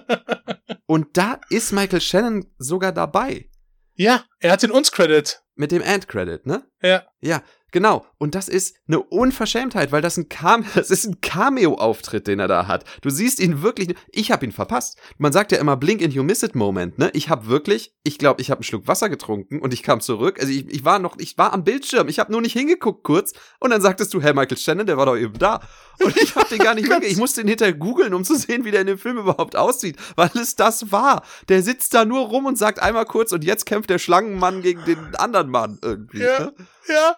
und 0.86 1.16
da 1.16 1.40
ist 1.50 1.72
Michael 1.72 2.00
Shannon 2.00 2.46
sogar 2.58 2.92
dabei. 2.92 3.48
Ja, 3.94 4.24
er 4.38 4.52
hat 4.52 4.62
den 4.62 4.70
uns 4.70 4.92
Credit. 4.92 5.42
Mit 5.56 5.72
dem 5.72 5.82
End-Credit, 5.82 6.46
ne? 6.46 6.62
Ja. 6.80 7.02
Ja, 7.20 7.42
Genau, 7.70 8.06
und 8.16 8.34
das 8.34 8.48
ist 8.48 8.76
eine 8.88 9.00
Unverschämtheit, 9.00 9.92
weil 9.92 10.00
das 10.00 10.16
ein 10.16 10.28
Cam 10.28 10.64
das 10.74 10.90
ist 10.90 11.06
ein 11.06 11.20
Cameo-Auftritt, 11.20 12.26
den 12.26 12.40
er 12.40 12.48
da 12.48 12.66
hat. 12.66 12.84
Du 13.02 13.10
siehst 13.10 13.40
ihn 13.40 13.62
wirklich, 13.62 13.94
ich 14.10 14.30
habe 14.30 14.46
ihn 14.46 14.52
verpasst. 14.52 14.98
Man 15.18 15.32
sagt 15.32 15.52
ja 15.52 15.58
immer 15.58 15.76
Blink 15.76 16.02
and 16.02 16.14
you 16.14 16.22
miss 16.22 16.42
it 16.42 16.54
Moment, 16.54 16.98
ne? 16.98 17.10
Ich 17.12 17.28
habe 17.28 17.46
wirklich, 17.46 17.94
ich 18.04 18.18
glaube, 18.18 18.40
ich 18.40 18.50
habe 18.50 18.60
einen 18.60 18.64
Schluck 18.64 18.88
Wasser 18.88 19.08
getrunken 19.08 19.60
und 19.60 19.74
ich 19.74 19.82
kam 19.82 20.00
zurück. 20.00 20.40
Also 20.40 20.50
ich, 20.50 20.68
ich 20.68 20.84
war 20.84 20.98
noch, 20.98 21.18
ich 21.18 21.36
war 21.36 21.52
am 21.52 21.64
Bildschirm, 21.64 22.08
ich 22.08 22.18
habe 22.18 22.32
nur 22.32 22.40
nicht 22.40 22.54
hingeguckt 22.54 23.04
kurz 23.04 23.32
und 23.60 23.70
dann 23.70 23.82
sagtest 23.82 24.14
du, 24.14 24.22
Herr 24.22 24.34
Michael 24.34 24.56
Shannon, 24.56 24.86
der 24.86 24.96
war 24.96 25.06
doch 25.06 25.16
eben 25.16 25.38
da. 25.38 25.60
Und 26.00 26.16
ich 26.16 26.34
habe 26.36 26.48
den 26.48 26.58
gar 26.58 26.74
nicht 26.74 26.84
mitgekriegt. 26.88 27.12
Ich 27.12 27.18
musste 27.18 27.42
ihn 27.42 27.48
hinterher 27.48 27.74
googeln, 27.74 28.14
um 28.14 28.24
zu 28.24 28.36
sehen, 28.36 28.64
wie 28.64 28.70
der 28.70 28.80
in 28.80 28.86
dem 28.86 28.98
Film 28.98 29.18
überhaupt 29.18 29.56
aussieht, 29.56 29.96
weil 30.16 30.30
es 30.34 30.56
das 30.56 30.90
war. 30.90 31.22
Der 31.48 31.62
sitzt 31.62 31.92
da 31.92 32.04
nur 32.04 32.26
rum 32.28 32.46
und 32.46 32.56
sagt 32.56 32.80
einmal 32.80 33.04
kurz 33.04 33.32
und 33.32 33.44
jetzt 33.44 33.66
kämpft 33.66 33.90
der 33.90 33.98
Schlangenmann 33.98 34.62
gegen 34.62 34.84
den 34.84 35.16
anderen 35.16 35.50
Mann 35.50 35.78
irgendwie. 35.82 36.20
Ja, 36.20 36.40
ne? 36.40 36.52
ja. 36.88 37.16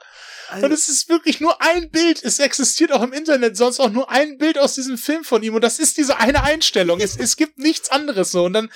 Also 0.51 0.67
und 0.67 0.73
es 0.73 0.89
ist 0.89 1.09
wirklich 1.09 1.41
nur 1.41 1.61
ein 1.63 1.91
Bild. 1.91 2.23
Es 2.23 2.39
existiert 2.39 2.93
auch 2.93 3.03
im 3.03 3.13
Internet 3.13 3.57
sonst 3.57 3.81
auch 3.81 3.91
nur 3.91 4.11
ein 4.11 4.39
Bild 4.39 4.59
aus 4.59 4.75
diesem 4.75 4.99
Film 4.99 5.25
von 5.25 5.43
ihm. 5.43 5.55
Und 5.55 5.63
das 5.63 5.79
ist 5.79 5.97
diese 5.97 6.19
eine 6.19 6.43
Einstellung. 6.43 7.01
Es, 7.01 7.17
es 7.17 7.37
gibt 7.37 7.59
nichts 7.59 7.91
anderes 7.91 8.31
so. 8.33 8.45
Und 8.45 8.53
dann, 8.53 8.71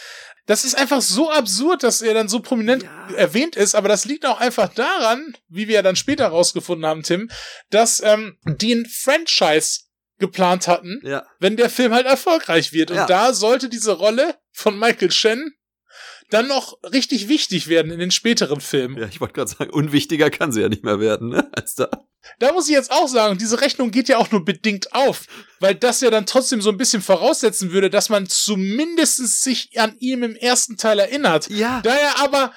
das 0.46 0.64
ist 0.64 0.76
einfach 0.76 1.00
so 1.00 1.30
absurd, 1.30 1.82
dass 1.82 2.02
er 2.02 2.14
dann 2.14 2.28
so 2.28 2.40
prominent 2.40 2.84
ja. 2.84 3.08
erwähnt 3.16 3.56
ist. 3.56 3.74
Aber 3.74 3.88
das 3.88 4.04
liegt 4.04 4.26
auch 4.26 4.40
einfach 4.40 4.72
daran, 4.72 5.36
wie 5.48 5.68
wir 5.68 5.76
ja 5.76 5.82
dann 5.82 5.96
später 5.96 6.26
rausgefunden 6.28 6.86
haben, 6.86 7.02
Tim, 7.02 7.30
dass 7.70 8.00
ähm, 8.00 8.38
die 8.44 8.74
ein 8.74 8.86
Franchise 8.86 9.80
geplant 10.18 10.68
hatten, 10.68 11.00
ja. 11.02 11.26
wenn 11.40 11.56
der 11.56 11.70
Film 11.70 11.92
halt 11.92 12.06
erfolgreich 12.06 12.72
wird. 12.72 12.90
Und 12.90 12.96
Ja. 12.98 13.06
da 13.06 13.34
sollte 13.34 13.68
diese 13.68 13.92
Rolle 13.92 14.36
von 14.52 14.78
Michael 14.78 15.10
Shannon 15.10 15.52
dann 16.34 16.48
noch 16.48 16.76
richtig 16.82 17.28
wichtig 17.28 17.68
werden 17.68 17.92
in 17.92 18.00
den 18.00 18.10
späteren 18.10 18.60
Filmen. 18.60 18.98
Ja, 18.98 19.06
ich 19.06 19.20
wollte 19.20 19.34
gerade 19.34 19.50
sagen, 19.50 19.70
unwichtiger 19.70 20.30
kann 20.30 20.50
sie 20.50 20.62
ja 20.62 20.68
nicht 20.68 20.82
mehr 20.82 20.98
werden, 20.98 21.28
ne? 21.28 21.48
Als 21.52 21.76
da. 21.76 21.88
Da 22.38 22.52
muss 22.52 22.68
ich 22.68 22.74
jetzt 22.74 22.90
auch 22.90 23.06
sagen, 23.06 23.38
diese 23.38 23.60
Rechnung 23.60 23.90
geht 23.90 24.08
ja 24.08 24.16
auch 24.16 24.30
nur 24.30 24.44
bedingt 24.44 24.94
auf, 24.94 25.26
weil 25.60 25.74
das 25.74 26.00
ja 26.00 26.10
dann 26.10 26.26
trotzdem 26.26 26.60
so 26.60 26.70
ein 26.70 26.76
bisschen 26.76 27.02
voraussetzen 27.02 27.70
würde, 27.70 27.90
dass 27.90 28.08
man 28.08 28.26
zumindest 28.26 29.42
sich 29.42 29.78
an 29.78 29.94
ihm 30.00 30.22
im 30.22 30.34
ersten 30.34 30.76
Teil 30.76 30.98
erinnert. 30.98 31.48
Ja. 31.50 31.80
Da 31.82 31.94
er 31.94 32.20
aber 32.20 32.52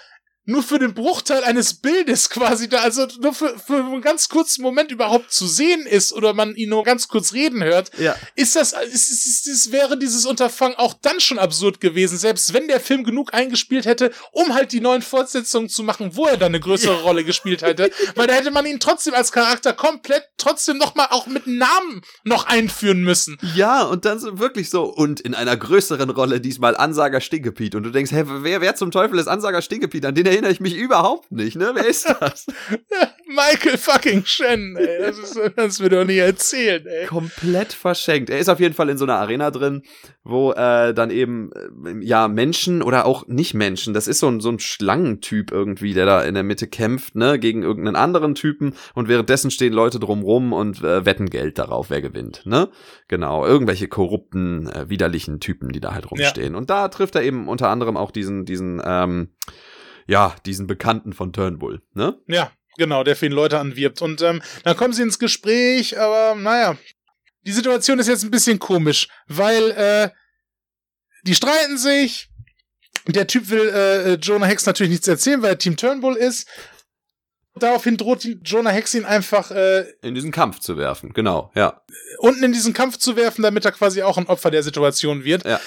nur 0.48 0.64
für 0.64 0.80
den 0.80 0.94
Bruchteil 0.94 1.44
eines 1.44 1.76
Bildes 1.76 2.30
quasi 2.30 2.68
da, 2.70 2.80
also 2.80 3.06
nur 3.22 3.34
für, 3.34 3.60
für 3.60 3.76
einen 3.76 4.02
ganz 4.02 4.30
kurzen 4.30 4.62
Moment 4.64 4.92
überhaupt 4.92 5.32
zu 5.32 5.46
sehen 5.46 5.86
ist 5.86 6.14
oder 6.14 6.34
man 6.34 6.56
ihn 6.56 6.70
nur 6.70 6.84
ganz 6.84 7.08
kurz 7.08 7.34
reden 7.34 7.64
hört, 7.64 7.92
Ja. 8.00 8.16
ist 8.36 8.56
das, 8.56 8.72
ist, 8.74 9.10
ist, 9.12 9.48
ist, 9.48 9.72
wäre 9.72 9.98
dieses 10.00 10.26
Unterfangen 10.26 10.78
auch 10.78 10.94
dann 11.02 11.20
schon 11.20 11.38
absurd 11.38 11.82
gewesen, 11.82 12.18
selbst 12.18 12.54
wenn 12.54 12.68
der 12.70 12.80
Film 12.80 13.04
genug 13.04 13.34
eingespielt 13.34 13.86
hätte, 13.86 14.12
um 14.32 14.54
halt 14.54 14.72
die 14.72 14.80
neuen 14.80 15.02
Fortsetzungen 15.02 15.68
zu 15.70 15.84
machen, 15.84 16.16
wo 16.16 16.26
er 16.26 16.38
dann 16.38 16.48
eine 16.52 16.62
größere 16.62 17.02
Rolle 17.02 17.24
gespielt 17.26 17.62
hätte, 17.62 17.92
weil 18.16 18.28
da 18.28 18.34
hätte 18.34 18.52
man 18.52 18.66
ihn 18.66 18.80
trotzdem 18.80 19.14
als 19.14 19.34
Charakter 19.34 19.74
komplett 19.74 20.24
trotzdem 20.38 20.78
nochmal 20.78 21.08
auch 21.10 21.28
mit 21.28 21.46
Namen 21.46 22.02
noch 22.24 22.46
einführen 22.48 23.04
müssen. 23.04 23.38
Ja, 23.54 23.84
und 23.84 24.06
dann 24.06 24.20
so 24.20 24.40
wirklich 24.40 24.70
so, 24.70 24.86
und 24.86 25.20
in 25.20 25.36
einer 25.36 25.58
größeren 25.58 26.10
Rolle 26.10 26.40
diesmal 26.40 26.78
Ansager 26.78 27.20
Stinkepiet. 27.20 27.76
Und 27.76 27.84
du 27.84 27.90
denkst, 27.90 28.12
hä, 28.14 28.24
wer, 28.26 28.62
wer 28.62 28.76
zum 28.76 28.92
Teufel 28.92 29.20
ist 29.20 29.28
Ansager 29.28 29.62
Stinkepiet? 29.62 30.06
An 30.06 30.16
den 30.16 30.26
erinnere 30.38 30.52
ich 30.52 30.60
mich 30.60 30.78
überhaupt 30.78 31.32
nicht, 31.32 31.56
ne? 31.56 31.72
Wer 31.74 31.88
ist 31.88 32.08
das? 32.20 32.46
Michael 33.28 33.78
fucking 33.78 34.24
Shannon, 34.24 34.78
ey, 34.78 35.00
das, 35.00 35.18
ist, 35.18 35.56
kannst 35.56 35.80
du 35.80 35.84
mir 35.84 35.90
doch 35.90 36.06
nie 36.06 36.18
erzählen, 36.18 36.86
ey. 36.86 37.08
Komplett 37.08 37.74
verschenkt. 37.74 38.30
Er 38.30 38.38
ist 38.38 38.50
auf 38.50 38.60
jeden 38.60 38.76
Fall 38.76 38.90
in 38.90 38.98
so 38.98 39.06
einer 39.06 39.16
Arena 39.16 39.50
drin, 39.52 39.82
wo 40.24 40.52
äh, 40.52 40.94
dann 40.94 41.10
eben, 41.10 41.52
äh, 41.54 42.06
ja, 42.06 42.28
Menschen 42.28 42.84
oder 42.84 43.06
auch 43.06 43.28
nicht 43.28 43.54
Menschen, 43.54 43.94
das 43.94 44.08
ist 44.08 44.20
so 44.20 44.28
ein, 44.28 44.40
so 44.40 44.50
ein 44.50 44.60
Schlangentyp 44.60 45.52
irgendwie, 45.52 45.94
der 45.94 46.06
da 46.06 46.22
in 46.22 46.36
der 46.36 46.44
Mitte 46.44 46.68
kämpft, 46.68 47.16
ne, 47.16 47.40
gegen 47.40 47.64
irgendeinen 47.64 47.96
anderen 47.96 48.36
Typen 48.36 48.76
und 48.94 49.08
währenddessen 49.08 49.50
stehen 49.50 49.74
Leute 49.74 50.00
drumrum 50.00 50.54
und 50.54 50.84
äh, 50.84 51.06
wetten 51.06 51.30
Geld 51.30 51.58
darauf, 51.58 51.90
wer 51.90 52.02
gewinnt, 52.02 52.46
ne? 52.46 52.70
Genau, 53.08 53.46
irgendwelche 53.46 53.88
korrupten, 53.88 54.70
äh, 54.70 54.90
widerlichen 54.90 55.40
Typen, 55.40 55.70
die 55.70 55.80
da 55.80 55.94
halt 55.94 56.12
rumstehen. 56.12 56.56
Und 56.56 56.70
da 56.70 56.88
trifft 56.90 57.16
er 57.16 57.24
eben 57.24 57.48
unter 57.48 57.70
anderem 57.70 57.98
auch 57.98 58.12
diesen, 58.12 58.46
diesen, 58.46 58.82
ähm, 58.86 59.30
ja, 60.08 60.36
diesen 60.46 60.68
Bekannten 60.68 61.14
von 61.14 61.34
Turnbull, 61.34 61.82
ne? 61.94 62.18
Ja, 62.28 62.52
genau, 62.78 63.04
der 63.04 63.16
für 63.16 63.28
ihn 63.28 63.32
Leute 63.32 63.60
anwirbt. 63.60 64.02
Und 64.02 64.22
ähm, 64.22 64.42
dann 64.64 64.78
kommen 64.78 64.94
sie 64.94 65.04
ins 65.04 65.20
Gespräch, 65.20 66.00
aber 66.00 66.36
naja, 66.36 66.78
die 67.46 67.52
Situation 67.52 68.00
ist 68.00 68.08
jetzt 68.08 68.24
ein 68.24 68.32
bisschen 68.32 68.60
komisch, 68.60 69.08
weil 69.28 69.72
äh, 69.72 70.10
die 71.24 71.36
streiten 71.36 71.78
sich. 71.78 72.30
Der 73.08 73.28
Typ 73.28 73.50
will 73.50 73.70
äh, 73.70 74.14
Jonah 74.16 74.48
Hex 74.48 74.66
natürlich 74.66 74.92
nichts 74.92 75.08
erzählen, 75.08 75.42
weil 75.42 75.52
er 75.52 75.58
Team 75.58 75.78
Turnbull 75.78 76.16
ist. 76.16 76.48
Daraufhin 77.56 77.98
droht 77.98 78.28
Jonah 78.44 78.70
Hex 78.70 78.94
ihn 78.94 79.06
einfach 79.06 79.50
äh, 79.52 79.86
In 80.02 80.14
diesen 80.14 80.32
Kampf 80.32 80.60
zu 80.60 80.78
werfen, 80.78 81.14
genau, 81.14 81.52
ja. 81.56 81.82
unten 82.20 82.44
in 82.44 82.52
diesen 82.52 82.74
Kampf 82.74 82.98
zu 82.98 83.16
werfen, 83.16 83.42
damit 83.42 83.66
er 83.66 83.72
quasi 83.72 84.04
auch 84.04 84.18
ein 84.18 84.28
Opfer 84.28 84.52
der 84.52 84.62
Situation 84.62 85.24
wird. 85.24 85.46
Ja. 85.46 85.60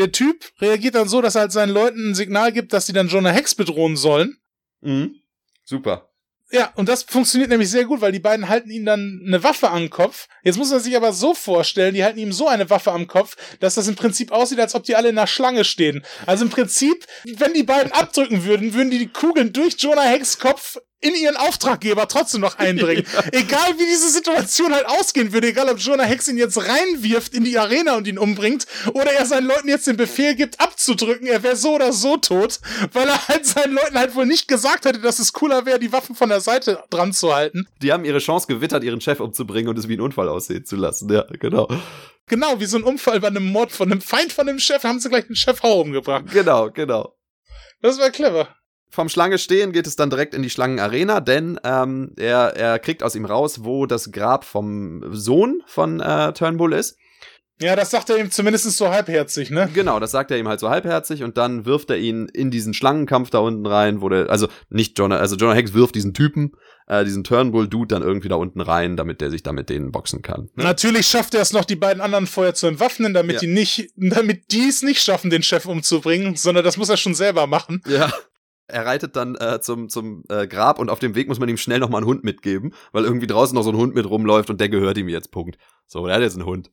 Der 0.00 0.12
Typ 0.12 0.50
reagiert 0.60 0.94
dann 0.94 1.08
so, 1.08 1.20
dass 1.20 1.34
er 1.34 1.42
halt 1.42 1.52
seinen 1.52 1.74
Leuten 1.74 2.10
ein 2.10 2.14
Signal 2.14 2.52
gibt, 2.52 2.72
dass 2.72 2.86
sie 2.86 2.94
dann 2.94 3.08
Jonah 3.08 3.32
Hex 3.32 3.54
bedrohen 3.54 3.96
sollen. 3.96 4.38
Mhm. 4.80 5.16
Super. 5.62 6.10
Ja, 6.52 6.72
und 6.74 6.88
das 6.88 7.02
funktioniert 7.02 7.50
nämlich 7.50 7.70
sehr 7.70 7.84
gut, 7.84 8.00
weil 8.00 8.10
die 8.10 8.18
beiden 8.18 8.48
halten 8.48 8.70
ihm 8.70 8.86
dann 8.86 9.22
eine 9.24 9.44
Waffe 9.44 9.70
am 9.70 9.90
Kopf. 9.90 10.26
Jetzt 10.42 10.56
muss 10.56 10.70
man 10.70 10.80
sich 10.80 10.96
aber 10.96 11.12
so 11.12 11.34
vorstellen, 11.34 11.94
die 11.94 12.02
halten 12.02 12.18
ihm 12.18 12.32
so 12.32 12.48
eine 12.48 12.70
Waffe 12.70 12.92
am 12.92 13.06
Kopf, 13.06 13.36
dass 13.60 13.74
das 13.74 13.86
im 13.88 13.94
Prinzip 13.94 14.32
aussieht, 14.32 14.58
als 14.58 14.74
ob 14.74 14.84
die 14.84 14.96
alle 14.96 15.10
in 15.10 15.18
einer 15.18 15.28
Schlange 15.28 15.64
stehen. 15.64 16.02
Also 16.26 16.44
im 16.46 16.50
Prinzip, 16.50 17.06
wenn 17.36 17.52
die 17.52 17.62
beiden 17.62 17.92
abdrücken 17.92 18.44
würden, 18.44 18.72
würden 18.72 18.90
die 18.90 18.98
die 18.98 19.08
Kugeln 19.08 19.52
durch 19.52 19.76
Jonah 19.78 20.02
Hex 20.02 20.38
Kopf 20.38 20.78
in 21.00 21.14
ihren 21.14 21.36
Auftraggeber 21.36 22.08
trotzdem 22.08 22.40
noch 22.40 22.58
eindringen. 22.58 23.06
Egal 23.32 23.78
wie 23.78 23.86
diese 23.86 24.10
Situation 24.10 24.74
halt 24.74 24.86
ausgehen 24.86 25.32
würde, 25.32 25.48
egal 25.48 25.68
ob 25.68 25.78
Jonah 25.78 26.04
Hex 26.04 26.28
ihn 26.28 26.36
jetzt 26.36 26.58
reinwirft 26.58 27.34
in 27.34 27.44
die 27.44 27.58
Arena 27.58 27.96
und 27.96 28.06
ihn 28.06 28.18
umbringt, 28.18 28.66
oder 28.92 29.12
er 29.12 29.24
seinen 29.26 29.46
Leuten 29.46 29.68
jetzt 29.68 29.86
den 29.86 29.96
Befehl 29.96 30.34
gibt, 30.34 30.60
abzudrücken, 30.60 31.26
er 31.26 31.42
wäre 31.42 31.56
so 31.56 31.74
oder 31.74 31.92
so 31.92 32.16
tot, 32.16 32.60
weil 32.92 33.08
er 33.08 33.28
halt 33.28 33.46
seinen 33.46 33.74
Leuten 33.74 33.98
halt 33.98 34.14
wohl 34.14 34.26
nicht 34.26 34.48
gesagt 34.48 34.84
hätte, 34.84 35.00
dass 35.00 35.18
es 35.18 35.32
cooler 35.32 35.64
wäre, 35.64 35.78
die 35.78 35.92
Waffen 35.92 36.14
von 36.14 36.28
der 36.28 36.40
Seite 36.40 36.82
dran 36.90 37.12
zu 37.12 37.34
halten. 37.34 37.66
Die 37.82 37.92
haben 37.92 38.04
ihre 38.04 38.18
Chance 38.18 38.46
gewittert, 38.46 38.84
ihren 38.84 39.00
Chef 39.00 39.20
umzubringen 39.20 39.68
und 39.68 39.78
es 39.78 39.88
wie 39.88 39.96
ein 39.96 40.00
Unfall 40.00 40.28
aussehen 40.28 40.64
zu 40.64 40.76
lassen. 40.76 41.10
Ja, 41.12 41.24
genau. 41.40 41.68
Genau, 42.26 42.60
wie 42.60 42.66
so 42.66 42.76
ein 42.76 42.84
Unfall 42.84 43.20
bei 43.20 43.28
einem 43.28 43.46
Mord 43.46 43.72
von 43.72 43.90
einem 43.90 44.00
Feind 44.00 44.32
von 44.32 44.48
einem 44.48 44.58
Chef, 44.58 44.84
haben 44.84 45.00
sie 45.00 45.08
gleich 45.08 45.26
den 45.26 45.34
Chef 45.34 45.64
auch 45.64 45.80
umgebracht. 45.80 46.26
Genau, 46.32 46.70
genau. 46.70 47.16
Das 47.82 47.98
war 47.98 48.10
clever. 48.10 48.54
Vom 48.90 49.08
Schlange 49.08 49.38
stehen 49.38 49.72
geht 49.72 49.86
es 49.86 49.96
dann 49.96 50.10
direkt 50.10 50.34
in 50.34 50.42
die 50.42 50.50
Schlangenarena, 50.50 51.20
denn 51.20 51.60
ähm, 51.64 52.12
er, 52.16 52.56
er 52.56 52.78
kriegt 52.80 53.02
aus 53.02 53.14
ihm 53.14 53.24
raus, 53.24 53.60
wo 53.64 53.86
das 53.86 54.10
Grab 54.10 54.44
vom 54.44 55.02
Sohn 55.14 55.62
von 55.66 56.00
äh, 56.00 56.32
Turnbull 56.32 56.72
ist. 56.72 56.96
Ja, 57.62 57.76
das 57.76 57.90
sagt 57.90 58.08
er 58.08 58.16
ihm 58.16 58.30
zumindest 58.30 58.64
so 58.74 58.88
halbherzig, 58.88 59.50
ne? 59.50 59.68
Genau, 59.74 60.00
das 60.00 60.12
sagt 60.12 60.30
er 60.30 60.38
ihm 60.38 60.48
halt 60.48 60.60
so 60.60 60.70
halbherzig 60.70 61.22
und 61.22 61.36
dann 61.36 61.66
wirft 61.66 61.90
er 61.90 61.98
ihn 61.98 62.26
in 62.32 62.50
diesen 62.50 62.72
Schlangenkampf 62.72 63.28
da 63.28 63.38
unten 63.40 63.66
rein, 63.66 64.00
wo 64.00 64.08
der, 64.08 64.30
also 64.30 64.48
nicht 64.70 64.98
Jonah, 64.98 65.18
also 65.18 65.36
Jonah 65.36 65.52
Hex 65.52 65.74
wirft 65.74 65.94
diesen 65.94 66.14
Typen, 66.14 66.52
äh, 66.86 67.04
diesen 67.04 67.22
Turnbull-Dude 67.22 67.94
dann 67.94 68.02
irgendwie 68.02 68.28
da 68.28 68.36
unten 68.36 68.62
rein, 68.62 68.96
damit 68.96 69.20
der 69.20 69.30
sich 69.30 69.42
da 69.42 69.52
mit 69.52 69.68
denen 69.68 69.92
boxen 69.92 70.22
kann. 70.22 70.48
Ne? 70.54 70.64
Natürlich 70.64 71.06
schafft 71.06 71.34
er 71.34 71.42
es 71.42 71.52
noch, 71.52 71.66
die 71.66 71.76
beiden 71.76 72.00
anderen 72.00 72.26
vorher 72.26 72.54
zu 72.54 72.66
entwaffnen, 72.66 73.12
damit 73.12 73.34
Ja. 73.34 73.40
die 73.40 73.48
nicht, 73.48 73.90
damit 73.94 74.52
die 74.52 74.66
es 74.66 74.82
nicht 74.82 75.02
schaffen, 75.02 75.28
den 75.28 75.42
Chef 75.42 75.66
umzubringen, 75.66 76.36
sondern 76.36 76.64
das 76.64 76.78
muss 76.78 76.88
er 76.88 76.96
schon 76.96 77.14
selber 77.14 77.46
machen. 77.46 77.82
Ja. 77.86 78.10
Er 78.70 78.86
reitet 78.86 79.16
dann 79.16 79.34
äh, 79.36 79.60
zum, 79.60 79.88
zum 79.88 80.24
äh, 80.28 80.46
Grab 80.46 80.78
und 80.78 80.88
auf 80.90 80.98
dem 80.98 81.14
Weg 81.14 81.28
muss 81.28 81.38
man 81.38 81.48
ihm 81.48 81.56
schnell 81.56 81.78
nochmal 81.78 81.98
einen 82.00 82.06
Hund 82.08 82.24
mitgeben, 82.24 82.72
weil 82.92 83.04
irgendwie 83.04 83.26
draußen 83.26 83.54
noch 83.54 83.62
so 83.62 83.70
ein 83.70 83.76
Hund 83.76 83.94
mit 83.94 84.08
rumläuft 84.08 84.50
und 84.50 84.60
der 84.60 84.68
gehört 84.68 84.96
ihm 84.98 85.08
jetzt, 85.08 85.30
Punkt. 85.30 85.58
So, 85.86 86.06
der 86.06 86.16
hat 86.16 86.22
jetzt 86.22 86.36
einen 86.36 86.46
Hund. 86.46 86.70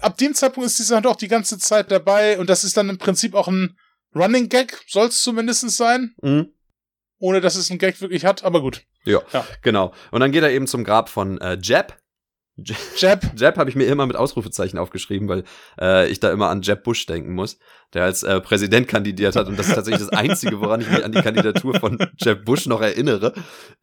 Ab 0.00 0.16
dem 0.18 0.34
Zeitpunkt 0.34 0.66
ist 0.66 0.78
dieser 0.78 0.96
Hund 0.96 1.06
auch 1.06 1.16
die 1.16 1.28
ganze 1.28 1.58
Zeit 1.58 1.90
dabei 1.90 2.38
und 2.38 2.48
das 2.50 2.62
ist 2.64 2.76
dann 2.76 2.88
im 2.88 2.98
Prinzip 2.98 3.34
auch 3.34 3.48
ein 3.48 3.76
Running 4.14 4.48
Gag, 4.48 4.82
soll 4.86 5.06
es 5.08 5.22
zumindest 5.22 5.68
sein, 5.70 6.14
Mhm. 6.22 6.52
ohne 7.18 7.40
dass 7.40 7.56
es 7.56 7.70
einen 7.70 7.78
Gag 7.78 8.00
wirklich 8.00 8.24
hat, 8.24 8.44
aber 8.44 8.60
gut. 8.60 8.84
Ja, 9.04 9.20
Ja. 9.32 9.46
genau. 9.62 9.92
Und 10.10 10.20
dann 10.20 10.32
geht 10.32 10.42
er 10.42 10.50
eben 10.50 10.66
zum 10.66 10.84
Grab 10.84 11.08
von 11.08 11.40
äh, 11.40 11.58
Jeb. 11.62 11.96
Jab, 12.96 13.22
Jeb 13.36 13.56
habe 13.56 13.70
ich 13.70 13.76
mir 13.76 13.86
immer 13.86 14.06
mit 14.06 14.16
Ausrufezeichen 14.16 14.78
aufgeschrieben, 14.78 15.28
weil 15.28 15.44
äh, 15.80 16.08
ich 16.08 16.20
da 16.20 16.32
immer 16.32 16.48
an 16.48 16.62
Jeb 16.62 16.82
Bush 16.82 17.06
denken 17.06 17.34
muss, 17.34 17.58
der 17.94 18.04
als 18.04 18.22
äh, 18.22 18.40
Präsident 18.40 18.88
kandidiert 18.88 19.36
hat. 19.36 19.46
Und 19.46 19.58
das 19.58 19.68
ist 19.68 19.74
tatsächlich 19.74 20.06
das 20.06 20.18
Einzige, 20.18 20.60
woran 20.60 20.80
ich 20.80 20.90
mich 20.90 21.04
an 21.04 21.12
die 21.12 21.22
Kandidatur 21.22 21.74
von 21.78 21.98
Jeb 22.16 22.44
Bush 22.44 22.66
noch 22.66 22.80
erinnere, 22.80 23.32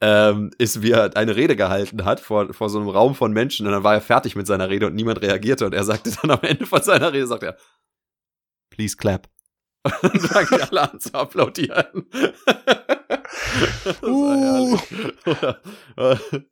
ähm, 0.02 0.52
ist, 0.58 0.82
wie 0.82 0.92
er 0.92 1.16
eine 1.16 1.36
Rede 1.36 1.56
gehalten 1.56 2.04
hat 2.06 2.20
vor, 2.20 2.54
vor 2.54 2.70
so 2.70 2.80
einem 2.80 2.90
Raum 2.90 3.16
von 3.16 3.32
Menschen. 3.32 3.66
Und 3.66 3.72
dann 3.72 3.84
war 3.84 3.94
er 3.94 4.02
fertig 4.02 4.36
mit 4.36 4.48
seiner 4.48 4.70
Rede 4.70 4.88
und 4.88 4.96
niemand 4.96 5.22
reagierte. 5.22 5.66
Und 5.66 5.74
er 5.74 5.84
sagte 5.84 6.12
dann 6.22 6.32
am 6.32 6.42
Ende 6.42 6.66
von 6.66 6.82
seiner 6.82 7.14
Rede, 7.14 7.28
sagt 7.28 7.44
er, 7.44 7.56
please 8.70 8.98
clap. 8.98 9.30
Und 10.02 10.16
dann 10.16 10.20
fangen 10.20 10.48
die 10.52 10.62
alle 10.64 10.92
an 10.92 11.00
zu 11.00 11.14
applaudieren. 11.14 12.08
Das 13.84 14.04
Uh. 14.04 14.78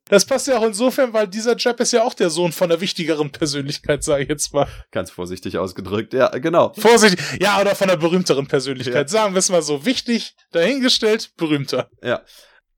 das 0.08 0.26
passt 0.26 0.48
ja 0.48 0.58
auch 0.58 0.66
insofern, 0.66 1.14
weil 1.14 1.28
dieser 1.28 1.58
Jab 1.58 1.80
ist 1.80 1.94
ja 1.94 2.04
auch 2.04 2.14
der 2.14 2.30
Sohn 2.30 2.52
von 2.52 2.72
einer 2.72 2.82
wichtigeren 2.82 3.32
Persönlichkeit, 3.32 4.04
sage 4.04 4.24
ich 4.24 4.30
jetzt 4.30 4.54
mal. 4.54 4.68
Ganz 4.92 5.12
vorsichtig 5.12 5.58
ausgedrückt, 5.58 6.14
ja, 6.14 6.30
genau. 6.30 6.74
Vorsichtig, 6.78 7.20
ja, 7.40 7.60
oder 7.60 7.76
von 7.76 7.90
einer 7.90 7.98
berühmteren 7.98 8.48
Persönlichkeit. 8.48 9.08
Ja. 9.10 9.20
Sagen 9.20 9.34
wir 9.34 9.40
es 9.40 9.50
mal 9.50 9.62
so. 9.62 9.86
Wichtig, 9.86 10.36
dahingestellt, 10.52 11.32
berühmter. 11.38 11.90
Ja. 12.02 12.22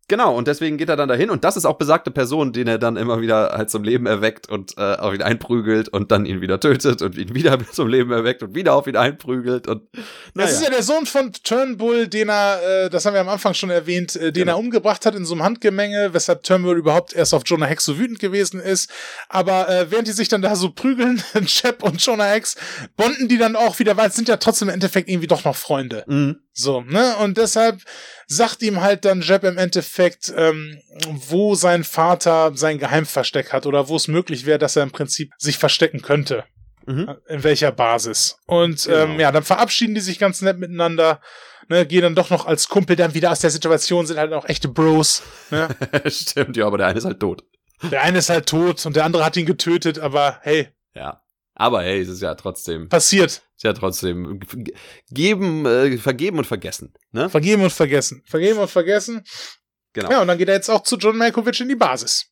Genau, 0.08 0.36
und 0.36 0.48
deswegen 0.48 0.78
geht 0.78 0.90
er 0.90 0.96
dann 0.96 1.10
dahin 1.10 1.32
und 1.32 1.44
das 1.44 1.58
ist 1.58 1.66
auch 1.66 1.78
besagte 1.80 2.12
Person, 2.12 2.54
den 2.54 2.68
er 2.68 2.78
dann 2.78 2.96
immer 2.96 3.22
wieder 3.22 3.54
halt 3.58 3.72
zum 3.72 3.84
Leben 3.84 4.06
erweckt 4.06 4.48
und 4.48 4.78
äh, 4.78 4.82
auf 4.98 5.16
ihn 5.16 5.24
einprügelt 5.24 5.90
und 5.90 6.12
dann 6.12 6.28
ihn 6.28 6.42
wieder 6.42 6.60
tötet 6.60 7.02
und 7.02 7.18
ihn 7.18 7.34
wieder 7.34 7.58
zum 7.72 7.88
Leben 7.88 8.12
erweckt 8.12 8.44
und 8.44 8.54
wieder 8.54 8.76
auf 8.76 8.86
ihn 8.86 8.98
einprügelt 8.98 9.68
und 9.68 9.82
Das 9.94 10.04
naja. 10.36 10.50
ist 10.52 10.64
ja 10.64 10.70
der 10.70 10.84
Sohn 10.84 11.08
von 11.08 11.32
Turnbull, 11.32 12.08
den 12.08 12.30
er, 12.30 12.86
äh, 12.86 12.90
das 12.92 13.06
haben 13.06 13.14
wir 13.16 13.22
am 13.22 13.30
Anfang 13.30 13.56
schon 13.56 13.72
erwähnt, 13.72 14.16
äh, 14.16 14.32
den 14.32 14.46
Genau. 14.46 14.54
er 14.54 14.60
umgebracht 14.60 15.08
hat 15.08 15.16
in 15.16 15.26
so 15.26 15.34
einem 15.34 15.42
Handgemenge, 15.44 16.10
weshalb 16.14 16.44
Turnbull 16.44 16.78
überhaupt 16.78 17.14
erst 17.14 17.34
auf 17.34 17.42
Jonah 17.46 17.66
Hex 17.66 17.84
so 17.86 17.98
wütend 17.98 18.20
gewesen 18.20 18.60
ist. 18.60 18.92
Aber 19.28 19.68
äh, 19.70 19.90
während 19.90 20.08
die 20.08 20.12
sich 20.12 20.28
dann 20.28 20.44
da 20.44 20.56
so 20.56 20.70
prügeln, 20.72 21.24
Chap 21.48 21.82
und 21.82 22.00
Jonah 22.06 22.26
Hex, 22.26 22.56
bonden 22.96 23.28
die 23.28 23.40
dann 23.40 23.56
auch 23.56 23.80
wieder, 23.80 23.98
weil 23.98 24.10
es 24.10 24.16
sind 24.16 24.28
ja 24.28 24.38
trotzdem 24.38 24.68
im 24.70 24.76
Endeffekt 24.76 25.10
irgendwie 25.10 25.28
doch 25.28 25.44
noch 25.46 25.56
Freunde. 25.56 26.04
Mhm. 26.06 26.38
So, 26.58 26.82
ne? 26.82 27.18
Und 27.18 27.38
deshalb 27.38 27.82
sagt 28.28 28.62
ihm 28.62 28.80
halt 28.82 29.04
dann 29.04 29.22
Jeb 29.22 29.44
im 29.44 29.58
Endeffekt, 29.58 30.34
ähm, 30.36 30.80
wo 31.12 31.54
sein 31.54 31.84
Vater 31.84 32.54
sein 32.56 32.80
Geheimversteck 32.80 33.52
hat 33.52 33.66
oder 33.66 33.90
wo 33.90 33.98
es 33.98 34.08
möglich 34.08 34.46
wäre, 34.46 34.58
dass 34.58 34.78
er 34.78 34.84
im 34.84 34.92
Prinzip 34.92 35.32
sich 35.38 35.58
verstecken 35.58 36.02
könnte. 36.02 36.46
Mhm. 36.86 37.14
In 37.28 37.44
welcher 37.44 37.72
Basis. 37.74 38.38
Und 38.46 38.86
Genau. 38.86 38.98
ähm, 38.98 39.20
ja, 39.20 39.32
dann 39.34 39.44
verabschieden 39.44 39.96
die 39.96 40.02
sich 40.02 40.18
ganz 40.18 40.42
nett 40.42 40.58
miteinander, 40.58 41.20
ne, 41.68 41.86
gehen 41.86 42.04
dann 42.04 42.16
doch 42.16 42.30
noch 42.30 42.46
als 42.46 42.70
Kumpel 42.70 42.96
dann 42.96 43.14
wieder 43.14 43.32
aus 43.32 43.40
der 43.40 43.50
Situation, 43.50 44.06
sind 44.06 44.18
halt 44.18 44.32
auch 44.32 44.46
echte 44.48 44.70
Bros. 44.70 45.24
Ne? 45.52 45.68
Stimmt, 46.08 46.56
ja, 46.56 46.68
aber 46.68 46.78
der 46.78 46.88
eine 46.88 47.00
ist 47.00 47.06
halt 47.06 47.20
tot. 47.20 47.44
Der 47.92 48.02
eine 48.04 48.20
ist 48.20 48.30
halt 48.30 48.48
tot 48.48 48.86
und 48.86 48.96
der 48.96 49.04
andere 49.04 49.26
hat 49.26 49.36
ihn 49.36 49.46
getötet, 49.46 50.00
aber 50.00 50.40
hey, 50.42 50.70
Ja. 50.94 51.22
Aber 51.58 51.82
hey, 51.84 52.02
es 52.02 52.10
ist 52.10 52.22
ja 52.22 52.36
trotzdem, 52.36 52.90
passiert. 52.90 53.42
Ja 53.66 53.74
trotzdem 53.74 54.40
geben, 55.10 55.66
äh, 55.66 55.98
vergeben 55.98 56.38
und 56.38 56.46
vergessen. 56.46 56.94
Ne? 57.12 57.30
Vergeben 57.30 57.64
und 57.64 57.74
vergessen. 57.74 58.24
Vergeben 58.26 58.60
und 58.60 58.70
vergessen. 58.70 59.24
Genau. 59.94 60.12
Ja, 60.12 60.22
und 60.22 60.28
dann 60.28 60.38
geht 60.38 60.50
er 60.50 60.56
jetzt 60.56 60.70
auch 60.70 60.84
zu 60.84 60.98
John 60.98 61.18
Malkovich 61.18 61.62
in 61.62 61.70
die 61.70 61.76
Basis. 61.76 62.28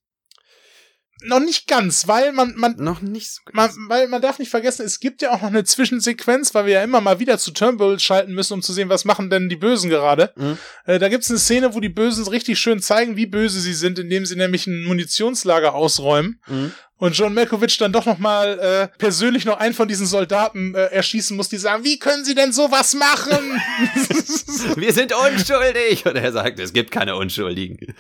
Noch 1.26 1.40
nicht 1.40 1.68
ganz, 1.68 2.08
weil 2.08 2.34
man, 2.34 2.54
man, 2.58 2.76
Noch 2.76 3.02
nicht 3.02 3.32
so 3.32 3.42
man, 3.54 3.70
weil 3.88 4.08
man 4.10 4.22
darf 4.22 4.40
nicht 4.40 4.50
vergessen, 4.50 4.86
es 4.86 5.00
gibt 5.00 5.22
ja 5.22 5.32
auch 5.32 5.42
noch 5.42 5.48
eine 5.48 5.64
Zwischensequenz, 5.64 6.54
weil 6.54 6.66
wir 6.66 6.74
ja 6.74 6.84
immer 6.84 7.00
mal 7.00 7.20
wieder 7.20 7.38
zu 7.38 7.52
Turnbull 7.52 8.00
schalten 8.00 8.34
müssen, 8.34 8.54
um 8.54 8.62
zu 8.62 8.74
sehen, 8.74 8.90
was 8.90 9.06
machen 9.06 9.30
denn 9.30 9.48
die 9.48 9.56
Bösen 9.56 9.90
gerade. 9.90 10.34
Mhm. 10.36 10.58
Äh, 10.86 11.00
da 11.00 11.08
gibt's 11.08 11.30
eine 11.30 11.40
Szene, 11.40 11.74
wo 11.74 11.80
die 11.80 11.90
Bösen 11.90 12.28
richtig 12.28 12.60
schön 12.60 12.82
zeigen, 12.82 13.16
wie 13.16 13.26
böse 13.26 13.62
sie 13.62 13.74
sind, 13.74 14.00
indem 14.00 14.26
sie 14.26 14.36
nämlich 14.36 14.68
ein 14.68 14.84
Munitionslager 14.84 15.74
ausräumen. 15.74 16.42
Mhm. 16.48 16.74
Und 16.98 17.18
John 17.18 17.34
Malkovich 17.34 17.78
dann 17.78 17.92
doch 17.92 18.06
noch 18.06 18.18
mal 18.18 18.60
äh, 18.60 18.98
persönlich 18.98 19.44
noch 19.46 19.58
einen 19.60 19.74
von 19.74 19.88
diesen 19.90 20.06
Soldaten 20.06 20.74
äh, 20.74 20.86
erschießen 20.86 21.36
muss, 21.36 21.50
die 21.50 21.58
sagen, 21.58 21.84
wie 21.84 22.00
können 22.00 22.24
sie 22.24 22.34
denn 22.36 22.54
sowas 22.54 22.94
machen? 22.94 23.62
Wir 24.76 24.94
sind 24.94 25.14
unschuldig. 25.14 26.06
Und 26.06 26.16
er 26.16 26.32
sagt, 26.32 26.60
es 26.60 26.72
gibt 26.72 26.92
keine 26.92 27.16
Unschuldigen. 27.16 27.94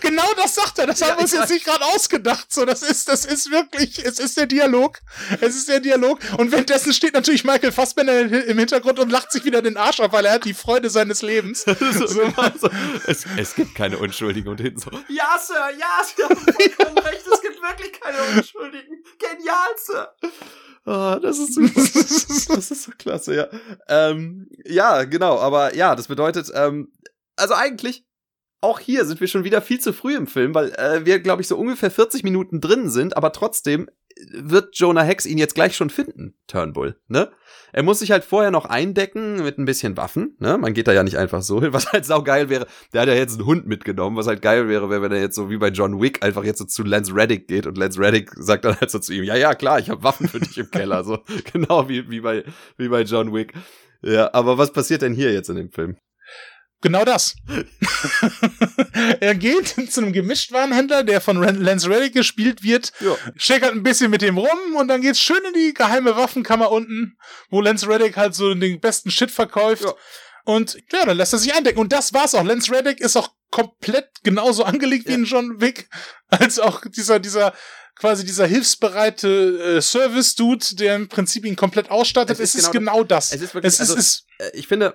genau 0.00 0.26
das 0.36 0.54
sagt 0.56 0.78
er. 0.78 0.86
Das 0.86 1.00
haben 1.02 1.16
wir 1.16 1.22
uns 1.22 1.32
jetzt 1.32 1.42
weiß. 1.42 1.50
nicht 1.50 1.64
gerade 1.64 1.84
ausgedacht. 1.94 2.52
So, 2.52 2.64
das 2.64 2.82
ist, 2.82 3.08
das 3.08 3.24
ist 3.24 3.50
wirklich, 3.50 4.04
es 4.04 4.18
ist 4.18 4.36
der 4.36 4.46
Dialog. 4.46 4.98
Es 5.40 5.54
ist 5.54 5.68
der 5.68 5.80
Dialog. 5.80 6.18
Und 6.38 6.50
währenddessen 6.50 6.92
steht 6.92 7.14
natürlich 7.14 7.44
Michael 7.44 7.72
Fassbender 7.72 8.20
im 8.20 8.58
Hintergrund 8.58 8.98
und 8.98 9.10
lacht 9.10 9.30
sich 9.30 9.44
wieder 9.44 9.62
den 9.62 9.76
Arsch 9.76 10.00
ab, 10.00 10.12
weil 10.12 10.24
er 10.24 10.32
hat 10.32 10.44
die 10.44 10.54
Freude 10.54 10.90
seines 10.90 11.22
Lebens. 11.22 11.64
So, 11.90 12.06
So. 12.06 12.20
genau 12.20 12.50
so. 12.60 12.70
Es, 13.06 13.24
es 13.36 13.54
gibt 13.54 13.74
keine 13.74 13.98
Unschuldigen 13.98 14.48
und 14.48 14.60
hinten 14.60 14.78
so. 14.80 14.90
Ja, 15.08 15.38
Sir, 15.44 15.70
ja, 15.78 16.02
vollkommen 16.26 16.98
recht. 16.98 17.22
Es 17.32 17.42
gibt 17.42 17.60
wirklich 17.60 18.00
keine 18.00 18.16
Unschuldigen. 18.18 18.39
Genial, 19.18 19.74
Sir. 19.76 20.08
Ah, 20.84 21.18
das 21.20 21.38
ist 21.38 21.54
super. 21.54 21.72
Das 22.54 22.70
ist 22.70 22.82
so 22.82 22.92
klasse, 22.98 23.34
ja. 23.34 23.48
Ähm, 23.88 24.48
ja, 24.64 25.04
genau, 25.04 25.38
aber 25.38 25.74
ja, 25.74 25.94
das 25.94 26.08
bedeutet, 26.08 26.50
ähm, 26.54 26.92
also 27.36 27.54
eigentlich, 27.54 28.04
auch 28.60 28.78
hier 28.80 29.04
sind 29.04 29.20
wir 29.20 29.28
schon 29.28 29.44
wieder 29.44 29.62
viel 29.62 29.80
zu 29.80 29.92
früh 29.92 30.16
im 30.16 30.26
Film, 30.26 30.54
weil 30.54 30.70
äh, 30.72 31.04
wir, 31.06 31.20
glaube 31.20 31.42
ich, 31.42 31.48
so 31.48 31.56
ungefähr 31.56 31.90
40 31.90 32.24
Minuten 32.24 32.60
drin 32.60 32.90
sind, 32.90 33.16
aber 33.16 33.32
trotzdem 33.32 33.88
wird 34.32 34.76
Jonah 34.76 35.02
Hex 35.02 35.26
ihn 35.26 35.38
jetzt 35.38 35.54
gleich 35.54 35.76
schon 35.76 35.90
finden, 35.90 36.34
Turnbull, 36.46 36.96
ne? 37.08 37.30
Er 37.72 37.82
muss 37.82 38.00
sich 38.00 38.10
halt 38.10 38.24
vorher 38.24 38.50
noch 38.50 38.64
eindecken 38.64 39.42
mit 39.44 39.58
ein 39.58 39.64
bisschen 39.64 39.96
Waffen, 39.96 40.36
ne? 40.38 40.58
Man 40.58 40.74
geht 40.74 40.88
da 40.88 40.92
ja 40.92 41.02
nicht 41.02 41.18
einfach 41.18 41.42
so 41.42 41.60
hin, 41.60 41.72
was 41.72 41.92
halt 41.92 42.04
saugeil 42.04 42.48
wäre. 42.48 42.66
Der 42.92 43.02
hat 43.02 43.08
ja 43.08 43.14
jetzt 43.14 43.38
einen 43.38 43.46
Hund 43.46 43.66
mitgenommen, 43.66 44.16
was 44.16 44.26
halt 44.26 44.42
geil 44.42 44.68
wäre, 44.68 44.90
wäre, 44.90 45.02
wenn 45.02 45.12
er 45.12 45.20
jetzt 45.20 45.36
so 45.36 45.50
wie 45.50 45.58
bei 45.58 45.68
John 45.68 46.00
Wick 46.00 46.24
einfach 46.24 46.44
jetzt 46.44 46.58
so 46.58 46.64
zu 46.64 46.82
Lance 46.82 47.14
Reddick 47.14 47.48
geht 47.48 47.66
und 47.66 47.78
Lance 47.78 48.00
Reddick 48.00 48.30
sagt 48.36 48.64
dann 48.64 48.78
halt 48.80 48.90
so 48.90 48.98
zu 48.98 49.12
ihm, 49.12 49.24
ja, 49.24 49.36
ja, 49.36 49.54
klar, 49.54 49.78
ich 49.78 49.90
habe 49.90 50.02
Waffen 50.02 50.28
für 50.28 50.40
dich 50.40 50.58
im 50.58 50.70
Keller, 50.70 51.04
so 51.04 51.18
genau 51.52 51.88
wie, 51.88 52.10
wie, 52.10 52.20
bei, 52.20 52.44
wie 52.76 52.88
bei 52.88 53.02
John 53.02 53.32
Wick. 53.32 53.54
Ja, 54.02 54.32
aber 54.32 54.58
was 54.58 54.72
passiert 54.72 55.02
denn 55.02 55.14
hier 55.14 55.32
jetzt 55.32 55.50
in 55.50 55.56
dem 55.56 55.70
Film? 55.70 55.96
Genau 56.82 57.04
das. 57.04 57.34
er 59.20 59.34
geht 59.34 59.68
zu 59.92 60.00
einem 60.00 60.12
Gemischtwarenhändler, 60.12 61.04
der 61.04 61.20
von 61.20 61.42
Lance 61.42 61.88
Reddick 61.88 62.14
gespielt 62.14 62.62
wird, 62.62 62.92
Ja. 63.00 63.16
checkert 63.36 63.72
ein 63.72 63.82
bisschen 63.82 64.10
mit 64.10 64.22
dem 64.22 64.38
rum 64.38 64.76
und 64.76 64.88
dann 64.88 65.02
geht's 65.02 65.20
schön 65.20 65.40
in 65.46 65.52
die 65.52 65.74
geheime 65.74 66.16
Waffenkammer 66.16 66.70
unten, 66.70 67.16
wo 67.50 67.60
Lance 67.60 67.86
Reddick 67.88 68.16
halt 68.16 68.34
so 68.34 68.54
den 68.54 68.80
besten 68.80 69.10
Shit 69.10 69.30
verkauft. 69.30 69.82
Ja. 69.84 69.94
Und 70.44 70.78
ja, 70.92 71.04
dann 71.04 71.16
lässt 71.18 71.32
er 71.34 71.38
sich 71.38 71.54
eindecken. 71.54 71.78
Und 71.80 71.92
das 71.92 72.14
war's 72.14 72.34
auch. 72.34 72.44
Lance 72.44 72.72
Reddick 72.72 73.00
ist 73.00 73.16
auch 73.16 73.30
komplett 73.50 74.08
genauso 74.22 74.64
angelegt 74.64 75.06
wie 75.06 75.12
Ja. 75.12 75.18
in 75.18 75.24
John 75.24 75.60
Wick, 75.60 75.88
als 76.28 76.58
auch 76.58 76.80
dieser, 76.86 77.18
dieser, 77.20 77.52
quasi 77.96 78.24
dieser 78.24 78.46
hilfsbereite 78.46 79.76
äh, 79.76 79.80
Service-Dude, 79.82 80.76
der 80.76 80.96
im 80.96 81.08
Prinzip 81.08 81.44
ihn 81.44 81.56
komplett 81.56 81.90
ausstattet. 81.90 82.38
Es 82.38 82.50
Es 82.50 82.54
ist 82.54 82.60
ist, 82.62 82.72
genau 82.72 82.92
genau 82.94 83.04
das. 83.04 83.32
Es 83.32 83.42
ist 83.42 83.54
wirklich, 83.54 83.68
es 83.74 83.80
ist, 83.80 83.90
also, 83.90 83.96
ist 84.00 84.24
äh, 84.38 84.50
ich 84.54 84.66
finde, 84.66 84.94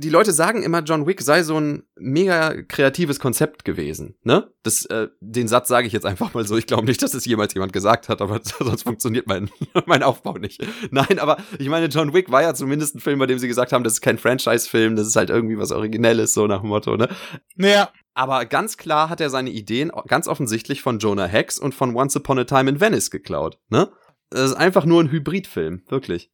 die 0.00 0.08
Leute 0.08 0.32
sagen 0.32 0.62
immer, 0.62 0.80
John 0.80 1.06
Wick 1.06 1.20
sei 1.20 1.42
so 1.42 1.60
ein 1.60 1.82
mega 1.96 2.62
kreatives 2.62 3.20
Konzept 3.20 3.66
gewesen. 3.66 4.16
Ne? 4.22 4.50
Das, 4.62 4.86
äh, 4.86 5.08
den 5.20 5.46
Satz 5.46 5.68
sage 5.68 5.86
ich 5.86 5.92
jetzt 5.92 6.06
einfach 6.06 6.32
mal 6.32 6.46
so. 6.46 6.56
Ich 6.56 6.66
glaube 6.66 6.86
nicht, 6.86 7.02
dass 7.02 7.12
es 7.12 7.26
jemals 7.26 7.52
jemand 7.52 7.72
gesagt 7.72 8.08
hat, 8.08 8.22
aber 8.22 8.40
sonst 8.58 8.84
funktioniert 8.84 9.26
mein, 9.26 9.50
mein 9.86 10.02
Aufbau 10.02 10.38
nicht. 10.38 10.66
Nein, 10.90 11.18
aber 11.18 11.36
ich 11.58 11.68
meine, 11.68 11.86
John 11.86 12.14
Wick 12.14 12.30
war 12.30 12.42
ja 12.42 12.54
zumindest 12.54 12.94
ein 12.94 13.00
Film, 13.00 13.18
bei 13.18 13.26
dem 13.26 13.38
sie 13.38 13.46
gesagt 13.46 13.72
haben, 13.72 13.84
das 13.84 13.94
ist 13.94 14.00
kein 14.00 14.16
Franchise-Film, 14.16 14.96
das 14.96 15.06
ist 15.06 15.16
halt 15.16 15.28
irgendwie 15.28 15.58
was 15.58 15.70
Originelles, 15.70 16.32
so 16.32 16.46
nach 16.46 16.60
dem 16.60 16.70
Motto, 16.70 16.96
ne? 16.96 17.08
naja, 17.56 17.90
Aber 18.14 18.46
ganz 18.46 18.78
klar 18.78 19.10
hat 19.10 19.20
er 19.20 19.28
seine 19.28 19.50
Ideen 19.50 19.92
ganz 20.08 20.28
offensichtlich 20.28 20.80
von 20.80 20.98
Jonah 20.98 21.26
Hex 21.26 21.58
und 21.58 21.74
von 21.74 21.94
Once 21.94 22.16
Upon 22.16 22.38
a 22.38 22.44
Time 22.44 22.70
in 22.70 22.80
Venice 22.80 23.10
geklaut, 23.10 23.58
ne? 23.68 23.90
Das 24.30 24.50
ist 24.50 24.56
einfach 24.56 24.84
nur 24.84 25.02
ein 25.02 25.10
Hybridfilm, 25.10 25.82
wirklich. 25.88 26.30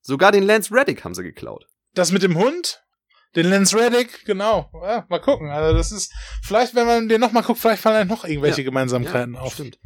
Sogar 0.00 0.32
den 0.32 0.44
Lance 0.44 0.72
Reddick 0.72 1.04
haben 1.04 1.14
sie 1.14 1.24
geklaut. 1.24 1.66
Das 1.94 2.12
mit 2.12 2.22
dem 2.22 2.36
Hund, 2.36 2.82
den 3.36 3.48
Lance 3.48 3.76
Reddick, 3.76 4.24
genau. 4.24 4.70
Ja, 4.82 5.04
mal 5.08 5.20
gucken. 5.20 5.50
Also 5.50 5.76
das 5.76 5.92
ist, 5.92 6.12
vielleicht, 6.42 6.74
wenn 6.74 6.86
man 6.86 7.08
den 7.08 7.20
nochmal 7.20 7.42
guckt, 7.42 7.60
vielleicht 7.60 7.82
fallen 7.82 7.96
dann 7.96 8.08
noch 8.08 8.24
irgendwelche 8.24 8.64
Gemeinsamkeiten 8.64 9.36
auf. 9.36 9.54
Stimmt. 9.54 9.78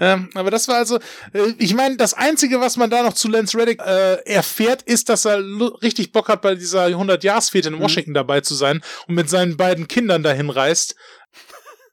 Ähm, 0.00 0.28
aber 0.34 0.50
das 0.50 0.66
war 0.66 0.76
also, 0.76 0.96
äh, 1.32 1.52
ich 1.58 1.72
meine, 1.74 1.96
das 1.96 2.14
Einzige, 2.14 2.60
was 2.60 2.76
man 2.76 2.90
da 2.90 3.02
noch 3.04 3.12
zu 3.12 3.28
Lance 3.28 3.56
Reddick 3.56 3.80
äh, 3.80 4.14
erfährt, 4.26 4.82
ist, 4.82 5.08
dass 5.08 5.24
er 5.24 5.38
richtig 5.82 6.10
Bock 6.10 6.28
hat, 6.28 6.42
bei 6.42 6.56
dieser 6.56 6.86
100-Jahres-Fete 6.86 7.68
in 7.68 7.76
Mhm. 7.76 7.80
Washington 7.80 8.12
dabei 8.14 8.40
zu 8.40 8.54
sein 8.54 8.82
und 9.06 9.14
mit 9.14 9.30
seinen 9.30 9.56
beiden 9.56 9.86
Kindern 9.86 10.22
dahin 10.24 10.50
reist. 10.50 10.96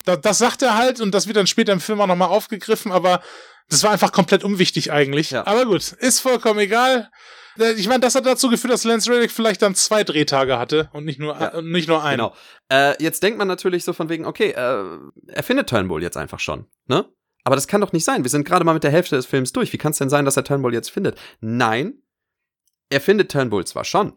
Da, 0.05 0.15
das 0.15 0.39
sagt 0.39 0.63
er 0.63 0.75
halt 0.77 0.99
und 0.99 1.11
das 1.13 1.27
wird 1.27 1.37
dann 1.37 1.45
später 1.45 1.71
im 1.71 1.79
Film 1.79 2.01
auch 2.01 2.07
nochmal 2.07 2.29
aufgegriffen, 2.29 2.91
aber 2.91 3.21
das 3.69 3.83
war 3.83 3.91
einfach 3.91 4.11
komplett 4.11 4.43
unwichtig 4.43 4.91
eigentlich. 4.91 5.29
Ja. 5.29 5.45
Aber 5.45 5.65
gut, 5.65 5.91
ist 5.91 6.19
vollkommen 6.19 6.59
egal. 6.59 7.09
Äh, 7.59 7.73
Ich 7.73 7.87
meine, 7.87 7.99
das 8.01 8.15
hat 8.15 8.25
dazu 8.25 8.49
geführt, 8.49 8.73
dass 8.73 8.83
Lance 8.83 9.11
Reddick 9.11 9.31
vielleicht 9.31 9.61
dann 9.61 9.75
zwei 9.75 10.03
Drehtage 10.03 10.57
hatte 10.57 10.89
und 10.93 11.05
nicht 11.05 11.19
nur, 11.19 11.33
Ja. 11.39 11.47
äh, 11.49 11.61
nicht 11.61 11.87
nur 11.87 12.03
einen. 12.03 12.17
Genau. 12.19 12.35
Äh, 12.69 13.01
jetzt 13.03 13.21
denkt 13.23 13.37
man 13.37 13.47
natürlich 13.47 13.83
so 13.83 13.93
von 13.93 14.09
wegen, 14.09 14.25
okay, 14.25 14.51
äh, 14.51 14.97
er 15.27 15.43
findet 15.43 15.69
Turnbull 15.69 16.01
jetzt 16.01 16.17
einfach 16.17 16.39
schon, 16.39 16.65
ne? 16.87 17.05
Aber 17.43 17.55
das 17.55 17.67
kann 17.67 17.81
doch 17.81 17.91
nicht 17.91 18.05
sein. 18.05 18.23
Wir 18.23 18.29
sind 18.29 18.43
gerade 18.47 18.63
mal 18.63 18.73
mit 18.75 18.83
der 18.83 18.91
Hälfte 18.91 19.15
des 19.15 19.25
Films 19.25 19.51
durch. 19.51 19.73
Wie 19.73 19.79
kann 19.79 19.93
es 19.93 19.97
denn 19.97 20.09
sein, 20.11 20.25
dass 20.25 20.37
er 20.37 20.43
Turnbull 20.43 20.73
jetzt 20.75 20.91
findet? 20.91 21.17
Nein, 21.39 22.03
er 22.89 23.01
findet 23.01 23.31
Turnbull 23.31 23.65
zwar 23.65 23.83
schon, 23.83 24.13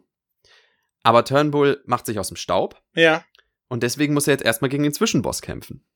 aber 1.03 1.25
Turnbull 1.25 1.83
macht 1.87 2.05
sich 2.07 2.19
aus 2.19 2.29
dem 2.29 2.37
Staub 2.37 2.83
Ja. 2.95 3.25
und 3.69 3.83
deswegen 3.83 4.13
muss 4.15 4.27
er 4.27 4.35
jetzt 4.35 4.45
erstmal 4.45 4.69
gegen 4.69 4.83
den 4.83 4.93
Zwischenboss 4.93 5.41
kämpfen. 5.43 5.87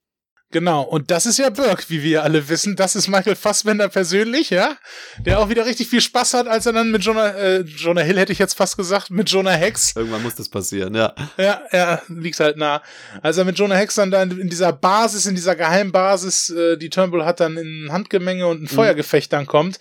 Genau, 0.51 0.81
und 0.83 1.11
das 1.11 1.27
ist 1.27 1.39
ja 1.39 1.51
Burke, 1.51 1.85
wie 1.89 2.03
wir 2.03 2.23
alle 2.23 2.49
wissen. 2.49 2.75
Das 2.75 2.97
ist 2.97 3.07
Michael 3.09 3.37
Fassbender 3.37 3.89
persönlich, 3.89 4.49
ja. 4.49 4.77
Der 5.19 5.41
auch 5.41 5.51
wieder 5.51 5.67
richtig 5.67 5.89
viel 5.89 6.01
Spaß 6.01 6.33
hat, 6.33 6.49
als 6.49 6.65
er 6.65 6.73
dann 6.73 6.91
mit 6.91 7.05
Jonah, 7.05 7.29
äh, 7.37 7.61
Jonah 7.61 8.01
Hill 8.01 8.19
hätte 8.19 8.33
ich 8.33 8.39
jetzt 8.39 8.55
fast 8.55 8.79
gesagt, 8.79 9.11
mit 9.11 9.29
Jonah 9.29 9.51
Hex. 9.51 9.95
Irgendwann 9.95 10.23
muss 10.23 10.37
das 10.37 10.49
passieren, 10.49 10.95
ja. 10.95 11.15
Ja, 11.37 11.61
er 11.71 12.03
liegt 12.09 12.41
halt 12.41 12.57
nah. 12.57 12.81
Als 13.21 13.37
er 13.37 13.45
mit 13.45 13.59
Jonah 13.59 13.75
Hex 13.75 13.97
dann 13.97 14.11
da 14.11 14.23
in, 14.23 14.49
dieser 14.49 14.73
Basis, 14.73 15.27
in 15.27 15.35
dieser 15.35 15.55
Geheimbasis, 15.55 16.49
äh, 16.49 16.77
die 16.79 16.89
Turnbull 16.89 17.27
hat, 17.27 17.41
dann 17.41 17.59
in 17.59 17.89
Handgemenge 17.93 18.47
und 18.47 18.63
ein 18.63 18.69
Feuergefecht 18.69 19.31
dann 19.33 19.47
kommt. 19.47 19.79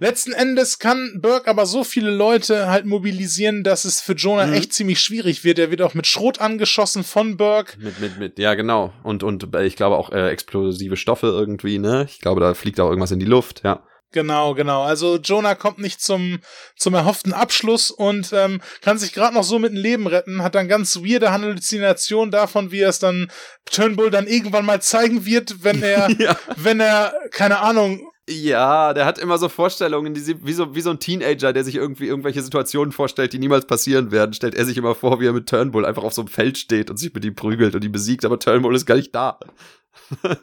Letzten 0.00 0.32
Endes 0.32 0.78
kann 0.78 1.18
Burke 1.20 1.50
aber 1.50 1.66
so 1.66 1.84
viele 1.84 2.10
Leute 2.10 2.68
halt 2.68 2.86
mobilisieren, 2.86 3.64
dass 3.64 3.84
es 3.84 4.00
für 4.00 4.14
Jonah 4.14 4.46
Mhm. 4.46 4.52
echt 4.54 4.72
ziemlich 4.72 5.00
schwierig 5.00 5.44
wird. 5.44 5.58
Er 5.58 5.70
wird 5.70 5.82
auch 5.82 5.92
mit 5.92 6.06
Schrot 6.06 6.40
angeschossen 6.40 7.04
von 7.04 7.36
Burke. 7.36 7.74
Mit, 7.78 8.00
mit, 8.00 8.18
mit, 8.18 8.38
ja, 8.38 8.54
genau. 8.54 8.94
Und, 9.02 9.22
und 9.22 9.54
äh, 9.54 9.64
ich 9.66 9.76
glaube 9.76 9.96
auch 9.96 10.05
äh, 10.10 10.28
explosive 10.30 10.96
Stoffe 10.96 11.26
irgendwie, 11.26 11.78
ne? 11.78 12.06
Ich 12.08 12.20
glaube, 12.20 12.40
da 12.40 12.54
fliegt 12.54 12.80
auch 12.80 12.88
irgendwas 12.88 13.10
in 13.10 13.18
die 13.18 13.26
Luft, 13.26 13.62
ja. 13.64 13.82
Genau, 14.12 14.54
genau. 14.54 14.82
Also 14.82 15.16
Jonah 15.16 15.54
kommt 15.54 15.78
nicht 15.78 16.00
zum, 16.00 16.38
zum 16.76 16.94
erhofften 16.94 17.32
Abschluss 17.32 17.90
und 17.90 18.32
ähm, 18.32 18.62
kann 18.80 18.98
sich 18.98 19.12
gerade 19.12 19.34
noch 19.34 19.42
so 19.42 19.58
mit 19.58 19.72
dem 19.72 19.76
Leben 19.76 20.06
retten, 20.06 20.42
hat 20.42 20.54
dann 20.54 20.68
ganz 20.68 20.96
weirde 20.96 21.32
Halluzinationen 21.32 22.30
davon, 22.30 22.70
wie 22.70 22.80
er 22.80 22.88
es 22.88 22.98
dann 22.98 23.30
Turnbull 23.66 24.10
dann 24.10 24.26
irgendwann 24.26 24.64
mal 24.64 24.80
zeigen 24.80 25.26
wird, 25.26 25.64
wenn 25.64 25.82
er, 25.82 26.08
ja. 26.18 26.36
wenn 26.56 26.80
er, 26.80 27.12
keine 27.30 27.58
Ahnung, 27.58 28.08
Ja, 28.28 28.94
der 28.94 29.04
hat 29.04 29.18
immer 29.18 29.38
so 29.38 29.48
Vorstellungen, 29.48 30.14
die 30.14 30.20
sie, 30.20 30.44
wie 30.44 30.52
so, 30.52 30.74
wie 30.74 30.80
so 30.80 30.90
ein 30.90 30.98
Teenager, 30.98 31.52
der 31.52 31.64
sich 31.64 31.74
irgendwie 31.74 32.06
irgendwelche 32.06 32.42
Situationen 32.42 32.92
vorstellt, 32.92 33.32
die 33.32 33.38
niemals 33.38 33.66
passieren 33.66 34.12
werden, 34.12 34.32
stellt 34.32 34.54
er 34.54 34.64
sich 34.64 34.78
immer 34.78 34.94
vor, 34.94 35.20
wie 35.20 35.26
er 35.26 35.32
mit 35.32 35.48
Turnbull 35.48 35.84
einfach 35.84 36.04
auf 36.04 36.14
so 36.14 36.22
einem 36.22 36.28
Feld 36.28 36.58
steht 36.58 36.90
und 36.90 36.96
sich 36.96 37.12
mit 37.12 37.24
ihm 37.24 37.34
prügelt 37.34 37.74
und 37.74 37.84
ihn 37.84 37.92
besiegt, 37.92 38.24
aber 38.24 38.38
Turnbull 38.38 38.74
ist 38.74 38.86
gar 38.86 38.96
nicht 38.96 39.14
da. 39.14 39.38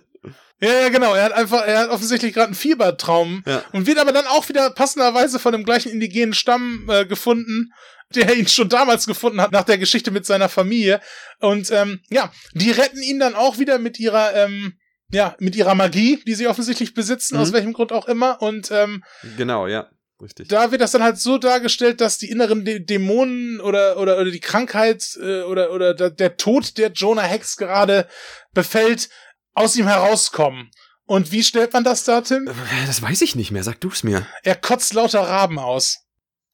ja, 0.62 0.82
ja, 0.82 0.90
genau, 0.90 1.14
er 1.14 1.24
hat 1.26 1.34
einfach, 1.34 1.66
er 1.66 1.80
hat 1.80 1.90
offensichtlich 1.90 2.34
gerade 2.34 2.48
einen 2.48 2.56
Fiebertraum 2.56 3.44
Ja. 3.46 3.64
und 3.74 3.86
wird 3.88 3.98
aber 4.00 4.12
dann 4.12 4.28
auch 4.28 4.48
wieder 4.50 4.70
passenderweise 4.70 5.40
von 5.40 5.52
dem 5.52 5.66
gleichen 5.66 5.92
indigenen 5.92 6.34
Stamm 6.34 6.88
äh, 6.90 7.06
gefunden, 7.06 7.72
der 8.16 8.34
ihn 8.36 8.48
schon 8.48 8.70
damals 8.70 9.06
gefunden 9.08 9.42
hat, 9.42 9.52
nach 9.52 9.64
der 9.64 9.78
Geschichte 9.78 10.12
mit 10.12 10.26
seiner 10.26 10.48
Familie. 10.50 11.02
Und 11.40 11.72
ähm, 11.72 12.00
ja, 12.10 12.32
die 12.54 12.72
retten 12.72 13.02
ihn 13.02 13.20
dann 13.20 13.36
auch 13.36 13.58
wieder 13.58 13.80
mit 13.80 14.00
ihrer, 14.00 14.34
ähm, 14.36 14.78
ja, 15.12 15.36
mit 15.40 15.56
ihrer 15.56 15.76
Magie, 15.76 16.22
die 16.26 16.36
sie 16.36 16.48
offensichtlich 16.48 16.94
besitzen, 16.94 17.36
Mhm. 17.36 17.42
aus 17.42 17.54
welchem 17.54 17.74
Grund 17.74 17.92
auch 17.92 18.08
immer. 18.08 18.42
Und 18.42 18.70
ähm, 18.72 19.04
Genau, 19.38 19.68
ja. 19.68 19.90
Richtig. 20.22 20.48
da 20.48 20.72
wird 20.72 20.80
das 20.80 20.92
dann 20.92 21.04
halt 21.04 21.18
so 21.18 21.38
dargestellt, 21.38 22.00
dass 22.00 22.18
die 22.18 22.30
inneren 22.30 22.64
Dä- 22.64 22.86
Dämonen 22.86 23.60
oder, 23.60 23.98
oder, 23.98 24.18
oder 24.18 24.32
die 24.32 24.40
Krankheit 24.40 25.18
äh, 25.22 25.42
oder, 25.42 25.72
oder 25.72 25.94
der, 25.94 26.12
der 26.12 26.38
Tod, 26.38 26.78
der 26.78 26.92
Jonah 26.94 27.24
Hex 27.24 27.58
gerade 27.58 28.08
befällt, 28.54 29.10
aus 29.54 29.76
ihm 29.76 29.88
herauskommen. 29.88 30.72
Und 31.06 31.32
wie 31.32 31.44
stellt 31.44 31.74
man 31.74 31.84
das 31.84 32.04
da, 32.04 32.22
Tim? 32.22 32.50
Das 32.88 33.02
weiß 33.02 33.22
ich 33.22 33.36
nicht 33.36 33.52
mehr, 33.52 33.64
sag 33.64 33.82
du's 33.82 34.04
mir. 34.04 34.26
Er 34.44 34.56
kotzt 34.56 34.94
lauter 34.94 35.22
Raben 35.22 35.60
aus. 35.60 36.00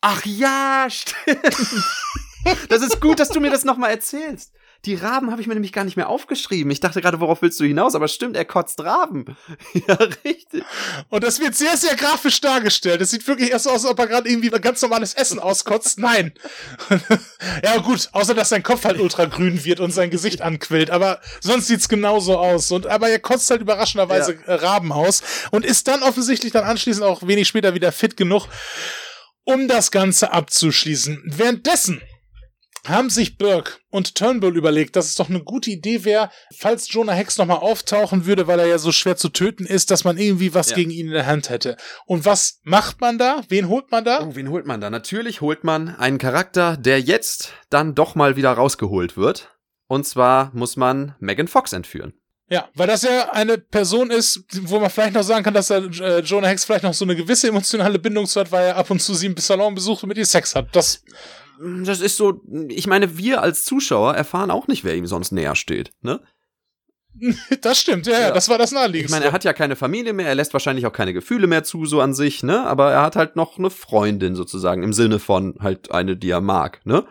Ach 0.02 0.26
ja, 0.26 0.88
stimmt. 0.90 1.56
Das 2.70 2.82
ist 2.82 3.02
gut, 3.02 3.20
dass 3.20 3.28
du 3.28 3.42
mir 3.42 3.52
das 3.52 3.66
nochmal 3.66 3.92
erzählst. 3.92 4.54
Die 4.86 4.96
Raben 4.96 5.30
habe 5.30 5.42
ich 5.42 5.48
mir 5.48 5.56
nämlich 5.56 5.74
gar 5.74 5.84
nicht 5.84 5.98
mehr 5.98 6.08
aufgeschrieben. 6.08 6.72
Ich 6.72 6.80
dachte 6.80 7.02
gerade, 7.02 7.20
worauf 7.20 7.42
willst 7.42 7.60
du 7.60 7.66
hinaus? 7.66 7.96
Aber 7.96 8.08
stimmt, 8.08 8.38
er 8.38 8.46
kotzt 8.46 8.82
Raben. 8.82 9.26
Ja, 9.88 9.96
richtig. 10.26 10.64
Und 11.10 11.24
das 11.24 11.40
wird 11.40 11.56
sehr, 11.56 11.78
sehr 11.78 11.96
grafisch 11.96 12.42
dargestellt. 12.42 13.02
Es 13.02 13.12
sieht 13.12 13.28
wirklich 13.28 13.52
erst 13.52 13.66
so 13.66 13.70
aus, 13.72 13.84
als 13.84 13.92
ob 13.92 14.00
er 14.00 14.08
gerade 14.08 14.30
irgendwie 14.30 14.54
ein 14.54 14.62
ganz 14.62 14.82
normales 14.82 15.14
Essen 15.14 15.40
auskotzt. 15.40 16.00
Nein. 16.00 16.34
ja, 17.64 17.78
gut, 17.78 18.10
außer 18.12 18.34
dass 18.34 18.50
sein 18.50 18.64
Kopf 18.64 18.86
halt 18.86 19.00
ultragrün 19.00 19.64
wird 19.64 19.80
und 19.80 19.92
sein 19.92 20.10
Gesicht 20.10 20.42
anquillt. 20.42 20.90
Aber 20.92 21.20
sonst 21.40 21.68
sieht's 21.68 21.90
genauso 21.90 22.38
aus. 22.38 22.72
Und, 22.72 22.88
aber 22.88 23.10
er 23.10 23.20
kotzt 23.20 23.50
halt 23.50 23.62
überraschenderweise 23.62 24.38
äh, 24.46 24.54
Raben 24.54 24.92
aus 24.92 25.22
und 25.52 25.66
ist 25.66 25.88
dann 25.88 26.04
offensichtlich 26.04 26.52
dann 26.52 26.66
anschließend 26.66 27.06
auch 27.06 27.26
wenig 27.28 27.48
später 27.48 27.74
wieder 27.74 27.92
fit 27.92 28.18
genug, 28.18 28.48
um 29.44 29.68
das 29.68 29.92
Ganze 29.92 30.32
abzuschließen. 30.32 31.24
Währenddessen 31.26 32.02
haben 32.88 33.10
sich 33.10 33.38
Burke 33.38 33.74
und 33.90 34.16
Turnbull 34.16 34.56
überlegt, 34.56 34.96
dass 34.96 35.08
es 35.08 35.16
doch 35.16 35.30
eine 35.30 35.44
gute 35.44 35.70
Idee 35.70 36.06
wäre, 36.06 36.30
falls 36.56 36.92
Jonah 36.92 37.14
Hex 37.14 37.38
nochmal 37.38 37.58
auftauchen 37.58 38.26
würde, 38.26 38.48
weil 38.48 38.60
er 38.60 38.68
ja 38.68 38.78
so 38.78 38.92
schwer 38.92 39.18
zu 39.18 39.30
töten 39.30 39.66
ist, 39.66 39.92
dass 39.92 40.04
man 40.04 40.18
irgendwie 40.18 40.54
was 40.54 40.70
Ja. 40.70 40.78
gegen 40.78 40.92
ihn 40.92 41.08
in 41.08 41.14
der 41.14 41.26
Hand 41.26 41.50
hätte. 41.50 41.76
Und 42.06 42.26
was 42.26 42.60
macht 42.64 43.02
man 43.02 43.18
da? 43.18 43.42
Wen 43.50 43.68
holt 43.68 43.92
man 43.92 44.06
da? 44.06 44.22
Oh, 44.24 44.36
wen 44.36 44.50
holt 44.50 44.66
man 44.66 44.80
da? 44.82 44.90
Natürlich 44.90 45.42
holt 45.42 45.64
man 45.64 45.96
einen 45.96 46.18
Charakter, 46.20 46.78
der 46.78 47.02
jetzt 47.02 47.52
dann 47.70 47.96
doch 47.96 48.16
mal 48.16 48.36
wieder 48.36 48.52
rausgeholt 48.52 49.18
wird. 49.18 49.50
Und 49.88 50.08
zwar 50.08 50.52
muss 50.54 50.78
man 50.78 51.16
Megan 51.20 51.48
Fox 51.48 51.74
entführen. 51.74 52.14
Ja, 52.52 52.68
weil 52.74 52.88
das 52.88 53.04
ja 53.04 53.32
eine 53.32 53.58
Person 53.60 54.10
ist, 54.10 54.44
wo 54.64 54.80
man 54.80 54.90
vielleicht 54.90 55.14
noch 55.14 55.22
sagen 55.24 55.44
kann, 55.44 55.54
dass 55.54 55.70
er, 55.70 55.84
äh, 56.02 56.20
Jonah 56.22 56.48
Hex 56.48 56.66
vielleicht 56.66 56.84
noch 56.84 56.96
so 56.96 57.06
eine 57.06 57.16
gewisse 57.16 57.48
emotionale 57.48 58.00
Bindung 58.00 58.26
zu 58.26 58.40
hat, 58.40 58.52
weil 58.52 58.68
er 58.70 58.76
ab 58.78 58.90
und 58.90 59.00
zu 59.02 59.14
sie 59.14 59.28
im 59.28 59.38
Salon 59.38 59.76
besucht 59.76 60.02
und 60.04 60.10
mit 60.10 60.18
ihr 60.18 60.26
Sex 60.26 60.56
hat. 60.56 60.68
Das, 60.76 61.04
Das 61.86 62.00
ist 62.00 62.16
so, 62.18 62.42
ich 62.70 62.88
meine, 62.88 63.18
wir 63.18 63.42
als 63.42 63.66
Zuschauer 63.66 64.16
erfahren 64.16 64.52
auch 64.52 64.68
nicht, 64.68 64.84
wer 64.84 64.96
ihm 64.96 65.08
sonst 65.08 65.32
näher 65.32 65.56
steht, 65.56 65.92
ne? 66.02 66.22
das 67.62 67.80
stimmt, 67.82 68.08
ja, 68.08 68.20
ja, 68.20 68.32
das 68.32 68.50
war 68.50 68.58
das 68.58 68.72
Ich 68.72 68.76
Naheliegendste. 68.76 69.16
meine, 69.16 69.26
er 69.26 69.32
hat 69.34 69.44
ja 69.44 69.52
keine 69.52 69.76
Familie 69.76 70.14
mehr, 70.14 70.28
er 70.28 70.36
lässt 70.36 70.54
wahrscheinlich 70.54 70.86
auch 70.86 70.94
keine 70.94 71.14
Gefühle 71.14 71.48
mehr 71.48 71.64
zu, 71.64 71.86
so 71.86 72.00
an 72.02 72.14
sich, 72.14 72.44
ne? 72.44 72.66
Aber 72.66 72.92
er 72.92 73.02
hat 73.02 73.16
halt 73.16 73.36
noch 73.36 73.58
eine 73.58 73.70
Freundin 73.70 74.36
sozusagen, 74.36 74.84
im 74.84 74.94
Sinne 74.94 75.20
von 75.20 75.56
halt 75.60 75.92
eine, 75.92 76.16
die 76.16 76.30
er 76.30 76.42
mag, 76.42 76.86
ne? 76.86 77.06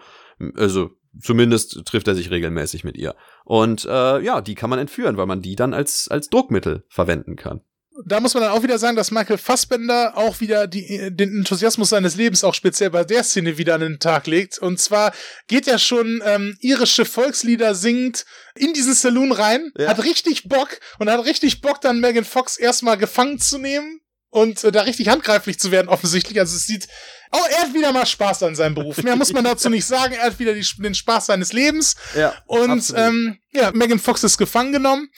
Also, 0.55 0.91
zumindest 1.21 1.85
trifft 1.85 2.09
er 2.09 2.15
sich 2.15 2.31
regelmäßig 2.31 2.85
mit 2.85 2.97
ihr. 2.97 3.17
Und 3.45 3.85
äh, 3.85 4.21
ja, 4.21 4.41
die 4.41 4.55
kann 4.55 4.71
man 4.71 4.79
entführen, 4.79 5.17
weil 5.17 5.27
man 5.27 5.43
die 5.43 5.57
dann 5.57 5.75
als, 5.75 6.09
als 6.09 6.31
Druckmittel 6.31 6.85
verwenden 6.89 7.37
kann. 7.37 7.61
Da 8.07 8.21
muss 8.21 8.35
man 8.35 8.43
dann 8.45 8.53
auch 8.53 8.63
wieder 8.63 8.79
sagen, 8.79 8.97
dass 8.97 9.11
Michael 9.11 9.39
Fassbender 9.39 10.17
auch 10.17 10.41
wieder 10.41 10.67
die, 10.67 11.11
den 11.11 11.39
Enthusiasmus 11.39 11.91
seines 11.91 12.15
Lebens 12.17 12.45
auch 12.45 12.55
speziell 12.55 12.91
bei 12.91 13.05
der 13.05 13.25
Szene 13.25 13.59
wieder 13.59 13.75
an 13.75 13.81
den 13.81 13.99
Tag 13.99 14.27
legt. 14.27 14.59
Und 14.59 14.79
zwar 14.81 15.13
geht 15.49 15.67
er 15.69 15.79
schon 15.79 16.23
ähm, 16.25 16.57
irische 16.61 17.05
Volkslieder 17.05 17.75
singend 17.75 18.25
in 18.55 18.73
diesen 18.73 18.95
Saloon 18.95 19.33
rein, 19.33 19.73
Ja. 19.77 19.89
hat 19.89 20.03
richtig 20.05 20.49
Bock 20.49 20.79
und 20.99 21.11
hat 21.11 21.25
richtig 21.25 21.61
Bock, 21.61 21.81
dann 21.81 22.01
Megan 22.01 22.25
Fox 22.25 22.57
erstmal 22.57 22.97
gefangen 22.99 23.39
zu 23.39 23.59
nehmen 23.59 24.01
und 24.31 24.63
äh, 24.65 24.71
da 24.73 24.83
richtig 24.83 25.09
handgreiflich 25.09 25.59
zu 25.59 25.71
werden, 25.71 25.89
offensichtlich. 25.89 26.39
Also 26.39 26.55
es 26.57 26.67
sieht, 26.67 26.87
oh, 27.33 27.39
er 27.51 27.61
hat 27.63 27.75
wieder 27.75 27.93
mal 27.93 28.05
Spaß 28.07 28.43
an 28.43 28.55
seinem 28.55 28.75
Beruf. 28.75 29.03
Mehr 29.03 29.17
muss 29.17 29.33
man 29.33 29.45
dazu 29.45 29.71
nicht 29.71 29.87
sagen. 29.87 30.15
Er 30.15 30.25
hat 30.27 30.39
wieder 30.39 30.55
die, 30.55 30.67
den 30.79 30.95
Spaß 30.95 31.27
seines 31.27 31.53
Lebens. 31.53 31.97
Ja. 32.17 32.35
Und 32.47 32.71
Absolut. 32.71 33.03
ähm, 33.03 33.39
ja, 33.53 33.71
Megan 33.73 33.99
Fox 33.99 34.23
ist 34.25 34.37
gefangen 34.39 34.73
genommen. 34.73 35.09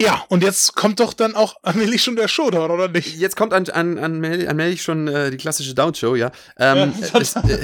Ja, 0.00 0.24
und 0.28 0.42
jetzt 0.42 0.76
kommt 0.76 1.00
doch 1.00 1.12
dann 1.12 1.34
auch 1.34 1.56
allmählich 1.62 2.02
schon 2.02 2.16
der 2.16 2.28
Showdown, 2.28 2.70
oder 2.70 2.88
nicht? 2.88 3.16
Jetzt 3.18 3.36
kommt 3.36 3.52
an, 3.52 3.68
an, 3.70 3.98
an 3.98 4.24
allmählich 4.24 4.82
schon 4.82 5.08
äh, 5.08 5.30
die 5.30 5.36
klassische 5.36 5.74
Down-Show, 5.74 6.14
ja. 6.14 6.30
Ähm, 6.58 6.92
Ja. 7.12 7.20
es, 7.20 7.34
äh, 7.36 7.58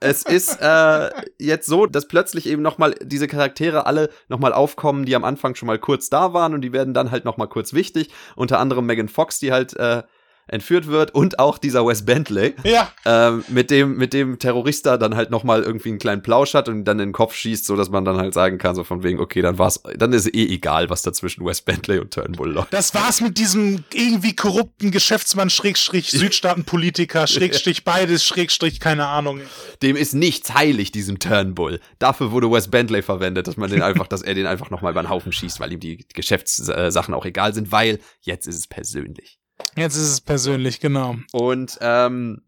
es 0.00 0.22
ist 0.22 0.58
äh, 0.60 1.10
jetzt 1.38 1.66
so, 1.66 1.86
dass 1.86 2.06
plötzlich 2.06 2.46
eben 2.46 2.62
nochmal 2.62 2.94
diese 3.02 3.26
Charaktere 3.26 3.86
alle 3.86 4.10
nochmal 4.28 4.52
aufkommen, 4.52 5.04
die 5.04 5.16
am 5.16 5.24
Anfang 5.24 5.54
schon 5.54 5.66
mal 5.66 5.78
kurz 5.78 6.10
da 6.10 6.32
waren 6.32 6.54
und 6.54 6.60
die 6.60 6.72
werden 6.72 6.94
dann 6.94 7.10
halt 7.10 7.24
nochmal 7.24 7.48
kurz 7.48 7.72
wichtig. 7.72 8.10
Unter 8.36 8.58
anderem 8.60 8.86
Megan 8.86 9.08
Fox, 9.08 9.40
die 9.40 9.52
halt 9.52 9.74
äh, 9.76 10.02
entführt 10.46 10.86
wird 10.88 11.14
und 11.14 11.38
auch 11.38 11.58
dieser 11.58 11.86
Wes 11.86 12.04
Bentley, 12.04 12.54
Ja, 12.64 12.90
ähm, 13.04 13.44
mit 13.48 13.70
dem 13.70 13.96
mit 13.96 14.12
dem 14.12 14.38
Terrorista 14.38 14.96
dann 14.96 15.14
halt 15.16 15.30
nochmal 15.30 15.62
irgendwie 15.62 15.90
einen 15.90 15.98
kleinen 15.98 16.22
Plausch 16.22 16.54
hat 16.54 16.68
und 16.68 16.84
dann 16.84 16.98
in 16.98 17.08
den 17.08 17.12
Kopf 17.12 17.34
schießt, 17.34 17.64
so 17.64 17.76
dass 17.76 17.90
man 17.90 18.04
dann 18.04 18.16
halt 18.16 18.34
sagen 18.34 18.58
kann, 18.58 18.74
so 18.74 18.84
von 18.84 19.02
wegen, 19.02 19.20
okay, 19.20 19.42
dann 19.42 19.58
war's, 19.58 19.80
dann 19.96 20.12
ist 20.12 20.26
eh 20.34 20.46
egal, 20.46 20.90
was 20.90 21.02
da 21.02 21.12
zwischen 21.12 21.44
Wes 21.44 21.62
Bentley 21.62 21.98
und 21.98 22.12
Turnbull 22.12 22.52
läuft. 22.52 22.72
das 22.72 22.94
war's 22.94 23.20
mit 23.20 23.38
diesem 23.38 23.84
irgendwie 23.92 24.34
korrupten 24.34 24.90
Geschäftsmann, 24.90 25.50
Schrägstrich, 25.50 26.10
Südstaatenpolitiker, 26.10 27.26
Schrägstrich 27.26 27.84
beides, 27.84 28.24
Schrägstrich, 28.24 28.80
keine 28.80 29.06
Ahnung. 29.06 29.40
Dem 29.82 29.96
ist 29.96 30.14
nichts 30.14 30.54
heilig, 30.54 30.92
diesem 30.92 31.18
Turnbull. 31.18 31.80
Dafür 31.98 32.32
wurde 32.32 32.50
Wes 32.50 32.68
Bentley 32.68 33.02
verwendet, 33.02 33.46
dass 33.46 33.56
man 33.56 33.70
den 33.70 33.82
einfach, 33.82 34.06
dass 34.08 34.22
er 34.22 34.34
den 34.34 34.46
einfach 34.46 34.70
nochmal 34.70 34.92
über 34.92 35.02
den 35.02 35.10
Haufen 35.10 35.32
schießt, 35.32 35.60
weil 35.60 35.72
ihm 35.72 35.80
die 35.80 36.04
Geschäftssachen 36.14 37.14
auch 37.14 37.24
egal 37.24 37.54
sind, 37.54 37.72
weil 37.72 38.00
jetzt 38.20 38.46
ist 38.46 38.56
es 38.56 38.66
persönlich. 38.66 39.39
Jetzt 39.76 39.96
ist 39.96 40.10
es 40.10 40.20
persönlich, 40.20 40.80
genau. 40.80 41.16
Und 41.32 41.78
ähm, 41.80 42.42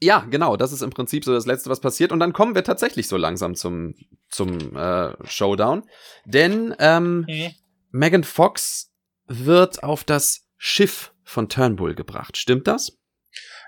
ja, 0.00 0.20
genau, 0.30 0.56
das 0.56 0.72
ist 0.72 0.82
im 0.82 0.90
Prinzip 0.90 1.24
so 1.24 1.32
das 1.32 1.46
Letzte, 1.46 1.70
was 1.70 1.80
passiert. 1.80 2.12
Und 2.12 2.20
dann 2.20 2.32
kommen 2.32 2.54
wir 2.54 2.64
tatsächlich 2.64 3.08
so 3.08 3.16
langsam 3.16 3.54
zum, 3.54 3.94
zum 4.28 4.76
äh, 4.76 5.12
Showdown. 5.26 5.82
Denn 6.24 6.74
ähm, 6.78 7.26
Megan 7.90 8.24
Fox 8.24 8.92
wird 9.26 9.82
auf 9.82 10.04
das 10.04 10.46
Schiff 10.56 11.12
von 11.24 11.48
Turnbull 11.48 11.94
gebracht. 11.94 12.36
Stimmt 12.36 12.66
das? 12.66 12.98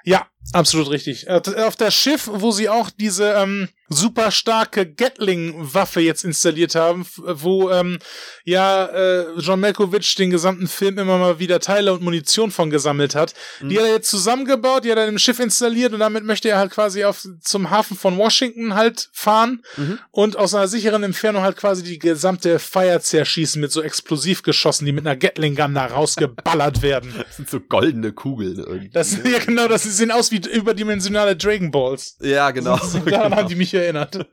Ja, 0.05 0.29
absolut 0.53 0.91
richtig. 0.91 1.27
Äh, 1.29 1.41
Auf 1.65 1.77
das 1.77 1.95
Schiff, 1.95 2.29
wo 2.33 2.51
sie 2.51 2.69
auch 2.69 2.91
diese 2.91 3.33
ähm, 3.35 3.69
super 3.93 4.31
starke 4.31 4.87
Gatling-Waffe 4.87 6.01
jetzt 6.01 6.25
installiert 6.25 6.75
haben, 6.77 7.05
wo 7.17 7.71
ähm, 7.71 7.99
ja 8.45 8.87
äh, 8.87 9.27
John 9.39 9.59
Malkovich 9.61 10.15
den 10.15 10.31
gesamten 10.31 10.69
Film 10.69 10.99
immer 10.99 11.19
mal 11.19 11.39
wieder 11.41 11.59
Teile 11.61 11.93
und 11.93 12.03
Munition 12.03 12.51
von 12.53 12.71
gesammelt 12.71 13.15
hat. 13.17 13.35
Die 13.61 13.77
hat 13.79 13.85
er 13.87 13.93
jetzt 13.93 14.09
zusammengebaut, 14.11 14.85
die 14.85 14.91
hat 14.93 14.99
er 14.99 15.09
im 15.09 15.19
Schiff 15.19 15.41
installiert 15.41 15.93
und 15.93 15.99
damit 16.01 16.25
möchte 16.25 16.49
er 16.49 16.59
halt 16.59 16.71
quasi 16.71 17.03
auf 17.05 17.27
zum 17.41 17.71
Hafen 17.71 17.97
von 17.97 18.17
Washington 18.17 18.75
halt 18.75 19.09
fahren 19.13 19.63
Mhm. 19.77 19.99
und 20.11 20.37
aus 20.37 20.55
einer 20.55 20.69
sicheren 20.69 21.03
Entfernung 21.03 21.43
halt 21.43 21.57
quasi 21.57 21.83
die 21.83 21.99
gesamte 21.99 22.59
Feier 22.59 23.01
zerschießen 23.01 23.61
mit 23.61 23.73
so 23.73 23.83
Explosivgeschossen, 23.83 24.87
die 24.87 24.93
mit 24.93 25.07
einer 25.07 25.17
Gatling-Gun 25.17 25.75
da 25.75 25.87
rausgeballert 25.87 26.83
werden. 26.83 27.13
Das 27.31 27.37
sind 27.37 27.51
so 27.51 27.61
goldene 27.61 28.13
Kugeln 28.13 28.59
irgendwie. 28.59 28.89
Das 28.91 29.13
ja 29.25 29.39
genau, 29.45 29.69
das 29.69 29.83
sehen 29.85 30.11
aus 30.11 30.31
wie 30.31 30.40
überdimensionale 30.47 31.37
Dragon 31.37 31.71
Balls. 31.71 32.17
ja, 32.21 32.51
genau. 32.51 32.77
Daran 32.93 33.05
genau. 33.05 33.37
haben 33.37 33.49
die 33.49 33.55
mich 33.55 33.75
erinnert. 33.75 34.27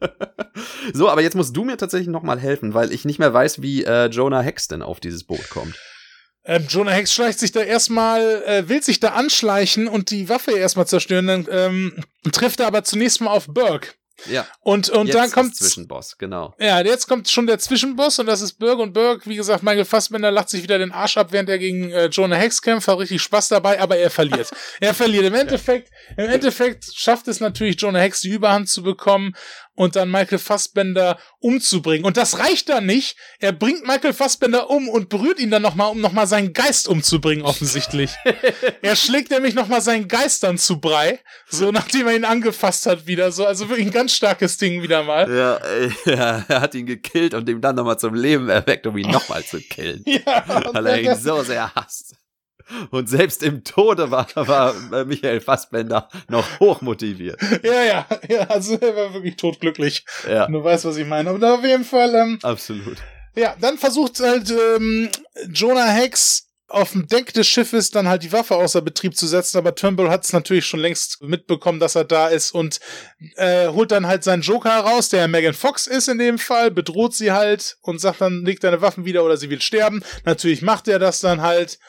So, 0.93 1.09
aber 1.09 1.21
jetzt 1.21 1.35
musst 1.35 1.55
du 1.55 1.63
mir 1.63 1.77
tatsächlich 1.77 2.07
noch 2.07 2.23
mal 2.23 2.39
helfen, 2.39 2.73
weil 2.73 2.91
ich 2.91 3.05
nicht 3.05 3.19
mehr 3.19 3.33
weiß, 3.33 3.61
wie 3.61 3.83
äh, 3.83 4.07
Jonah 4.07 4.41
Hex 4.41 4.67
denn 4.67 4.81
auf 4.81 4.99
dieses 4.99 5.23
Boot 5.23 5.49
kommt. 5.49 5.75
Ähm, 6.45 6.65
Jonah 6.69 6.91
Hex 6.91 7.13
schleicht 7.13 7.39
sich 7.39 7.51
da 7.51 7.59
erstmal, 7.59 8.41
äh, 8.45 8.69
will 8.69 8.81
sich 8.81 8.99
da 8.99 9.09
anschleichen 9.09 9.87
und 9.87 10.11
die 10.11 10.29
Waffe 10.29 10.51
erstmal 10.51 10.87
zerstören, 10.87 11.27
dann 11.27 11.47
ähm, 11.51 12.03
trifft 12.31 12.61
er 12.61 12.67
aber 12.67 12.83
zunächst 12.83 13.19
mal 13.21 13.31
auf 13.31 13.47
Burke. 13.47 13.89
Ja, 14.25 14.47
Und, 14.61 14.89
und 14.89 15.07
jetzt 15.07 15.15
dann 15.15 15.31
kommt. 15.31 15.55
Zwischenboss, 15.55 16.17
genau. 16.17 16.55
Ja, 16.59 16.81
jetzt 16.81 17.07
kommt 17.07 17.29
schon 17.29 17.47
der 17.47 17.59
Zwischenboss 17.59 18.19
und 18.19 18.25
das 18.25 18.41
ist 18.41 18.53
Burke 18.53 18.81
und 18.81 18.93
Burke, 18.93 19.29
wie 19.29 19.35
gesagt, 19.35 19.63
Michael 19.63 19.85
Fassbender 19.85 20.31
lacht 20.31 20.49
sich 20.49 20.63
wieder 20.63 20.79
den 20.79 20.91
Arsch 20.91 21.17
ab, 21.17 21.27
während 21.31 21.49
er 21.49 21.59
gegen 21.59 21.91
äh, 21.91 22.07
Jonah 22.07 22.35
Hex 22.35 22.61
kämpft, 22.61 22.87
hat 22.87 22.97
richtig 22.97 23.21
Spaß 23.21 23.49
dabei, 23.49 23.79
aber 23.79 23.97
er 23.97 24.09
verliert. 24.09 24.49
er 24.79 24.93
verliert. 24.93 25.25
Im 25.25 25.35
Endeffekt, 25.35 25.91
im 26.17 26.29
Endeffekt 26.29 26.85
schafft 26.93 27.27
es 27.27 27.39
natürlich 27.39 27.79
Jonah 27.79 27.99
Hex 27.99 28.21
die 28.21 28.29
Überhand 28.29 28.69
zu 28.69 28.83
bekommen 28.83 29.35
und 29.77 29.95
dann 29.95 30.09
Michael 30.09 30.39
Fassbender 30.39 31.19
umzubringen. 31.39 32.03
Und 32.03 32.17
das 32.17 32.39
reicht 32.39 32.67
dann 32.67 32.87
nicht. 32.87 33.15
Er 33.39 33.51
bringt 33.51 33.85
Michael 33.85 34.11
Fassbender 34.11 34.71
um 34.71 34.89
und 34.89 35.07
berührt 35.07 35.39
ihn 35.39 35.51
dann 35.51 35.61
nochmal, 35.61 35.91
um 35.91 36.01
nochmal 36.01 36.25
seinen 36.25 36.51
Geist 36.51 36.87
umzubringen, 36.87 37.45
offensichtlich. 37.45 38.11
er 38.81 38.95
schlägt 38.95 39.29
nämlich 39.29 39.53
nochmal 39.53 39.81
seinen 39.81 40.07
Geist 40.07 40.41
dann 40.41 40.57
zu 40.57 40.81
Brei, 40.81 41.19
so 41.47 41.71
nachdem 41.71 42.07
er 42.07 42.15
ihn 42.15 42.25
angefasst 42.25 42.87
hat 42.87 43.05
wieder, 43.05 43.31
so, 43.31 43.45
also 43.45 43.69
wirklich 43.69 43.85
ein 43.85 43.93
ganz 43.93 44.15
starkes 44.15 44.57
Ding 44.57 44.81
wieder 44.81 45.03
mal. 45.03 45.31
Ja, 45.31 45.57
äh, 45.57 45.89
ja, 46.05 46.45
er 46.47 46.61
hat 46.61 46.73
ihn 46.73 46.87
gekillt 46.87 47.35
und 47.35 47.47
ihm 47.47 47.61
dann 47.61 47.75
nochmal 47.75 47.99
zum 47.99 48.15
Leben 48.15 48.49
erweckt, 48.49 48.87
um 48.87 48.97
ihn 48.97 49.11
nochmal 49.11 49.43
zu 49.43 49.59
killen. 49.69 50.03
Ja, 50.07 50.43
Weil 50.73 50.87
er 50.87 51.01
ihn 51.01 51.15
so 51.15 51.43
sehr 51.43 51.73
hasst. 51.75 52.15
Und 52.91 53.09
selbst 53.09 53.43
im 53.43 53.63
Tode 53.63 54.11
war, 54.11 54.27
war 54.35 54.75
äh, 54.93 55.05
Michael 55.05 55.41
Fassbender 55.41 56.09
noch 56.29 56.59
hochmotiviert. 56.59 57.39
Ja, 57.63 57.83
ja, 57.83 58.05
ja, 58.29 58.41
also 58.47 58.75
er 58.75 58.95
war 58.95 59.13
wirklich 59.13 59.35
totglücklich. 59.37 60.05
Ja. 60.27 60.47
Du 60.47 60.63
weißt, 60.63 60.85
was 60.85 60.97
ich 60.97 61.07
meine. 61.07 61.29
Aber 61.29 61.53
auf 61.55 61.63
jeden 61.63 61.85
Fall, 61.85 62.13
ähm, 62.15 62.39
Absolut. 62.43 62.97
ja, 63.35 63.55
dann 63.59 63.77
versucht 63.77 64.19
halt 64.19 64.51
ähm, 64.51 65.09
Jonah 65.51 65.87
Hex 65.87 66.47
auf 66.69 66.91
dem 66.91 67.07
Deck 67.07 67.33
des 67.33 67.47
Schiffes 67.47 67.91
dann 67.91 68.07
halt 68.07 68.23
die 68.23 68.31
Waffe 68.33 68.55
außer 68.55 68.81
Betrieb 68.81 69.15
zu 69.15 69.25
setzen, 69.25 69.57
aber 69.57 69.73
Turnbull 69.73 70.09
hat 70.09 70.25
es 70.25 70.33
natürlich 70.33 70.65
schon 70.65 70.81
längst 70.81 71.21
mitbekommen, 71.21 71.79
dass 71.79 71.95
er 71.95 72.03
da 72.03 72.27
ist 72.27 72.51
und 72.51 72.79
äh, 73.35 73.69
holt 73.69 73.91
dann 73.91 74.05
halt 74.05 74.23
seinen 74.23 74.41
Joker 74.41 74.71
heraus, 74.71 75.07
der 75.09 75.27
Megan 75.29 75.53
Fox 75.53 75.87
ist 75.87 76.09
in 76.09 76.17
dem 76.17 76.37
Fall, 76.37 76.69
bedroht 76.69 77.13
sie 77.13 77.31
halt 77.31 77.77
und 77.81 78.01
sagt 78.01 78.19
dann, 78.19 78.43
leg 78.43 78.59
deine 78.59 78.81
Waffen 78.81 79.05
wieder 79.05 79.23
oder 79.23 79.37
sie 79.37 79.49
will 79.49 79.61
sterben. 79.61 80.03
Natürlich 80.25 80.61
macht 80.61 80.87
er 80.89 80.99
das 80.99 81.21
dann 81.21 81.41
halt. 81.41 81.79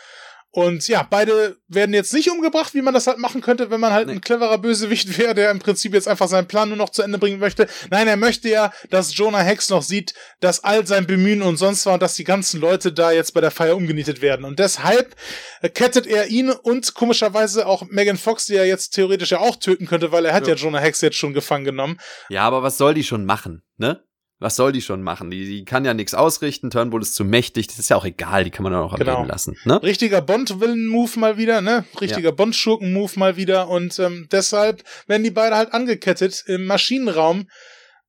Und 0.50 0.88
ja, 0.88 1.06
beide 1.08 1.56
werden 1.68 1.92
jetzt 1.94 2.14
nicht 2.14 2.30
umgebracht, 2.30 2.72
wie 2.74 2.80
man 2.80 2.94
das 2.94 3.06
halt 3.06 3.18
machen 3.18 3.42
könnte, 3.42 3.70
wenn 3.70 3.80
man 3.80 3.92
halt 3.92 4.06
Nee. 4.06 4.14
ein 4.14 4.20
cleverer 4.22 4.56
Bösewicht 4.58 5.18
wäre, 5.18 5.34
der 5.34 5.50
im 5.50 5.58
Prinzip 5.58 5.92
jetzt 5.92 6.08
einfach 6.08 6.26
seinen 6.26 6.48
Plan 6.48 6.68
nur 6.68 6.78
noch 6.78 6.88
zu 6.88 7.02
Ende 7.02 7.18
bringen 7.18 7.38
möchte. 7.38 7.68
Nein, 7.90 8.08
er 8.08 8.16
möchte 8.16 8.48
ja, 8.48 8.72
dass 8.88 9.14
Jonah 9.16 9.40
Hex 9.42 9.68
noch 9.68 9.82
sieht, 9.82 10.14
dass 10.40 10.64
all 10.64 10.86
sein 10.86 11.06
Bemühen 11.06 11.42
und 11.42 11.58
sonst 11.58 11.84
war 11.84 11.94
und 11.94 12.02
dass 12.02 12.14
die 12.14 12.24
ganzen 12.24 12.60
Leute 12.60 12.92
da 12.92 13.12
jetzt 13.12 13.34
bei 13.34 13.42
der 13.42 13.50
Feier 13.50 13.76
umgenietet 13.76 14.22
werden. 14.22 14.46
Und 14.46 14.58
deshalb 14.58 15.14
äh, 15.60 15.68
kettet 15.68 16.06
er 16.06 16.28
ihn 16.28 16.50
und 16.50 16.94
komischerweise 16.94 17.66
auch 17.66 17.82
Megan 17.90 18.16
Fox, 18.16 18.46
die 18.46 18.54
er 18.56 18.66
jetzt 18.66 18.90
theoretisch 18.94 19.30
ja 19.32 19.40
auch 19.40 19.56
töten 19.56 19.86
könnte, 19.86 20.12
weil 20.12 20.24
er 20.24 20.32
hat 20.32 20.46
ja, 20.46 20.54
Ja. 20.54 20.60
Jonah 20.60 20.78
Hex 20.80 21.02
jetzt 21.02 21.16
schon 21.16 21.34
gefangen 21.34 21.66
genommen. 21.66 21.98
Ja, 22.30 22.42
aber 22.42 22.62
was 22.62 22.78
soll 22.78 22.94
die 22.94 23.04
schon 23.04 23.26
machen, 23.26 23.62
ne? 23.76 24.02
Was 24.40 24.54
soll 24.54 24.70
die 24.70 24.82
schon 24.82 25.02
machen? 25.02 25.30
Die, 25.30 25.44
die 25.44 25.64
kann 25.64 25.84
ja 25.84 25.94
nichts 25.94 26.14
ausrichten, 26.14 26.70
Turnbull 26.70 27.02
ist 27.02 27.16
zu 27.16 27.24
mächtig, 27.24 27.66
das 27.66 27.78
ist 27.80 27.90
ja 27.90 27.96
auch 27.96 28.04
egal, 28.04 28.44
die 28.44 28.50
kann 28.50 28.62
man 28.62 28.72
dann 28.72 28.82
auch 28.82 28.96
Genau. 28.96 29.16
Leben 29.16 29.28
lassen, 29.28 29.56
ne? 29.64 29.82
Richtiger 29.82 30.20
Bond-Willen-Move 30.20 31.18
mal 31.18 31.36
wieder, 31.38 31.60
ne? 31.60 31.84
Richtiger 32.00 32.30
Bond-Schurken-Move 32.30 33.12
mal 33.18 33.36
wieder. 33.36 33.68
Und 33.68 33.98
ähm, 33.98 34.28
deshalb 34.30 34.84
werden 35.08 35.24
die 35.24 35.32
beide 35.32 35.56
halt 35.56 35.72
angekettet 35.74 36.44
im 36.46 36.66
Maschinenraum. 36.66 37.48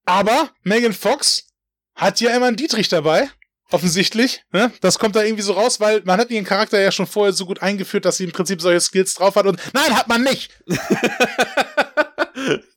Aber 0.05 0.51
Megan 0.63 0.93
Fox 0.93 1.47
hat 1.95 2.21
ja 2.21 2.35
immer 2.35 2.45
einen 2.45 2.57
Dietrich 2.57 2.89
dabei. 2.89 3.29
Offensichtlich, 3.71 4.41
ne? 4.51 4.71
Das 4.81 4.97
kommt 4.97 5.15
da 5.15 5.23
irgendwie 5.23 5.43
so 5.43 5.53
raus, 5.53 5.79
weil 5.79 6.01
man 6.03 6.19
hat 6.19 6.31
ihren 6.31 6.45
Charakter 6.45 6.79
ja 6.79 6.91
schon 6.91 7.05
vorher 7.05 7.33
so 7.33 7.45
gut 7.45 7.61
eingeführt, 7.61 8.05
dass 8.05 8.17
sie 8.17 8.23
im 8.23 8.31
Prinzip 8.31 8.61
solche 8.61 8.79
Skills 8.81 9.13
drauf 9.13 9.35
hat 9.35 9.45
und 9.45 9.59
nein, 9.73 9.95
hat 9.95 10.07
man 10.07 10.23
nicht! 10.23 10.49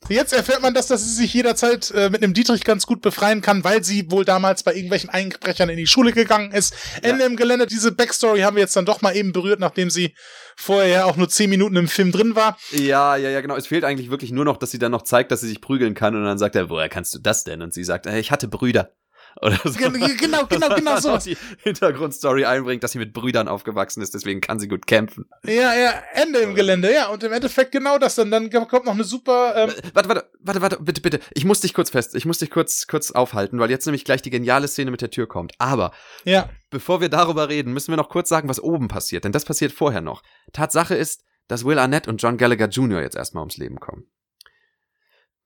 Jetzt 0.09 0.33
erfährt 0.33 0.63
man 0.63 0.75
das, 0.75 0.89
dass 0.89 1.05
sie 1.05 1.15
sich 1.15 1.33
jederzeit 1.33 1.91
äh, 1.93 2.11
mit 2.11 2.23
einem 2.23 2.35
Dietrich 2.35 2.65
ganz 2.65 2.87
gut 2.87 3.03
befreien 3.03 3.41
kann, 3.41 3.65
weil 3.65 3.85
sie 3.85 4.11
wohl 4.11 4.25
damals 4.25 4.63
bei 4.63 4.75
irgendwelchen 4.75 5.11
Einbrechern 5.11 5.69
in 5.69 5.77
die 5.77 5.87
Schule 5.87 6.13
gegangen 6.13 6.53
ist. 6.53 6.75
Ende 7.03 7.25
im 7.25 7.37
Gelände. 7.37 7.67
Diese 7.67 7.93
Backstory 7.93 8.41
haben 8.41 8.57
wir 8.57 8.63
jetzt 8.63 8.77
dann 8.77 8.85
doch 8.85 9.03
mal 9.03 9.17
eben 9.17 9.33
berührt, 9.33 9.61
nachdem 9.61 9.91
sie 9.91 10.15
vorher 10.57 10.89
ja 10.89 11.05
auch 11.05 11.17
nur 11.17 11.29
zehn 11.29 11.51
Minuten 11.51 11.77
im 11.77 11.89
Film 11.89 12.13
drin 12.13 12.35
war. 12.35 12.59
Ja, 12.73 13.17
ja, 13.17 13.31
ja, 13.31 13.41
genau. 13.41 13.57
Es 13.57 13.67
fehlt 13.67 13.85
eigentlich 13.85 14.11
wirklich 14.11 14.33
nur 14.33 14.45
noch, 14.45 14.57
dass 14.57 14.71
sie 14.71 14.79
dann 14.79 14.93
noch 14.93 15.03
zeigt, 15.03 15.31
dass 15.31 15.41
sie 15.41 15.49
sich 15.49 15.61
prügeln 15.61 15.95
kann 15.95 16.15
und 16.15 16.25
dann 16.25 16.39
sagt 16.39 16.57
er, 16.57 16.69
woher 16.69 16.89
kannst 16.89 17.15
du 17.15 17.19
das 17.19 17.45
denn? 17.45 17.63
Und 17.63 17.73
sie 17.73 17.85
sagt, 17.85 18.07
äh, 18.07 18.19
ich 18.19 18.31
hatte 18.31 18.49
Brüder. 18.49 18.93
Oder 19.41 19.59
so. 19.65 19.73
Gen- 19.79 19.93
Genau, 20.19 20.47
genau, 20.47 20.75
genau 20.75 20.97
so. 21.01 21.17
die 21.19 21.37
Hintergrundstory 21.63 22.45
einbringt, 22.45 22.83
dass 22.85 22.93
sie 22.93 22.99
mit 22.99 23.13
Brüdern 23.13 23.49
aufgewachsen 23.49 24.03
ist, 24.03 24.15
deswegen 24.15 24.41
kann 24.41 24.59
sie 24.61 24.69
gut 24.69 24.87
kämpfen. 24.87 25.29
Ja, 25.45 25.75
ja, 25.75 25.95
Ende 26.15 26.41
im 26.41 26.55
Gelände, 26.55 26.93
ja. 26.93 27.09
Und 27.09 27.23
im 27.25 27.33
Endeffekt 27.33 27.73
genau 27.73 27.99
das 27.99 28.15
dann. 28.15 28.31
Dann 28.31 28.51
kommt 28.51 28.85
noch 28.85 28.93
eine 28.95 29.05
super. 29.05 29.55
Ähm, 29.57 29.73
Warte, 29.95 30.09
warte, 30.09 30.31
warte, 30.41 30.61
warte, 30.63 30.79
bitte, 30.83 31.01
bitte. 31.01 31.21
Ich 31.35 31.45
muss 31.45 31.61
dich 31.61 31.75
kurz 31.75 31.91
fest, 31.91 32.15
ich 32.15 32.25
muss 32.27 32.39
dich 32.39 32.51
kurz, 32.51 32.87
kurz 32.87 33.11
aufhalten, 33.11 33.59
weil 33.59 33.71
jetzt 33.71 33.87
nämlich 33.87 34.05
gleich 34.05 34.23
die 34.23 34.31
geniale 34.31 34.69
Szene 34.69 34.91
mit 34.91 35.01
der 35.01 35.11
Tür 35.11 35.27
kommt. 35.27 35.53
Aber 35.59 35.93
ja, 36.25 36.49
bevor 36.71 37.01
wir 37.01 37.09
darüber 37.09 37.49
reden, 37.49 37.73
müssen 37.73 37.93
wir 37.93 37.97
noch 37.97 38.09
kurz 38.09 38.29
sagen, 38.29 38.49
was 38.49 38.61
oben 38.61 38.89
passiert, 38.89 39.25
denn 39.25 39.33
das 39.33 39.45
passiert 39.45 39.73
vorher 39.73 40.01
noch. 40.01 40.23
Tatsache 40.53 40.95
ist, 40.95 41.25
dass 41.49 41.65
Will 41.65 41.79
Arnett 41.79 42.09
und 42.09 42.23
John 42.23 42.37
Gallagher 42.39 42.69
Jr. 42.69 43.01
jetzt 43.01 43.17
erstmal 43.17 43.43
ums 43.43 43.57
Leben 43.57 43.81
kommen. 43.81 44.07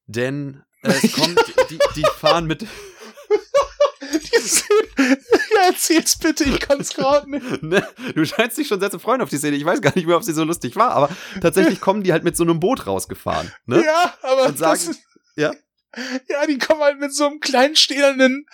Denn 0.06 0.62
äh, 0.82 0.88
es 1.02 1.12
kommt, 1.16 1.38
die, 1.70 1.78
die 1.96 2.04
fahren 2.18 2.46
mit, 2.46 2.64
Szene. 4.46 4.88
Ja, 5.56 5.68
erzähl's 5.68 6.18
bitte, 6.18 6.44
ich 6.44 6.60
kann's 6.60 6.90
gerade 6.94 7.30
nicht. 7.30 7.62
ne? 7.62 7.86
Du 8.14 8.24
scheinst 8.26 8.58
dich 8.58 8.68
schon 8.68 8.78
sehr 8.80 8.90
zu 8.90 8.98
freuen 8.98 9.22
auf 9.22 9.30
die 9.30 9.38
Szene. 9.38 9.56
Ich 9.56 9.64
weiß 9.64 9.80
gar 9.80 9.92
nicht 9.94 10.06
mehr, 10.06 10.16
ob 10.16 10.22
sie 10.22 10.34
so 10.34 10.44
lustig 10.44 10.76
war, 10.76 10.90
aber 10.90 11.08
tatsächlich 11.40 11.80
kommen 11.80 12.02
die 12.02 12.12
halt 12.12 12.24
mit 12.24 12.36
so 12.36 12.42
einem 12.44 12.60
Boot 12.60 12.86
rausgefahren. 12.86 13.50
Ne? 13.64 13.82
Ja, 13.84 14.14
aber 14.22 14.46
Und 14.46 14.58
sagen- 14.58 14.72
das 14.72 14.88
ist, 14.88 15.00
ja? 15.36 15.52
Ja, 16.28 16.46
die 16.46 16.58
kommen 16.58 16.82
halt 16.82 16.98
mit 17.00 17.14
so 17.14 17.26
einem 17.26 17.40
kleinen 17.40 17.74
stählernen 17.76 18.46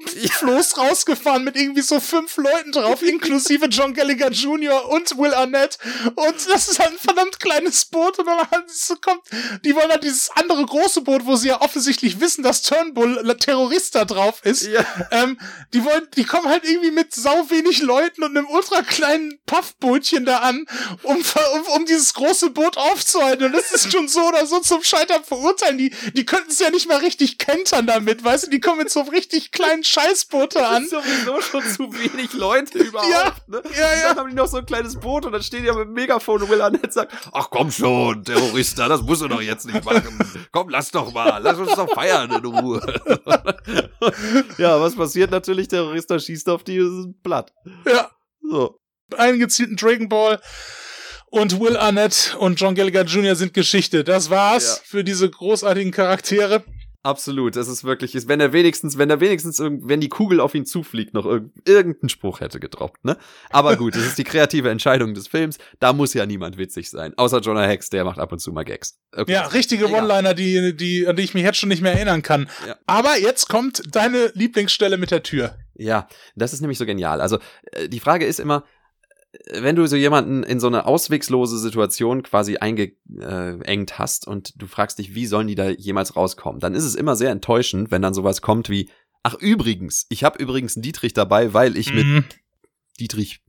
Dampffloß 0.40 0.78
rausgefahren 0.78 1.44
mit 1.44 1.56
irgendwie 1.56 1.82
so 1.82 2.00
fünf 2.00 2.36
Leuten 2.36 2.72
drauf, 2.72 3.02
inklusive 3.02 3.66
John 3.66 3.94
Gallagher 3.94 4.30
Jr. 4.30 4.88
und 4.90 5.16
Will 5.18 5.34
Arnett. 5.34 5.78
Und 6.14 6.34
das 6.48 6.68
ist 6.68 6.78
halt 6.78 6.92
ein 6.92 6.98
verdammt 6.98 7.40
kleines 7.40 7.84
Boot 7.84 8.18
und 8.18 8.26
dann 8.26 8.38
halt 8.50 8.70
so 8.70 8.96
kommt, 8.96 9.22
die 9.64 9.74
wollen 9.74 9.90
halt 9.90 10.04
dieses 10.04 10.30
andere 10.30 10.64
große 10.64 11.02
Boot, 11.02 11.26
wo 11.26 11.36
sie 11.36 11.48
ja 11.48 11.60
offensichtlich 11.60 12.20
wissen, 12.20 12.42
dass 12.42 12.62
Turnbull 12.62 13.36
Terrorist 13.38 13.94
da 13.94 14.04
drauf 14.04 14.40
ist. 14.44 14.66
Ja. 14.66 14.84
Ähm, 15.10 15.38
die 15.72 15.84
wollen, 15.84 16.06
die 16.16 16.24
kommen 16.24 16.48
halt 16.48 16.64
irgendwie 16.64 16.90
mit 16.90 17.14
sau 17.14 17.50
wenig 17.50 17.80
Leuten 17.80 18.22
und 18.22 18.36
einem 18.36 18.48
ultra 18.48 18.82
kleinen 18.82 19.38
Puffbootchen 19.46 20.24
da 20.24 20.38
an, 20.38 20.66
um, 21.02 21.16
um, 21.16 21.62
um 21.76 21.86
dieses 21.86 22.14
große 22.14 22.50
Boot 22.50 22.76
aufzuhalten. 22.76 23.46
Und 23.46 23.52
das 23.52 23.72
ist 23.72 23.92
schon 23.92 24.08
so 24.08 24.20
oder 24.28 24.46
so 24.46 24.60
zum 24.60 24.82
Scheitern 24.82 25.24
verurteilen. 25.24 25.78
Die, 25.78 25.94
die 26.14 26.24
könnten 26.24 26.50
es 26.50 26.58
ja 26.58 26.70
nicht 26.70 26.88
mal 26.88 26.98
richtig 26.98 27.38
kentern 27.38 27.86
damit, 27.86 28.22
weißt 28.22 28.46
du? 28.46 28.50
Die 28.50 28.60
kommen 28.60 28.78
mit 28.78 28.90
so 28.90 29.00
einem 29.00 29.10
richtig 29.10 29.52
kleinen 29.52 29.84
Scheißboote 29.90 30.64
an. 30.66 30.86
Das 30.90 31.04
ist 31.04 31.24
sowieso 31.24 31.40
schon 31.40 31.62
zu 31.62 31.92
wenig 31.92 32.32
Leute 32.34 32.78
überhaupt. 32.84 33.10
Ja, 33.10 33.34
ne? 33.48 33.62
ja, 33.76 33.80
ja. 33.80 34.08
Dann 34.08 34.18
haben 34.18 34.28
die 34.30 34.36
noch 34.36 34.46
so 34.46 34.58
ein 34.58 34.66
kleines 34.66 34.96
Boot 34.96 35.26
und 35.26 35.32
dann 35.32 35.42
stehen 35.42 35.62
die 35.62 35.66
ja 35.66 35.74
mit 35.74 35.86
dem 35.86 35.92
Megafon 35.94 36.42
und 36.42 36.48
Will 36.48 36.60
Arnett 36.62 36.92
sagt, 36.92 37.12
ach 37.32 37.48
komm 37.50 37.70
schon, 37.72 38.24
Terrorista, 38.24 38.88
das 38.88 39.02
musst 39.02 39.22
du 39.22 39.28
doch 39.28 39.42
jetzt 39.42 39.66
nicht 39.66 39.84
machen. 39.84 40.18
Komm, 40.52 40.68
lass 40.68 40.90
doch 40.90 41.12
mal, 41.12 41.38
lass 41.42 41.58
uns 41.58 41.74
doch 41.74 41.92
feiern 41.92 42.30
in 42.30 42.44
Ruhe. 42.44 42.80
ja, 44.58 44.80
was 44.80 44.94
passiert 44.96 45.30
natürlich? 45.30 45.68
Terrorista 45.68 46.18
schießt 46.18 46.48
auf 46.48 46.64
die, 46.64 46.76
ist 46.76 46.86
ein 46.86 47.14
Blatt. 47.22 47.52
Ja. 47.86 48.10
So. 48.48 48.78
Einen 49.16 49.38
gezielten 49.38 49.76
Dragon 49.76 50.08
Ball. 50.08 50.40
Und 51.32 51.60
Will 51.60 51.76
Arnett 51.76 52.36
und 52.40 52.60
John 52.60 52.74
Gallagher 52.74 53.04
Jr. 53.04 53.36
sind 53.36 53.54
Geschichte. 53.54 54.02
Das 54.02 54.30
war's 54.30 54.78
Ja. 54.78 54.82
für 54.84 55.04
diese 55.04 55.30
großartigen 55.30 55.92
Charaktere. 55.92 56.64
Absolut, 57.02 57.56
das 57.56 57.68
ist 57.68 57.82
wirklich, 57.84 58.14
ist, 58.14 58.28
wenn 58.28 58.40
er 58.40 58.52
wenigstens, 58.52 58.98
wenn 58.98 59.08
er 59.08 59.20
wenigstens, 59.20 59.58
wenn 59.58 60.00
die 60.00 60.10
Kugel 60.10 60.38
auf 60.38 60.54
ihn 60.54 60.66
zufliegt, 60.66 61.14
noch 61.14 61.24
irg 61.24 61.44
irgendeinen 61.64 62.10
Spruch 62.10 62.40
hätte 62.40 62.60
gedroppt, 62.60 63.04
ne? 63.04 63.16
Aber 63.48 63.76
gut, 63.76 63.94
das 63.96 64.04
ist 64.04 64.18
die 64.18 64.24
kreative 64.24 64.68
Entscheidung 64.68 65.14
des 65.14 65.26
Films, 65.26 65.56
da 65.78 65.94
muss 65.94 66.12
ja 66.12 66.26
niemand 66.26 66.58
witzig 66.58 66.90
sein, 66.90 67.14
außer 67.16 67.40
Jonah 67.40 67.64
Hex, 67.66 67.88
der 67.88 68.04
macht 68.04 68.18
ab 68.18 68.32
und 68.32 68.40
zu 68.40 68.52
mal 68.52 68.64
Gags. 68.64 68.98
Okay. 69.16 69.32
Ja, 69.32 69.46
richtige. 69.46 69.90
One-Liner, 69.90 70.34
die, 70.34 70.76
die, 70.76 71.06
an 71.06 71.16
die 71.16 71.22
ich 71.22 71.32
mich 71.32 71.42
jetzt 71.42 71.58
schon 71.58 71.70
nicht 71.70 71.82
mehr 71.82 71.92
erinnern 71.92 72.22
kann. 72.22 72.48
Ja. 72.66 72.76
Aber 72.86 73.18
jetzt 73.18 73.48
kommt 73.48 73.82
deine 73.94 74.30
Lieblingsstelle 74.34 74.98
mit 74.98 75.10
der 75.10 75.22
Tür. 75.22 75.56
Ja, 75.74 76.06
das 76.36 76.52
ist 76.52 76.60
nämlich 76.60 76.78
so 76.78 76.84
genial. 76.84 77.22
Also, 77.22 77.38
äh, 77.72 77.88
die 77.88 78.00
Frage 78.00 78.26
ist 78.26 78.38
immer, 78.38 78.64
wenn 79.52 79.76
du 79.76 79.86
so 79.86 79.96
jemanden 79.96 80.42
in 80.42 80.58
so 80.60 80.66
eine 80.66 80.86
auswegslose 80.86 81.58
Situation 81.58 82.22
quasi 82.22 82.56
eingeengt 82.56 83.98
hast 83.98 84.26
und 84.26 84.60
du 84.60 84.66
fragst 84.66 84.98
dich, 84.98 85.14
wie 85.14 85.26
sollen 85.26 85.46
die 85.46 85.54
da 85.54 85.68
jemals 85.70 86.16
rauskommen, 86.16 86.60
dann 86.60 86.74
ist 86.74 86.84
es 86.84 86.94
immer 86.94 87.16
sehr 87.16 87.30
enttäuschend, 87.30 87.90
wenn 87.90 88.02
dann 88.02 88.14
sowas 88.14 88.42
kommt 88.42 88.68
wie, 88.70 88.90
ach 89.22 89.34
übrigens, 89.34 90.06
ich 90.08 90.24
habe 90.24 90.42
übrigens 90.42 90.76
einen 90.76 90.82
Dietrich 90.82 91.12
dabei, 91.14 91.54
weil 91.54 91.76
ich 91.76 91.92
mit 91.92 92.06
Mhm. 92.06 92.24
Dietrich 92.98 93.40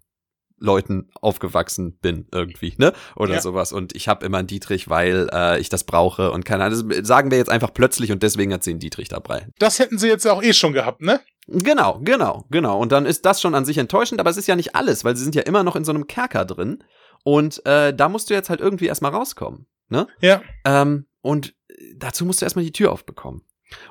Leuten 0.63 1.09
aufgewachsen 1.19 1.97
bin 2.01 2.27
irgendwie, 2.31 2.75
ne? 2.77 2.93
Oder 3.15 3.33
Ja. 3.35 3.41
sowas. 3.41 3.73
Und 3.73 3.95
ich 3.95 4.07
habe 4.07 4.23
immer 4.23 4.37
einen 4.37 4.47
Dietrich, 4.47 4.89
weil 4.89 5.27
äh, 5.33 5.59
ich 5.59 5.69
das 5.69 5.83
brauche 5.85 6.29
und 6.31 6.45
keine 6.45 6.63
Ahnung. 6.65 6.87
Das 6.89 7.07
sagen 7.07 7.31
wir 7.31 7.39
jetzt 7.39 7.49
einfach 7.49 7.73
plötzlich 7.73 8.11
und 8.11 8.21
deswegen 8.21 8.53
hat 8.53 8.63
sie 8.63 8.69
einen 8.69 8.79
Dietrich 8.79 9.09
dabei. 9.09 9.47
Das 9.57 9.79
hätten 9.79 9.97
sie 9.97 10.07
jetzt 10.07 10.27
auch 10.27 10.43
eh 10.43 10.53
schon 10.53 10.73
gehabt, 10.73 11.01
ne? 11.01 11.19
Genau, 11.51 11.99
genau, 12.03 12.45
genau. 12.49 12.79
Und 12.79 12.91
dann 12.91 13.05
ist 13.05 13.25
das 13.25 13.41
schon 13.41 13.55
an 13.55 13.65
sich 13.65 13.77
enttäuschend, 13.77 14.19
aber 14.19 14.29
es 14.29 14.37
ist 14.37 14.47
ja 14.47 14.55
nicht 14.55 14.75
alles, 14.75 15.03
weil 15.03 15.15
sie 15.15 15.23
sind 15.23 15.35
ja 15.35 15.41
immer 15.41 15.63
noch 15.63 15.75
in 15.75 15.83
so 15.83 15.91
einem 15.91 16.07
Kerker 16.07 16.45
drin. 16.45 16.83
Und 17.23 17.65
äh, 17.65 17.93
da 17.93 18.09
musst 18.09 18.29
du 18.29 18.33
jetzt 18.33 18.49
halt 18.49 18.61
irgendwie 18.61 18.87
erstmal 18.87 19.11
rauskommen. 19.11 19.67
Ne? 19.89 20.07
Ja. 20.21 20.41
Ähm, 20.65 21.07
und 21.21 21.53
dazu 21.97 22.25
musst 22.25 22.41
du 22.41 22.45
erstmal 22.45 22.65
die 22.65 22.71
Tür 22.71 22.91
aufbekommen. 22.91 23.43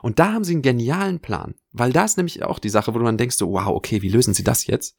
Und 0.02 0.18
da 0.18 0.32
haben 0.32 0.44
sie 0.44 0.52
einen 0.52 0.62
genialen 0.62 1.20
Plan. 1.20 1.54
Weil 1.72 1.92
da 1.92 2.04
ist 2.04 2.16
nämlich 2.16 2.42
auch 2.42 2.58
die 2.58 2.68
Sache, 2.68 2.94
wo 2.94 2.98
du 2.98 3.04
dann 3.04 3.18
denkst, 3.18 3.36
so, 3.36 3.52
wow, 3.52 3.68
okay, 3.68 4.02
wie 4.02 4.08
lösen 4.08 4.34
sie 4.34 4.44
das 4.44 4.66
jetzt? 4.66 4.96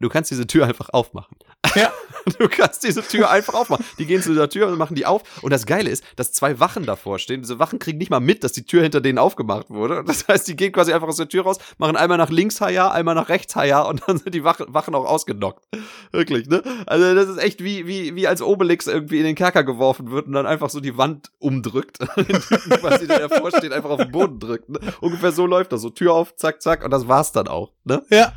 Du 0.00 0.08
kannst 0.08 0.30
diese 0.30 0.46
Tür 0.46 0.66
einfach 0.66 0.88
aufmachen. 0.90 1.36
Ja. 1.74 1.92
Du 2.38 2.48
kannst 2.48 2.84
diese 2.84 3.02
Tür 3.02 3.30
einfach 3.30 3.54
aufmachen. 3.54 3.84
Die 3.98 4.04
gehen 4.04 4.22
zu 4.22 4.30
dieser 4.30 4.48
Tür 4.50 4.68
und 4.68 4.76
machen 4.76 4.94
die 4.94 5.06
auf. 5.06 5.22
Und 5.42 5.50
das 5.50 5.64
Geile 5.64 5.88
ist, 5.88 6.04
dass 6.16 6.32
zwei 6.32 6.60
Wachen 6.60 6.84
davor 6.84 7.18
stehen. 7.18 7.40
Diese 7.40 7.58
Wachen 7.58 7.78
kriegen 7.78 7.96
nicht 7.96 8.10
mal 8.10 8.20
mit, 8.20 8.44
dass 8.44 8.52
die 8.52 8.64
Tür 8.64 8.82
hinter 8.82 9.00
denen 9.00 9.18
aufgemacht 9.18 9.70
wurde. 9.70 10.04
Das 10.04 10.28
heißt, 10.28 10.46
die 10.46 10.54
gehen 10.54 10.72
quasi 10.72 10.92
einfach 10.92 11.08
aus 11.08 11.16
der 11.16 11.28
Tür 11.28 11.44
raus, 11.44 11.58
machen 11.78 11.96
einmal 11.96 12.18
nach 12.18 12.28
links 12.28 12.60
Haja, 12.60 12.90
einmal 12.90 13.14
nach 13.14 13.30
rechts 13.30 13.56
Haja 13.56 13.82
und 13.82 14.02
dann 14.06 14.18
sind 14.18 14.34
die 14.34 14.44
Wachen, 14.44 14.94
auch 14.94 15.06
ausgenockt. 15.06 15.64
Wirklich, 16.12 16.46
ne? 16.46 16.62
Also 16.86 17.14
das 17.14 17.28
ist 17.28 17.38
echt 17.38 17.64
wie, 17.64 17.86
wie, 17.86 18.14
wie 18.14 18.26
als 18.26 18.42
Obelix 18.42 18.86
irgendwie 18.86 19.18
in 19.18 19.24
den 19.24 19.34
Kerker 19.34 19.64
geworfen 19.64 20.10
wird 20.10 20.26
und 20.26 20.32
dann 20.32 20.46
einfach 20.46 20.68
so 20.68 20.80
die 20.80 20.98
Wand 20.98 21.30
umdrückt. 21.38 21.98
Quasi, 22.70 23.06
der 23.06 23.28
davor 23.28 23.50
steht, 23.50 23.72
einfach 23.72 23.90
auf 23.90 24.00
den 24.00 24.12
Boden 24.12 24.38
drückt. 24.38 24.68
Ne? 24.68 24.78
Ungefähr 25.00 25.32
so 25.32 25.46
läuft 25.46 25.72
das. 25.72 25.80
So 25.80 25.88
Tür 25.88 26.12
auf, 26.12 26.36
zack, 26.36 26.60
zack 26.60 26.84
und 26.84 26.90
das 26.90 27.08
war's 27.08 27.32
dann 27.32 27.48
auch. 27.48 27.72
Ne? 27.84 28.02
Ja. 28.10 28.34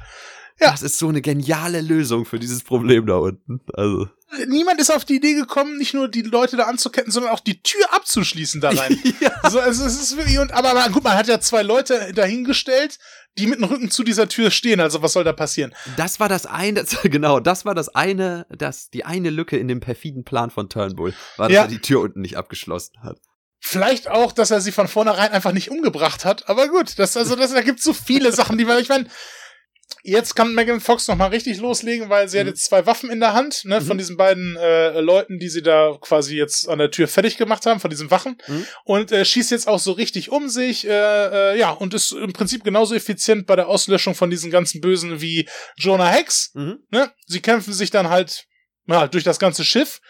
Ja. 0.60 0.72
Das 0.72 0.82
ist 0.82 1.00
so 1.00 1.10
eine 1.10 1.22
geniale 1.22 1.82
Lösung 1.82 2.26
für 2.26 2.40
dieses 2.40 2.64
Problem 2.64 3.06
da 3.06 3.18
unten. 3.18 3.62
Also. 3.74 4.08
Niemand 4.48 4.80
ist 4.80 4.92
auf 4.92 5.06
die 5.06 5.16
Idee 5.16 5.34
gekommen, 5.34 5.78
nicht 5.78 5.94
nur 5.94 6.08
die 6.08 6.22
Leute 6.22 6.58
da 6.58 6.64
anzuketten, 6.64 7.12
sondern 7.12 7.32
auch 7.32 7.40
die 7.40 7.62
Tür 7.62 7.86
abzuschließen 7.92 8.62
da 8.62 8.70
rein. 8.70 9.00
ja. 9.20 9.32
Also, 9.44 9.60
also 9.60 9.86
es 9.86 10.02
ist 10.02 10.18
wirklich, 10.18 10.40
und, 10.40 10.52
aber, 10.52 10.72
aber 10.72 10.90
gut, 10.92 11.04
man 11.04 11.14
hat 11.14 11.28
ja 11.28 11.40
zwei 11.40 11.62
Leute 11.62 12.14
dahingestellt, 12.14 12.98
die 13.38 13.48
mit 13.48 13.60
dem 13.60 13.66
Rücken 13.66 13.92
zu 13.92 14.04
dieser 14.04 14.28
Tür 14.28 14.52
stehen. 14.52 14.80
Also 14.80 15.02
was 15.02 15.14
soll 15.14 15.24
da 15.24 15.34
passieren? 15.34 15.74
Das 15.98 16.20
war 16.20 16.30
das 16.30 16.46
eine, 16.46 16.84
genau, 17.04 17.40
das 17.40 17.66
war 17.66 17.76
das 17.76 17.90
eine, 17.90 18.46
das, 18.50 18.90
die 18.90 19.06
eine 19.06 19.30
Lücke 19.30 19.58
in 19.58 19.68
dem 19.68 19.80
perfiden 19.80 20.24
Plan 20.24 20.50
von 20.50 20.70
Turnbull, 20.70 21.14
war, 21.38 21.48
dass 21.48 21.56
ja. 21.56 21.62
er 21.64 21.68
die 21.68 21.80
Tür 21.80 22.02
unten 22.02 22.22
nicht 22.22 22.38
abgeschlossen 22.38 23.02
hat. 23.04 23.18
Vielleicht 23.60 24.10
auch, 24.10 24.34
dass 24.34 24.52
er 24.52 24.60
sie 24.60 24.74
von 24.74 24.90
vornherein 24.90 25.32
einfach 25.32 25.54
nicht 25.54 25.72
umgebracht 25.72 26.26
hat. 26.26 26.50
Aber 26.50 26.68
gut, 26.68 27.00
das, 27.00 27.16
also, 27.16 27.36
das, 27.38 27.54
da 27.54 27.62
gibt 27.62 27.82
so 27.82 27.94
viele 27.94 28.34
Sachen, 28.34 28.58
die 28.58 28.66
man, 28.66 28.78
ich 28.80 28.90
meine, 28.90 29.08
jetzt 30.03 30.36
kann 30.36 30.53
Megan 30.53 30.80
Fox 30.80 31.07
noch 31.07 31.15
mal 31.15 31.28
richtig 31.28 31.60
loslegen, 31.60 32.10
weil 32.10 32.28
sie 32.28 32.38
mhm. 32.38 32.41
hat 32.41 32.48
jetzt 32.48 32.65
zwei 32.65 32.86
Waffen 32.86 33.10
in 33.10 33.20
der 33.20 33.34
Hand, 33.34 33.65
ne, 33.65 33.80
mhm. 33.80 33.86
von 33.86 33.98
diesen 33.98 34.18
beiden 34.18 34.56
äh, 34.57 34.99
Leuten, 34.99 35.40
die 35.40 35.49
sie 35.49 35.61
da 35.61 35.98
quasi 36.02 36.36
jetzt 36.36 36.68
an 36.68 36.80
der 36.80 36.91
Tür 36.91 37.07
fertig 37.07 37.38
gemacht 37.38 37.65
haben, 37.65 37.80
von 37.80 37.90
diesen 37.90 38.11
Wachen. 38.11 38.38
Mhm. 38.48 38.65
Und 38.86 39.11
äh, 39.11 39.26
schießt 39.26 39.52
jetzt 39.52 39.68
auch 39.68 39.80
so 39.80 39.91
richtig 39.91 40.32
um 40.32 40.49
sich, 40.49 40.88
äh, 40.88 41.53
äh, 41.53 41.60
ja, 41.60 41.72
und 41.72 41.94
ist 41.94 42.11
im 42.11 42.34
Prinzip 42.34 42.64
genauso 42.64 42.95
effizient 42.95 43.45
bei 43.45 43.56
der 43.56 43.68
Auslöschung 43.68 44.15
von 44.15 44.30
diesen 44.30 44.52
ganzen 44.52 44.82
Bösen 44.82 45.22
wie 45.22 45.48
Jonah 45.76 46.10
Hex. 46.10 46.52
Mhm. 46.53 46.80
Ne? 46.90 47.11
Sie 47.28 47.41
kämpfen 47.41 47.74
sich 47.74 47.91
dann 47.91 48.10
halt 48.10 48.45
ja, 48.88 49.07
durch 49.07 49.24
das 49.24 49.40
ganze 49.40 49.64
Schiff. 49.64 50.02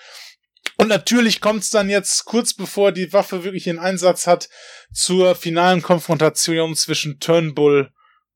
Und 0.77 0.87
natürlich 0.87 1.41
kommt 1.41 1.63
es 1.63 1.69
dann 1.69 1.89
jetzt 1.89 2.25
kurz 2.25 2.53
bevor 2.53 2.91
die 2.91 3.13
Waffe 3.13 3.43
wirklich 3.43 3.67
ihren 3.67 3.79
Einsatz 3.79 4.27
hat 4.27 4.49
zur 4.91 5.35
finalen 5.35 5.81
Konfrontation 5.81 6.75
zwischen 6.75 7.19
Turnbull 7.19 7.91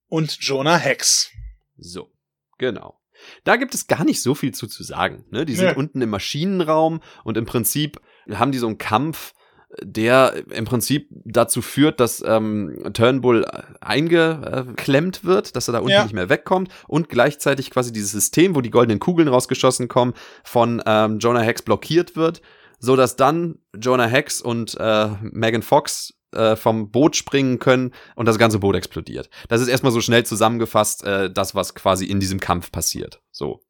und 0.07 0.37
Jonah 0.41 0.77
Hex. 0.77 1.31
So, 1.77 2.11
genau. 2.57 2.99
Da 3.43 3.55
gibt 3.55 3.73
es 3.73 3.87
gar 3.87 4.03
nicht 4.03 4.21
so 4.21 4.35
viel 4.35 4.53
zu, 4.53 4.67
zu 4.67 4.83
sagen. 4.83 5.25
Ne? 5.31 5.45
Die 5.45 5.55
sind 5.55 5.69
nee. 5.69 5.75
unten 5.75 6.01
im 6.01 6.09
Maschinenraum 6.09 7.01
und 7.23 7.37
im 7.37 7.45
Prinzip 7.45 7.99
haben 8.31 8.51
die 8.51 8.59
so 8.59 8.67
einen 8.67 8.77
Kampf, 8.77 9.33
der 9.81 10.43
im 10.51 10.65
Prinzip 10.65 11.09
dazu 11.25 11.61
führt, 11.61 11.99
dass 11.99 12.23
ähm, 12.25 12.89
Turnbull 12.93 13.45
eingeklemmt 13.81 15.25
wird, 15.25 15.55
dass 15.55 15.67
er 15.67 15.73
da 15.73 15.79
unten 15.79 15.91
ja. 15.91 16.03
nicht 16.03 16.13
mehr 16.13 16.29
wegkommt 16.29 16.71
und 16.87 17.09
gleichzeitig 17.09 17.69
quasi 17.69 17.91
dieses 17.91 18.11
System, 18.11 18.55
wo 18.55 18.61
die 18.61 18.69
goldenen 18.69 18.99
Kugeln 18.99 19.27
rausgeschossen 19.27 19.87
kommen, 19.87 20.13
von 20.43 20.81
ähm, 20.85 21.19
Jonah 21.19 21.41
Hex 21.41 21.63
blockiert 21.63 22.15
wird, 22.15 22.41
so 22.79 22.95
dass 22.95 23.17
dann 23.17 23.59
Jonah 23.77 24.07
Hex 24.07 24.41
und 24.41 24.77
äh, 24.79 25.09
Megan 25.21 25.63
Fox 25.63 26.13
äh, 26.33 26.55
vom 26.55 26.91
Boot 26.91 27.15
springen 27.15 27.59
können 27.59 27.93
und 28.15 28.25
das 28.25 28.37
ganze 28.37 28.59
Boot 28.59 28.75
explodiert. 28.75 29.29
Das 29.49 29.61
ist 29.61 29.67
erstmal 29.67 29.91
so 29.91 30.01
schnell 30.01 30.25
zusammengefasst, 30.25 31.03
äh, 31.03 31.31
das, 31.31 31.55
was 31.55 31.75
quasi 31.75 32.05
in 32.05 32.19
diesem 32.19 32.39
Kampf 32.39 32.71
passiert. 32.71 33.21
So. 33.31 33.61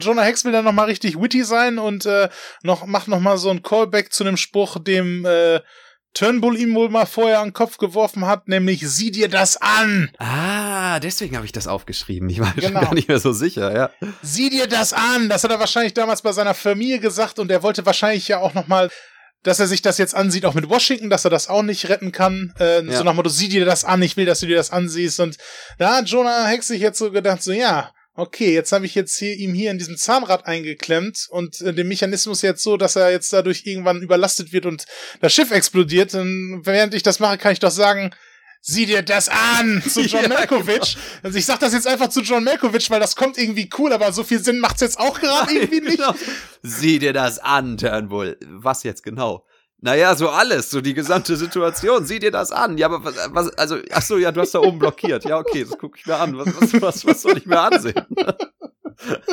Jonah 0.00 0.22
Hex 0.22 0.44
will 0.44 0.52
dann 0.52 0.64
nochmal 0.64 0.86
richtig 0.86 1.20
witty 1.20 1.42
sein 1.44 1.78
und 1.78 2.04
äh, 2.06 2.28
noch, 2.62 2.86
macht 2.86 3.08
nochmal 3.08 3.38
so 3.38 3.50
ein 3.50 3.62
Callback 3.62 4.12
zu 4.12 4.24
einem 4.24 4.36
Spruch, 4.36 4.78
dem 4.78 5.24
äh, 5.24 5.60
Turnbull 6.16 6.56
ihm 6.56 6.74
wohl 6.74 6.88
mal 6.88 7.04
vorher 7.04 7.40
an 7.40 7.48
den 7.48 7.52
Kopf 7.52 7.76
geworfen 7.76 8.26
hat, 8.26 8.48
nämlich 8.48 8.88
sieh 8.88 9.10
dir 9.10 9.28
das 9.28 9.58
an. 9.58 10.10
Ah, 10.18 10.98
deswegen 10.98 11.36
habe 11.36 11.44
ich 11.44 11.52
das 11.52 11.66
aufgeschrieben. 11.66 12.30
Ich 12.30 12.40
war 12.40 12.54
genau. 12.56 12.80
gar 12.80 12.94
nicht 12.94 13.08
mehr 13.08 13.18
so 13.18 13.32
sicher, 13.32 13.74
ja. 13.74 13.90
Sieh 14.22 14.48
dir 14.48 14.66
das 14.66 14.94
an. 14.94 15.28
Das 15.28 15.44
hat 15.44 15.50
er 15.50 15.60
wahrscheinlich 15.60 15.92
damals 15.92 16.22
bei 16.22 16.32
seiner 16.32 16.54
Familie 16.54 17.00
gesagt 17.00 17.38
und 17.38 17.50
er 17.50 17.62
wollte 17.62 17.84
wahrscheinlich 17.84 18.28
ja 18.28 18.38
auch 18.38 18.54
nochmal 18.54 18.90
dass 19.46 19.60
er 19.60 19.68
sich 19.68 19.80
das 19.80 19.96
jetzt 19.98 20.14
ansieht, 20.14 20.44
auch 20.44 20.54
mit 20.54 20.68
Washington, 20.68 21.08
dass 21.08 21.24
er 21.24 21.30
das 21.30 21.48
auch 21.48 21.62
nicht 21.62 21.88
retten 21.88 22.10
kann. 22.10 22.52
Äh, 22.58 22.84
ja. 22.84 22.96
So 22.96 23.04
nach 23.04 23.14
Motto, 23.14 23.28
sieh 23.28 23.48
dir 23.48 23.64
das 23.64 23.84
an, 23.84 24.02
ich 24.02 24.16
will, 24.16 24.26
dass 24.26 24.40
du 24.40 24.46
dir 24.46 24.56
das 24.56 24.72
ansiehst. 24.72 25.20
Und 25.20 25.36
da 25.78 25.96
hat 25.96 26.08
Jonah 26.08 26.46
Hex 26.46 26.66
sich 26.66 26.80
jetzt 26.80 26.98
so 26.98 27.12
gedacht, 27.12 27.42
so 27.42 27.52
ja, 27.52 27.92
okay, 28.16 28.52
jetzt 28.52 28.72
habe 28.72 28.86
ich 28.86 28.96
jetzt 28.96 29.16
hier 29.16 29.36
ihm 29.36 29.54
hier 29.54 29.70
in 29.70 29.78
diesem 29.78 29.96
Zahnrad 29.96 30.46
eingeklemmt 30.46 31.28
und 31.30 31.60
äh, 31.60 31.72
den 31.72 31.86
Mechanismus 31.86 32.42
jetzt 32.42 32.62
so, 32.62 32.76
dass 32.76 32.96
er 32.96 33.12
jetzt 33.12 33.32
dadurch 33.32 33.62
irgendwann 33.66 34.02
überlastet 34.02 34.52
wird 34.52 34.66
und 34.66 34.84
das 35.20 35.32
Schiff 35.32 35.52
explodiert. 35.52 36.14
Und 36.14 36.62
während 36.64 36.94
ich 36.94 37.04
das 37.04 37.20
mache, 37.20 37.38
kann 37.38 37.52
ich 37.52 37.60
doch 37.60 37.70
sagen, 37.70 38.10
sieh 38.66 38.84
dir 38.84 39.02
das 39.02 39.28
an 39.28 39.82
zu 39.88 40.02
John 40.02 40.22
ja, 40.22 40.28
Malkovich. 40.28 40.94
Genau. 40.94 41.20
Also 41.22 41.38
ich 41.38 41.46
sag 41.46 41.60
das 41.60 41.72
jetzt 41.72 41.86
einfach 41.86 42.08
zu 42.08 42.20
John 42.20 42.44
Malkovich, 42.44 42.90
weil 42.90 43.00
das 43.00 43.14
kommt 43.14 43.38
irgendwie 43.38 43.70
cool, 43.78 43.92
aber 43.92 44.12
so 44.12 44.24
viel 44.24 44.42
Sinn 44.42 44.58
macht's 44.58 44.80
jetzt 44.80 44.98
auch 44.98 45.18
gerade 45.20 45.52
irgendwie 45.54 45.80
nicht. 45.80 45.96
Genau. 45.98 46.14
Sieh 46.62 46.98
dir 46.98 47.12
das 47.12 47.38
an, 47.38 47.76
Turnbull. 47.76 48.36
Was 48.44 48.82
jetzt 48.82 49.02
genau? 49.02 49.46
Naja, 49.78 50.16
so 50.16 50.30
alles, 50.30 50.70
so 50.70 50.80
die 50.80 50.94
gesamte 50.94 51.36
Situation. 51.36 52.06
Sieh 52.06 52.18
dir 52.18 52.32
das 52.32 52.50
an. 52.50 52.76
Ja, 52.76 52.86
aber 52.86 53.04
was, 53.04 53.14
was 53.30 53.50
also, 53.50 53.78
ach 53.92 54.02
so, 54.02 54.18
ja, 54.18 54.32
du 54.32 54.40
hast 54.40 54.52
da 54.52 54.58
oben 54.58 54.78
blockiert. 54.78 55.24
Ja, 55.24 55.38
okay, 55.38 55.64
das 55.64 55.78
gucke 55.78 55.98
ich 55.98 56.06
mir 56.06 56.16
an. 56.16 56.36
Was, 56.36 56.46
was, 56.60 56.82
was, 56.82 57.06
was 57.06 57.22
soll 57.22 57.38
ich 57.38 57.46
mir 57.46 57.60
ansehen? 57.60 57.94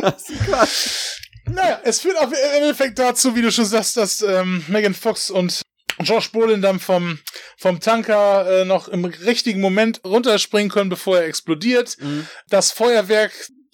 das 0.02 0.30
ist 0.30 0.46
Quatsch. 0.46 1.20
Naja, 1.46 1.80
es 1.84 2.02
führt 2.02 2.18
auf 2.20 2.32
im 2.32 2.62
Endeffekt 2.62 3.00
dazu, 3.00 3.36
wie 3.36 3.42
du 3.42 3.52
schon 3.52 3.66
sagst, 3.66 3.98
dass 3.98 4.22
ähm, 4.22 4.64
Megan 4.68 4.94
Fox 4.94 5.30
und 5.30 5.62
Josh 6.02 6.32
Brolin 6.32 6.62
dann 6.62 6.80
vom, 6.80 7.20
vom 7.58 7.80
Tanker 7.80 8.62
äh, 8.62 8.66
noch 8.66 8.88
im 8.88 9.06
richtigen 9.06 9.62
Moment 9.62 10.02
runterspringen 10.04 10.72
können, 10.72 10.90
bevor 10.90 11.18
er 11.18 11.26
explodiert. 11.26 11.98
Mhm. 12.00 12.28
Das 12.50 12.72
Feuerwerk 12.72 13.32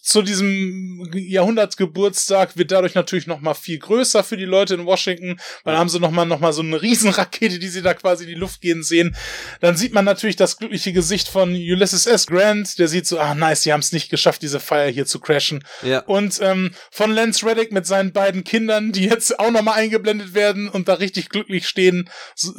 zu 0.09 0.23
diesem 0.23 1.07
Jahrhundertgeburtstag 1.13 2.57
wird 2.57 2.71
dadurch 2.71 2.95
natürlich 2.95 3.27
noch 3.27 3.41
mal 3.41 3.53
viel 3.53 3.77
größer 3.77 4.23
für 4.23 4.37
die 4.37 4.45
Leute 4.45 4.73
in 4.73 4.87
Washington, 4.87 5.39
weil 5.63 5.77
haben 5.77 5.87
sie 5.87 5.99
noch 5.99 6.09
mal 6.09 6.25
noch 6.25 6.39
mal 6.39 6.51
so 6.51 6.63
eine 6.63 6.81
Riesenrakete, 6.81 7.59
die 7.59 7.67
sie 7.67 7.83
da 7.83 7.93
quasi 7.93 8.23
in 8.23 8.29
die 8.31 8.35
Luft 8.35 8.59
gehen 8.59 8.81
sehen. 8.81 9.15
Dann 9.61 9.77
sieht 9.77 9.93
man 9.93 10.05
natürlich 10.05 10.35
das 10.35 10.57
glückliche 10.57 10.93
Gesicht 10.93 11.27
von 11.27 11.51
Ulysses 11.51 12.07
S. 12.07 12.25
Grant, 12.25 12.79
der 12.79 12.87
sieht 12.87 13.05
so, 13.05 13.19
ah 13.19 13.35
nice, 13.35 13.61
die 13.61 13.71
haben 13.71 13.81
es 13.81 13.91
nicht 13.91 14.09
geschafft, 14.09 14.41
diese 14.41 14.59
Feier 14.59 14.89
hier 14.89 15.05
zu 15.05 15.19
crashen. 15.19 15.63
Ja. 15.83 15.99
Und 15.99 16.39
ähm, 16.41 16.71
von 16.89 17.11
Lance 17.11 17.45
Reddick 17.45 17.71
mit 17.71 17.85
seinen 17.85 18.11
beiden 18.11 18.43
Kindern, 18.43 18.91
die 18.91 19.05
jetzt 19.05 19.39
auch 19.39 19.51
noch 19.51 19.61
mal 19.61 19.73
eingeblendet 19.73 20.33
werden 20.33 20.69
und 20.69 20.87
da 20.87 20.95
richtig 20.95 21.29
glücklich 21.29 21.67
stehen. 21.67 22.09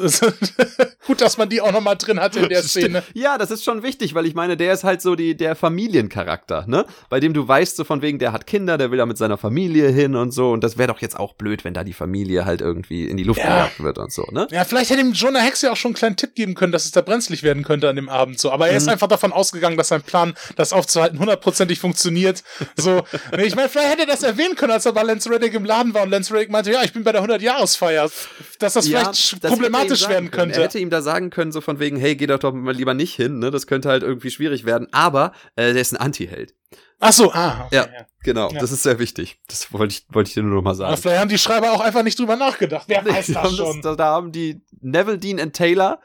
Gut, 1.04 1.20
dass 1.20 1.36
man 1.36 1.48
die 1.48 1.60
auch 1.60 1.72
noch 1.72 1.80
mal 1.80 1.96
drin 1.96 2.20
hatte 2.20 2.38
in 2.38 2.48
der 2.48 2.62
Szene. 2.62 3.02
Ja, 3.12 3.38
das 3.38 3.50
ist 3.50 3.64
schon 3.64 3.82
wichtig, 3.82 4.14
weil 4.14 4.26
ich 4.26 4.34
meine, 4.34 4.56
der 4.56 4.72
ist 4.72 4.84
halt 4.84 5.02
so 5.02 5.16
die 5.16 5.36
der 5.36 5.56
Familiencharakter, 5.56 6.66
ne? 6.68 6.86
Bei 7.08 7.18
dem 7.18 7.34
du 7.34 7.39
du 7.40 7.48
weißt 7.48 7.76
so 7.76 7.84
von 7.84 8.02
wegen, 8.02 8.18
der 8.18 8.32
hat 8.32 8.46
Kinder, 8.46 8.76
der 8.76 8.90
will 8.90 8.98
da 8.98 9.06
mit 9.06 9.16
seiner 9.16 9.38
Familie 9.38 9.88
hin 9.88 10.14
und 10.14 10.32
so. 10.32 10.50
Und 10.50 10.62
das 10.62 10.76
wäre 10.76 10.88
doch 10.88 11.00
jetzt 11.00 11.18
auch 11.18 11.34
blöd, 11.34 11.64
wenn 11.64 11.74
da 11.74 11.84
die 11.84 11.92
Familie 11.92 12.44
halt 12.44 12.60
irgendwie 12.60 13.08
in 13.08 13.16
die 13.16 13.24
Luft 13.24 13.40
ja. 13.40 13.46
gejagt 13.46 13.82
wird 13.82 13.98
und 13.98 14.12
so, 14.12 14.26
ne? 14.30 14.46
Ja, 14.50 14.64
vielleicht 14.64 14.90
hätte 14.90 15.00
ihm 15.00 15.12
Jonah 15.12 15.40
Hex 15.40 15.62
ja 15.62 15.72
auch 15.72 15.76
schon 15.76 15.90
einen 15.90 15.96
kleinen 15.96 16.16
Tipp 16.16 16.34
geben 16.34 16.54
können, 16.54 16.72
dass 16.72 16.84
es 16.84 16.92
da 16.92 17.00
brenzlig 17.00 17.42
werden 17.42 17.64
könnte 17.64 17.88
an 17.88 17.96
dem 17.96 18.08
Abend 18.08 18.38
so. 18.38 18.50
Aber 18.50 18.66
er 18.66 18.72
mhm. 18.72 18.78
ist 18.78 18.88
einfach 18.88 19.08
davon 19.08 19.32
ausgegangen, 19.32 19.76
dass 19.76 19.88
sein 19.88 20.02
Plan, 20.02 20.34
das 20.56 20.72
aufzuhalten, 20.72 21.18
hundertprozentig 21.18 21.80
funktioniert. 21.80 22.42
So, 22.76 23.02
nee, 23.36 23.44
ich 23.44 23.56
meine, 23.56 23.68
vielleicht 23.68 23.92
hätte 23.92 24.02
er 24.02 24.06
das 24.06 24.22
erwähnen 24.22 24.54
können, 24.54 24.72
als 24.72 24.84
er 24.84 24.92
bei 24.92 25.02
Lance 25.02 25.30
Reddick 25.30 25.54
im 25.54 25.64
Laden 25.64 25.94
war 25.94 26.02
und 26.02 26.10
Lance 26.10 26.34
Reddick 26.34 26.50
meinte, 26.50 26.70
ja, 26.72 26.82
ich 26.82 26.92
bin 26.92 27.04
bei 27.04 27.12
der 27.12 27.22
100-Jahresfeier. 27.22 28.10
Dass 28.58 28.74
das 28.74 28.86
ja, 28.86 29.00
vielleicht 29.00 29.42
das 29.42 29.52
problematisch 29.52 30.08
werden 30.08 30.30
könnte. 30.30 30.56
Er 30.56 30.64
hätte 30.64 30.78
ihm 30.78 30.90
da 30.90 31.00
sagen 31.00 31.30
können, 31.30 31.52
so 31.52 31.62
von 31.62 31.78
wegen, 31.78 31.96
hey, 31.96 32.16
geh 32.16 32.26
doch 32.26 32.38
doch 32.38 32.52
mal 32.52 32.74
lieber 32.74 32.92
nicht 32.92 33.14
hin, 33.14 33.38
ne? 33.38 33.50
Das 33.50 33.66
könnte 33.66 33.88
halt 33.88 34.02
irgendwie 34.02 34.30
schwierig 34.30 34.66
werden. 34.66 34.88
Aber 34.92 35.32
äh, 35.56 35.72
der 35.72 35.80
ist 35.80 35.92
ein 35.92 35.96
Anti-Held. 35.96 36.54
Ach 37.00 37.12
so, 37.12 37.32
ah. 37.32 37.64
Okay, 37.66 37.76
ja, 37.76 37.82
ja, 37.84 38.06
genau. 38.22 38.50
Ja. 38.50 38.60
Das 38.60 38.70
ist 38.72 38.82
sehr 38.82 38.98
wichtig. 38.98 39.38
Das 39.48 39.72
wollte 39.72 39.94
ich, 39.94 40.06
wollte 40.14 40.28
ich 40.28 40.34
dir 40.34 40.42
nur 40.42 40.56
noch 40.56 40.62
mal 40.62 40.74
sagen. 40.74 40.92
Aber 40.92 40.98
vielleicht 40.98 41.20
haben 41.20 41.30
die 41.30 41.38
Schreiber 41.38 41.72
auch 41.72 41.80
einfach 41.80 42.02
nicht 42.02 42.18
drüber 42.18 42.36
nachgedacht. 42.36 42.84
Wer 42.88 43.04
weiß 43.06 43.28
das 43.28 43.56
schon. 43.56 43.80
Das, 43.80 43.96
da 43.96 44.12
haben 44.12 44.32
die 44.32 44.60
Neville 44.80 45.18
Dean 45.18 45.40
und 45.40 45.54
Taylor, 45.54 46.00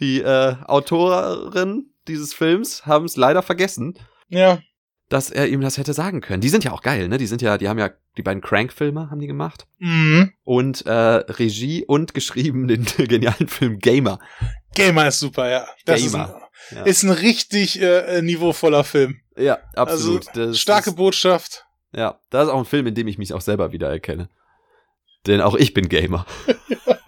die 0.00 0.20
äh, 0.20 0.56
Autorin 0.66 1.86
dieses 2.08 2.34
Films, 2.34 2.84
haben 2.84 3.04
es 3.04 3.16
leider 3.16 3.42
vergessen. 3.42 3.96
Ja. 4.28 4.58
Dass 5.08 5.30
er 5.30 5.48
ihm 5.48 5.60
das 5.60 5.78
hätte 5.78 5.92
sagen 5.92 6.20
können. 6.20 6.40
Die 6.40 6.48
sind 6.48 6.64
ja 6.64 6.72
auch 6.72 6.82
geil, 6.82 7.08
ne? 7.08 7.18
Die 7.18 7.26
sind 7.26 7.42
ja, 7.42 7.56
die 7.56 7.68
haben 7.68 7.78
ja 7.78 7.90
die 8.16 8.22
beiden 8.22 8.42
Crank-Filme 8.42 9.08
haben 9.10 9.20
die 9.20 9.26
gemacht. 9.28 9.66
Mhm. 9.78 10.32
Und 10.42 10.84
äh, 10.86 10.92
Regie 10.92 11.84
und 11.84 12.12
geschrieben 12.14 12.66
den 12.66 12.84
genialen 12.84 13.46
Film 13.46 13.78
Gamer. 13.78 14.18
Gamer 14.74 15.08
ist 15.08 15.20
super, 15.20 15.48
ja. 15.48 15.66
Das 15.84 16.02
Gamer. 16.02 16.39
Ist 16.70 16.72
ein, 16.72 16.78
ja. 16.78 16.84
ist 16.84 17.02
ein 17.02 17.10
richtig 17.10 17.80
äh, 17.80 18.22
niveauvoller 18.22 18.84
Film. 18.84 19.20
Ja, 19.36 19.58
absolut. 19.74 20.28
Also, 20.36 20.54
starke 20.54 20.90
ist, 20.90 20.96
Botschaft. 20.96 21.66
Ja, 21.94 22.20
das 22.30 22.44
ist 22.46 22.52
auch 22.52 22.58
ein 22.58 22.64
Film, 22.64 22.86
in 22.86 22.94
dem 22.94 23.08
ich 23.08 23.18
mich 23.18 23.32
auch 23.32 23.40
selber 23.40 23.72
wiedererkenne. 23.72 24.28
Denn 25.26 25.40
auch 25.40 25.54
ich 25.54 25.74
bin 25.74 25.88
Gamer. 25.88 26.26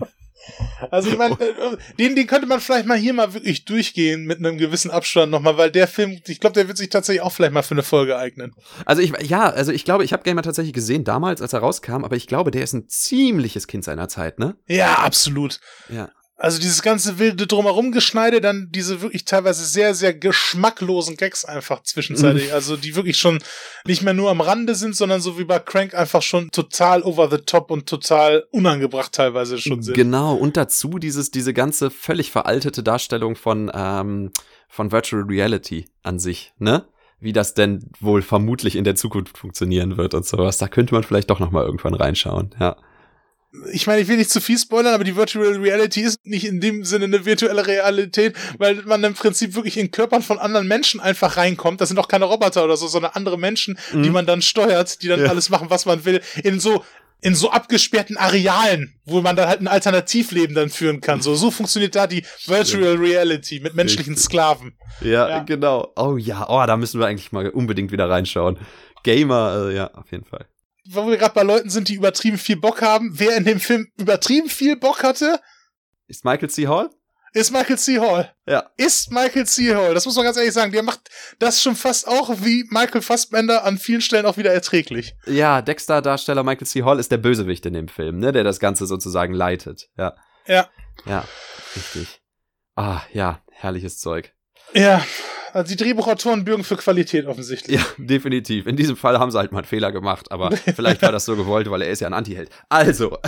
Also 0.91 1.11
ich 1.11 1.17
meine, 1.17 1.39
äh, 1.41 1.77
den, 1.99 2.17
den 2.17 2.27
könnte 2.27 2.47
man 2.47 2.61
vielleicht 2.61 2.87
mal 2.87 2.99
hier 2.99 3.15
mal 3.15 3.33
wirklich 3.35 3.65
durchgehen 3.65 4.25
mit 4.25 4.39
einem 4.39 4.59
gewissen 4.59 4.91
Abstand 4.91 5.31
nochmal, 5.31 5.57
weil 5.57 5.71
der 5.71 5.87
Film, 5.87 6.21
ich 6.27 6.41
glaube, 6.41 6.55
der 6.55 6.69
wird 6.69 6.77
sich 6.77 6.91
tatsächlich 6.91 7.23
auch 7.23 7.33
vielleicht 7.33 7.53
mal 7.53 7.63
für 7.63 7.75
eine 7.75 7.83
Folge 7.83 8.19
eignen. 8.19 8.53
Also 8.85 9.01
ich, 9.01 9.13
ja, 9.23 9.49
also 9.49 9.73
ich 9.73 9.85
glaube, 9.85 10.05
ich 10.05 10.13
habe 10.13 10.23
Gamer 10.25 10.43
tatsächlich 10.43 10.75
gesehen 10.75 11.05
damals, 11.05 11.41
als 11.41 11.53
er 11.53 11.61
rauskam, 11.61 12.05
aber 12.05 12.17
ich 12.17 12.27
glaube, 12.27 12.51
der 12.51 12.63
ist 12.63 12.73
ein 12.73 12.89
ziemliches 12.89 13.67
Kind 13.67 13.85
seiner 13.85 14.09
Zeit, 14.09 14.39
ne? 14.39 14.57
Ja, 14.67 14.95
absolut. 14.97 15.61
Ja. 15.89 16.11
Also 16.43 16.59
dieses 16.59 16.83
ganze 16.83 17.21
wilde 17.21 17.47
drumherum 17.47 17.93
geschneide, 17.93 18.41
dann 18.41 18.67
diese 18.73 19.01
wirklich 19.01 19.25
teilweise 19.25 19.65
sehr, 19.65 19.95
sehr 19.95 20.13
geschmacklosen 20.13 21.17
Gags 21.17 21.45
einfach 21.45 21.85
zwischenzeitlich. 21.85 22.49
Mhm. 22.49 22.55
Also 22.55 22.77
die 22.77 22.97
wirklich 22.97 23.17
schon 23.17 23.39
nicht 23.87 24.03
mehr 24.03 24.13
nur 24.13 24.29
am 24.29 24.41
Rande 24.41 24.75
sind, 24.75 24.97
sondern 24.97 25.21
so 25.21 25.39
wie 25.39 25.45
bei 25.45 25.61
Crank 25.61 25.95
einfach 25.95 26.21
schon 26.21 26.51
total 26.51 27.05
over 27.05 27.31
the 27.31 27.37
top 27.37 27.71
und 27.71 27.89
total 27.89 28.43
unangebracht 28.51 29.13
teilweise 29.13 29.57
schon 29.57 29.85
sind. 29.85 29.95
Genau, 29.95 30.35
und 30.35 30.57
dazu 30.57 30.99
dieses, 30.99 31.31
diese 31.31 31.55
ganze 31.55 31.93
völlig 31.93 32.33
veraltete 32.33 32.83
Darstellung 32.83 33.37
von, 33.37 33.71
ähm, 33.73 34.33
von 34.69 34.91
Virtual 34.91 35.23
Reality 35.23 35.85
an 36.03 36.19
sich, 36.19 36.55
ne? 36.59 36.87
wie 37.21 37.33
das 37.33 37.55
denn 37.55 37.89
wohl 38.01 38.21
vermutlich 38.21 38.75
in 38.75 38.83
der 38.83 38.97
Zukunft 38.97 39.39
funktionieren 39.39 39.97
wird 39.97 40.13
und 40.13 40.27
sowas. 40.27 40.59
Da 40.59 40.67
könnte 40.67 40.93
man 40.93 41.05
vielleicht 41.05 41.31
doch 41.31 41.39
noch 41.39 41.53
mal 41.53 41.65
irgendwann 41.65 41.95
reinschauen, 41.95 42.53
ja 42.59 42.77
ich 43.73 43.87
meine, 43.87 44.01
ich 44.01 44.09
will 44.09 44.17
nicht 44.17 44.31
zu 44.31 44.41
viel 44.41 44.59
spoilern, 44.59 44.95
aber 44.95 45.05
die 45.05 45.15
Virtual 45.15 45.57
Reality 45.57 46.01
ist 46.01 46.27
nicht 46.27 46.47
in 46.47 46.61
dem 46.61 46.85
Sinne 46.85 47.05
eine 47.05 47.27
virtuelle 47.27 47.67
Realität, 47.67 48.35
weil 48.59 48.77
man 48.87 49.05
im 49.05 49.15
Prinzip 49.15 49.55
wirklich 49.55 49.77
in 49.77 49.91
Körpern 49.91 50.23
von 50.23 50.39
anderen 50.39 50.67
Menschen 50.67 51.01
einfach 51.01 51.37
reinkommt. 51.37 51.81
Das 51.81 51.89
sind 51.89 51.99
auch 51.99 52.09
keine 52.09 52.25
Roboter 52.25 52.65
oder 52.65 52.77
so, 52.77 52.87
sondern 52.87 53.13
andere 53.15 53.39
Menschen, 53.39 53.79
mhm. 53.93 54.03
die 54.03 54.11
man 54.11 54.25
dann 54.25 54.41
steuert, 54.41 55.03
die 55.03 55.09
dann 55.09 55.21
ja. 55.21 55.27
alles 55.27 55.51
machen, 55.51 55.69
was 55.69 55.85
man 55.85 56.05
will, 56.05 56.23
in 56.43 56.61
so 56.61 56.83
in 57.25 57.37
so 57.37 57.53
abgesperrten 57.53 58.17
Arealen, 58.17 58.99
wo 59.05 59.21
man 59.21 59.37
dann 59.37 59.47
halt 59.47 59.61
ein 59.61 59.69
Alternativleben 59.69 60.57
dann 60.57 60.71
führen 60.71 61.01
kann. 61.01 61.23
So, 61.23 61.37
so 61.37 61.53
funktioniert 61.53 61.95
da 61.95 62.09
die 62.09 62.25
Virtual 62.47 62.97
Reality 62.97 63.61
mit 63.61 63.75
menschlichen 63.75 64.17
Sklaven. 64.17 64.77
Ja, 65.01 65.29
ja, 65.29 65.39
genau. 65.45 65.93
Oh 65.95 66.17
ja, 66.17 66.49
oh, 66.49 66.67
da 66.67 66.77
müssen 66.77 66.99
wir 66.99 67.07
eigentlich 67.07 67.31
mal 67.31 67.49
unbedingt 67.51 67.93
wieder 67.93 68.11
reinschauen. 68.11 68.59
Gamer, 69.05 69.69
äh, 69.69 69.77
ja, 69.77 69.95
auf 69.95 70.11
jeden 70.11 70.25
Fall 70.25 70.47
wo 70.89 71.07
wir 71.09 71.17
gerade 71.17 71.35
bei 71.35 71.43
Leuten 71.43 71.71
sind, 71.71 71.89
die 71.89 71.95
übertrieben 71.95 72.39
viel 72.39 72.57
Bock 72.57 72.83
haben, 72.83 73.11
wer 73.15 73.37
in 73.37 73.45
dem 73.45 73.61
Film 73.61 73.89
übertrieben 73.99 74.49
viel 74.49 74.77
Bock 74.77 75.03
hatte, 75.03 75.41
ist 76.07 76.25
Michael 76.25 76.51
C. 76.51 76.69
Hall? 76.69 76.91
Ist 77.35 77.51
Michael 77.51 77.79
C. 77.79 77.99
Hall. 77.99 78.31
Ja. 78.47 78.71
Ist 78.77 79.11
Michael 79.11 79.47
C. 79.47 79.75
Hall. 79.75 79.95
Das 79.95 80.05
muss 80.05 80.17
man 80.17 80.27
ganz 80.27 80.37
ehrlich 80.37 80.53
sagen. 80.53 80.73
Der 80.73 80.83
macht 80.83 81.09
das 81.39 81.63
schon 81.63 81.77
fast 81.77 82.07
auch 82.07 82.29
wie 82.43 82.67
Michael 82.69 83.01
Fassbender 83.01 83.65
an 83.65 83.79
vielen 83.79 84.03
Stellen 84.03 84.27
auch 84.27 84.37
wieder 84.37 84.53
erträglich. 84.53 85.15
Ja, 85.25 85.63
Dexter-Darsteller 85.63 86.43
Michael 86.43 86.67
C. 86.67 86.83
Hall 86.83 86.99
ist 86.99 87.11
der 87.11 87.17
Bösewicht 87.17 87.65
in 87.65 87.73
dem 87.73 87.89
Film, 87.89 88.19
ne, 88.19 88.33
der 88.33 88.45
das 88.45 88.61
Ganze 88.61 88.85
sozusagen 88.85 89.33
leitet. 89.33 89.89
Ja. 89.97 90.15
Ja. 90.47 90.69
Ja, 91.07 91.25
richtig. 91.75 92.21
Ah, 92.77 93.01
ja, 93.13 93.43
herrliches 93.51 93.99
Zeug. 93.99 94.35
Ja, 94.75 95.03
also 95.53 95.69
die 95.69 95.77
Drehbuchautoren 95.77 96.45
bürgen 96.45 96.65
für 96.65 96.77
Qualität 96.77 97.27
offensichtlich. 97.27 97.79
Ja, 97.79 97.87
definitiv. 97.99 98.67
In 98.67 98.77
diesem 98.77 98.97
Fall 98.97 99.19
haben 99.19 99.31
sie 99.31 99.39
halt 99.39 99.53
mal 99.53 99.59
einen 99.59 99.67
Fehler 99.67 99.93
gemacht, 99.93 100.33
aber 100.33 100.51
vielleicht 100.57 101.03
war 101.03 101.13
das 101.13 101.25
so 101.25 101.37
gewollt, 101.37 101.71
weil 101.71 101.83
er 101.83 101.91
ist 101.91 102.01
ja 102.01 102.07
ein 102.07 102.15
Antiheld. 102.15 102.51
Also. 102.69 103.19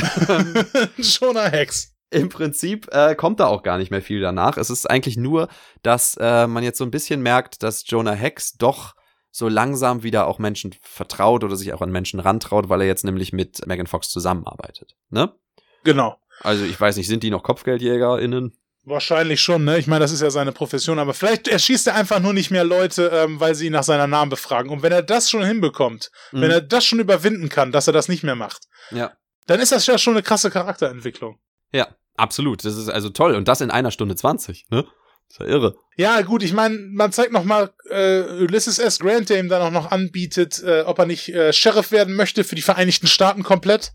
Jonah 0.96 1.48
Hex. 1.48 1.94
Im 2.10 2.28
Prinzip 2.28 2.88
äh, 2.92 3.14
kommt 3.14 3.40
da 3.40 3.46
auch 3.46 3.62
gar 3.62 3.78
nicht 3.78 3.90
mehr 3.90 4.02
viel 4.02 4.20
danach. 4.20 4.56
Es 4.56 4.70
ist 4.70 4.88
eigentlich 4.88 5.16
nur, 5.16 5.48
dass 5.82 6.16
äh, 6.20 6.46
man 6.46 6.62
jetzt 6.62 6.78
so 6.78 6.84
ein 6.84 6.90
bisschen 6.90 7.22
merkt, 7.22 7.62
dass 7.62 7.84
Jonah 7.86 8.12
Hex 8.12 8.56
doch 8.56 8.94
so 9.32 9.48
langsam 9.48 10.04
wieder 10.04 10.28
auch 10.28 10.38
Menschen 10.38 10.74
vertraut 10.80 11.42
oder 11.42 11.56
sich 11.56 11.72
auch 11.72 11.82
an 11.82 11.90
Menschen 11.90 12.20
rantraut, 12.20 12.68
weil 12.68 12.82
er 12.82 12.86
jetzt 12.86 13.04
nämlich 13.04 13.32
mit 13.32 13.66
Megan 13.66 13.88
Fox 13.88 14.10
zusammenarbeitet. 14.10 14.94
Ne? 15.10 15.34
Genau. 15.82 16.16
Also 16.40 16.64
ich 16.64 16.80
weiß 16.80 16.96
nicht, 16.96 17.08
sind 17.08 17.24
die 17.24 17.30
noch 17.30 17.42
KopfgeldjägerInnen? 17.42 18.56
Wahrscheinlich 18.86 19.40
schon, 19.40 19.64
ne? 19.64 19.78
Ich 19.78 19.86
meine, 19.86 20.00
das 20.00 20.12
ist 20.12 20.20
ja 20.20 20.30
seine 20.30 20.52
Profession, 20.52 20.98
aber 20.98 21.14
vielleicht 21.14 21.48
erschießt 21.48 21.86
er 21.86 21.94
einfach 21.94 22.20
nur 22.20 22.34
nicht 22.34 22.50
mehr 22.50 22.64
Leute, 22.64 23.10
ähm, 23.14 23.40
weil 23.40 23.54
sie 23.54 23.66
ihn 23.66 23.72
nach 23.72 23.82
seiner 23.82 24.06
Namen 24.06 24.28
befragen. 24.28 24.70
Und 24.70 24.82
wenn 24.82 24.92
er 24.92 25.02
das 25.02 25.30
schon 25.30 25.42
hinbekommt, 25.42 26.10
mhm. 26.32 26.42
wenn 26.42 26.50
er 26.50 26.60
das 26.60 26.84
schon 26.84 27.00
überwinden 27.00 27.48
kann, 27.48 27.72
dass 27.72 27.86
er 27.86 27.94
das 27.94 28.08
nicht 28.08 28.24
mehr 28.24 28.34
macht, 28.34 28.64
ja. 28.90 29.12
dann 29.46 29.60
ist 29.60 29.72
das 29.72 29.86
ja 29.86 29.96
schon 29.96 30.12
eine 30.12 30.22
krasse 30.22 30.50
Charakterentwicklung. 30.50 31.38
Ja, 31.72 31.88
absolut. 32.16 32.62
Das 32.62 32.76
ist 32.76 32.90
also 32.90 33.08
toll. 33.08 33.34
Und 33.34 33.48
das 33.48 33.62
in 33.62 33.70
einer 33.70 33.90
Stunde 33.90 34.16
zwanzig, 34.16 34.66
ne? 34.68 34.84
ist 35.30 35.40
ja 35.40 35.46
irre. 35.46 35.76
Ja, 35.96 36.20
gut, 36.20 36.42
ich 36.42 36.52
meine, 36.52 36.76
man 36.76 37.10
zeigt 37.10 37.32
noch 37.32 37.44
mal 37.44 37.72
äh, 37.88 38.20
Ulysses 38.42 38.78
S. 38.78 38.98
Grant, 38.98 39.30
der 39.30 39.38
ihm 39.38 39.48
dann 39.48 39.62
auch 39.62 39.70
noch 39.70 39.90
anbietet, 39.90 40.62
äh, 40.62 40.82
ob 40.82 40.98
er 40.98 41.06
nicht 41.06 41.28
äh, 41.30 41.52
Sheriff 41.52 41.90
werden 41.90 42.14
möchte 42.14 42.44
für 42.44 42.54
die 42.54 42.62
Vereinigten 42.62 43.06
Staaten 43.06 43.42
komplett. 43.42 43.92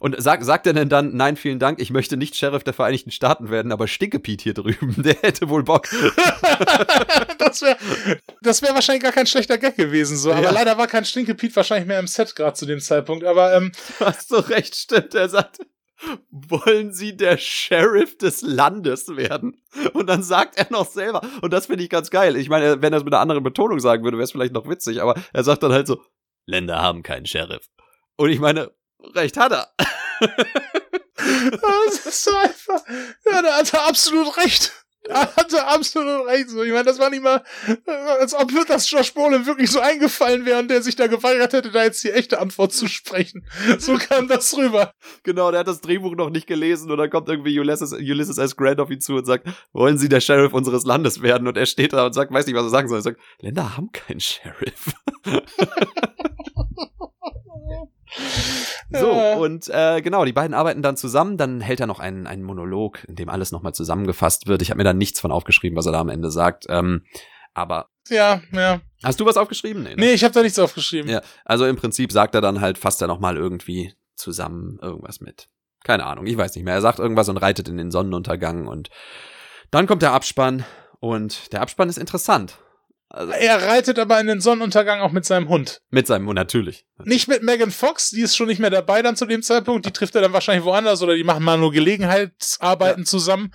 Und 0.00 0.14
sag, 0.18 0.42
sagt 0.42 0.66
er 0.66 0.72
denn 0.72 0.88
dann, 0.88 1.16
nein, 1.16 1.36
vielen 1.36 1.58
Dank, 1.58 1.80
ich 1.80 1.90
möchte 1.90 2.16
nicht 2.16 2.34
Sheriff 2.34 2.64
der 2.64 2.72
Vereinigten 2.72 3.10
Staaten 3.10 3.50
werden, 3.50 3.72
aber 3.72 3.88
Stinkepiet 3.88 4.40
hier 4.40 4.54
drüben, 4.54 4.94
der 5.02 5.16
hätte 5.20 5.48
wohl 5.48 5.64
Bock. 5.64 5.88
das 7.38 7.62
wäre 7.62 7.76
das 8.40 8.62
wär 8.62 8.74
wahrscheinlich 8.74 9.02
gar 9.02 9.12
kein 9.12 9.26
schlechter 9.26 9.58
Gag 9.58 9.76
gewesen, 9.76 10.16
so. 10.16 10.32
Aber 10.32 10.42
ja. 10.42 10.50
leider 10.50 10.78
war 10.78 10.86
kein 10.86 11.04
Stinkepiet 11.04 11.54
wahrscheinlich 11.56 11.86
mehr 11.86 12.00
im 12.00 12.06
Set 12.06 12.34
gerade 12.34 12.54
zu 12.54 12.66
dem 12.66 12.80
Zeitpunkt. 12.80 13.24
Aber, 13.24 13.54
ähm. 13.54 13.72
Hast 14.00 14.30
du 14.30 14.36
recht, 14.36 14.74
stimmt. 14.76 15.14
Er 15.14 15.28
sagt, 15.28 15.58
wollen 16.30 16.92
Sie 16.92 17.16
der 17.16 17.38
Sheriff 17.38 18.16
des 18.18 18.42
Landes 18.42 19.08
werden? 19.16 19.62
Und 19.92 20.08
dann 20.08 20.22
sagt 20.22 20.56
er 20.58 20.66
noch 20.70 20.86
selber, 20.86 21.22
und 21.42 21.52
das 21.52 21.66
finde 21.66 21.84
ich 21.84 21.90
ganz 21.90 22.10
geil. 22.10 22.36
Ich 22.36 22.48
meine, 22.48 22.82
wenn 22.82 22.92
er 22.92 22.98
es 22.98 23.04
mit 23.04 23.14
einer 23.14 23.22
anderen 23.22 23.42
Betonung 23.42 23.80
sagen 23.80 24.04
würde, 24.04 24.16
wäre 24.16 24.24
es 24.24 24.32
vielleicht 24.32 24.54
noch 24.54 24.68
witzig, 24.68 25.02
aber 25.02 25.14
er 25.32 25.44
sagt 25.44 25.62
dann 25.62 25.72
halt 25.72 25.86
so, 25.86 26.02
Länder 26.44 26.80
haben 26.80 27.02
keinen 27.02 27.26
Sheriff. 27.26 27.66
Und 28.16 28.30
ich 28.30 28.38
meine, 28.38 28.70
recht 29.14 29.36
hat 29.36 29.52
er. 29.52 29.72
das 31.16 32.06
ist 32.06 32.24
so 32.24 32.36
einfach. 32.36 32.82
Ja, 33.30 33.42
da 33.42 33.56
hat 33.56 33.72
er 33.72 33.86
absolut 33.86 34.36
recht. 34.36 34.72
Da 35.08 35.20
hat 35.36 35.52
er 35.52 35.68
absolut 35.68 36.26
recht. 36.26 36.50
So, 36.50 36.62
ich 36.62 36.72
meine, 36.72 36.84
das 36.84 36.98
war 36.98 37.10
nicht 37.10 37.22
mal, 37.22 37.42
als 38.18 38.34
ob 38.34 38.50
das 38.66 38.90
Josh 38.90 39.14
Brolin 39.14 39.46
wirklich 39.46 39.70
so 39.70 39.80
eingefallen 39.80 40.44
wäre 40.46 40.58
und 40.58 40.68
der 40.68 40.82
sich 40.82 40.96
da 40.96 41.06
geweigert 41.06 41.52
hätte, 41.52 41.70
da 41.70 41.84
jetzt 41.84 42.02
die 42.02 42.10
echte 42.10 42.40
Antwort 42.40 42.72
zu 42.72 42.88
sprechen. 42.88 43.46
So 43.78 43.96
kam 43.98 44.28
das 44.28 44.56
rüber. 44.56 44.92
Genau, 45.22 45.50
der 45.50 45.60
hat 45.60 45.68
das 45.68 45.80
Drehbuch 45.80 46.16
noch 46.16 46.30
nicht 46.30 46.46
gelesen 46.46 46.90
und 46.90 46.98
dann 46.98 47.10
kommt 47.10 47.28
irgendwie 47.28 47.58
Ulysses, 47.58 47.92
Ulysses 47.92 48.38
S. 48.38 48.56
Grant 48.56 48.80
auf 48.80 48.90
ihn 48.90 49.00
zu 49.00 49.14
und 49.14 49.26
sagt, 49.26 49.46
wollen 49.72 49.98
Sie 49.98 50.08
der 50.08 50.20
Sheriff 50.20 50.52
unseres 50.52 50.84
Landes 50.84 51.22
werden? 51.22 51.46
Und 51.46 51.56
er 51.56 51.66
steht 51.66 51.92
da 51.92 52.06
und 52.06 52.12
sagt, 52.12 52.32
weiß 52.32 52.46
nicht, 52.46 52.56
was 52.56 52.64
er 52.64 52.70
sagen 52.70 52.88
soll. 52.88 52.98
Er 52.98 53.02
sagt, 53.02 53.20
Länder 53.40 53.76
haben 53.76 53.92
keinen 53.92 54.20
Sheriff. 54.20 54.92
So, 58.88 59.10
und 59.10 59.68
äh, 59.68 60.00
genau, 60.00 60.24
die 60.24 60.32
beiden 60.32 60.54
arbeiten 60.54 60.80
dann 60.80 60.96
zusammen, 60.96 61.36
dann 61.36 61.60
hält 61.60 61.80
er 61.80 61.88
noch 61.88 61.98
einen, 61.98 62.28
einen 62.28 62.44
Monolog, 62.44 63.02
in 63.08 63.16
dem 63.16 63.28
alles 63.28 63.50
nochmal 63.50 63.74
zusammengefasst 63.74 64.46
wird. 64.46 64.62
Ich 64.62 64.70
habe 64.70 64.78
mir 64.78 64.84
da 64.84 64.92
nichts 64.92 65.20
von 65.20 65.32
aufgeschrieben, 65.32 65.76
was 65.76 65.86
er 65.86 65.92
da 65.92 66.00
am 66.00 66.08
Ende 66.08 66.30
sagt. 66.30 66.66
Ähm, 66.68 67.02
aber. 67.52 67.88
Ja, 68.08 68.42
ja. 68.52 68.80
Hast 69.02 69.18
du 69.18 69.26
was 69.26 69.36
aufgeschrieben? 69.36 69.82
Nee, 69.82 69.90
ne? 69.90 69.96
nee 69.96 70.12
ich 70.12 70.22
habe 70.22 70.32
da 70.32 70.42
nichts 70.42 70.58
aufgeschrieben. 70.58 71.10
Ja, 71.10 71.20
also 71.44 71.66
im 71.66 71.76
Prinzip 71.76 72.12
sagt 72.12 72.34
er 72.36 72.40
dann 72.40 72.60
halt, 72.60 72.78
fasst 72.78 73.02
er 73.02 73.08
nochmal 73.08 73.36
irgendwie 73.36 73.94
zusammen 74.14 74.78
irgendwas 74.80 75.20
mit. 75.20 75.48
Keine 75.82 76.04
Ahnung, 76.06 76.26
ich 76.26 76.36
weiß 76.36 76.54
nicht 76.54 76.64
mehr. 76.64 76.74
Er 76.74 76.80
sagt 76.80 76.98
irgendwas 76.98 77.28
und 77.28 77.38
reitet 77.38 77.68
in 77.68 77.76
den 77.76 77.90
Sonnenuntergang 77.90 78.66
und 78.66 78.90
dann 79.70 79.86
kommt 79.86 80.02
der 80.02 80.12
Abspann 80.12 80.64
und 81.00 81.52
der 81.52 81.60
Abspann 81.60 81.88
ist 81.88 81.98
interessant. 81.98 82.58
Also, 83.08 83.32
er 83.32 83.62
reitet 83.62 83.98
aber 83.98 84.20
in 84.20 84.26
den 84.26 84.40
Sonnenuntergang 84.40 85.00
auch 85.00 85.12
mit 85.12 85.24
seinem 85.24 85.48
Hund. 85.48 85.80
Mit 85.90 86.06
seinem 86.06 86.26
Hund, 86.26 86.36
natürlich. 86.36 86.86
Nicht 87.04 87.28
mit 87.28 87.42
Megan 87.42 87.70
Fox, 87.70 88.10
die 88.10 88.20
ist 88.20 88.36
schon 88.36 88.48
nicht 88.48 88.58
mehr 88.58 88.70
dabei 88.70 89.02
dann 89.02 89.16
zu 89.16 89.26
dem 89.26 89.42
Zeitpunkt. 89.42 89.86
Die 89.86 89.92
trifft 89.92 90.14
er 90.16 90.22
dann 90.22 90.32
wahrscheinlich 90.32 90.64
woanders 90.64 91.02
oder 91.02 91.14
die 91.14 91.24
machen 91.24 91.44
mal 91.44 91.56
nur 91.56 91.72
Gelegenheitsarbeiten 91.72 93.04
ja. 93.04 93.08
zusammen. 93.08 93.52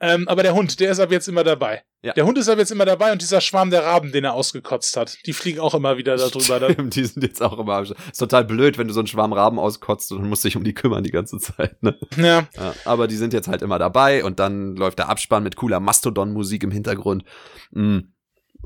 Ähm, 0.00 0.28
aber 0.28 0.42
der 0.42 0.54
Hund, 0.54 0.78
der 0.78 0.92
ist 0.92 1.00
ab 1.00 1.10
jetzt 1.10 1.28
immer 1.28 1.42
dabei. 1.42 1.82
Ja. 2.02 2.12
Der 2.12 2.24
Hund 2.24 2.38
ist 2.38 2.48
ab 2.48 2.58
jetzt 2.58 2.70
immer 2.70 2.84
dabei 2.84 3.10
und 3.10 3.20
dieser 3.20 3.40
Schwarm 3.40 3.70
der 3.70 3.82
Raben, 3.82 4.12
den 4.12 4.22
er 4.22 4.34
ausgekotzt 4.34 4.96
hat, 4.96 5.18
die 5.26 5.32
fliegen 5.32 5.58
auch 5.58 5.74
immer 5.74 5.96
wieder 5.96 6.16
darüber. 6.16 6.70
Stimmt, 6.70 6.94
die 6.94 7.04
sind 7.04 7.22
jetzt 7.24 7.42
auch 7.42 7.58
immer. 7.58 7.82
Ist 7.82 7.94
total 8.16 8.44
blöd, 8.44 8.78
wenn 8.78 8.86
du 8.86 8.94
so 8.94 9.00
einen 9.00 9.08
Schwarm 9.08 9.32
Raben 9.32 9.58
auskotzt 9.58 10.12
und 10.12 10.28
musst 10.28 10.44
dich 10.44 10.56
um 10.56 10.62
die 10.62 10.74
kümmern 10.74 11.02
die 11.02 11.10
ganze 11.10 11.38
Zeit. 11.38 11.82
Ne? 11.82 11.98
Ja. 12.16 12.46
ja. 12.56 12.74
Aber 12.84 13.08
die 13.08 13.16
sind 13.16 13.32
jetzt 13.32 13.48
halt 13.48 13.62
immer 13.62 13.80
dabei 13.80 14.22
und 14.22 14.38
dann 14.38 14.76
läuft 14.76 15.00
der 15.00 15.08
Abspann 15.08 15.42
mit 15.42 15.56
cooler 15.56 15.80
Mastodon-Musik 15.80 16.62
im 16.62 16.70
Hintergrund. 16.70 17.24
Mm. 17.72 17.98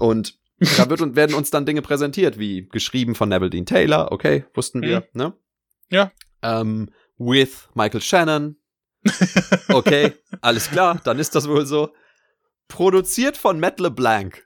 Und 0.03 0.37
da 0.59 0.91
wird 0.91 1.01
und 1.01 1.15
werden 1.17 1.37
uns 1.37 1.53
dann 1.53 1.65
Dinge 1.65 1.81
präsentiert, 1.81 2.37
wie 2.37 2.67
geschrieben 2.67 3.15
von 3.15 3.29
Neville 3.29 3.51
Dean 3.51 3.67
Taylor, 3.67 4.11
okay, 4.11 4.45
wussten 4.53 4.83
wir, 4.83 5.07
mhm. 5.13 5.23
ne? 5.23 5.33
Ja. 5.91 6.11
Ähm, 6.43 6.91
with 7.19 7.69
Michael 7.75 8.01
Shannon. 8.01 8.57
Okay, 9.69 10.13
alles 10.41 10.69
klar, 10.69 11.01
dann 11.05 11.21
ist 11.21 11.37
das 11.37 11.49
wohl 11.49 11.67
so. 11.67 11.95
Produziert 12.67 13.37
von 13.37 13.61
Matt 13.61 13.79
LeBlanc. 13.79 14.45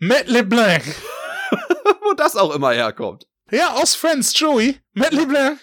Matt 0.00 0.26
LeBlanc. 0.26 0.82
Wo 2.02 2.14
das 2.14 2.34
auch 2.34 2.52
immer 2.52 2.72
herkommt. 2.72 3.28
Ja, 3.52 3.74
aus 3.74 3.94
Friends, 3.94 4.36
Joey. 4.36 4.80
Matt 4.94 5.12
LeBlanc 5.12 5.60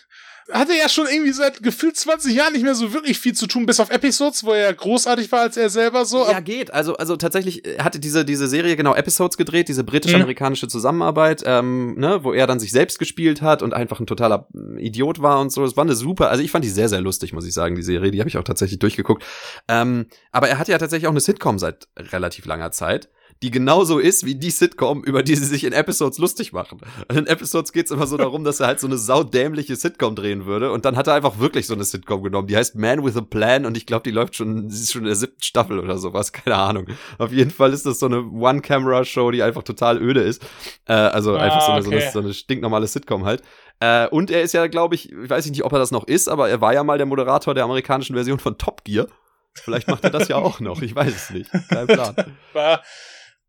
hatte 0.52 0.74
ja 0.74 0.88
schon 0.88 1.08
irgendwie 1.08 1.32
seit 1.32 1.62
gefühlt 1.62 1.98
20 1.98 2.34
Jahren 2.34 2.54
nicht 2.54 2.64
mehr 2.64 2.76
so 2.76 2.94
wirklich 2.94 3.20
viel 3.20 3.34
zu 3.34 3.48
tun, 3.48 3.66
bis 3.66 3.80
auf 3.80 3.90
Episodes, 3.90 4.44
wo 4.44 4.54
er 4.54 4.74
großartig 4.74 5.32
war 5.32 5.42
als 5.42 5.58
er 5.58 5.70
selber 5.70 6.06
so. 6.06 6.26
Ja, 6.26 6.40
geht. 6.40 6.74
Also, 6.74 6.96
also 6.96 7.18
tatsächlich 7.18 7.64
hatte 7.80 8.00
diese, 8.00 8.24
diese 8.24 8.48
Serie 8.48 8.76
genau 8.76 8.96
Episodes 8.96 9.38
gedreht, 9.38 9.68
diese 9.68 9.84
britisch-amerikanische 9.84 10.68
Zusammenarbeit, 10.68 11.44
ähm, 11.46 11.96
ne, 11.98 12.24
wo 12.24 12.34
er 12.34 12.48
dann 12.48 12.60
sich 12.60 12.72
selbst 12.72 13.00
gespielt 13.00 13.42
hat 13.42 13.62
und 13.62 13.74
einfach 13.74 14.00
ein 14.00 14.08
totaler 14.08 14.48
Idiot 14.78 15.22
war 15.22 15.40
und 15.40 15.52
so. 15.52 15.64
Das 15.64 15.76
war 15.76 15.84
eine 15.84 15.96
super, 15.96 16.30
also 16.30 16.44
ich 16.44 16.52
fand 16.52 16.64
die 16.64 16.70
sehr, 16.70 16.90
sehr 16.90 17.02
lustig, 17.02 17.34
muss 17.34 17.46
ich 17.46 17.54
sagen, 17.54 17.76
die 17.76 17.84
Serie. 17.84 18.12
Die 18.12 18.20
habe 18.20 18.30
ich 18.30 18.38
auch 18.38 18.44
tatsächlich 18.44 18.80
durchgeguckt. 18.80 19.24
Ähm, 19.68 20.08
aber 20.32 20.48
er 20.50 20.60
hatte 20.60 20.72
ja 20.72 20.78
tatsächlich 20.78 21.08
auch 21.08 21.12
eine 21.12 21.20
Sitcom 21.20 21.60
seit 21.60 21.88
relativ 21.98 22.46
langer 22.46 22.72
Zeit 22.72 23.10
die 23.44 23.52
genauso 23.52 24.00
ist 24.00 24.26
wie 24.26 24.36
die 24.36 24.50
Sitcom, 24.50 25.04
über 25.04 25.22
die 25.24 25.36
sie 25.36 25.46
sich 25.46 25.64
in 25.64 25.74
Episodes 25.74 26.18
lustig 26.18 26.54
machen. 26.54 26.80
Und 27.08 27.18
in 27.18 27.28
Episodes 27.28 27.72
geht's 27.72 27.92
immer 27.92 28.08
so 28.08 28.18
darum, 28.18 28.44
dass 28.44 28.60
er 28.60 28.68
halt 28.68 28.80
so 28.80 28.88
eine 28.88 28.98
saudämliche 28.98 29.76
Sitcom 29.76 30.16
drehen 30.16 30.46
würde. 30.46 30.72
Und 30.72 30.86
dann 30.86 30.96
hat 30.96 31.08
er 31.08 31.14
einfach 31.14 31.40
wirklich 31.40 31.68
so 31.68 31.74
eine 31.74 31.84
Sitcom 31.84 32.24
genommen. 32.24 32.48
Die 32.48 32.58
heißt 32.58 32.76
Man 32.76 33.06
with 33.06 33.16
a 33.16 33.22
Plan 33.22 33.66
und 33.66 33.78
ich 33.78 33.86
glaube, 33.86 34.04
die 34.04 34.12
läuft 34.12 34.36
schon, 34.36 34.70
sie 34.70 34.82
ist 34.84 34.92
schon 34.92 35.02
in 35.02 35.08
der 35.08 35.16
siebten 35.16 35.44
Staffel 35.44 35.80
oder 35.80 35.98
sowas. 35.98 36.32
Keine 36.32 36.56
Ahnung. 36.56 36.88
Auf 37.18 37.32
jeden 37.32 37.52
Fall 37.52 37.74
ist 37.74 37.86
das 37.86 38.00
so 38.00 38.08
eine 38.08 38.24
One-Camera-Show, 38.24 39.32
die 39.32 39.44
einfach 39.44 39.64
total 39.64 40.02
öde 40.02 40.22
ist. 40.22 40.44
Äh, 40.86 40.94
also 40.94 41.36
ah, 41.36 41.42
einfach 41.42 41.62
so 41.62 41.72
eine, 41.72 41.86
okay. 41.86 41.90
so, 41.90 42.02
eine, 42.02 42.12
so 42.12 42.20
eine 42.20 42.34
stinknormale 42.34 42.88
Sitcom 42.88 43.26
halt. 43.26 43.44
Äh, 43.80 44.08
und 44.08 44.32
er 44.32 44.42
ist 44.42 44.54
ja, 44.54 44.66
glaube 44.68 44.96
ich, 44.96 45.12
ich 45.12 45.30
weiß 45.30 45.48
nicht, 45.48 45.64
ob 45.64 45.72
er 45.72 45.80
das 45.80 45.92
noch 45.92 46.08
ist, 46.08 46.28
aber 46.28 46.50
er 46.50 46.62
war 46.62 46.74
ja 46.74 46.84
mal 46.84 46.98
der 46.98 47.06
Moderator 47.06 47.54
der 47.54 47.66
amerikanischen 47.66 48.16
Version 48.16 48.40
von 48.40 48.58
Top 48.58 48.84
Gear. 48.84 49.08
Vielleicht 49.54 49.88
macht 49.88 50.04
er 50.04 50.12
das 50.12 50.28
ja 50.28 50.38
auch 50.38 50.60
noch, 50.60 50.82
ich 50.82 50.96
weiß 50.96 51.16
es 51.16 51.30
nicht. 51.32 51.52
Kein 51.70 51.88
Plan. 51.88 52.16
War 52.54 52.82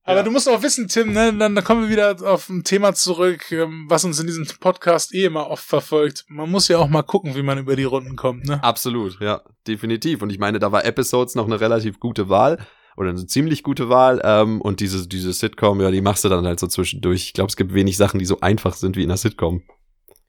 Aber 0.09 0.20
ja. 0.20 0.22
du 0.22 0.30
musst 0.30 0.48
auch 0.48 0.62
wissen, 0.62 0.89
Tim, 0.89 1.12
ne, 1.12 1.35
dann, 1.35 1.55
dann 1.55 1.62
kommen 1.62 1.82
wir 1.82 1.90
wieder 1.90 2.16
auf 2.26 2.48
ein 2.48 2.64
Thema 2.64 2.94
zurück, 2.94 3.52
ähm, 3.52 3.85
was 3.90 4.06
uns 4.06 4.18
in 4.18 4.26
diesem 4.26 4.47
Podcast 4.59 5.14
eh 5.14 5.26
immer 5.26 5.51
oft 5.51 5.62
verfolgt. 5.62 6.24
Man 6.28 6.51
muss 6.51 6.66
ja 6.68 6.78
auch 6.78 6.89
mal 6.89 7.02
gucken, 7.02 7.35
wie 7.35 7.43
man 7.43 7.59
über 7.59 7.76
die 7.76 7.85
Runden 7.85 8.16
kommt, 8.16 8.47
ne? 8.47 8.64
Absolut, 8.64 9.20
ja, 9.20 9.43
definitiv. 9.66 10.22
Und 10.22 10.30
ich 10.30 10.39
meine, 10.39 10.60
da 10.60 10.72
war 10.72 10.86
Episodes 10.86 11.35
noch 11.35 11.44
eine 11.44 11.60
relativ 11.60 12.01
gute 12.01 12.30
Wahl 12.30 12.56
oder 12.97 13.10
eine 13.10 13.26
ziemlich 13.26 13.62
gute 13.62 13.90
Wahl. 13.90 14.22
Ähm, 14.24 14.62
und 14.62 14.80
diese, 14.80 15.06
diese 15.06 15.35
Sitcom, 15.35 15.82
ja, 15.82 15.90
die 15.90 16.01
machst 16.01 16.24
du 16.24 16.30
dann 16.30 16.47
halt 16.47 16.59
so 16.59 16.68
zwischendurch. 16.68 17.24
Ich 17.24 17.32
glaube, 17.35 17.51
es 17.51 17.56
gibt 17.56 17.74
wenig 17.74 17.98
Sachen, 17.98 18.18
die 18.18 18.24
so 18.24 18.40
einfach 18.40 18.72
sind 18.72 18.97
wie 18.97 19.02
in 19.02 19.10
einer 19.10 19.18
Sitcom 19.18 19.62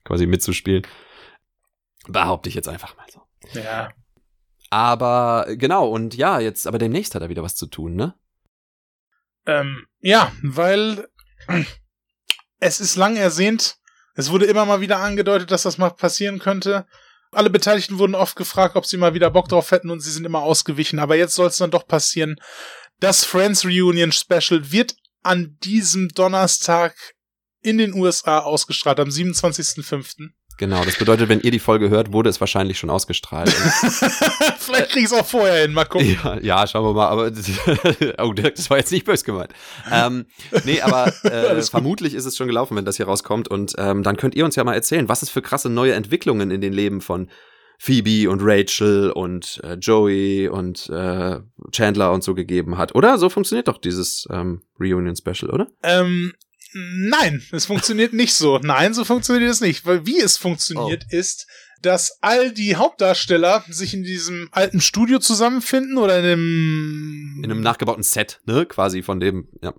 quasi 0.04 0.26
mitzuspielen. 0.26 0.86
Behaupte 2.06 2.50
ich 2.50 2.54
jetzt 2.54 2.68
einfach 2.68 2.98
mal 2.98 3.06
so. 3.10 3.22
Ja. 3.58 3.88
Aber 4.68 5.46
genau, 5.56 5.88
und 5.88 6.14
ja, 6.14 6.38
jetzt, 6.38 6.66
aber 6.66 6.76
demnächst 6.76 7.14
hat 7.14 7.22
er 7.22 7.30
wieder 7.30 7.42
was 7.42 7.56
zu 7.56 7.66
tun, 7.66 7.94
ne? 7.94 8.14
Ähm, 9.50 9.86
ja, 10.00 10.32
weil 10.42 11.08
es 12.60 12.80
ist 12.80 12.96
lang 12.96 13.16
ersehnt. 13.16 13.76
Es 14.14 14.30
wurde 14.30 14.46
immer 14.46 14.64
mal 14.64 14.80
wieder 14.80 14.98
angedeutet, 14.98 15.50
dass 15.50 15.62
das 15.62 15.78
mal 15.78 15.90
passieren 15.90 16.38
könnte. 16.38 16.86
Alle 17.32 17.50
Beteiligten 17.50 17.98
wurden 17.98 18.14
oft 18.14 18.36
gefragt, 18.36 18.76
ob 18.76 18.86
sie 18.86 18.96
mal 18.96 19.14
wieder 19.14 19.30
Bock 19.30 19.48
drauf 19.48 19.70
hätten 19.72 19.90
und 19.90 20.00
sie 20.00 20.10
sind 20.10 20.24
immer 20.24 20.42
ausgewichen. 20.42 20.98
Aber 20.98 21.16
jetzt 21.16 21.34
soll 21.34 21.48
es 21.48 21.56
dann 21.56 21.70
doch 21.70 21.86
passieren. 21.86 22.36
Das 23.00 23.24
Friends 23.24 23.64
Reunion 23.64 24.12
Special 24.12 24.70
wird 24.70 24.94
an 25.22 25.56
diesem 25.62 26.08
Donnerstag 26.08 26.94
in 27.60 27.78
den 27.78 27.94
USA 27.94 28.40
ausgestrahlt, 28.40 29.00
am 29.00 29.08
27.05. 29.08 30.30
Genau, 30.60 30.84
das 30.84 30.98
bedeutet, 30.98 31.30
wenn 31.30 31.40
ihr 31.40 31.50
die 31.50 31.58
Folge 31.58 31.88
hört, 31.88 32.12
wurde 32.12 32.28
es 32.28 32.38
wahrscheinlich 32.38 32.78
schon 32.78 32.90
ausgestrahlt. 32.90 33.48
Vielleicht 34.58 34.90
krieg 34.90 35.04
ich 35.04 35.04
es 35.06 35.12
auch 35.14 35.24
vorher 35.24 35.62
hin, 35.62 35.72
mal 35.72 35.86
gucken. 35.86 36.18
Ja, 36.22 36.38
ja, 36.38 36.66
schauen 36.66 36.84
wir 36.84 36.92
mal, 36.92 37.08
aber 37.08 37.32
oh, 38.22 38.34
das 38.34 38.68
war 38.68 38.76
jetzt 38.76 38.92
nicht 38.92 39.06
böse 39.06 39.24
gemeint. 39.24 39.54
Ähm, 39.90 40.26
nee, 40.66 40.82
aber 40.82 41.14
äh, 41.24 41.62
vermutlich 41.62 42.12
ist 42.12 42.26
es 42.26 42.36
schon 42.36 42.46
gelaufen, 42.46 42.76
wenn 42.76 42.84
das 42.84 42.98
hier 42.98 43.06
rauskommt. 43.06 43.48
Und 43.48 43.72
ähm, 43.78 44.02
dann 44.02 44.18
könnt 44.18 44.34
ihr 44.34 44.44
uns 44.44 44.54
ja 44.54 44.62
mal 44.62 44.74
erzählen, 44.74 45.08
was 45.08 45.22
es 45.22 45.30
für 45.30 45.40
krasse 45.40 45.70
neue 45.70 45.94
Entwicklungen 45.94 46.50
in 46.50 46.60
den 46.60 46.74
Leben 46.74 47.00
von 47.00 47.30
Phoebe 47.78 48.28
und 48.28 48.42
Rachel 48.42 49.12
und 49.12 49.62
äh, 49.64 49.76
Joey 49.76 50.50
und 50.50 50.90
äh, 50.90 51.38
Chandler 51.72 52.12
und 52.12 52.22
so 52.22 52.34
gegeben 52.34 52.76
hat. 52.76 52.94
Oder? 52.94 53.16
So 53.16 53.30
funktioniert 53.30 53.68
doch 53.68 53.78
dieses 53.78 54.28
ähm, 54.30 54.60
Reunion-Special, 54.78 55.50
oder? 55.50 55.68
Ähm, 55.82 56.34
Nein, 56.72 57.42
es 57.52 57.66
funktioniert 57.66 58.12
nicht 58.12 58.34
so. 58.34 58.58
Nein, 58.58 58.94
so 58.94 59.04
funktioniert 59.04 59.50
es 59.50 59.60
nicht. 59.60 59.86
Weil 59.86 60.06
wie 60.06 60.18
es 60.20 60.36
funktioniert 60.36 61.04
oh. 61.10 61.16
ist, 61.16 61.46
dass 61.82 62.18
all 62.20 62.52
die 62.52 62.76
Hauptdarsteller 62.76 63.64
sich 63.68 63.94
in 63.94 64.02
diesem 64.02 64.48
alten 64.52 64.80
Studio 64.80 65.18
zusammenfinden 65.18 65.98
oder 65.98 66.18
in 66.18 66.24
einem 66.24 67.42
in 67.42 67.50
einem 67.50 67.62
nachgebauten 67.62 68.02
Set, 68.02 68.40
ne, 68.44 68.66
quasi 68.66 69.02
von 69.02 69.18
dem, 69.18 69.48
ja 69.62 69.74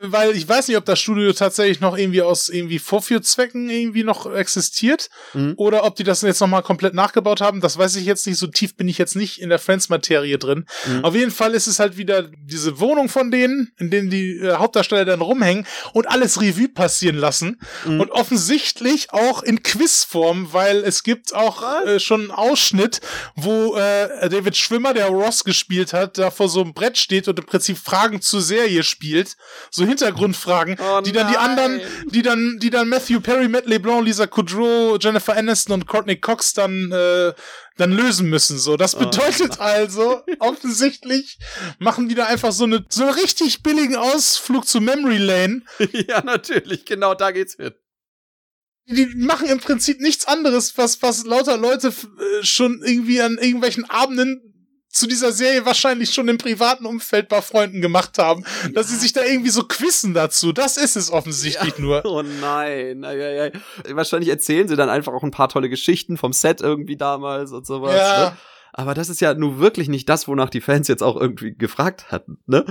weil 0.00 0.34
ich 0.34 0.48
weiß 0.48 0.68
nicht, 0.68 0.76
ob 0.78 0.86
das 0.86 0.98
Studio 0.98 1.32
tatsächlich 1.32 1.80
noch 1.80 1.96
irgendwie 1.96 2.22
aus 2.22 2.48
irgendwie 2.48 2.78
Vorführzwecken 2.78 3.68
irgendwie 3.68 4.02
noch 4.02 4.32
existiert 4.32 5.10
mhm. 5.34 5.54
oder 5.56 5.84
ob 5.84 5.96
die 5.96 6.04
das 6.04 6.22
jetzt 6.22 6.40
nochmal 6.40 6.62
komplett 6.62 6.94
nachgebaut 6.94 7.40
haben. 7.42 7.60
Das 7.60 7.76
weiß 7.76 7.96
ich 7.96 8.06
jetzt 8.06 8.26
nicht. 8.26 8.38
So 8.38 8.46
tief 8.46 8.76
bin 8.76 8.88
ich 8.88 8.96
jetzt 8.96 9.14
nicht 9.14 9.40
in 9.40 9.50
der 9.50 9.58
Friends-Materie 9.58 10.38
drin. 10.38 10.64
Mhm. 10.86 11.04
Auf 11.04 11.14
jeden 11.14 11.30
Fall 11.30 11.54
ist 11.54 11.66
es 11.66 11.78
halt 11.78 11.98
wieder 11.98 12.22
diese 12.22 12.80
Wohnung 12.80 13.10
von 13.10 13.30
denen, 13.30 13.72
in 13.78 13.90
denen 13.90 14.08
die 14.08 14.38
äh, 14.38 14.54
Hauptdarsteller 14.54 15.04
dann 15.04 15.20
rumhängen 15.20 15.66
und 15.92 16.08
alles 16.08 16.40
Revue 16.40 16.68
passieren 16.68 17.16
lassen. 17.16 17.60
Mhm. 17.84 18.00
Und 18.00 18.10
offensichtlich 18.10 19.12
auch 19.12 19.42
in 19.42 19.62
Quizform, 19.62 20.52
weil 20.52 20.78
es 20.78 21.02
gibt 21.02 21.34
auch 21.34 21.62
äh, 21.84 22.00
schon 22.00 22.22
einen 22.22 22.30
Ausschnitt, 22.30 23.02
wo 23.36 23.76
äh, 23.76 24.28
David 24.30 24.56
Schwimmer, 24.56 24.94
der 24.94 25.08
Ross 25.08 25.44
gespielt 25.44 25.92
hat, 25.92 26.16
da 26.16 26.30
vor 26.30 26.48
so 26.48 26.62
einem 26.62 26.72
Brett 26.72 26.96
steht 26.96 27.28
und 27.28 27.38
im 27.38 27.44
Prinzip 27.44 27.76
Fragen 27.76 28.22
zur 28.22 28.40
Serie 28.40 28.82
spielt. 28.82 29.36
So 29.70 29.89
Hintergrundfragen, 29.90 30.76
oh 30.80 31.00
die 31.02 31.12
dann 31.12 31.30
die 31.30 31.36
anderen, 31.36 31.80
die 32.06 32.22
dann, 32.22 32.58
die 32.58 32.70
dann 32.70 32.88
Matthew 32.88 33.20
Perry, 33.20 33.48
Matt 33.48 33.66
LeBlanc, 33.66 34.04
Lisa 34.04 34.26
Kudrow, 34.26 34.98
Jennifer 35.00 35.36
Aniston 35.36 35.74
und 35.74 35.86
Courtney 35.86 36.16
Cox 36.16 36.54
dann, 36.54 36.90
äh, 36.92 37.32
dann 37.76 37.92
lösen 37.92 38.28
müssen. 38.28 38.58
So, 38.58 38.76
das 38.76 38.94
oh 38.94 39.00
bedeutet 39.00 39.58
oh 39.58 39.62
also 39.62 40.22
offensichtlich 40.38 41.38
machen 41.78 42.08
die 42.08 42.14
da 42.14 42.26
einfach 42.26 42.52
so 42.52 42.64
eine 42.64 42.84
so 42.88 43.04
einen 43.04 43.14
richtig 43.14 43.62
billigen 43.62 43.96
Ausflug 43.96 44.66
zu 44.66 44.80
Memory 44.80 45.18
Lane. 45.18 45.62
ja, 45.92 46.22
natürlich, 46.22 46.84
genau 46.86 47.14
da 47.14 47.30
geht's 47.30 47.56
hin 47.56 47.74
die 48.90 49.06
machen 49.14 49.48
im 49.48 49.60
Prinzip 49.60 50.00
nichts 50.00 50.26
anderes, 50.26 50.76
was, 50.76 51.00
was 51.02 51.24
lauter 51.24 51.56
Leute 51.56 51.88
äh, 51.88 52.44
schon 52.44 52.82
irgendwie 52.84 53.20
an 53.20 53.38
irgendwelchen 53.38 53.88
Abenden 53.88 54.49
zu 54.90 55.06
dieser 55.06 55.32
Serie 55.32 55.64
wahrscheinlich 55.64 56.12
schon 56.12 56.28
im 56.28 56.36
privaten 56.36 56.84
Umfeld 56.84 57.28
bei 57.28 57.40
Freunden 57.40 57.80
gemacht 57.80 58.18
haben, 58.18 58.44
ja. 58.64 58.70
dass 58.70 58.88
sie 58.88 58.96
sich 58.96 59.12
da 59.12 59.22
irgendwie 59.24 59.50
so 59.50 59.62
quissen 59.64 60.14
dazu. 60.14 60.52
Das 60.52 60.76
ist 60.76 60.96
es 60.96 61.12
offensichtlich 61.12 61.74
ja. 61.76 61.80
nur. 61.80 62.02
Oh 62.10 62.22
nein. 62.22 63.04
Ja, 63.04 63.12
ja, 63.12 63.50
Wahrscheinlich 63.90 64.30
erzählen 64.30 64.66
sie 64.66 64.74
dann 64.74 64.88
einfach 64.88 65.12
auch 65.12 65.22
ein 65.22 65.30
paar 65.30 65.48
tolle 65.48 65.68
Geschichten 65.68 66.16
vom 66.16 66.32
Set 66.32 66.60
irgendwie 66.60 66.96
damals 66.96 67.52
und 67.52 67.66
sowas. 67.66 67.94
Ja. 67.94 68.30
Ne? 68.30 68.36
Aber 68.72 68.94
das 68.94 69.08
ist 69.08 69.20
ja 69.20 69.34
nur 69.34 69.60
wirklich 69.60 69.88
nicht 69.88 70.08
das, 70.08 70.26
wonach 70.26 70.50
die 70.50 70.60
Fans 70.60 70.88
jetzt 70.88 71.02
auch 71.02 71.16
irgendwie 71.16 71.54
gefragt 71.54 72.10
hatten, 72.10 72.38
ne? 72.46 72.64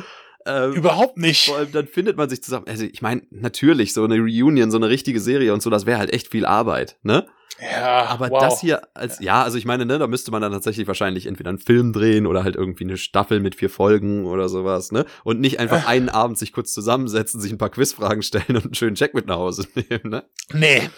Ähm, 0.45 0.73
Überhaupt 0.73 1.17
nicht. 1.17 1.45
Vor 1.45 1.57
allem 1.57 1.71
dann 1.71 1.87
findet 1.87 2.17
man 2.17 2.29
sich 2.29 2.41
zusammen. 2.41 2.65
Also 2.67 2.85
ich 2.85 3.01
meine, 3.01 3.23
natürlich, 3.29 3.93
so 3.93 4.03
eine 4.03 4.15
Reunion, 4.15 4.71
so 4.71 4.77
eine 4.77 4.89
richtige 4.89 5.19
Serie 5.19 5.53
und 5.53 5.61
so, 5.61 5.69
das 5.69 5.85
wäre 5.85 5.99
halt 5.99 6.13
echt 6.13 6.29
viel 6.29 6.45
Arbeit, 6.45 6.97
ne? 7.03 7.27
Ja. 7.61 8.05
Aber 8.05 8.29
wow. 8.29 8.41
das 8.41 8.61
hier 8.61 8.81
als, 8.95 9.19
ja, 9.19 9.43
also 9.43 9.57
ich 9.57 9.65
meine, 9.65 9.85
ne, 9.85 9.99
da 9.99 10.07
müsste 10.07 10.31
man 10.31 10.41
dann 10.41 10.51
tatsächlich 10.51 10.87
wahrscheinlich 10.87 11.25
entweder 11.25 11.49
einen 11.49 11.59
Film 11.59 11.91
drehen 11.91 12.25
oder 12.25 12.43
halt 12.43 12.55
irgendwie 12.55 12.85
eine 12.85 12.97
Staffel 12.97 13.41
mit 13.41 13.55
vier 13.55 13.69
Folgen 13.69 14.25
oder 14.25 14.47
sowas, 14.47 14.91
ne? 14.91 15.05
Und 15.23 15.41
nicht 15.41 15.59
einfach 15.59 15.85
einen 15.87 16.09
Abend 16.09 16.37
sich 16.37 16.53
kurz 16.53 16.73
zusammensetzen, 16.73 17.41
sich 17.41 17.51
ein 17.51 17.57
paar 17.57 17.69
Quizfragen 17.69 18.23
stellen 18.23 18.55
und 18.55 18.65
einen 18.65 18.73
schönen 18.75 18.95
Check 18.95 19.13
mit 19.13 19.27
nach 19.27 19.37
Hause 19.37 19.67
nehmen, 19.75 20.09
ne? 20.09 20.23
Nee. 20.53 20.89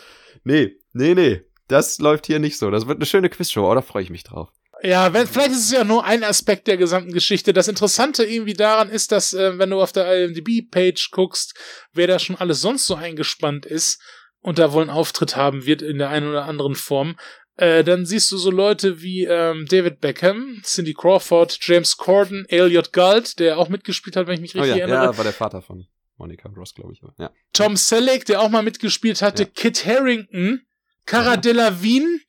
Nee, 0.44 0.76
nee, 0.94 1.14
nee. 1.16 1.42
Das 1.68 2.00
läuft 2.00 2.28
hier 2.28 2.40
nicht 2.40 2.58
so. 2.58 2.70
Das 2.70 2.88
wird 2.88 2.98
eine 2.98 3.06
schöne 3.06 3.30
Quizshow, 3.30 3.70
oder? 3.70 3.82
Freue 3.82 4.04
ich 4.04 4.10
mich 4.10 4.24
drauf. 4.24 4.52
Ja, 4.84 5.14
wenn, 5.14 5.28
vielleicht 5.28 5.52
ist 5.52 5.66
es 5.66 5.72
ja 5.72 5.84
nur 5.84 6.06
ein 6.06 6.24
Aspekt 6.24 6.68
der 6.68 6.78
gesamten 6.78 7.14
Geschichte. 7.14 7.54
Das 7.54 7.68
Interessante 7.68 8.24
irgendwie 8.24 8.54
daran 8.54 8.90
ist, 8.90 9.12
dass, 9.12 9.34
äh, 9.34 9.58
wenn 9.60 9.70
du 9.70 9.82
auf 9.82 9.92
der 9.92 10.26
IMDb-Page 10.26 11.12
guckst, 11.12 11.54
wer 11.94 12.08
da 12.08 12.18
schon 12.18 12.36
alles 12.36 12.62
sonst 12.62 12.88
so 12.88 12.96
eingespannt 12.96 13.66
ist 13.66 14.02
und 14.40 14.58
da 14.58 14.74
wohl 14.74 14.82
einen 14.82 14.90
Auftritt 14.90 15.36
haben 15.36 15.66
wird 15.66 15.82
in 15.82 16.00
der 16.00 16.10
einen 16.10 16.28
oder 16.28 16.46
anderen 16.46 16.76
Form, 16.76 17.16
äh, 17.58 17.84
dann 17.84 18.08
siehst 18.08 18.32
du 18.32 18.38
so 18.38 18.50
Leute 18.50 19.02
wie 19.04 19.26
ähm, 19.26 19.68
David 19.70 20.00
Beckham, 20.00 20.62
Cindy 20.64 20.96
Crawford, 20.96 21.60
James 21.62 21.98
Corden, 21.98 22.46
Elliot 22.48 22.92
Galt, 22.92 23.40
der 23.40 23.60
auch 23.60 23.70
mitgespielt 23.70 24.16
hat, 24.16 24.26
wenn 24.26 24.36
ich 24.36 24.42
mich 24.42 24.56
richtig 24.56 24.74
oh 24.74 24.78
ja, 24.78 24.82
erinnere. 24.86 25.06
Ja, 25.06 25.18
war 25.18 25.24
der 25.24 25.34
Vater 25.34 25.62
von 25.62 25.86
Monica 26.18 26.50
Ross, 26.50 26.74
glaube 26.74 26.94
ich. 26.94 27.02
Ja. 27.20 27.32
Tom 27.54 27.78
Selleck, 27.78 28.26
der 28.26 28.42
auch 28.42 28.50
mal 28.50 28.64
mitgespielt 28.64 29.22
hatte, 29.22 29.44
ja. 29.44 29.50
Kit 29.54 29.86
Harrington, 29.86 30.62
Cara 31.06 31.32
ja. 31.32 31.38
Delevingne 31.38 32.20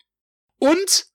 und 0.58 1.11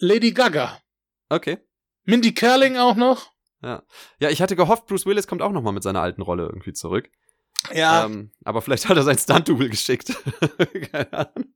Lady 0.00 0.32
Gaga. 0.32 0.80
Okay. 1.28 1.58
Mindy 2.04 2.34
Kerling 2.34 2.76
auch 2.76 2.96
noch. 2.96 3.30
Ja. 3.62 3.82
Ja, 4.18 4.30
ich 4.30 4.40
hatte 4.42 4.56
gehofft, 4.56 4.86
Bruce 4.86 5.06
Willis 5.06 5.26
kommt 5.26 5.42
auch 5.42 5.52
noch 5.52 5.62
mal 5.62 5.72
mit 5.72 5.82
seiner 5.82 6.00
alten 6.00 6.22
Rolle 6.22 6.44
irgendwie 6.44 6.72
zurück. 6.72 7.08
Ja. 7.74 8.06
Ähm, 8.06 8.32
aber 8.44 8.62
vielleicht 8.62 8.88
hat 8.88 8.96
er 8.96 9.02
sein 9.02 9.18
Stunt-Double 9.18 9.68
geschickt. 9.68 10.12
Keine 10.92 11.12
Ahnung. 11.12 11.54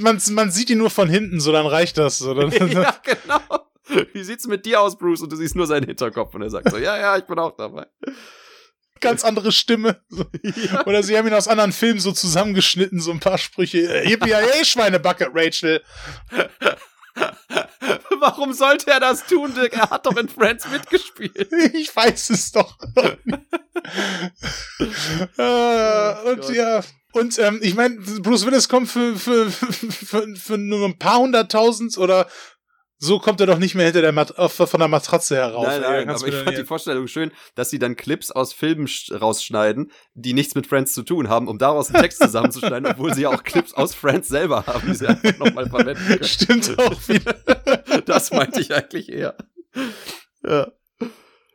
Man, 0.00 0.20
man 0.30 0.50
sieht 0.50 0.70
ihn 0.70 0.78
nur 0.78 0.90
von 0.90 1.08
hinten, 1.08 1.40
so 1.40 1.52
dann 1.52 1.66
reicht 1.66 1.96
das. 1.98 2.18
So, 2.18 2.34
dann, 2.34 2.50
ja, 2.70 2.94
genau. 3.02 3.70
Wie 4.12 4.22
sieht's 4.22 4.46
mit 4.46 4.66
dir 4.66 4.80
aus, 4.80 4.98
Bruce? 4.98 5.22
Und 5.22 5.32
du 5.32 5.36
siehst 5.36 5.56
nur 5.56 5.66
seinen 5.66 5.86
Hinterkopf 5.86 6.34
und 6.34 6.42
er 6.42 6.50
sagt 6.50 6.70
so, 6.70 6.76
ja, 6.76 6.98
ja, 6.98 7.16
ich 7.16 7.24
bin 7.24 7.38
auch 7.38 7.56
dabei. 7.56 7.86
Ganz 9.00 9.24
andere 9.24 9.52
Stimme. 9.52 10.02
Ja. 10.42 10.86
Oder 10.86 11.02
sie 11.02 11.16
haben 11.16 11.26
ihn 11.26 11.34
aus 11.34 11.48
anderen 11.48 11.72
Filmen 11.72 12.00
so 12.00 12.12
zusammengeschnitten, 12.12 13.00
so 13.00 13.10
ein 13.12 13.20
paar 13.20 13.38
Sprüche. 13.38 14.02
Yippie, 14.04 14.34
hey, 14.34 14.64
Schweinebacke, 14.64 15.30
Rachel. 15.32 15.82
Warum 18.20 18.52
sollte 18.52 18.90
er 18.90 19.00
das 19.00 19.26
tun, 19.26 19.54
Dick? 19.54 19.72
Er 19.74 19.90
hat 19.90 20.06
doch 20.06 20.16
in 20.16 20.28
Friends 20.28 20.68
mitgespielt. 20.68 21.48
Ich 21.74 21.94
weiß 21.94 22.30
es 22.30 22.52
doch. 22.52 22.76
äh, 25.36 26.30
und 26.30 26.48
ja. 26.50 26.82
Und 27.12 27.38
ähm, 27.38 27.60
ich 27.62 27.74
meine, 27.74 27.96
Bruce 27.96 28.46
Willis 28.46 28.68
kommt 28.68 28.88
für, 28.88 29.16
für, 29.16 29.50
für, 29.50 30.36
für 30.36 30.58
nur 30.58 30.86
ein 30.86 30.98
paar 30.98 31.18
hunderttausend 31.18 31.96
oder 31.98 32.28
so 32.98 33.20
kommt 33.20 33.40
er 33.40 33.46
doch 33.46 33.58
nicht 33.58 33.74
mehr 33.74 33.86
hinter 33.86 34.02
der 34.02 34.12
Mat 34.12 34.34
von 34.36 34.80
der 34.80 34.88
Matratze 34.88 35.36
heraus. 35.36 35.66
Nein, 35.66 35.80
nein, 35.80 36.10
aber 36.10 36.26
ich 36.26 36.34
fand 36.34 36.58
die 36.58 36.64
Vorstellung 36.64 37.06
schön, 37.06 37.30
dass 37.54 37.70
sie 37.70 37.78
dann 37.78 37.94
Clips 37.94 38.30
aus 38.30 38.52
Filmen 38.52 38.88
rausschneiden, 39.10 39.92
die 40.14 40.34
nichts 40.34 40.54
mit 40.56 40.66
Friends 40.66 40.92
zu 40.92 41.04
tun 41.04 41.28
haben, 41.28 41.46
um 41.46 41.58
daraus 41.58 41.94
einen 41.94 42.02
Text 42.02 42.20
zusammenzuschneiden, 42.20 42.86
obwohl 42.90 43.14
sie 43.14 43.22
ja 43.22 43.28
auch 43.28 43.44
Clips 43.44 43.72
aus 43.72 43.94
Friends 43.94 44.28
selber 44.28 44.66
haben, 44.66 44.88
die 44.88 44.94
sie 44.94 45.06
einfach 45.06 45.38
nochmal 45.38 45.68
verwenden 45.68 46.04
können. 46.06 46.24
Stimmt 46.24 46.78
auch 46.78 47.08
wieder. 47.08 47.34
das 48.06 48.32
meinte 48.32 48.60
ich 48.60 48.74
eigentlich 48.74 49.08
eher. 49.08 49.36
Ja. 50.44 50.68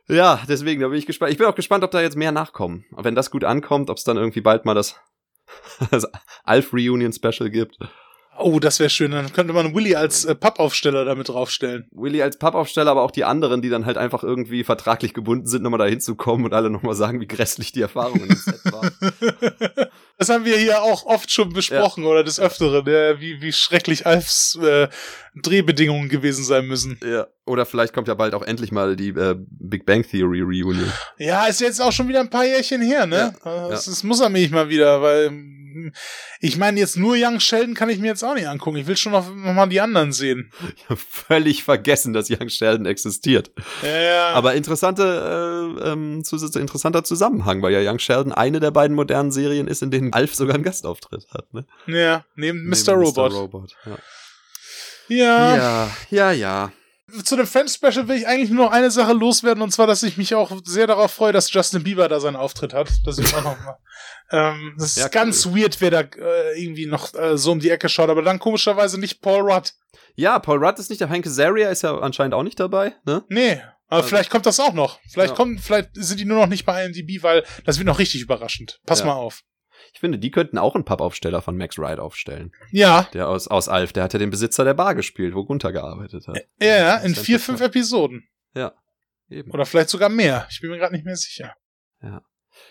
Ja, 0.06 0.42
deswegen, 0.48 0.80
da 0.80 0.88
bin 0.88 0.98
ich 0.98 1.06
gespannt. 1.06 1.32
Ich 1.32 1.38
bin 1.38 1.46
auch 1.46 1.54
gespannt, 1.54 1.82
ob 1.82 1.90
da 1.90 2.00
jetzt 2.00 2.16
mehr 2.16 2.32
nachkommen. 2.32 2.84
Wenn 2.90 3.14
das 3.14 3.30
gut 3.30 3.44
ankommt, 3.44 3.88
ob 3.88 3.96
es 3.96 4.04
dann 4.04 4.16
irgendwie 4.16 4.42
bald 4.42 4.64
mal 4.64 4.74
das, 4.74 4.96
das 5.90 6.06
Alf 6.42 6.72
Reunion 6.72 7.12
Special 7.12 7.50
gibt. 7.50 7.78
Oh, 8.38 8.58
das 8.58 8.80
wäre 8.80 8.90
schön. 8.90 9.12
Dann 9.12 9.32
könnte 9.32 9.52
man 9.52 9.74
Willy 9.74 9.94
als 9.94 10.24
äh, 10.24 10.34
Pappaufsteller 10.34 11.04
damit 11.04 11.28
draufstellen. 11.28 11.86
Willy 11.92 12.22
als 12.22 12.38
Pappaufsteller, 12.38 12.90
aber 12.90 13.02
auch 13.02 13.10
die 13.10 13.24
anderen, 13.24 13.62
die 13.62 13.68
dann 13.68 13.86
halt 13.86 13.96
einfach 13.96 14.24
irgendwie 14.24 14.64
vertraglich 14.64 15.14
gebunden 15.14 15.46
sind, 15.46 15.62
nochmal 15.62 15.78
da 15.78 15.86
hinzukommen 15.86 16.44
und 16.44 16.54
alle 16.54 16.70
nochmal 16.70 16.94
sagen, 16.94 17.20
wie 17.20 17.26
grässlich 17.26 17.72
die 17.72 17.82
Erfahrungen 17.82 18.28
im 18.28 18.36
Set 18.36 18.60
waren. 18.72 18.90
das 20.18 20.28
haben 20.28 20.44
wir 20.44 20.56
hier 20.56 20.82
auch 20.82 21.06
oft 21.06 21.30
schon 21.30 21.52
besprochen 21.52 22.04
ja. 22.04 22.10
oder 22.10 22.24
des 22.24 22.40
Öfteren, 22.40 22.84
ja, 22.86 23.20
wie, 23.20 23.40
wie 23.40 23.52
schrecklich 23.52 24.06
Alfs 24.06 24.58
äh, 24.62 24.88
Drehbedingungen 25.36 26.08
gewesen 26.08 26.44
sein 26.44 26.66
müssen. 26.66 26.98
Ja. 27.04 27.26
Oder 27.46 27.66
vielleicht 27.66 27.92
kommt 27.92 28.08
ja 28.08 28.14
bald 28.14 28.34
auch 28.34 28.42
endlich 28.42 28.72
mal 28.72 28.96
die 28.96 29.10
äh, 29.10 29.36
Big 29.38 29.86
Bang 29.86 30.02
Theory 30.02 30.40
Reunion. 30.40 30.92
Ja, 31.18 31.46
ist 31.46 31.60
jetzt 31.60 31.80
auch 31.80 31.92
schon 31.92 32.08
wieder 32.08 32.20
ein 32.20 32.30
paar 32.30 32.44
Jährchen 32.44 32.82
her, 32.82 33.06
ne? 33.06 33.34
Ja, 33.44 33.68
das, 33.68 33.86
ja. 33.86 33.92
das 33.92 34.02
muss 34.02 34.20
er 34.20 34.28
mich 34.28 34.50
mal 34.50 34.68
wieder, 34.68 35.02
weil 35.02 35.30
ich 36.40 36.56
meine, 36.56 36.80
jetzt 36.80 36.96
nur 36.96 37.16
Young 37.18 37.40
Sheldon 37.40 37.74
kann 37.74 37.88
ich 37.88 37.98
mir 37.98 38.08
jetzt 38.08 38.22
auch 38.22 38.34
nicht 38.34 38.48
angucken. 38.48 38.76
Ich 38.76 38.86
will 38.86 38.96
schon 38.96 39.12
noch, 39.12 39.28
noch 39.28 39.54
mal 39.54 39.66
die 39.66 39.80
anderen 39.80 40.12
sehen. 40.12 40.50
Ich 40.76 40.84
habe 40.88 41.00
völlig 41.10 41.64
vergessen, 41.64 42.12
dass 42.12 42.30
Young 42.30 42.48
Sheldon 42.48 42.86
existiert. 42.86 43.50
Ja, 43.82 44.00
ja. 44.00 44.28
Aber 44.30 44.54
interessante, 44.54 45.78
äh, 45.82 45.90
ähm, 45.90 46.22
interessanter 46.22 47.04
Zusammenhang, 47.04 47.62
weil 47.62 47.72
ja 47.72 47.90
Young 47.90 47.98
Sheldon 47.98 48.32
eine 48.32 48.60
der 48.60 48.70
beiden 48.70 48.96
modernen 48.96 49.32
Serien 49.32 49.68
ist, 49.68 49.82
in 49.82 49.90
denen 49.90 50.12
Alf 50.12 50.34
sogar 50.34 50.54
einen 50.54 50.64
Gastauftritt 50.64 51.26
hat. 51.32 51.52
Ne? 51.52 51.66
Ja, 51.86 52.24
neben, 52.36 52.68
neben 52.68 52.70
Mr. 52.70 52.94
Robot. 52.94 53.32
Mr. 53.32 53.38
Robot 53.38 53.76
ja. 53.86 53.98
Ja. 55.08 55.56
Ja, 55.56 55.90
ja, 56.10 56.32
ja 56.32 56.72
zu 57.22 57.36
dem 57.36 57.46
Fan-Special 57.46 58.08
will 58.08 58.16
ich 58.16 58.26
eigentlich 58.26 58.50
nur 58.50 58.66
noch 58.66 58.72
eine 58.72 58.90
Sache 58.90 59.12
loswerden, 59.12 59.62
und 59.62 59.70
zwar, 59.70 59.86
dass 59.86 60.02
ich 60.02 60.16
mich 60.16 60.34
auch 60.34 60.52
sehr 60.64 60.86
darauf 60.86 61.12
freue, 61.12 61.32
dass 61.32 61.52
Justin 61.52 61.82
Bieber 61.82 62.08
da 62.08 62.20
seinen 62.20 62.36
Auftritt 62.36 62.72
hat. 62.72 62.90
Das 63.04 63.18
ist 63.18 63.34
auch 63.34 63.44
noch 63.44 63.58
mal. 63.64 63.78
ähm, 64.30 64.74
das 64.78 64.90
ist 64.90 64.96
ja, 64.96 65.08
ganz 65.08 65.46
cool. 65.46 65.62
weird, 65.62 65.80
wer 65.80 65.90
da 65.90 66.00
äh, 66.00 66.60
irgendwie 66.60 66.86
noch 66.86 67.14
äh, 67.14 67.36
so 67.36 67.52
um 67.52 67.60
die 67.60 67.70
Ecke 67.70 67.88
schaut, 67.88 68.10
aber 68.10 68.22
dann 68.22 68.38
komischerweise 68.38 68.98
nicht 68.98 69.20
Paul 69.20 69.50
Rudd. 69.50 69.72
Ja, 70.16 70.38
Paul 70.38 70.64
Rudd 70.64 70.78
ist 70.78 70.90
nicht, 70.90 71.00
der 71.00 71.10
Hank 71.10 71.26
Azaria 71.26 71.70
ist 71.70 71.82
ja 71.82 71.98
anscheinend 71.98 72.34
auch 72.34 72.42
nicht 72.42 72.58
dabei, 72.58 72.94
ne? 73.04 73.24
Nee, 73.28 73.60
aber 73.88 73.98
also, 73.98 74.08
vielleicht 74.08 74.30
kommt 74.30 74.46
das 74.46 74.60
auch 74.60 74.72
noch. 74.72 74.98
Vielleicht 75.08 75.30
ja. 75.30 75.36
kommen, 75.36 75.58
vielleicht 75.58 75.90
sind 75.92 76.18
die 76.18 76.24
nur 76.24 76.38
noch 76.38 76.46
nicht 76.46 76.64
bei 76.64 76.84
IMDb, 76.84 77.22
weil 77.22 77.44
das 77.64 77.78
wird 77.78 77.86
noch 77.86 77.98
richtig 77.98 78.22
überraschend. 78.22 78.80
Pass 78.86 79.00
ja. 79.00 79.06
mal 79.06 79.14
auf. 79.14 79.42
Ich 79.94 80.00
finde, 80.00 80.18
die 80.18 80.30
könnten 80.30 80.58
auch 80.58 80.74
einen 80.74 80.84
Pappaufsteller 80.84 81.40
von 81.40 81.56
Max 81.56 81.78
Wright 81.78 82.00
aufstellen. 82.00 82.52
Ja. 82.72 83.08
Der 83.14 83.28
aus, 83.28 83.46
aus 83.48 83.68
Alf, 83.68 83.92
der 83.92 84.02
hat 84.02 84.12
ja 84.12 84.18
den 84.18 84.30
Besitzer 84.30 84.64
der 84.64 84.74
Bar 84.74 84.94
gespielt, 84.94 85.34
wo 85.34 85.44
Gunther 85.44 85.72
gearbeitet 85.72 86.26
hat. 86.26 86.36
Ja, 86.60 86.76
ja, 86.76 86.96
in 86.96 87.14
vier, 87.14 87.38
fünf 87.38 87.60
Episoden. 87.60 88.28
Ja. 88.54 88.72
Eben. 89.30 89.50
Oder 89.52 89.64
vielleicht 89.64 89.90
sogar 89.90 90.08
mehr. 90.08 90.46
Ich 90.50 90.60
bin 90.60 90.70
mir 90.70 90.78
gerade 90.78 90.92
nicht 90.92 91.04
mehr 91.04 91.16
sicher. 91.16 91.54
Ja. 92.02 92.22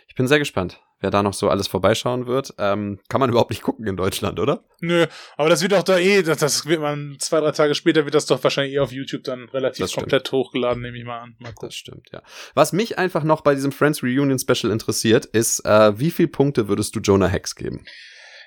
Ich 0.08 0.16
bin 0.16 0.28
sehr 0.28 0.40
gespannt 0.40 0.82
wer 1.04 1.12
da 1.12 1.22
noch 1.22 1.34
so 1.34 1.50
alles 1.50 1.68
vorbeischauen 1.68 2.26
wird. 2.26 2.56
Ähm, 2.58 3.00
kann 3.10 3.20
man 3.20 3.30
überhaupt 3.32 3.52
nicht 3.52 3.62
gucken 3.62 3.86
in 3.86 3.98
Deutschland, 3.98 4.40
oder? 4.40 4.64
Nö, 4.80 5.06
aber 5.38 5.50
das 5.50 5.62
wird 5.62 5.74
auch 5.74 5.84
da 5.84 6.00
eh, 6.00 6.24
das, 6.24 6.40
das 6.40 6.66
wird 6.66 6.82
man 6.82 7.18
zwei, 7.20 7.42
drei 7.42 7.52
Tage 7.52 7.76
später 7.76 8.06
wird 8.06 8.16
das 8.16 8.26
doch 8.26 8.44
wahrscheinlich 8.44 8.74
eh 8.74 8.80
auf 8.80 8.92
YouTube 8.92 9.24
dann 9.24 9.50
relativ 9.50 9.92
komplett 9.92 10.32
hochgeladen, 10.32 10.82
nehme 10.82 10.98
ich 10.98 11.06
mal 11.06 11.20
an. 11.20 11.36
Mal 11.40 11.54
das 11.60 11.76
stimmt, 11.76 12.10
ja. 12.12 12.24
Was 12.56 12.74
mich 12.74 12.98
einfach 12.98 13.24
noch 13.24 13.42
bei 13.42 13.54
diesem 13.54 13.72
Friends 13.72 14.02
Reunion 14.02 14.40
Special 14.40 14.72
interessiert, 14.72 15.26
ist, 15.26 15.66
äh, 15.66 16.00
wie 16.00 16.12
viele 16.12 16.30
Punkte 16.30 16.68
würdest 16.68 16.96
du 16.96 17.02
Jonah 17.02 17.28
Hex 17.28 17.56
geben? 17.56 17.86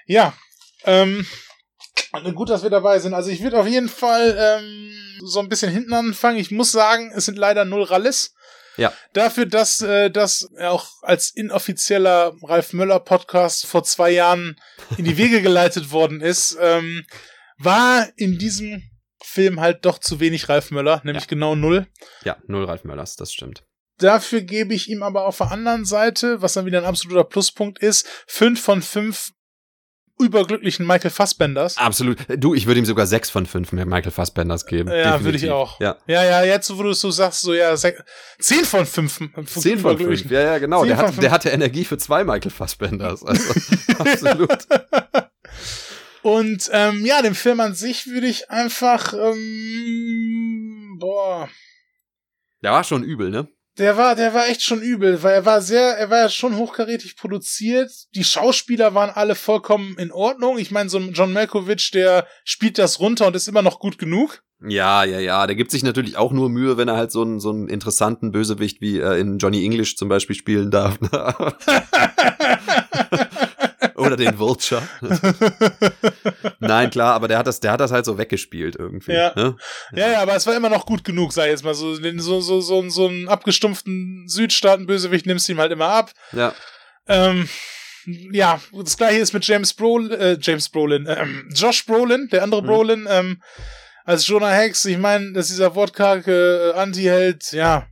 Ja, 0.07 0.33
ähm, 0.85 1.27
gut, 2.35 2.49
dass 2.49 2.63
wir 2.63 2.71
dabei 2.71 2.99
sind. 2.99 3.15
Also 3.15 3.31
ich 3.31 3.43
würde 3.43 3.59
auf 3.59 3.67
jeden 3.67 3.89
Fall 3.89 4.37
ähm, 4.39 4.91
so 5.25 5.41
ein 5.41 5.49
bisschen 5.49 5.71
hinten 5.71 5.93
anfangen. 5.93 6.39
Ich 6.39 6.51
muss 6.51 6.73
sagen, 6.73 7.13
es 7.15 7.27
sind 7.27 7.37
leider 7.37 7.65
null 7.65 7.83
Rallis. 7.83 8.35
Ja. 8.77 8.93
Dafür, 9.13 9.47
dass 9.47 9.81
äh, 9.81 10.11
das 10.11 10.51
auch 10.61 10.89
als 11.03 11.31
inoffizieller 11.31 12.35
Ralf 12.43 12.73
Möller 12.73 13.01
Podcast 13.01 13.67
vor 13.67 13.85
zwei 13.85 14.11
Jahren 14.11 14.61
in 14.97 15.05
die 15.05 15.17
Wege 15.17 15.43
geleitet 15.43 15.91
worden 15.91 16.21
ist, 16.21 16.57
ähm, 16.61 17.05
war 17.59 18.09
in 18.17 18.39
diesem 18.39 18.83
Film 19.23 19.61
halt 19.61 19.85
doch 19.85 19.99
zu 19.99 20.21
wenig 20.21 20.49
Ralf 20.49 20.71
Möller, 20.71 21.01
nämlich 21.05 21.25
ja. 21.25 21.29
genau 21.29 21.55
null. 21.55 21.87
Ja, 22.25 22.37
null 22.47 22.65
Ralf 22.65 22.85
Möllers, 22.85 23.17
das 23.17 23.33
stimmt. 23.33 23.65
Dafür 23.99 24.43
gebe 24.43 24.75
ich 24.75 24.91
ihm 24.91 25.03
aber 25.03 25.27
auf 25.27 25.39
der 25.39 25.51
anderen 25.51 25.87
Seite, 25.87 26.43
was 26.43 26.53
dann 26.53 26.67
wieder 26.67 26.79
ein 26.79 26.85
absoluter 26.85 27.25
Pluspunkt 27.25 27.79
ist, 27.79 28.07
fünf 28.27 28.61
von 28.61 28.83
fünf 28.83 29.33
überglücklichen 30.19 30.87
Michael 30.87 31.11
Fassbenders. 31.11 31.77
Absolut. 31.77 32.19
Du, 32.39 32.55
ich 32.55 32.67
würde 32.67 32.81
ihm 32.81 32.87
sogar 32.87 33.07
sechs 33.07 33.29
von 33.31 33.47
fünf 33.47 33.73
Michael 33.73 34.11
Fassbenders 34.11 34.67
geben. 34.67 34.91
Ja, 34.91 35.23
würde 35.23 35.37
ich 35.37 35.51
auch. 35.51 35.79
Ja. 35.81 35.97
ja, 36.07 36.25
ja, 36.25 36.45
jetzt, 36.45 36.77
wo 36.77 36.83
du 36.83 36.93
so 36.93 37.11
sagst, 37.11 37.43
so 37.43 37.53
ja, 37.53 37.75
zehn 37.77 38.65
von 38.65 38.87
fünf. 38.87 39.21
Zehn 39.47 39.79
von 39.79 39.99
fünf, 39.99 40.31
ja, 40.31 40.41
ja, 40.41 40.59
genau. 40.59 40.85
Der, 40.85 40.97
hat, 40.97 41.23
der 41.23 41.31
hatte 41.31 41.51
Energie 41.51 41.85
für 41.85 41.99
zwei 41.99 42.25
Michael 42.25 42.51
Fassbenders. 42.51 43.25
Also, 43.25 43.55
absolut. 43.99 44.67
Und 46.23 46.71
ähm, 46.73 47.07
ja, 47.07 47.23
dem 47.23 47.35
Film 47.35 47.61
an 47.61 47.75
sich 47.75 48.07
würde 48.07 48.27
ich 48.27 48.51
einfach, 48.51 49.13
ähm, 49.13 50.97
boah. 50.99 51.49
Der 52.63 52.73
war 52.73 52.83
schon 52.85 53.05
übel, 53.05 53.31
ne? 53.31 53.49
Der 53.79 53.99
war, 53.99 54.15
der 54.15 54.33
war 54.33 54.49
echt 54.49 54.63
schon 54.63 54.81
übel, 54.81 55.23
weil 55.23 55.35
er 55.35 55.45
war 55.45 55.61
sehr, 55.61 55.99
er 55.99 56.09
war 56.09 56.19
ja 56.19 56.29
schon 56.31 56.57
hochkarätig 56.57 57.17
produziert. 57.17 57.91
Die 58.15 58.25
Schauspieler 58.25 58.95
waren 58.95 59.11
alle 59.11 59.35
vollkommen 59.35 59.99
in 59.99 60.11
Ordnung. 60.13 60.57
Ich 60.59 60.71
meine, 60.71 60.89
so 60.89 60.97
ein 60.97 61.13
John 61.13 61.35
Malkovich, 61.35 61.91
der 61.91 62.27
spielt 62.45 62.79
das 62.79 63.01
runter 63.01 63.27
und 63.27 63.37
ist 63.37 63.49
immer 63.49 63.61
noch 63.61 63.79
gut 63.79 63.99
genug. 63.99 64.43
Ja, 64.67 65.05
ja, 65.05 65.19
ja. 65.19 65.47
Der 65.47 65.57
gibt 65.57 65.71
sich 65.71 65.83
natürlich 65.83 66.17
auch 66.17 66.33
nur 66.33 66.49
Mühe, 66.49 66.79
wenn 66.79 66.89
er 66.89 66.97
halt 66.97 67.13
so 67.13 67.21
einen, 67.21 67.39
so 67.39 67.51
einen 67.51 67.69
interessanten 67.69 68.33
Bösewicht 68.33 68.81
wie 68.81 68.99
äh, 68.99 69.21
in 69.21 69.37
Johnny 69.37 69.63
English 69.63 69.97
zum 69.97 70.09
Beispiel 70.09 70.37
spielen 70.37 70.71
darf. 70.71 70.99
Oder 74.17 74.31
den 74.31 74.39
Vulture. 74.39 74.83
Nein, 76.61 76.91
klar, 76.91 77.15
aber 77.15 77.29
der 77.29 77.39
hat 77.39 77.47
das, 77.47 77.61
der 77.61 77.73
hat 77.73 77.81
das 77.81 77.93
halt 77.93 78.05
so 78.05 78.19
weggespielt 78.19 78.77
irgendwie. 78.77 79.13
Ja. 79.13 79.33
Ne? 79.35 79.57
ja, 79.93 80.13
ja, 80.13 80.23
aber 80.23 80.37
es 80.37 80.47
war 80.47 80.57
immer 80.57 80.69
noch 80.69 80.87
gut 80.87 81.05
genug, 81.05 81.33
sag 81.33 81.45
ich 81.45 81.51
jetzt 81.51 81.65
mal. 81.65 81.75
So, 81.75 81.95
so, 81.95 82.41
so, 82.41 82.61
so, 82.61 82.89
so 82.89 83.09
einen 83.09 83.29
abgestumpften 83.29 84.29
Südstaaten-Bösewicht 84.29 85.27
nimmst 85.27 85.49
du 85.49 85.53
ihm 85.53 85.59
halt 85.59 85.73
immer 85.73 85.89
ab. 85.89 86.13
Ja. 86.33 86.55
Ähm, 87.09 87.49
ja, 88.07 88.61
das 88.73 88.97
gleiche 88.97 89.19
ist 89.19 89.33
mit 89.33 89.47
James 89.47 89.75
Brolin, 89.75 90.11
äh, 90.13 90.39
James 90.41 90.69
Brolin, 90.69 91.07
äh, 91.07 91.27
Josh 91.55 91.85
Brolin, 91.87 92.29
der 92.29 92.43
andere 92.43 92.63
mhm. 92.63 92.67
Brolin, 92.67 93.09
ähm, 93.11 93.43
als 94.05 94.27
Jonah 94.27 94.53
Hex. 94.53 94.85
Ich 94.85 94.99
meine, 94.99 95.33
dass 95.33 95.49
dieser 95.49 95.75
wortkarge 95.75 96.73
äh, 96.75 96.79
Anti-Held, 96.79 97.53
ja, 97.53 97.87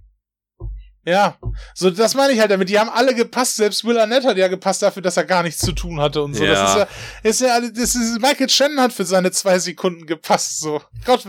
ja, 1.05 1.37
so 1.75 1.91
das 1.91 2.15
meine 2.15 2.33
ich 2.33 2.41
halt 2.41 2.51
damit. 2.51 2.69
Die 2.69 2.79
haben 2.79 2.91
alle 2.91 3.15
gepasst. 3.15 3.57
Selbst 3.57 3.85
Will 3.85 3.99
Arnett 3.99 4.25
hat 4.25 4.37
ja 4.37 4.49
gepasst 4.49 4.83
dafür, 4.83 5.03
dass 5.03 5.17
er 5.17 5.25
gar 5.25 5.43
nichts 5.43 5.61
zu 5.61 5.73
tun 5.73 6.01
hatte 6.01 6.23
und 6.23 6.35
so. 6.35 6.45
Ja. 6.45 6.53
Das 6.53 6.71
ist 6.71 7.41
ja, 7.41 7.59
ist 7.59 7.65
ja, 7.65 7.71
das 7.71 7.95
ist 7.95 8.21
Michael 8.21 8.49
Shannon 8.49 8.81
hat 8.81 8.93
für 8.93 9.05
seine 9.05 9.31
zwei 9.31 9.59
Sekunden 9.59 10.07
gepasst. 10.07 10.61
So 10.61 10.81
Gott, 11.05 11.25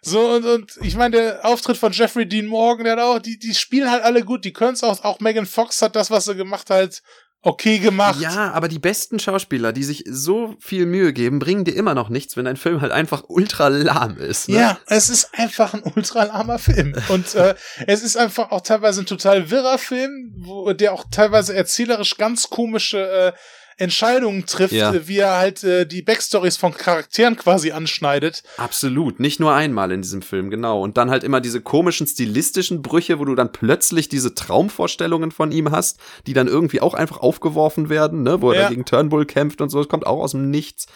so 0.00 0.30
und 0.30 0.44
und 0.44 0.72
ich 0.82 0.96
meine 0.96 1.16
der 1.16 1.44
Auftritt 1.46 1.76
von 1.76 1.92
Jeffrey 1.92 2.26
Dean 2.26 2.46
Morgan, 2.46 2.84
der 2.84 2.96
hat 2.96 3.02
auch, 3.02 3.18
die 3.18 3.38
die 3.38 3.54
spielen 3.54 3.90
halt 3.90 4.02
alle 4.02 4.22
gut. 4.22 4.44
Die 4.44 4.52
können 4.52 4.74
es 4.74 4.82
auch. 4.82 5.02
Auch 5.04 5.20
Megan 5.20 5.46
Fox 5.46 5.80
hat 5.82 5.96
das, 5.96 6.10
was 6.10 6.26
sie 6.26 6.34
gemacht 6.34 6.70
hat, 6.70 7.02
okay 7.44 7.78
gemacht. 7.78 8.20
Ja, 8.20 8.52
aber 8.52 8.68
die 8.68 8.78
besten 8.78 9.18
Schauspieler, 9.18 9.72
die 9.72 9.84
sich 9.84 10.04
so 10.08 10.56
viel 10.58 10.86
Mühe 10.86 11.12
geben, 11.12 11.38
bringen 11.38 11.64
dir 11.64 11.74
immer 11.74 11.94
noch 11.94 12.08
nichts, 12.08 12.36
wenn 12.36 12.46
ein 12.46 12.56
Film 12.56 12.80
halt 12.80 12.92
einfach 12.92 13.24
ultra 13.28 13.68
lahm 13.68 14.18
ist. 14.18 14.48
Ne? 14.48 14.56
Ja, 14.56 14.78
es 14.86 15.10
ist 15.10 15.30
einfach 15.34 15.74
ein 15.74 15.82
ultra 15.94 16.24
lahmer 16.24 16.58
Film. 16.58 16.94
Und 17.08 17.34
äh, 17.34 17.54
es 17.86 18.02
ist 18.02 18.16
einfach 18.16 18.50
auch 18.50 18.62
teilweise 18.62 19.02
ein 19.02 19.06
total 19.06 19.50
wirrer 19.50 19.78
Film, 19.78 20.32
wo 20.38 20.72
der 20.72 20.92
auch 20.92 21.04
teilweise 21.10 21.54
erzählerisch 21.54 22.16
ganz 22.16 22.50
komische 22.50 23.32
äh, 23.34 23.38
Entscheidungen 23.76 24.46
trifft, 24.46 24.72
ja. 24.72 25.06
Wie 25.06 25.18
er 25.18 25.36
halt 25.36 25.64
äh, 25.64 25.86
die 25.86 26.02
Backstories 26.02 26.56
von 26.56 26.74
Charakteren 26.74 27.36
quasi 27.36 27.72
anschneidet. 27.72 28.42
Absolut, 28.56 29.20
nicht 29.20 29.40
nur 29.40 29.54
einmal 29.54 29.90
in 29.92 30.02
diesem 30.02 30.22
Film, 30.22 30.50
genau. 30.50 30.80
Und 30.80 30.96
dann 30.96 31.10
halt 31.10 31.24
immer 31.24 31.40
diese 31.40 31.60
komischen 31.60 32.06
stilistischen 32.06 32.82
Brüche, 32.82 33.18
wo 33.18 33.24
du 33.24 33.34
dann 33.34 33.52
plötzlich 33.52 34.08
diese 34.08 34.34
Traumvorstellungen 34.34 35.30
von 35.30 35.52
ihm 35.52 35.70
hast, 35.70 35.98
die 36.26 36.34
dann 36.34 36.48
irgendwie 36.48 36.80
auch 36.80 36.94
einfach 36.94 37.18
aufgeworfen 37.18 37.88
werden, 37.88 38.22
ne, 38.22 38.40
wo 38.40 38.52
er 38.52 38.62
ja. 38.62 38.68
gegen 38.68 38.84
Turnbull 38.84 39.26
kämpft 39.26 39.60
und 39.60 39.70
so, 39.70 39.78
das 39.78 39.88
kommt 39.88 40.06
auch 40.06 40.20
aus 40.20 40.32
dem 40.32 40.50
Nichts. 40.50 40.86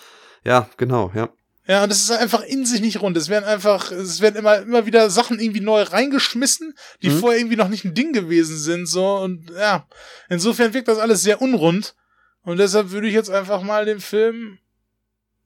Ja, 0.45 0.69
genau, 0.77 1.11
ja. 1.15 1.29
Ja, 1.69 1.85
und 1.85 1.93
es 1.93 2.01
ist 2.01 2.11
einfach 2.11 2.43
in 2.45 2.65
sich 2.65 2.81
nicht 2.81 3.03
rund. 3.03 3.15
Es 3.19 3.29
werden 3.29 3.45
einfach, 3.45 3.93
es 3.93 4.23
werden 4.23 4.37
immer, 4.37 4.63
immer 4.63 4.87
wieder 4.87 5.11
Sachen 5.11 5.39
irgendwie 5.39 5.61
neu 5.61 5.83
reingeschmissen, 5.83 6.75
die 7.03 7.11
mhm. 7.11 7.19
vorher 7.19 7.39
irgendwie 7.39 7.57
noch 7.57 7.69
nicht 7.69 7.85
ein 7.85 7.93
Ding 7.93 8.15
gewesen 8.15 8.57
sind, 8.57 8.87
so. 8.87 9.17
Und 9.19 9.51
ja, 9.51 9.87
insofern 10.31 10.73
wirkt 10.73 10.89
das 10.89 10.99
alles 10.99 11.21
sehr 11.21 11.43
unrund. 11.43 11.95
Und 12.43 12.59
deshalb 12.59 12.91
würde 12.91 13.09
ich 13.09 13.15
jetzt 13.15 13.31
einfach 13.31 13.63
mal 13.63 13.85
den 13.85 14.01
Film, 14.01 14.59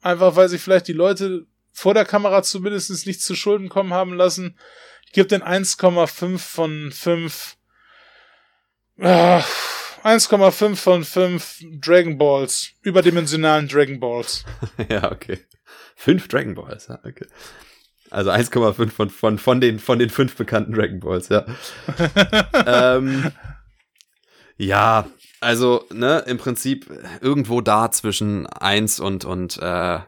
einfach 0.00 0.36
weil 0.36 0.48
sich 0.48 0.60
vielleicht 0.60 0.88
die 0.88 0.92
Leute 0.92 1.46
vor 1.72 1.94
der 1.94 2.04
Kamera 2.04 2.42
zumindest 2.42 3.06
nichts 3.06 3.24
zu 3.24 3.34
Schulden 3.34 3.68
kommen 3.68 3.92
haben 3.92 4.14
lassen, 4.14 4.58
ich 5.06 5.12
gebe 5.12 5.28
den 5.28 5.42
1,5 5.42 6.38
von 6.38 6.90
5. 6.90 7.56
Ah, 8.98 9.42
1,5 10.04 10.76
von 10.76 11.04
5 11.04 11.64
Dragon 11.80 12.16
Balls. 12.16 12.70
Überdimensionalen 12.80 13.68
Dragon 13.68 14.00
Balls. 14.00 14.44
ja, 14.88 15.12
okay. 15.12 15.38
5 15.96 16.28
Dragon 16.28 16.54
Balls, 16.54 16.88
ja, 16.88 16.98
okay. 17.04 17.26
Also 18.10 18.30
1,5 18.30 18.90
von, 18.90 19.10
von, 19.10 19.38
von, 19.38 19.60
den, 19.60 19.78
von 19.78 19.98
den 19.98 20.10
fünf 20.10 20.36
bekannten 20.36 20.72
Dragon 20.72 21.00
Balls, 21.00 21.28
ja. 21.28 21.44
ähm, 22.96 23.32
ja, 24.56 25.06
also, 25.42 25.84
ne, 25.92 26.24
im 26.26 26.38
Prinzip 26.38 26.86
irgendwo 27.20 27.60
da 27.60 27.90
zwischen 27.90 28.46
eins 28.46 29.00
und, 29.00 29.24
und, 29.24 29.58
äh, 29.58 29.98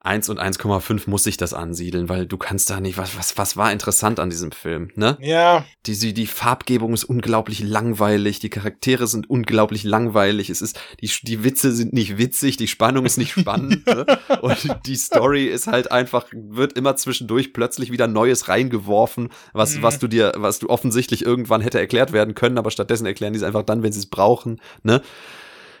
1 0.00 0.28
und 0.28 0.38
1,5 0.40 1.10
muss 1.10 1.24
sich 1.24 1.36
das 1.36 1.52
ansiedeln, 1.52 2.08
weil 2.08 2.26
du 2.26 2.36
kannst 2.38 2.70
da 2.70 2.80
nicht, 2.80 2.96
was, 2.98 3.18
was, 3.18 3.36
was 3.36 3.56
war 3.56 3.72
interessant 3.72 4.20
an 4.20 4.30
diesem 4.30 4.52
Film, 4.52 4.90
ne? 4.94 5.18
Ja. 5.20 5.64
Die, 5.86 6.14
die 6.14 6.26
Farbgebung 6.28 6.94
ist 6.94 7.02
unglaublich 7.04 7.60
langweilig, 7.60 8.38
die 8.38 8.48
Charaktere 8.48 9.08
sind 9.08 9.28
unglaublich 9.28 9.82
langweilig, 9.82 10.50
es 10.50 10.62
ist, 10.62 10.78
die, 11.02 11.10
die 11.22 11.42
Witze 11.42 11.72
sind 11.72 11.92
nicht 11.92 12.16
witzig, 12.16 12.56
die 12.56 12.68
Spannung 12.68 13.06
ist 13.06 13.18
nicht 13.18 13.32
spannend, 13.32 13.84
ne? 13.86 14.06
Und 14.40 14.86
die 14.86 14.94
Story 14.96 15.46
ist 15.46 15.66
halt 15.66 15.90
einfach, 15.90 16.26
wird 16.32 16.74
immer 16.74 16.94
zwischendurch 16.94 17.52
plötzlich 17.52 17.90
wieder 17.90 18.06
Neues 18.06 18.48
reingeworfen, 18.48 19.30
was, 19.52 19.76
Mhm. 19.76 19.82
was 19.82 19.98
du 19.98 20.06
dir, 20.06 20.32
was 20.36 20.60
du 20.60 20.68
offensichtlich 20.70 21.24
irgendwann 21.24 21.60
hätte 21.60 21.78
erklärt 21.80 22.12
werden 22.12 22.34
können, 22.36 22.56
aber 22.58 22.70
stattdessen 22.70 23.04
erklären 23.06 23.32
die 23.32 23.38
es 23.38 23.42
einfach 23.42 23.64
dann, 23.64 23.82
wenn 23.82 23.92
sie 23.92 23.98
es 23.98 24.06
brauchen, 24.06 24.60
ne? 24.84 25.02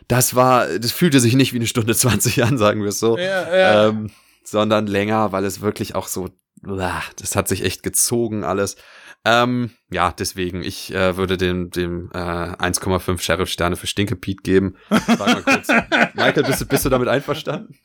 Das 0.08 0.34
war, 0.34 0.66
das 0.66 0.92
fühlte 0.92 1.20
sich 1.20 1.34
nicht 1.34 1.52
wie 1.52 1.58
eine 1.58 1.66
Stunde 1.66 1.94
20 1.96 2.42
an, 2.44 2.58
sagen 2.58 2.82
wir 2.82 2.88
es 2.88 2.98
so 2.98 3.16
Ja, 3.16 3.56
ja. 3.56 3.88
ähm, 3.88 4.10
sondern 4.42 4.86
länger, 4.86 5.32
weil 5.32 5.44
es 5.44 5.60
wirklich 5.60 5.94
auch 5.94 6.08
so, 6.08 6.30
das 6.62 7.36
hat 7.36 7.48
sich 7.48 7.62
echt 7.62 7.82
gezogen 7.82 8.44
alles. 8.44 8.76
Ähm, 9.24 9.70
ja, 9.90 10.12
deswegen, 10.12 10.62
ich 10.62 10.94
äh, 10.94 11.16
würde 11.16 11.36
dem, 11.36 11.70
dem 11.70 12.10
äh, 12.14 12.16
1,5 12.16 13.20
Sheriff-Sterne 13.20 13.76
für 13.76 13.86
Stinke 13.86 14.16
Pete 14.16 14.42
geben. 14.42 14.76
Sag 14.88 15.18
mal 15.18 15.42
kurz. 15.42 15.68
Michael, 16.14 16.44
bist 16.44 16.60
du, 16.60 16.66
bist 16.66 16.84
du 16.84 16.88
damit 16.88 17.08
einverstanden? 17.08 17.78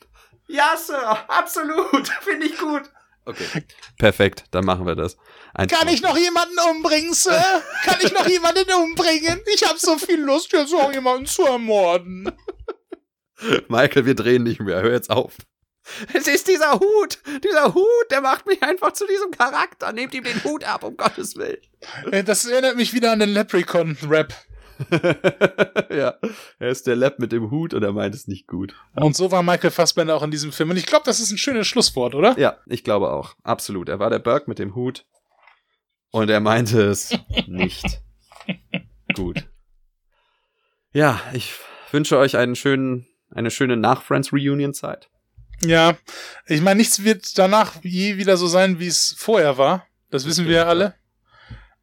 Ja, 0.48 0.76
Sir, 0.78 1.18
absolut. 1.28 2.08
Finde 2.22 2.46
ich 2.46 2.58
gut. 2.58 2.84
Okay, 3.26 3.46
perfekt, 3.98 4.46
dann 4.52 4.66
machen 4.66 4.86
wir 4.86 4.96
das. 4.96 5.18
Kann 5.54 5.88
ich 5.88 6.02
noch 6.02 6.18
jemanden 6.18 6.58
umbringen, 6.72 7.14
Sir? 7.14 7.62
Kann 7.84 8.00
ich 8.02 8.12
noch 8.12 8.28
jemanden 8.28 8.72
umbringen? 8.74 9.40
Ich 9.54 9.64
hab 9.64 9.78
so 9.78 9.98
viel 9.98 10.20
Lust, 10.20 10.52
jetzt 10.52 10.72
noch 10.72 10.92
jemanden 10.92 11.28
zu 11.28 11.44
ermorden. 11.44 12.32
Michael, 13.68 14.06
wir 14.06 14.16
drehen 14.16 14.44
nicht 14.44 14.62
mehr, 14.62 14.82
hör 14.82 14.92
jetzt 14.92 15.12
auf. 15.12 15.34
Es 16.14 16.28
ist 16.28 16.48
dieser 16.48 16.80
Hut, 16.80 17.20
dieser 17.44 17.74
Hut, 17.74 18.06
der 18.10 18.22
macht 18.22 18.48
mich 18.48 18.64
einfach 18.64 18.94
zu 18.94 19.06
diesem 19.06 19.32
Charakter. 19.32 19.92
Nehmt 19.92 20.14
ihm 20.14 20.24
den 20.24 20.44
Hut 20.44 20.64
ab, 20.64 20.84
um 20.84 20.96
Gottes 20.96 21.36
Willen. 21.36 21.58
Das 22.26 22.46
erinnert 22.46 22.78
mich 22.78 22.94
wieder 22.94 23.12
an 23.12 23.20
den 23.20 23.30
Leprechaun-Rap. 23.30 24.34
ja, 25.90 26.16
er 26.58 26.70
ist 26.70 26.88
der 26.88 26.96
Lab 26.96 27.20
mit 27.20 27.32
dem 27.32 27.52
Hut 27.52 27.74
und 27.74 27.84
er 27.84 27.92
meint 27.92 28.16
es 28.16 28.28
nicht 28.28 28.48
gut. 28.48 28.76
Und 28.96 29.16
so 29.16 29.32
war 29.32 29.44
Michael 29.44 29.72
Fassbender 29.72 30.16
auch 30.16 30.24
in 30.24 30.32
diesem 30.32 30.52
Film. 30.52 30.72
Und 30.72 30.78
ich 30.78 30.86
glaube, 30.86 31.04
das 31.06 31.20
ist 31.20 31.32
ein 31.32 31.38
schönes 31.38 31.68
Schlusswort, 31.68 32.16
oder? 32.16 32.38
Ja, 32.40 32.58
ich 32.66 32.84
glaube 32.84 33.12
auch. 33.12 33.36
Absolut. 33.44 33.90
Er 33.90 34.00
war 34.00 34.10
der 34.10 34.20
Burke 34.20 34.50
mit 34.50 34.60
dem 34.60 34.76
Hut 34.76 35.06
und 36.14 36.30
er 36.30 36.40
meinte 36.40 36.80
es 36.84 37.18
nicht 37.48 38.02
gut. 39.16 39.50
Ja, 40.94 41.20
ich 41.34 41.54
wünsche 41.92 42.18
euch 42.20 42.38
einen 42.38 42.56
schönen, 42.56 43.08
eine 43.32 43.50
schöne 43.50 43.78
Nach-Friends-Reunion-Zeit. 43.78 45.10
Ja. 45.62 45.98
Ich 46.46 46.62
meine, 46.62 46.78
nichts 46.78 47.04
wird 47.04 47.38
danach 47.38 47.84
je 47.84 48.18
wieder 48.18 48.38
so 48.38 48.48
sein, 48.48 48.80
wie 48.80 48.88
es 48.88 49.16
vorher 49.18 49.58
war. 49.58 49.88
Das 50.12 50.26
wissen 50.26 50.46
wir 50.46 50.58
ja 50.58 50.66
alle. 50.66 50.94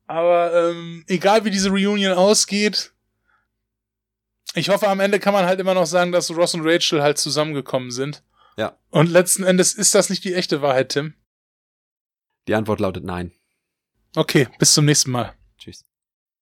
Aber 0.06 0.54
ähm, 0.54 1.04
egal 1.08 1.44
wie 1.44 1.50
diese 1.50 1.70
Reunion 1.70 2.12
ausgeht, 2.12 2.92
ich 4.54 4.68
hoffe, 4.68 4.88
am 4.88 5.00
Ende 5.00 5.18
kann 5.18 5.34
man 5.34 5.46
halt 5.46 5.58
immer 5.58 5.74
noch 5.74 5.86
sagen, 5.86 6.12
dass 6.12 6.30
Ross 6.30 6.54
und 6.54 6.62
Rachel 6.64 7.02
halt 7.02 7.18
zusammengekommen 7.18 7.90
sind. 7.90 8.22
Ja. 8.56 8.76
Und 8.90 9.10
letzten 9.10 9.42
Endes 9.42 9.72
ist 9.72 9.94
das 9.94 10.08
nicht 10.08 10.22
die 10.22 10.34
echte 10.34 10.62
Wahrheit, 10.62 10.90
Tim. 10.90 11.14
Die 12.46 12.54
Antwort 12.54 12.78
lautet 12.78 13.04
nein. 13.04 13.32
Okay, 14.16 14.48
bis 14.58 14.74
zum 14.74 14.84
nächsten 14.84 15.10
Mal. 15.10 15.34
Tschüss. 15.58 15.84